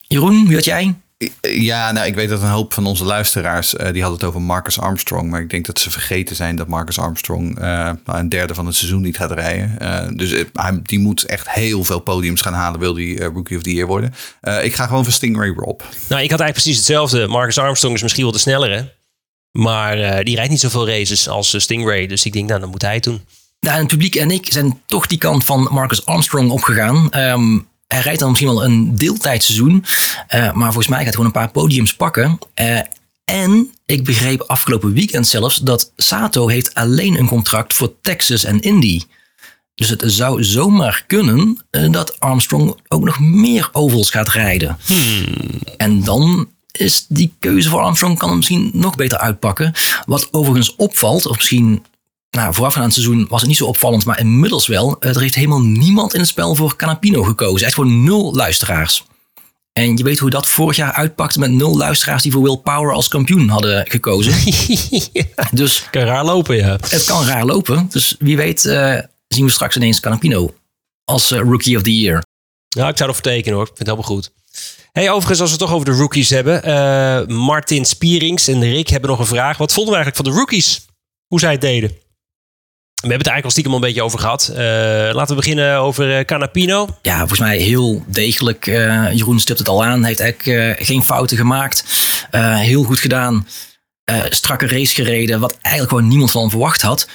Jeroen, 0.00 0.46
wie 0.46 0.54
had 0.54 0.64
jij? 0.64 0.94
Ja, 1.40 1.92
nou, 1.92 2.06
ik 2.06 2.14
weet 2.14 2.28
dat 2.28 2.42
een 2.42 2.48
hoop 2.48 2.72
van 2.72 2.86
onze 2.86 3.04
luisteraars, 3.04 3.76
eh, 3.76 3.92
die 3.92 4.02
hadden 4.02 4.20
het 4.20 4.28
over 4.28 4.42
Marcus 4.42 4.78
Armstrong. 4.78 5.30
Maar 5.30 5.40
ik 5.40 5.50
denk 5.50 5.66
dat 5.66 5.78
ze 5.78 5.90
vergeten 5.90 6.36
zijn 6.36 6.56
dat 6.56 6.68
Marcus 6.68 6.98
Armstrong 6.98 7.58
eh, 7.58 7.90
een 8.04 8.28
derde 8.28 8.54
van 8.54 8.66
het 8.66 8.74
seizoen 8.74 9.02
niet 9.02 9.16
gaat 9.16 9.30
rijden. 9.30 9.78
Eh, 9.78 10.08
dus 10.16 10.32
eh, 10.32 10.44
hij, 10.52 10.80
die 10.82 10.98
moet 10.98 11.24
echt 11.24 11.50
heel 11.50 11.84
veel 11.84 12.00
podiums 12.00 12.40
gaan 12.40 12.52
halen, 12.52 12.80
wil 12.80 12.94
die 12.94 13.18
eh, 13.18 13.26
Rookie 13.26 13.56
of 13.56 13.62
the 13.62 13.72
Year 13.74 13.86
worden. 13.86 14.14
Eh, 14.40 14.64
ik 14.64 14.74
ga 14.74 14.86
gewoon 14.86 15.04
voor 15.04 15.12
Stingray 15.12 15.48
Rob. 15.56 15.80
Nou, 16.08 16.22
ik 16.22 16.30
had 16.30 16.40
eigenlijk 16.40 16.52
precies 16.52 16.76
hetzelfde. 16.76 17.26
Marcus 17.26 17.58
Armstrong 17.58 17.94
is 17.94 18.02
misschien 18.02 18.24
wel 18.24 18.32
de 18.32 18.38
snellere. 18.38 18.92
Maar 19.50 19.98
eh, 19.98 20.24
die 20.24 20.34
rijdt 20.34 20.50
niet 20.50 20.60
zoveel 20.60 20.88
races 20.88 21.28
als 21.28 21.54
eh, 21.54 21.60
Stingray. 21.60 22.06
Dus 22.06 22.24
ik 22.24 22.32
denk, 22.32 22.48
nou, 22.48 22.60
dan 22.60 22.68
moet 22.70 22.82
hij 22.82 22.94
het 22.94 23.02
doen. 23.02 23.22
Nou, 23.60 23.78
het 23.78 23.86
publiek 23.86 24.14
en 24.14 24.30
ik 24.30 24.46
zijn 24.50 24.80
toch 24.86 25.06
die 25.06 25.18
kant 25.18 25.44
van 25.44 25.68
Marcus 25.70 26.06
Armstrong 26.06 26.50
opgegaan. 26.50 27.10
Ehm, 27.10 27.58
hij 27.86 28.00
rijdt 28.00 28.20
dan 28.20 28.28
misschien 28.28 28.50
wel 28.50 28.64
een 28.64 28.96
deeltijdseizoen. 28.96 29.84
eh, 30.28 30.52
maar 30.52 30.66
volgens 30.72 30.86
mij 30.86 30.96
gaat 30.96 31.06
hij 31.06 31.12
gewoon 31.12 31.26
een 31.26 31.32
paar 31.32 31.50
podiums 31.50 31.94
pakken. 31.96 32.38
Eh, 32.54 32.78
En 33.24 33.70
ik 33.86 34.04
begreep 34.04 34.40
afgelopen 34.40 34.92
weekend 34.92 35.26
zelfs 35.26 35.56
dat 35.58 35.92
Sato 35.96 36.48
heeft 36.48 36.74
alleen 36.74 37.18
een 37.18 37.26
contract 37.28 37.74
voor 37.74 37.92
Texas 38.00 38.44
en 38.44 38.60
Indy. 38.60 39.00
Dus 39.74 39.88
het 39.88 40.02
zou 40.06 40.44
zomaar 40.44 41.04
kunnen 41.06 41.58
eh, 41.70 41.90
dat 41.92 42.20
Armstrong 42.20 42.76
ook 42.88 43.04
nog 43.04 43.20
meer 43.20 43.68
ovals 43.72 44.10
gaat 44.10 44.28
rijden. 44.28 44.78
En 45.76 46.04
dan 46.04 46.48
is 46.72 47.06
die 47.08 47.34
keuze 47.38 47.68
voor 47.68 47.80
Armstrong 47.80 48.18
kan 48.18 48.28
hem 48.28 48.36
misschien 48.36 48.70
nog 48.72 48.96
beter 48.96 49.18
uitpakken. 49.18 49.72
Wat 50.06 50.28
overigens 50.30 50.76
opvalt, 50.76 51.26
of 51.26 51.36
misschien 51.36 51.84
nou, 52.34 52.54
vooraf 52.54 52.76
aan 52.76 52.82
het 52.82 52.92
seizoen 52.92 53.26
was 53.28 53.40
het 53.40 53.48
niet 53.48 53.58
zo 53.58 53.66
opvallend, 53.66 54.04
maar 54.04 54.18
inmiddels 54.20 54.66
wel. 54.66 54.96
Er 55.00 55.20
heeft 55.20 55.34
helemaal 55.34 55.60
niemand 55.62 56.14
in 56.14 56.20
het 56.20 56.28
spel 56.28 56.54
voor 56.54 56.76
Canapino 56.76 57.22
gekozen. 57.22 57.66
Echt 57.66 57.74
gewoon 57.74 58.04
nul 58.04 58.34
luisteraars. 58.34 59.04
En 59.72 59.96
je 59.96 60.02
weet 60.04 60.18
hoe 60.18 60.30
dat 60.30 60.48
vorig 60.48 60.76
jaar 60.76 60.92
uitpakte 60.92 61.38
met 61.38 61.50
nul 61.50 61.76
luisteraars 61.76 62.22
die 62.22 62.32
voor 62.32 62.42
Will 62.42 62.56
Power 62.56 62.92
als 62.92 63.08
kampioen 63.08 63.48
hadden 63.48 63.86
gekozen. 63.90 64.34
Dus 65.50 65.86
Kan 65.90 66.02
raar 66.02 66.24
lopen, 66.24 66.56
ja. 66.56 66.78
het 66.88 67.04
kan 67.04 67.24
raar 67.26 67.44
lopen. 67.44 67.86
Dus 67.90 68.16
wie 68.18 68.36
weet 68.36 68.64
eh, 68.64 68.98
zien 69.28 69.44
we 69.44 69.50
straks 69.50 69.76
ineens 69.76 70.00
Canapino 70.00 70.54
als 71.04 71.30
eh, 71.30 71.38
Rookie 71.40 71.76
of 71.76 71.82
the 71.82 71.98
Year. 72.00 72.22
Ja, 72.68 72.88
ik 72.88 72.96
zou 72.96 73.08
ervoor 73.08 73.24
tekenen 73.24 73.54
hoor. 73.58 73.66
Ik 73.68 73.76
vind 73.76 73.88
het 73.88 73.88
helemaal 73.88 74.10
goed. 74.16 74.32
Hey, 74.92 75.10
overigens, 75.10 75.40
als 75.40 75.50
we 75.50 75.56
het 75.56 75.64
toch 75.66 75.74
over 75.74 75.86
de 75.86 75.96
rookies 75.96 76.30
hebben. 76.30 76.62
eh, 76.62 77.26
Martin 77.36 77.84
Spierings 77.84 78.48
en 78.48 78.60
Rick 78.60 78.88
hebben 78.88 79.10
nog 79.10 79.18
een 79.18 79.26
vraag. 79.26 79.56
Wat 79.56 79.72
vonden 79.72 79.92
we 79.94 79.98
eigenlijk 79.98 80.26
van 80.26 80.34
de 80.34 80.40
rookies? 80.40 80.84
Hoe 81.26 81.40
zij 81.40 81.52
het 81.52 81.60
deden? 81.60 81.96
We 83.04 83.10
hebben 83.10 83.26
het 83.26 83.34
eigenlijk 83.34 83.44
al 83.44 83.50
stiekem 83.50 83.72
al 83.72 83.78
een 83.78 83.94
beetje 83.94 84.02
over 84.02 84.18
gehad. 84.18 84.48
Eh, 84.48 85.14
laten 85.14 85.28
we 85.28 85.34
beginnen 85.34 85.78
over 85.78 86.16
eh, 86.18 86.24
Canapino. 86.24 86.88
Ja, 87.02 87.18
volgens 87.18 87.38
mij 87.38 87.56
heel 87.56 88.04
degelijk. 88.06 88.66
Eh, 88.66 89.12
Jeroen 89.12 89.40
stipt 89.40 89.58
het 89.58 89.68
al 89.68 89.84
aan. 89.84 90.04
Heeft 90.04 90.20
eigenlijk 90.20 90.78
geen 90.82 91.02
fouten 91.02 91.36
gemaakt. 91.36 91.84
Heel 92.30 92.82
goed 92.82 92.98
gedaan. 92.98 93.46
Strakke 94.28 94.66
race 94.66 94.94
gereden. 94.94 95.40
Wat 95.40 95.56
eigenlijk 95.60 95.94
gewoon 95.94 96.08
niemand 96.08 96.30
van 96.30 96.50
verwacht 96.50 96.82
had. 96.82 97.08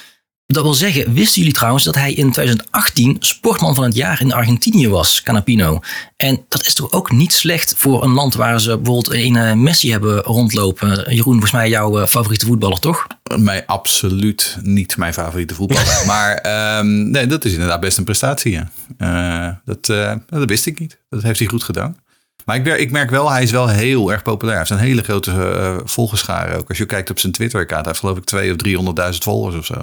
Dat 0.52 0.62
wil 0.62 0.74
zeggen, 0.74 1.12
wisten 1.12 1.40
jullie 1.40 1.56
trouwens 1.56 1.84
dat 1.84 1.94
hij 1.94 2.12
in 2.12 2.32
2018 2.32 3.16
sportman 3.20 3.74
van 3.74 3.84
het 3.84 3.94
jaar 3.94 4.20
in 4.20 4.32
Argentinië 4.32 4.88
was, 4.88 5.22
Canapino? 5.22 5.80
En 6.16 6.44
dat 6.48 6.66
is 6.66 6.74
toch 6.74 6.92
ook 6.92 7.10
niet 7.10 7.32
slecht 7.32 7.74
voor 7.76 8.02
een 8.02 8.12
land 8.12 8.34
waar 8.34 8.60
ze 8.60 8.76
bijvoorbeeld 8.76 9.12
een 9.14 9.36
eh, 9.36 9.52
Messi 9.52 9.90
hebben 9.90 10.18
rondlopen. 10.20 10.88
Jeroen, 10.88 11.22
volgens 11.32 11.52
mij 11.52 11.68
jouw 11.68 12.00
eh, 12.00 12.06
favoriete 12.06 12.46
voetballer, 12.46 12.78
toch? 12.78 13.06
Mij 13.36 13.66
absoluut 13.66 14.58
niet 14.62 14.96
mijn 14.96 15.12
favoriete 15.12 15.54
voetballer. 15.54 16.02
maar 16.06 16.34
ehm, 16.34 17.10
nee, 17.10 17.26
dat 17.26 17.44
is 17.44 17.52
inderdaad 17.52 17.80
best 17.80 17.98
een 17.98 18.04
prestatie. 18.04 18.52
Ja. 18.52 18.70
Eh, 18.98 19.54
dat, 19.64 19.86
dat 20.26 20.48
wist 20.48 20.66
ik 20.66 20.78
niet. 20.78 20.98
Dat 21.08 21.22
heeft 21.22 21.38
hij 21.38 21.48
goed 21.48 21.62
gedaan. 21.62 21.96
Maar 22.44 22.56
ik, 22.56 22.64
merk- 22.64 22.80
ik 22.80 22.90
merk 22.90 23.10
wel, 23.10 23.30
hij 23.30 23.42
is 23.42 23.50
wel 23.50 23.68
heel 23.68 24.12
erg 24.12 24.22
populair. 24.22 24.58
Hij 24.58 24.66
heeft 24.68 24.80
een 24.80 24.86
hele 24.88 25.02
grote 25.02 25.82
volgerschare 25.84 26.56
ook. 26.56 26.68
Als 26.68 26.78
je 26.78 26.86
kijkt 26.86 27.10
op 27.10 27.18
zijn 27.18 27.32
Twitter-account, 27.32 27.84
hij 27.84 27.94
heeft 27.94 28.04
geloof 28.04 28.18
ik 28.18 28.24
2 28.24 28.84
of 28.84 29.12
300.000 29.12 29.18
volgers 29.18 29.56
of 29.56 29.66
zo. 29.66 29.74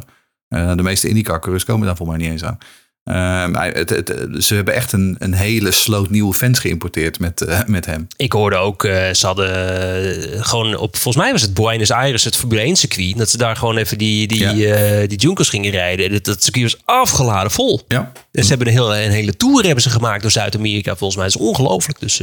Eh, 0.50 0.76
de 0.76 0.84
meeste 0.84 1.08
IndyCar-coureurs 1.08 1.66
komen 1.66 1.88
daar 1.88 1.96
voor 1.98 2.08
mij 2.08 2.18
niet 2.18 2.30
eens 2.32 2.44
aan. 2.44 2.58
Ehm, 3.04 3.54
het, 3.76 3.90
het- 3.90 4.14
ze 4.44 4.56
hebben 4.56 4.74
echt 4.74 4.92
een, 4.92 5.16
een 5.20 5.34
hele 5.34 5.72
sloot 5.72 6.10
nieuwe 6.10 6.34
fans 6.34 6.60
geïmporteerd 6.60 7.20
met, 7.20 7.42
eh, 7.42 7.60
met 7.66 7.86
hem. 7.86 8.08
Ik 8.18 8.32
hoorde 8.32 8.56
ook, 8.56 8.84
eh, 8.84 9.14
ze 9.14 9.26
hadden 9.26 10.44
gewoon 10.46 10.78
op, 10.78 10.96
volgens 10.98 11.24
mij 11.24 11.32
was 11.32 11.42
het 11.42 11.54
Buenos 11.54 11.92
Aires, 11.92 12.24
het 12.24 12.36
Formule 12.36 12.62
1 12.66 12.76
circuit. 12.76 13.18
Dat 13.18 13.30
ze 13.30 13.38
daar 13.38 13.56
gewoon 13.56 13.78
even 13.78 13.98
die, 13.98 14.28
die, 14.28 14.56
Ja. 14.56 15.06
die 15.08 15.18
Junkers 15.18 15.50
gingen 15.50 15.72
rijden. 15.72 16.12
Dat, 16.12 16.26
dat 16.26 16.44
circuit 16.44 16.64
was 16.72 16.82
afgeladen 16.86 17.52
vol. 17.52 17.82
Ja. 17.88 18.12
En 18.32 18.44
ze 18.44 18.50
hebben 18.50 18.68
een 18.68 18.74
hele, 18.74 19.04
een 19.04 19.12
hele 19.12 19.36
tour 19.38 19.64
hebben 19.66 19.84
ze 19.84 19.90
gemaakt 19.90 20.22
door 20.22 20.32
Zuid-Amerika. 20.32 20.96
Volgens 20.96 21.20
mij 21.20 21.28
dat 21.30 21.40
is 21.42 21.48
ongelooflijk. 21.48 22.00
Dus 22.00 22.22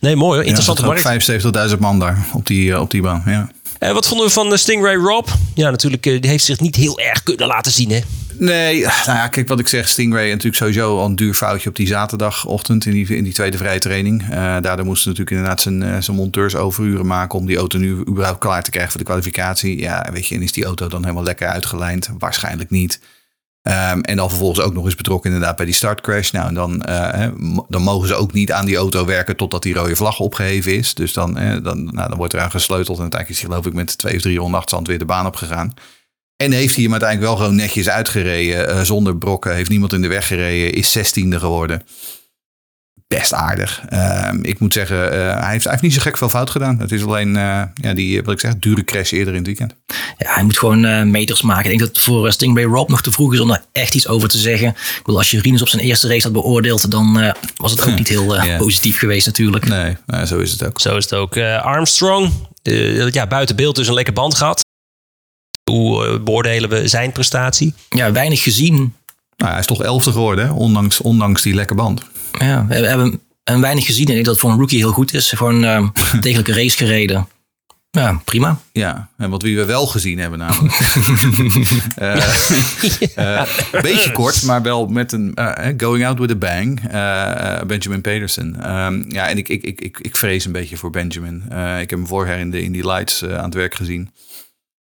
nee, 0.00 0.16
mooi 0.16 0.34
hoor. 0.36 0.44
Interessante 0.46 0.82
ja, 0.82 0.86
markt. 0.88 1.30
75.000 1.72 1.78
man 1.78 1.98
daar 1.98 2.26
op 2.32 2.46
die, 2.46 2.80
op 2.80 2.90
die 2.90 3.02
baan. 3.02 3.22
Ja. 3.26 3.48
Eh, 3.78 3.92
wat 3.92 4.06
vonden 4.06 4.26
we 4.26 4.32
van 4.32 4.48
de 4.48 4.56
Stingray 4.56 4.94
Rob? 4.94 5.28
Ja, 5.54 5.70
natuurlijk, 5.70 6.06
eh, 6.06 6.20
die 6.20 6.30
heeft 6.30 6.44
zich 6.44 6.60
niet 6.60 6.76
heel 6.76 6.98
erg 6.98 7.22
kunnen 7.22 7.46
laten 7.46 7.72
zien 7.72 7.90
hè. 7.90 8.00
Nee, 8.38 8.80
nou 8.80 9.18
ja, 9.18 9.28
kijk 9.28 9.48
wat 9.48 9.58
ik 9.58 9.68
zeg. 9.68 9.88
Stingray 9.88 10.28
natuurlijk 10.28 10.56
sowieso 10.56 10.98
al 10.98 11.04
een 11.04 11.16
duur 11.16 11.34
foutje 11.34 11.68
op 11.68 11.76
die 11.76 11.86
zaterdagochtend 11.86 12.86
in 12.86 12.92
die, 12.92 13.16
in 13.16 13.24
die 13.24 13.32
tweede 13.32 13.56
vrije 13.56 13.78
training. 13.78 14.22
Eh, 14.22 14.28
daardoor 14.60 14.84
moesten 14.84 15.10
natuurlijk 15.10 15.36
inderdaad 15.36 15.60
zijn, 15.60 15.82
eh, 15.82 16.00
zijn 16.00 16.16
monteurs 16.16 16.54
overuren 16.54 17.06
maken 17.06 17.38
om 17.38 17.46
die 17.46 17.56
auto 17.56 17.78
nu 17.78 17.90
überhaupt 18.08 18.38
klaar 18.38 18.62
te 18.62 18.70
krijgen 18.70 18.90
voor 18.90 19.00
de 19.00 19.06
kwalificatie. 19.06 19.78
Ja, 19.78 20.08
weet 20.12 20.26
je, 20.26 20.34
en 20.34 20.42
is 20.42 20.52
die 20.52 20.64
auto 20.64 20.88
dan 20.88 21.02
helemaal 21.02 21.24
lekker 21.24 21.48
uitgelijnd? 21.48 22.10
Waarschijnlijk 22.18 22.70
niet. 22.70 23.00
Ehm, 23.66 24.00
en 24.00 24.16
dan 24.16 24.28
vervolgens 24.28 24.60
ook 24.60 24.74
nog 24.74 24.84
eens 24.84 24.94
betrokken 24.94 25.30
inderdaad 25.30 25.56
bij 25.56 25.64
die 25.64 25.74
startcrash. 25.74 26.30
Nou, 26.30 26.48
en 26.48 26.54
dan, 26.54 26.82
eh, 26.82 27.28
dan 27.68 27.82
mogen 27.82 28.08
ze 28.08 28.14
ook 28.14 28.32
niet 28.32 28.52
aan 28.52 28.66
die 28.66 28.76
auto 28.76 29.04
werken 29.04 29.36
totdat 29.36 29.62
die 29.62 29.74
rode 29.74 29.96
vlag 29.96 30.20
opgeheven 30.20 30.76
is. 30.76 30.94
Dus 30.94 31.12
dan, 31.12 31.34
dan, 31.62 31.84
nou, 31.84 32.08
dan 32.08 32.16
wordt 32.16 32.34
eraan 32.34 32.50
gesleuteld. 32.50 32.96
En 32.96 33.02
uiteindelijk 33.02 33.28
is 33.28 33.40
hij 33.40 33.48
geloof 33.48 33.66
ik 33.66 33.72
met 33.72 33.98
twee 33.98 34.14
of 34.16 34.22
drie 34.22 34.38
ronden 34.38 34.54
achterstand 34.54 34.86
weer 34.86 34.98
de 34.98 35.04
baan 35.04 35.26
opgegaan. 35.26 35.74
En 36.36 36.52
heeft 36.52 36.74
hij 36.74 36.82
hem 36.82 36.92
uiteindelijk 36.92 37.30
wel 37.30 37.40
gewoon 37.40 37.56
netjes 37.56 37.88
uitgereden. 37.88 38.68
eh, 38.68 38.80
zonder 38.80 39.16
brokken. 39.16 39.54
Heeft 39.54 39.70
niemand 39.70 39.92
in 39.92 40.02
de 40.02 40.08
weg 40.08 40.26
gereden. 40.26 40.72
Is 40.72 40.92
zestiende 40.92 41.38
geworden. 41.38 41.82
Best 43.08 43.32
aardig. 43.32 43.82
Ehm, 43.88 44.38
ik 44.44 44.58
moet 44.58 44.72
zeggen, 44.72 45.12
eh, 45.12 45.40
hij, 45.40 45.50
heeft, 45.50 45.62
hij 45.62 45.70
heeft 45.72 45.82
niet 45.82 45.94
zo 45.94 46.00
gek 46.00 46.18
veel 46.18 46.28
fout 46.28 46.50
gedaan. 46.50 46.78
Het 46.80 46.92
is 46.92 47.04
alleen, 47.04 47.36
eh, 47.36 47.62
ja, 47.74 47.94
die, 47.94 48.22
wat 48.22 48.34
ik 48.34 48.40
zeg, 48.40 48.58
dure 48.58 48.84
crash 48.84 49.12
eerder 49.12 49.32
in 49.34 49.38
het 49.38 49.46
weekend. 49.46 49.74
Ja, 50.18 50.34
hij 50.34 50.42
moet 50.42 50.58
gewoon 50.58 50.84
eh, 50.84 51.02
meters 51.02 51.42
maken. 51.42 51.62
Ik 51.62 51.68
denk 51.68 51.80
dat 51.80 51.88
het 51.88 51.98
voor 52.00 52.26
eh, 52.26 52.32
Stingray 52.32 52.64
Rob 52.64 52.88
nog 52.88 53.02
te 53.02 53.10
vroeg 53.12 53.32
is 53.34 53.40
om 53.40 53.48
daar 53.48 53.64
echt 53.72 53.94
iets 53.94 54.08
over 54.08 54.28
te 54.28 54.38
zeggen. 54.38 54.68
Ik 54.68 55.00
bedoel, 55.04 55.18
als 55.18 55.30
je 55.30 55.40
Rinus 55.40 55.62
op 55.62 55.68
zijn 55.68 55.82
eerste 55.82 56.08
race 56.08 56.22
had 56.22 56.32
beoordeeld, 56.32 56.90
dan 56.90 57.20
eh, 57.20 57.32
was 57.56 57.70
het 57.70 57.86
ook 57.86 57.96
niet 57.98 58.08
heel 58.08 58.36
eh, 58.36 58.44
Ja. 58.44 58.56
positief 58.56 58.98
geweest 58.98 59.26
natuurlijk. 59.26 59.68
Nee, 59.68 59.96
nou, 60.06 60.26
zo 60.26 60.38
is 60.38 60.50
het 60.52 60.64
ook. 60.64 60.80
Zo 60.80 60.96
is 60.96 61.04
het 61.04 61.12
ook. 61.14 61.36
Eh, 61.36 61.64
Armstrong, 61.64 62.32
eh, 62.62 63.10
ja, 63.10 63.26
buiten 63.26 63.56
beeld 63.56 63.76
dus 63.76 63.88
een 63.88 63.94
lekker 63.94 64.12
band 64.14 64.34
gehad. 64.34 64.64
Hoe 65.70 66.06
eh, 66.06 66.20
beoordelen 66.22 66.70
we 66.70 66.88
zijn 66.88 67.12
prestatie? 67.12 67.74
Ja, 67.88 68.12
weinig 68.12 68.42
gezien. 68.42 68.94
Nou, 69.36 69.50
hij 69.50 69.60
is 69.60 69.66
toch 69.66 69.82
elfde 69.82 70.12
geworden, 70.12 70.46
hè? 70.46 70.52
Ondanks, 70.52 71.00
ondanks 71.00 71.42
die 71.42 71.54
lekke 71.54 71.74
band. 71.74 72.02
Ja, 72.38 72.66
we 72.66 72.74
hebben 72.74 73.20
een 73.44 73.60
weinig 73.60 73.86
gezien. 73.86 74.04
En 74.04 74.10
ik 74.10 74.14
denk 74.14 74.24
dat 74.24 74.34
het 74.34 74.44
voor 74.44 74.52
een 74.52 74.58
rookie 74.58 74.78
heel 74.78 74.92
goed 74.92 75.14
is. 75.14 75.30
Gewoon 75.30 75.62
een 75.62 75.92
degelijke 76.20 76.52
race 76.52 76.76
gereden. 76.76 77.28
Ja, 77.90 78.20
prima. 78.24 78.58
Ja, 78.72 79.08
en 79.16 79.30
wat 79.30 79.42
wie 79.42 79.56
we 79.56 79.64
wel 79.64 79.86
gezien 79.86 80.18
hebben 80.18 80.38
namelijk. 80.38 80.74
Een 83.72 83.82
beetje 83.82 84.12
kort, 84.12 84.42
maar 84.42 84.62
wel 84.62 84.86
met 84.86 85.12
een 85.12 85.34
eh, 85.34 85.74
going 85.76 86.06
out 86.06 86.18
with 86.18 86.30
a 86.30 86.34
bang. 86.34 86.80
Benjamin 87.66 88.00
Pedersen. 88.00 88.62
Ehm, 88.62 89.02
ja, 89.08 89.28
en 89.28 89.38
ik, 89.38 89.48
ik, 89.48 89.62
ik, 89.62 89.80
ik, 89.80 89.98
ik 90.00 90.16
vrees 90.16 90.44
een 90.44 90.52
beetje 90.52 90.76
voor 90.76 90.90
Benjamin. 90.90 91.42
Ik 91.80 91.90
heb 91.90 91.98
hem 91.98 92.06
vorig 92.06 92.28
jaar 92.28 92.38
in, 92.38 92.50
de, 92.50 92.62
in 92.62 92.72
die 92.72 92.86
lights 92.86 93.24
aan 93.24 93.44
het 93.44 93.54
werk 93.54 93.74
gezien. 93.74 94.10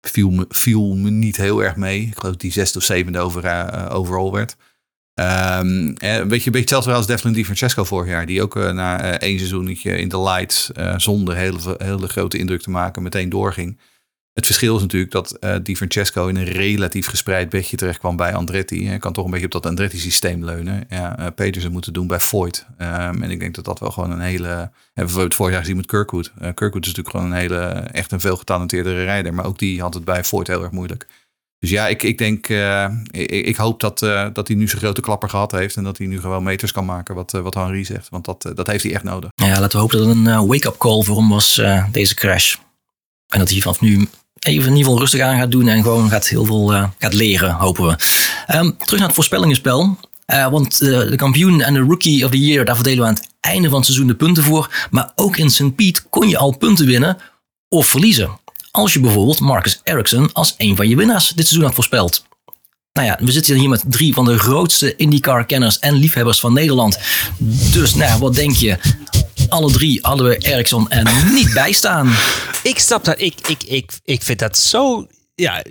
Viel 0.10 0.30
me, 0.30 0.48
me 0.96 1.10
niet 1.10 1.38
heel 1.38 1.64
erg 1.64 1.76
mee. 1.76 2.02
Ik 2.02 2.18
geloof 2.18 2.32
dat 2.32 2.42
die 2.42 2.52
zesde 2.52 2.78
of 2.78 2.84
zevende 2.84 3.20
over, 3.20 3.46
eh, 3.46 3.96
overall 3.96 4.32
werd. 4.32 4.56
Eh, 5.16 5.60
een, 5.62 5.98
beetje, 6.00 6.28
beetje 6.28 6.60
hetzelfde 6.60 6.94
als 6.94 7.08
Devlin 7.08 7.34
Di 7.34 7.46
Francesco 7.46 7.84
vorig 7.84 8.10
jaar. 8.10 8.26
Die 8.26 8.42
ook 8.42 8.56
eh, 8.56 8.72
na 8.72 9.02
eh, 9.02 9.28
één 9.30 9.38
seizoenetje 9.38 9.98
in 9.98 10.10
de 10.10 10.22
lights 10.22 10.72
eh, 10.72 10.94
zonder 10.98 11.36
hele, 11.36 11.76
hele 11.78 12.08
grote 12.08 12.38
indruk 12.38 12.62
te 12.62 12.70
maken 12.70 13.04
meteen 13.04 13.30
doorging. 13.30 13.80
Het 14.36 14.46
verschil 14.46 14.76
is 14.76 14.82
natuurlijk 14.82 15.12
dat 15.12 15.32
eh 15.32 15.56
Di 15.64 15.76
Francesco 15.76 16.28
in 16.28 16.36
een 16.36 16.44
relatief 16.44 17.08
gespreid 17.08 17.50
bedje 17.50 17.78
terecht 17.78 18.00
kwam 18.00 18.16
bij 18.16 18.34
Andretti. 18.34 18.88
Hij 18.88 18.98
kan 18.98 19.14
toch 19.14 19.26
een 19.26 19.32
beetje 19.32 19.46
op 19.46 19.52
dat 19.52 19.66
Andretti-systeem 19.66 20.46
leunen. 20.46 20.84
Ja, 20.90 21.18
eh 21.18 21.28
Petersen 21.36 21.72
moeten 21.72 21.94
doen 21.94 22.08
bij 22.08 22.20
Voigt. 22.20 22.66
Ehm, 22.78 23.22
en 23.24 23.32
ik 23.32 23.40
denk 23.40 23.56
dat 23.56 23.66
dat 23.66 23.80
wel 23.80 23.92
gewoon 23.92 24.12
een 24.12 24.20
hele... 24.20 24.72
Hebben 24.94 25.16
we 25.16 25.22
het 25.22 25.34
vorig 25.34 25.52
jaar 25.52 25.62
gezien 25.62 25.76
met 25.76 25.86
Kirkwood. 25.86 26.32
Eh, 26.40 26.54
Kirkwood 26.54 26.86
is 26.86 26.94
natuurlijk 26.94 27.10
gewoon 27.10 27.26
een 27.32 27.38
hele, 27.38 27.58
echt 27.92 28.12
een 28.12 28.20
veel 28.20 28.38
getalenteerdere 28.38 29.04
rijder. 29.04 29.34
Maar 29.34 29.46
ook 29.46 29.60
die 29.60 29.82
had 29.82 29.94
het 29.94 30.06
bij 30.06 30.24
Voigt 30.24 30.48
heel 30.48 30.64
erg 30.64 30.72
moeilijk. 30.72 31.08
Dus 31.60 31.70
ja, 31.70 31.88
ik, 31.88 32.04
ik 32.04 32.18
denk, 32.18 32.50
eh, 32.50 32.88
ik, 33.12 33.30
ik 33.32 33.56
hoop 33.56 33.80
dat, 33.80 34.02
eh, 34.02 34.28
dat 34.34 34.48
hij 34.48 34.58
nu 34.58 34.68
zijn 34.68 34.82
grote 34.82 35.02
klapper 35.02 35.30
gehad 35.30 35.52
heeft. 35.52 35.76
En 35.76 35.84
dat 35.84 35.98
hij 35.98 36.08
nu 36.08 36.20
gewoon 36.20 36.44
meters 36.44 36.72
kan 36.72 36.86
maken, 36.86 37.16
wat, 37.16 37.34
eh, 37.34 37.42
wat 37.42 37.54
Henri 37.54 37.86
zegt. 37.86 38.10
Want 38.10 38.26
dat, 38.26 38.46
eh, 38.46 38.52
dat 38.56 38.68
heeft 38.68 38.84
hij 38.84 38.94
echt 38.94 39.04
nodig. 39.04 39.30
Ja, 39.36 39.60
laten 39.60 39.72
we 39.72 39.78
hopen 39.78 39.98
dat 39.98 40.08
het 40.08 40.16
een 40.16 40.28
eh, 40.28 40.46
wake-up 40.46 40.78
call 40.78 41.04
voor 41.04 41.18
hem 41.18 41.30
was, 41.30 41.58
eh, 41.58 41.86
deze 41.92 42.16
crash. 42.16 42.56
En 43.28 43.40
dat 43.40 43.50
hij 43.50 43.60
vanaf 43.60 43.82
nu 43.82 44.08
even 44.46 44.64
in 44.64 44.70
ieder 44.70 44.84
geval 44.84 45.00
rustig 45.00 45.22
aan 45.22 45.38
gaat 45.38 45.52
doen 45.52 45.68
en 45.68 45.84
gewoon 45.84 46.10
gaat 46.10 46.28
heel 46.28 46.46
veel 46.46 46.74
eh, 46.74 46.84
gaat 47.00 47.14
leren, 47.14 47.52
hopen 47.52 47.88
we. 47.88 47.96
Ehm, 48.48 48.72
terug 48.78 49.00
naar 49.00 49.08
het 49.08 49.16
voorspellingenspel. 49.16 49.98
Eh, 50.26 50.48
want 50.48 50.82
eh, 50.82 50.90
de 50.90 51.16
kampioen 51.16 51.62
en 51.62 51.74
de 51.74 51.80
rookie 51.80 52.26
of 52.26 52.32
the 52.32 52.40
year, 52.40 52.66
daar 52.66 52.76
verdelen 52.76 53.00
we 53.00 53.08
aan 53.08 53.14
het 53.14 53.30
einde 53.40 53.68
van 53.68 53.78
het 53.78 53.86
seizoen 53.86 54.08
de 54.08 54.16
punten 54.16 54.44
voor. 54.44 54.88
Maar 54.92 55.12
ook 55.16 55.38
in 55.38 55.50
St. 55.50 55.76
Piet 55.76 56.06
kon 56.10 56.30
je 56.30 56.38
al 56.38 56.58
punten 56.58 56.86
winnen 56.86 57.18
of 57.70 57.88
verliezen. 57.88 58.40
Als 58.72 58.94
je 58.94 59.00
bijvoorbeeld 59.00 59.40
Marcus 59.40 59.80
Ericsson 59.84 60.34
als 60.34 60.56
een 60.58 60.76
van 60.76 60.90
je 60.90 60.96
winnaars 60.96 61.30
dit 61.30 61.46
seizoen 61.46 61.66
had 61.66 61.76
voorspeld. 61.76 62.26
Nou 62.94 63.08
ja, 63.08 63.18
we 63.20 63.32
zitten 63.32 63.56
hier 63.56 63.70
met 63.70 63.84
drie 63.88 64.14
van 64.14 64.26
de 64.26 64.38
grootste 64.38 64.96
IndyCar-kenners 64.96 65.80
en 65.80 65.94
liefhebbers 65.94 66.40
van 66.40 66.54
Nederland. 66.54 67.00
Dus 67.72 67.96
nou 67.96 68.20
wat 68.20 68.36
denk 68.36 68.52
je? 68.52 68.78
Alle 69.50 69.72
drie 69.72 70.00
hadden 70.02 70.28
we 70.28 70.38
Ericsson 70.38 70.90
er 70.90 71.32
niet 71.34 71.54
bij 71.54 71.72
staan. 71.72 72.14
Ik 72.64 72.80
snap 72.80 73.06
dat. 73.06 73.20
Ik, 73.20 73.48
ik, 73.48 73.64
ik, 73.64 73.92
ik 74.04 74.22
vind 74.22 74.40
dat 74.40 74.58
zo 74.58 75.08
ja, 75.36 75.64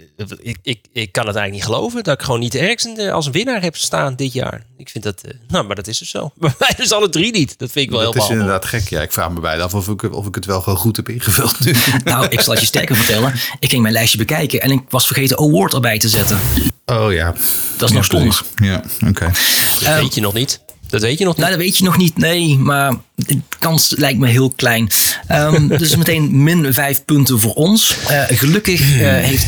ik, 0.43 0.59
ik, 0.63 0.81
ik 0.93 1.13
kan 1.13 1.27
het 1.27 1.37
eigenlijk 1.37 1.51
niet 1.53 1.65
geloven 1.65 2.03
dat 2.05 2.15
ik 2.15 2.25
gewoon 2.25 2.41
niet 2.41 2.55
ergens 2.55 2.99
eh, 2.99 3.13
als 3.13 3.27
een 3.27 3.33
winnaar 3.33 3.63
heb 3.63 3.77
staan 3.77 4.17
dit 4.17 4.33
jaar. 4.33 4.63
Ik 4.77 4.89
vind 4.89 5.05
dat, 5.05 5.21
eh, 5.21 5.31
nou, 5.49 5.67
maar 5.67 5.77
dat 5.77 5.87
is 5.87 5.99
dus 5.99 6.11
zo. 6.11 6.33
Bij 6.37 6.55
mij 6.59 6.73
dus 6.77 6.93
alle 6.93 7.09
drie 7.09 7.33
niet. 7.33 7.59
Dat 7.59 7.71
vind 7.71 7.85
ik 7.85 7.91
wel 7.91 8.01
Dat 8.01 8.13
heel 8.13 8.23
is 8.23 8.29
belangrijk. 8.29 8.63
inderdaad 8.63 8.83
gek. 8.83 8.99
Ja, 8.99 9.03
ik 9.03 9.13
vraag 9.13 9.31
me 9.31 9.41
bijna 9.41 9.63
af 9.63 9.75
of 9.75 9.89
ik, 9.89 10.03
of 10.13 10.27
ik 10.27 10.35
het 10.35 10.45
wel 10.45 10.61
gewoon 10.61 10.79
goed 10.79 10.97
heb 10.97 11.09
ingevuld 11.09 11.61
nu. 11.61 11.75
Nou, 12.05 12.27
ik 12.29 12.41
zal 12.41 12.53
het 12.53 12.61
je 12.61 12.67
sterker 12.67 12.97
vertellen. 12.97 13.35
Ik 13.59 13.71
ging 13.71 13.83
mijn 13.83 13.95
lijstje 13.95 14.19
bekijken 14.19 14.61
en 14.61 14.71
ik 14.71 14.81
was 14.89 15.07
vergeten 15.07 15.39
award 15.39 15.75
erbij 15.75 15.99
te 15.99 16.09
zetten. 16.09 16.39
Oh 16.87 17.13
ja. 17.13 17.35
Dat 17.77 17.89
is 17.91 17.95
nog 17.95 18.07
Ja, 18.07 18.19
precies. 18.19 18.43
Ja, 18.55 18.83
oké. 19.09 19.31
Dat 19.85 20.01
weet 20.01 20.15
je 20.15 20.21
nog 20.21 20.33
niet. 20.35 20.61
Dat 20.89 21.01
weet 21.01 21.19
je 21.19 21.25
nog 21.25 21.37
niet. 21.37 21.45
Nou, 21.45 21.57
dat 21.57 21.65
weet 21.65 21.79
je 21.79 21.85
nog 21.85 21.97
niet, 21.97 22.17
nee, 22.17 22.59
maar 22.59 22.95
de 23.15 23.41
kans 23.59 23.95
lijkt 23.97 24.19
me 24.19 24.29
heel 24.29 24.53
klein. 24.57 24.89
Ehm, 25.27 25.69
dus 25.79 25.97
meteen 25.97 26.43
min 26.43 26.75
vijf 26.75 27.05
punten 27.05 27.41
voor 27.41 27.55
ons. 27.55 27.97
Eh, 28.09 28.23
gelukkig 28.27 28.81
eh, 28.81 29.13
heeft 29.13 29.47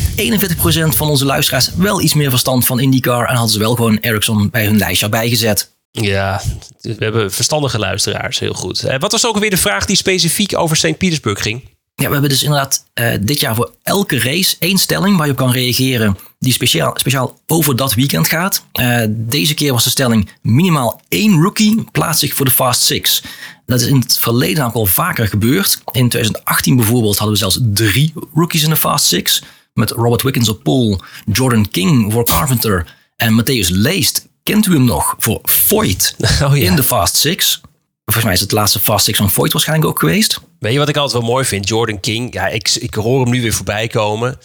41% 0.93 0.95
van 0.95 1.09
onze 1.09 1.25
luisteraars 1.25 1.71
wel 1.75 2.01
iets 2.01 2.13
meer 2.13 2.29
verstand 2.29 2.65
van 2.65 2.79
IndyCar 2.79 3.27
en 3.27 3.33
hadden 3.33 3.53
ze 3.53 3.59
wel 3.59 3.75
gewoon 3.75 3.97
Ericsson 3.97 4.49
bij 4.49 4.65
hun 4.65 4.77
lijstje 4.77 5.05
erbij 5.05 5.29
gezet. 5.29 5.75
Ja, 5.91 6.41
we 6.81 6.95
hebben 6.99 7.31
verstandige 7.31 7.79
luisteraars. 7.79 8.39
Heel 8.39 8.53
goed. 8.53 8.83
Eh, 8.83 8.99
wat 8.99 9.11
was 9.11 9.25
ook 9.27 9.33
alweer 9.33 9.49
de 9.49 9.57
vraag 9.57 9.85
die 9.85 9.95
specifiek 9.95 10.57
over 10.57 10.77
St. 10.77 10.97
Petersburg 10.97 11.41
ging? 11.41 11.61
Ja, 12.01 12.05
we 12.05 12.11
hebben 12.11 12.29
dus 12.29 12.43
inderdaad 12.43 12.85
eh, 12.93 13.13
dit 13.21 13.39
jaar 13.39 13.55
voor 13.55 13.71
elke 13.83 14.19
race 14.19 14.55
één 14.59 14.77
stelling 14.77 15.17
waar 15.17 15.25
je 15.25 15.31
op 15.31 15.37
kan 15.37 15.51
reageren. 15.51 16.17
Die 16.39 16.53
speciaal, 16.53 16.93
speciaal 16.95 17.39
over 17.47 17.75
dat 17.75 17.93
weekend 17.93 18.27
gaat. 18.27 18.63
Eh, 18.71 19.01
deze 19.09 19.53
keer 19.53 19.71
was 19.73 19.83
de 19.83 19.89
stelling 19.89 20.29
minimaal 20.41 21.01
één 21.07 21.41
rookie 21.41 21.83
plaatst 21.91 22.19
zich 22.19 22.33
voor 22.33 22.45
de 22.45 22.51
Fast 22.51 22.81
Six. 22.81 23.23
Dat 23.65 23.81
is 23.81 23.87
in 23.87 23.99
het 23.99 24.17
verleden 24.17 24.65
ook 24.65 24.73
al 24.73 24.85
vaker 24.85 25.27
gebeurd. 25.27 25.81
In 25.91 26.09
2018 26.09 26.75
bijvoorbeeld 26.75 27.17
hadden 27.17 27.33
we 27.33 27.39
zelfs 27.41 27.59
drie 27.61 28.13
rookies 28.33 28.63
in 28.63 28.69
de 28.69 28.75
Fast 28.75 29.05
Six. 29.05 29.43
Met 29.73 29.91
Robert 29.91 30.21
Wickens 30.21 30.49
op 30.49 30.63
pole, 30.63 30.99
Jordan 31.31 31.69
King 31.69 32.13
voor 32.13 32.25
Carpenter 32.25 32.95
en 33.15 33.41
Matthäus 33.41 33.69
Leest. 33.69 34.27
Kent 34.43 34.65
u 34.65 34.73
hem 34.73 34.85
nog 34.85 35.15
voor 35.17 35.39
Voigt 35.43 36.15
Oh 36.43 36.57
ja. 36.57 36.69
in 36.69 36.75
de 36.75 36.83
Fast 36.83 37.15
Six? 37.15 37.61
Volgens 38.05 38.25
mij 38.25 38.33
is 38.33 38.41
het 38.41 38.51
laatste 38.51 38.79
Fast 38.79 39.05
Six 39.05 39.17
van 39.17 39.31
Voigt 39.31 39.53
waarschijnlijk 39.53 39.89
ook 39.89 39.99
geweest. 39.99 40.39
Weet 40.59 40.73
je 40.73 40.79
wat 40.79 40.89
ik 40.89 40.97
altijd 40.97 41.21
wel 41.21 41.31
mooi 41.31 41.45
vind? 41.45 41.67
Jordan 41.67 41.99
King. 41.99 42.33
Ja, 42.33 42.47
ik, 42.47 42.69
ik 42.69 42.93
hoor 42.93 43.21
hem 43.21 43.29
nu 43.29 43.41
weer 43.41 43.53
voorbij 43.53 43.87
komen. 43.87 44.39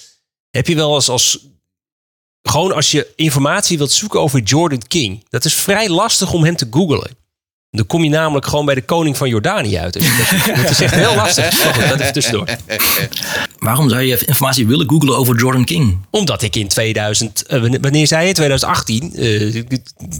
Heb 0.51 0.67
je 0.67 0.75
wel 0.75 0.95
eens 0.95 1.09
als... 1.09 1.51
Gewoon 2.43 2.73
als 2.73 2.91
je 2.91 3.13
informatie 3.17 3.79
wilt 3.79 3.91
zoeken 3.93 4.21
over 4.21 4.41
Jordan 4.41 4.83
King. 4.89 5.25
Dat 5.29 5.45
is 5.45 5.55
vrij 5.55 5.89
lastig 5.89 6.33
om 6.33 6.45
hem 6.45 6.57
te 6.57 6.67
googlen. 6.71 7.17
Dan 7.77 7.87
kom 7.87 8.03
je 8.05 8.11
namelijk 8.11 8.47
gewoon 8.47 8.65
bij 8.65 8.75
de 8.75 8.83
koning 8.83 9.17
van 9.17 9.29
Jordanië 9.29 9.79
uit. 9.79 9.93
Dus 9.93 10.03
dat, 10.19 10.57
dat 10.63 10.71
is 10.71 10.81
echt 10.81 10.95
heel 10.95 11.15
lastig. 11.15 11.65
Maar 11.65 11.75
goed, 11.75 11.89
dat 11.89 12.01
even 12.01 12.13
tussendoor. 12.13 12.49
Waarom 13.59 13.89
zou 13.89 14.03
je 14.03 14.25
informatie 14.27 14.67
willen 14.67 14.89
googlen 14.89 15.17
over 15.17 15.39
Jordan 15.39 15.65
King? 15.65 15.99
Omdat 16.11 16.43
ik 16.43 16.57
in 16.57 16.69
2000... 16.69 17.43
eh, 17.47 17.61
wanneer- 17.81 18.07
zei 18.07 18.27
je? 18.27 18.33
2018? 18.33 19.15
eh, 19.15 19.63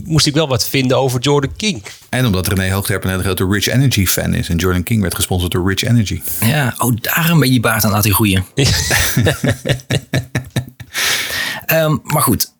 moest 0.03 0.25
ik 0.25 0.33
wel 0.33 0.47
wat 0.47 0.67
vinden 0.67 0.97
over 0.97 1.19
Jordan 1.21 1.55
King. 1.57 1.83
En 2.09 2.25
omdat 2.25 2.47
René 2.47 2.71
Hoogterp 2.71 3.03
een 3.03 3.09
hele 3.09 3.23
grote 3.23 3.47
Rich 3.49 3.67
Energy 3.67 4.05
fan 4.05 4.33
is. 4.33 4.49
En 4.49 4.57
Jordan 4.57 4.83
King 4.83 5.01
werd 5.01 5.15
gesponsord 5.15 5.51
door 5.51 5.67
Rich 5.69 5.83
Energy. 5.83 6.21
Ja, 6.45 6.73
oh, 6.77 6.93
daarom 7.01 7.39
ben 7.39 7.53
je 7.53 7.59
baard 7.59 7.83
aan 7.83 7.91
laten 7.91 8.13
groeien. 8.13 8.45
Ehm, 11.65 11.97
maar 12.03 12.21
goed. 12.21 12.51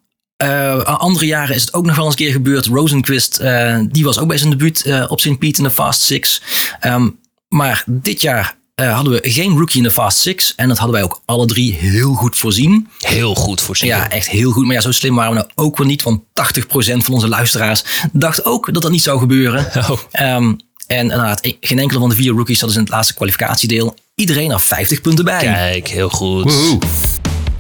Eh, 0.44 0.80
andere 0.80 1.26
jaren 1.26 1.56
is 1.56 1.62
het 1.62 1.74
ook 1.74 1.86
nog 1.86 1.96
wel 1.96 2.06
eens 2.06 2.14
een 2.14 2.26
keer 2.26 2.32
gebeurd. 2.32 2.66
Rosenquist, 2.66 3.38
eh, 3.38 3.80
die 3.90 4.04
was 4.04 4.20
ook 4.20 4.28
bij 4.28 4.38
zijn 4.38 4.50
debuut 4.50 4.86
eh, 4.86 5.06
op 5.08 5.20
St. 5.20 5.38
Piet 5.40 5.58
in 5.58 5.64
de 5.64 5.72
Fast 5.72 6.02
Six. 6.02 6.42
Ehm, 6.80 7.10
maar 7.48 7.84
dit 7.88 8.22
jaar 8.22 8.56
eh, 8.76 8.96
hadden 8.96 9.14
we 9.14 9.30
geen 9.30 9.58
rookie 9.58 9.78
in 9.78 9.84
de 9.84 9.92
Fast 9.92 10.18
Six. 10.18 10.56
En 10.56 10.68
dat 10.68 10.78
hadden 10.78 10.96
wij 10.96 11.06
ook 11.06 11.22
alle 11.26 11.46
drie 11.46 11.74
heel 11.74 12.14
goed 12.14 12.38
voorzien. 12.38 12.88
Heel 13.00 13.36
goed 13.36 13.62
voorzien. 13.62 13.88
Ja, 13.88 14.10
echt 14.10 14.30
heel 14.30 14.52
goed. 14.52 14.66
Maar 14.66 14.76
ja, 14.76 14.82
zo 14.82 14.92
slim 14.92 15.16
waren 15.16 15.32
we 15.32 15.38
nou 15.38 15.50
ook 15.56 15.78
wel 15.78 15.88
niet. 15.88 16.04
Want 16.04 16.22
80% 16.34 17.04
van 17.04 17.14
onze 17.14 17.28
luisteraars 17.28 17.84
dacht 18.12 18.46
ook 18.46 18.74
dat 18.74 18.82
dat 18.82 18.92
niet 18.92 19.04
zou 19.04 19.20
gebeuren. 19.20 19.68
Oh. 19.90 20.00
Ehm, 20.12 20.54
en 20.88 21.00
inderdaad, 21.00 21.56
geen 21.60 21.80
enkele 21.80 22.00
van 22.00 22.10
de 22.10 22.16
vier 22.16 22.32
rookies 22.32 22.60
hadden 22.60 22.72
ze 22.72 22.78
in 22.78 22.86
het 22.86 22.94
laatste 22.94 23.14
kwalificatiedeel. 23.14 23.96
Iedereen 24.16 24.52
er 24.52 24.62
50 24.62 25.02
punten 25.02 25.26
bij. 25.26 25.40
Kijk, 25.40 25.88
heel 25.88 26.10
goed. 26.10 26.54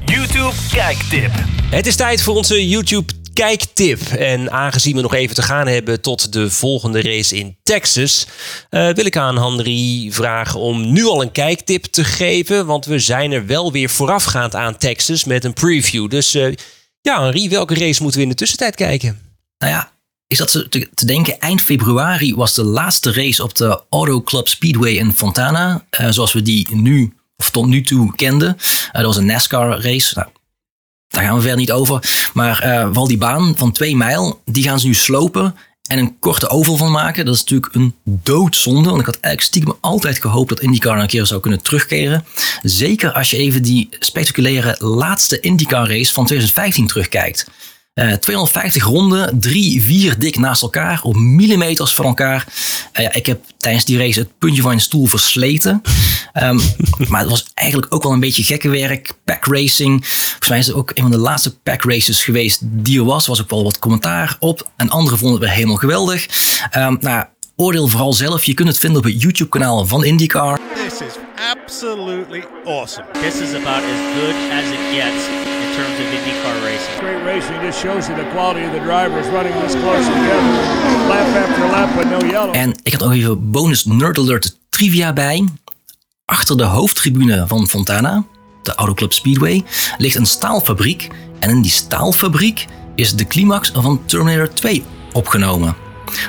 YouTube 0.05 0.53
kijktip. 0.71 1.31
Het 1.69 1.87
is 1.87 1.95
tijd 1.95 2.21
voor 2.21 2.35
onze 2.35 2.69
YouTube 2.69 3.13
kijktip. 3.33 4.01
En 4.01 4.51
aangezien 4.51 4.95
we 4.95 5.01
nog 5.01 5.13
even 5.13 5.35
te 5.35 5.41
gaan 5.41 5.67
hebben 5.67 6.01
tot 6.01 6.33
de 6.33 6.49
volgende 6.49 7.01
race 7.01 7.35
in 7.35 7.57
Texas, 7.63 8.27
eh, 8.69 8.89
wil 8.89 9.05
ik 9.05 9.17
aan 9.17 9.41
Henry 9.41 10.11
vragen 10.11 10.59
om 10.59 10.91
nu 10.91 11.05
al 11.05 11.21
een 11.21 11.31
kijktip 11.31 11.83
te 11.83 12.03
geven. 12.03 12.65
Want 12.65 12.85
we 12.85 12.99
zijn 12.99 13.31
er 13.31 13.45
wel 13.45 13.71
weer 13.71 13.89
voorafgaand 13.89 14.55
aan 14.55 14.77
Texas 14.77 15.23
met 15.23 15.43
een 15.43 15.53
preview. 15.53 16.09
Dus 16.09 16.33
eh, 16.33 16.53
ja, 17.01 17.23
Henry, 17.23 17.49
welke 17.49 17.73
race 17.75 18.01
moeten 18.01 18.19
we 18.19 18.25
in 18.25 18.31
de 18.31 18.37
tussentijd 18.37 18.75
kijken? 18.75 19.19
Nou 19.57 19.73
ja, 19.73 19.91
is 20.27 20.37
dat 20.37 20.51
te, 20.51 20.89
te 20.93 21.05
denken, 21.05 21.39
eind 21.39 21.61
februari 21.61 22.35
was 22.35 22.53
de 22.53 22.63
laatste 22.63 23.13
race 23.13 23.43
op 23.43 23.55
de 23.55 23.81
Auto 23.89 24.21
Club 24.21 24.47
Speedway 24.47 24.91
in 24.91 25.13
Fontana. 25.15 25.85
eh, 25.89 26.09
zoals 26.09 26.33
we 26.33 26.41
die 26.41 26.75
nu, 26.75 27.13
of 27.37 27.49
tot 27.49 27.65
nu 27.65 27.81
toe 27.81 28.15
kenden. 28.15 28.57
Eh, 28.57 28.91
dat 28.91 29.05
was 29.05 29.17
een 29.17 29.25
NASCAR 29.25 29.81
race. 29.81 30.13
Nou, 30.15 30.27
daar 31.07 31.23
gaan 31.23 31.35
we 31.35 31.41
verder 31.41 31.59
niet 31.59 31.71
over. 31.71 32.29
Maar 32.33 32.91
wel 32.93 33.07
die 33.07 33.17
baan 33.17 33.53
van 33.57 33.71
twee 33.71 33.95
mijl, 33.95 34.41
die 34.45 34.63
gaan 34.63 34.79
ze 34.79 34.87
nu 34.87 34.93
slopen 34.93 35.55
en 35.83 35.99
een 35.99 36.19
korte 36.19 36.49
oval 36.49 36.77
van 36.77 36.91
maken. 36.91 37.25
Dat 37.25 37.33
is 37.33 37.39
natuurlijk 37.39 37.75
een 37.75 37.95
doodzonde. 38.03 38.89
Want 38.89 38.99
ik 38.99 39.05
had 39.05 39.19
eigenlijk 39.19 39.41
stiekem 39.41 39.77
altijd 39.81 40.21
gehoopt 40.21 40.49
dat 40.49 40.59
IndyCar 40.59 40.99
een 40.99 41.07
keer 41.07 41.25
zou 41.25 41.41
kunnen 41.41 41.61
terugkeren. 41.61 42.25
Zeker 42.61 43.11
als 43.11 43.29
je 43.29 43.37
even 43.37 43.61
die 43.61 43.89
spectaculaire 43.99 44.75
laatste 44.79 45.39
IndyCar 45.39 45.87
race 45.87 46.13
van 46.13 46.25
2015 46.25 46.87
terugkijkt. 46.87 47.47
Eh, 47.93 48.13
250 48.13 48.83
ronden, 48.83 49.39
drie, 49.39 49.81
vier 49.81 50.19
dik 50.19 50.37
naast 50.37 50.61
elkaar, 50.61 50.99
op 51.03 51.15
millimeters 51.15 51.93
van 51.93 52.05
elkaar. 52.05 52.47
Eh, 52.91 53.03
ja, 53.03 53.13
ik 53.13 53.25
heb 53.25 53.41
tijdens 53.57 53.85
die 53.85 53.97
race 53.97 54.19
het 54.19 54.37
puntje 54.37 54.61
van 54.61 54.69
mijn 54.69 54.81
stoel 54.81 55.05
versleten. 55.05 55.81
Ehm, 56.33 56.59
maar 57.09 57.19
het 57.19 57.29
was 57.29 57.45
eigenlijk 57.53 57.93
ook 57.93 58.03
wel 58.03 58.11
een 58.11 58.19
beetje 58.19 58.43
gekke 58.43 58.69
werk. 58.69 59.13
Pack 59.25 59.45
racing. 59.45 60.05
Volgens 60.07 60.49
mij 60.49 60.57
is 60.59 60.67
het 60.67 60.75
ook 60.75 60.91
een 60.93 61.01
van 61.01 61.11
de 61.11 61.17
laatste 61.17 61.57
pack 61.57 61.83
races 61.83 62.23
geweest 62.23 62.59
die 62.63 62.99
er 62.99 63.05
was. 63.05 63.27
Was 63.27 63.41
ook 63.41 63.49
wel 63.49 63.63
wat 63.63 63.79
commentaar 63.79 64.35
op. 64.39 64.69
En 64.75 64.89
anderen 64.89 65.19
vonden 65.19 65.37
het 65.37 65.47
weer 65.47 65.57
helemaal 65.57 65.77
geweldig. 65.77 66.27
Ehm, 66.71 66.95
nou, 66.99 67.25
oordeel 67.55 67.87
vooral 67.87 68.13
zelf. 68.13 68.43
Je 68.43 68.53
kunt 68.53 68.67
het 68.67 68.77
vinden 68.77 68.97
op 68.97 69.03
het 69.05 69.21
YouTube 69.21 69.49
kanaal 69.49 69.85
van 69.85 70.03
IndyCar. 70.03 70.59
This 70.73 71.01
is 71.07 71.13
absolutely 71.51 72.43
awesome. 72.65 73.05
This 73.11 73.35
is 73.41 73.53
about 73.53 73.83
as 73.93 73.99
good 74.17 74.35
as 74.57 74.65
it 74.77 74.83
gets 74.97 75.21
in 75.63 75.69
terms 75.75 75.95
of 76.01 76.07
IndyCar 76.17 76.55
racing. 76.63 76.97
Great 76.97 77.23
racing 77.23 77.61
just 77.61 77.79
shows 77.79 78.07
you 78.07 78.17
the 78.17 78.29
quality 78.33 78.65
of 78.65 78.71
the 78.71 78.83
drivers 78.83 79.27
running 79.27 79.53
this 79.61 79.73
close 79.73 80.05
together. 80.05 80.51
Lap 81.07 81.27
after 81.35 81.65
lap, 81.71 81.89
but 81.95 82.05
no 82.09 82.27
yellow. 82.27 82.55
En 82.55 82.73
ik 82.83 82.91
had 82.91 83.01
nog 83.01 83.11
even 83.11 83.51
bonus 83.51 83.85
nerd 83.85 84.17
alert 84.17 84.57
trivia 84.69 85.13
bij. 85.13 85.47
Achter 86.25 86.57
de 86.57 86.63
hoofdtribune 86.63 87.47
van 87.47 87.67
Fontana, 87.67 88.25
de 88.63 88.75
Auto 88.75 88.93
Club 88.93 89.13
Speedway, 89.13 89.63
ligt 89.97 90.15
een 90.15 90.25
staalfabriek. 90.25 91.09
En 91.39 91.49
in 91.49 91.61
die 91.61 91.71
staalfabriek 91.71 92.65
is 92.95 93.15
de 93.15 93.27
climax 93.27 93.71
van 93.73 94.05
Terminator 94.05 94.53
2 94.53 94.83
opgenomen. 95.13 95.75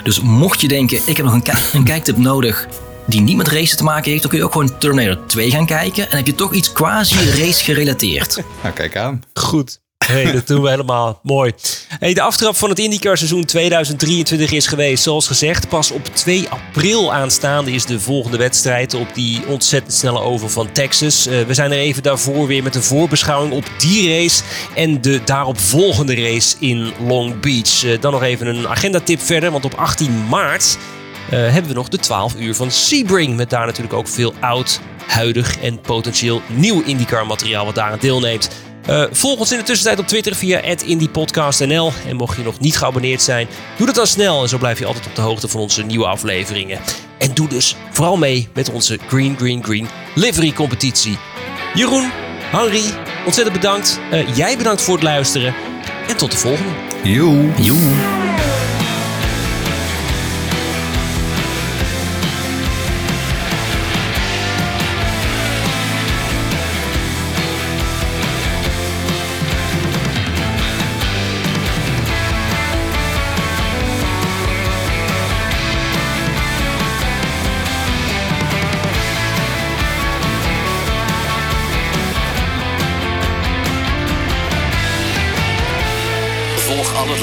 Dus 0.02 0.20
mocht 0.20 0.60
je 0.60 0.68
denken, 0.68 1.00
ik 1.06 1.16
heb 1.16 1.24
nog 1.26 1.34
een, 1.34 1.42
kijk- 1.42 1.70
een 1.72 1.84
kijktip 1.84 2.16
nodig 2.16 2.66
die 3.06 3.20
niet 3.20 3.36
met 3.36 3.48
racen 3.48 3.76
te 3.76 3.84
maken 3.84 4.10
heeft, 4.10 4.20
dan 4.22 4.30
kun 4.30 4.38
je 4.40 4.44
ook 4.44 4.52
gewoon 4.52 4.78
Terminator 4.78 5.26
2 5.26 5.50
gaan 5.50 5.66
kijken. 5.66 6.10
En 6.10 6.16
heb 6.16 6.26
je 6.26 6.34
toch 6.34 6.54
iets 6.54 6.72
quasi 6.72 7.16
race 7.30 7.64
gerelateerd. 7.64 8.36
Nou, 8.62 8.74
kijk 8.74 8.96
aan. 8.96 9.22
Goed. 9.34 9.80
Hey, 10.06 10.32
dat 10.32 10.46
doen 10.46 10.62
we 10.62 10.70
helemaal. 10.70 11.20
Mooi. 11.22 11.52
Hey, 11.98 12.14
de 12.14 12.20
aftrap 12.20 12.56
van 12.56 12.68
het 12.68 12.78
IndyCar 12.78 13.16
seizoen 13.16 13.44
2023 13.44 14.52
is 14.52 14.66
geweest. 14.66 15.02
Zoals 15.02 15.26
gezegd, 15.26 15.68
pas 15.68 15.90
op 15.90 16.04
2 16.06 16.48
april 16.48 17.12
aanstaande 17.12 17.72
is 17.72 17.84
de 17.84 18.00
volgende 18.00 18.36
wedstrijd 18.36 18.94
op 18.94 19.14
die 19.14 19.46
ontzettend 19.46 19.94
snelle 19.94 20.20
oval 20.20 20.48
van 20.48 20.72
Texas. 20.72 21.26
Eh, 21.26 21.42
we 21.42 21.54
zijn 21.54 21.72
er 21.72 21.78
even 21.78 22.02
daarvoor 22.02 22.46
weer 22.46 22.62
met 22.62 22.74
een 22.74 22.82
voorbeschouwing 22.82 23.52
op 23.52 23.64
die 23.78 24.08
race 24.08 24.42
en 24.74 25.00
de 25.00 25.20
daarop 25.24 25.58
volgende 25.58 26.14
race 26.14 26.56
in 26.58 26.92
Long 27.06 27.40
Beach. 27.40 27.84
Eh, 27.84 28.00
dan 28.00 28.12
nog 28.12 28.22
even 28.22 28.46
een 28.46 28.68
agendatip 28.68 29.20
verder, 29.20 29.50
want 29.50 29.64
op 29.64 29.74
18 29.74 30.28
maart 30.28 30.78
eh, 31.30 31.38
hebben 31.38 31.66
we 31.66 31.74
nog 31.74 31.88
de 31.88 31.98
12 31.98 32.34
uur 32.38 32.54
van 32.54 32.70
Sebring. 32.70 33.36
Met 33.36 33.50
daar 33.50 33.66
natuurlijk 33.66 33.94
ook 33.94 34.08
veel 34.08 34.34
oud, 34.40 34.80
huidig 35.06 35.58
en 35.58 35.80
potentieel 35.80 36.42
nieuw 36.48 36.82
IndyCar 36.82 37.26
materiaal 37.26 37.64
wat 37.64 37.74
daaraan 37.74 37.98
deelneemt. 38.00 38.50
Eh, 38.86 39.04
volg 39.10 39.38
ons 39.38 39.52
in 39.52 39.58
de 39.58 39.64
tussentijd 39.64 39.98
op 39.98 40.06
Twitter 40.06 40.34
via 40.34 40.60
@indypodcastnl. 40.84 41.92
En 42.08 42.16
mocht 42.16 42.36
je 42.36 42.42
nog 42.42 42.60
niet 42.60 42.76
geabonneerd 42.76 43.22
zijn, 43.22 43.48
doe 43.76 43.86
dat 43.86 43.94
dan 43.94 44.06
snel. 44.06 44.42
En 44.42 44.48
zo 44.48 44.58
blijf 44.58 44.78
je 44.78 44.86
altijd 44.86 45.06
op 45.06 45.14
de 45.14 45.20
hoogte 45.20 45.48
van 45.48 45.60
onze 45.60 45.82
nieuwe 45.82 46.06
afleveringen. 46.06 46.80
En 47.18 47.34
doe 47.34 47.48
dus 47.48 47.76
vooral 47.90 48.16
mee 48.16 48.48
met 48.54 48.70
onze 48.70 48.98
Green 49.06 49.36
Green 49.36 49.64
Green 49.64 49.88
livery 50.14 50.52
competitie. 50.52 51.18
Jeroen, 51.74 52.10
Henry, 52.50 52.82
ontzettend 53.24 53.56
bedankt. 53.56 54.00
Eh, 54.10 54.36
jij 54.36 54.56
bedankt 54.56 54.82
voor 54.82 54.94
het 54.94 55.02
luisteren. 55.02 55.54
En 56.08 56.16
tot 56.16 56.30
de 56.30 56.36
volgende. 56.36 56.70
Joe. 57.02 57.52
Joe. 57.60 58.23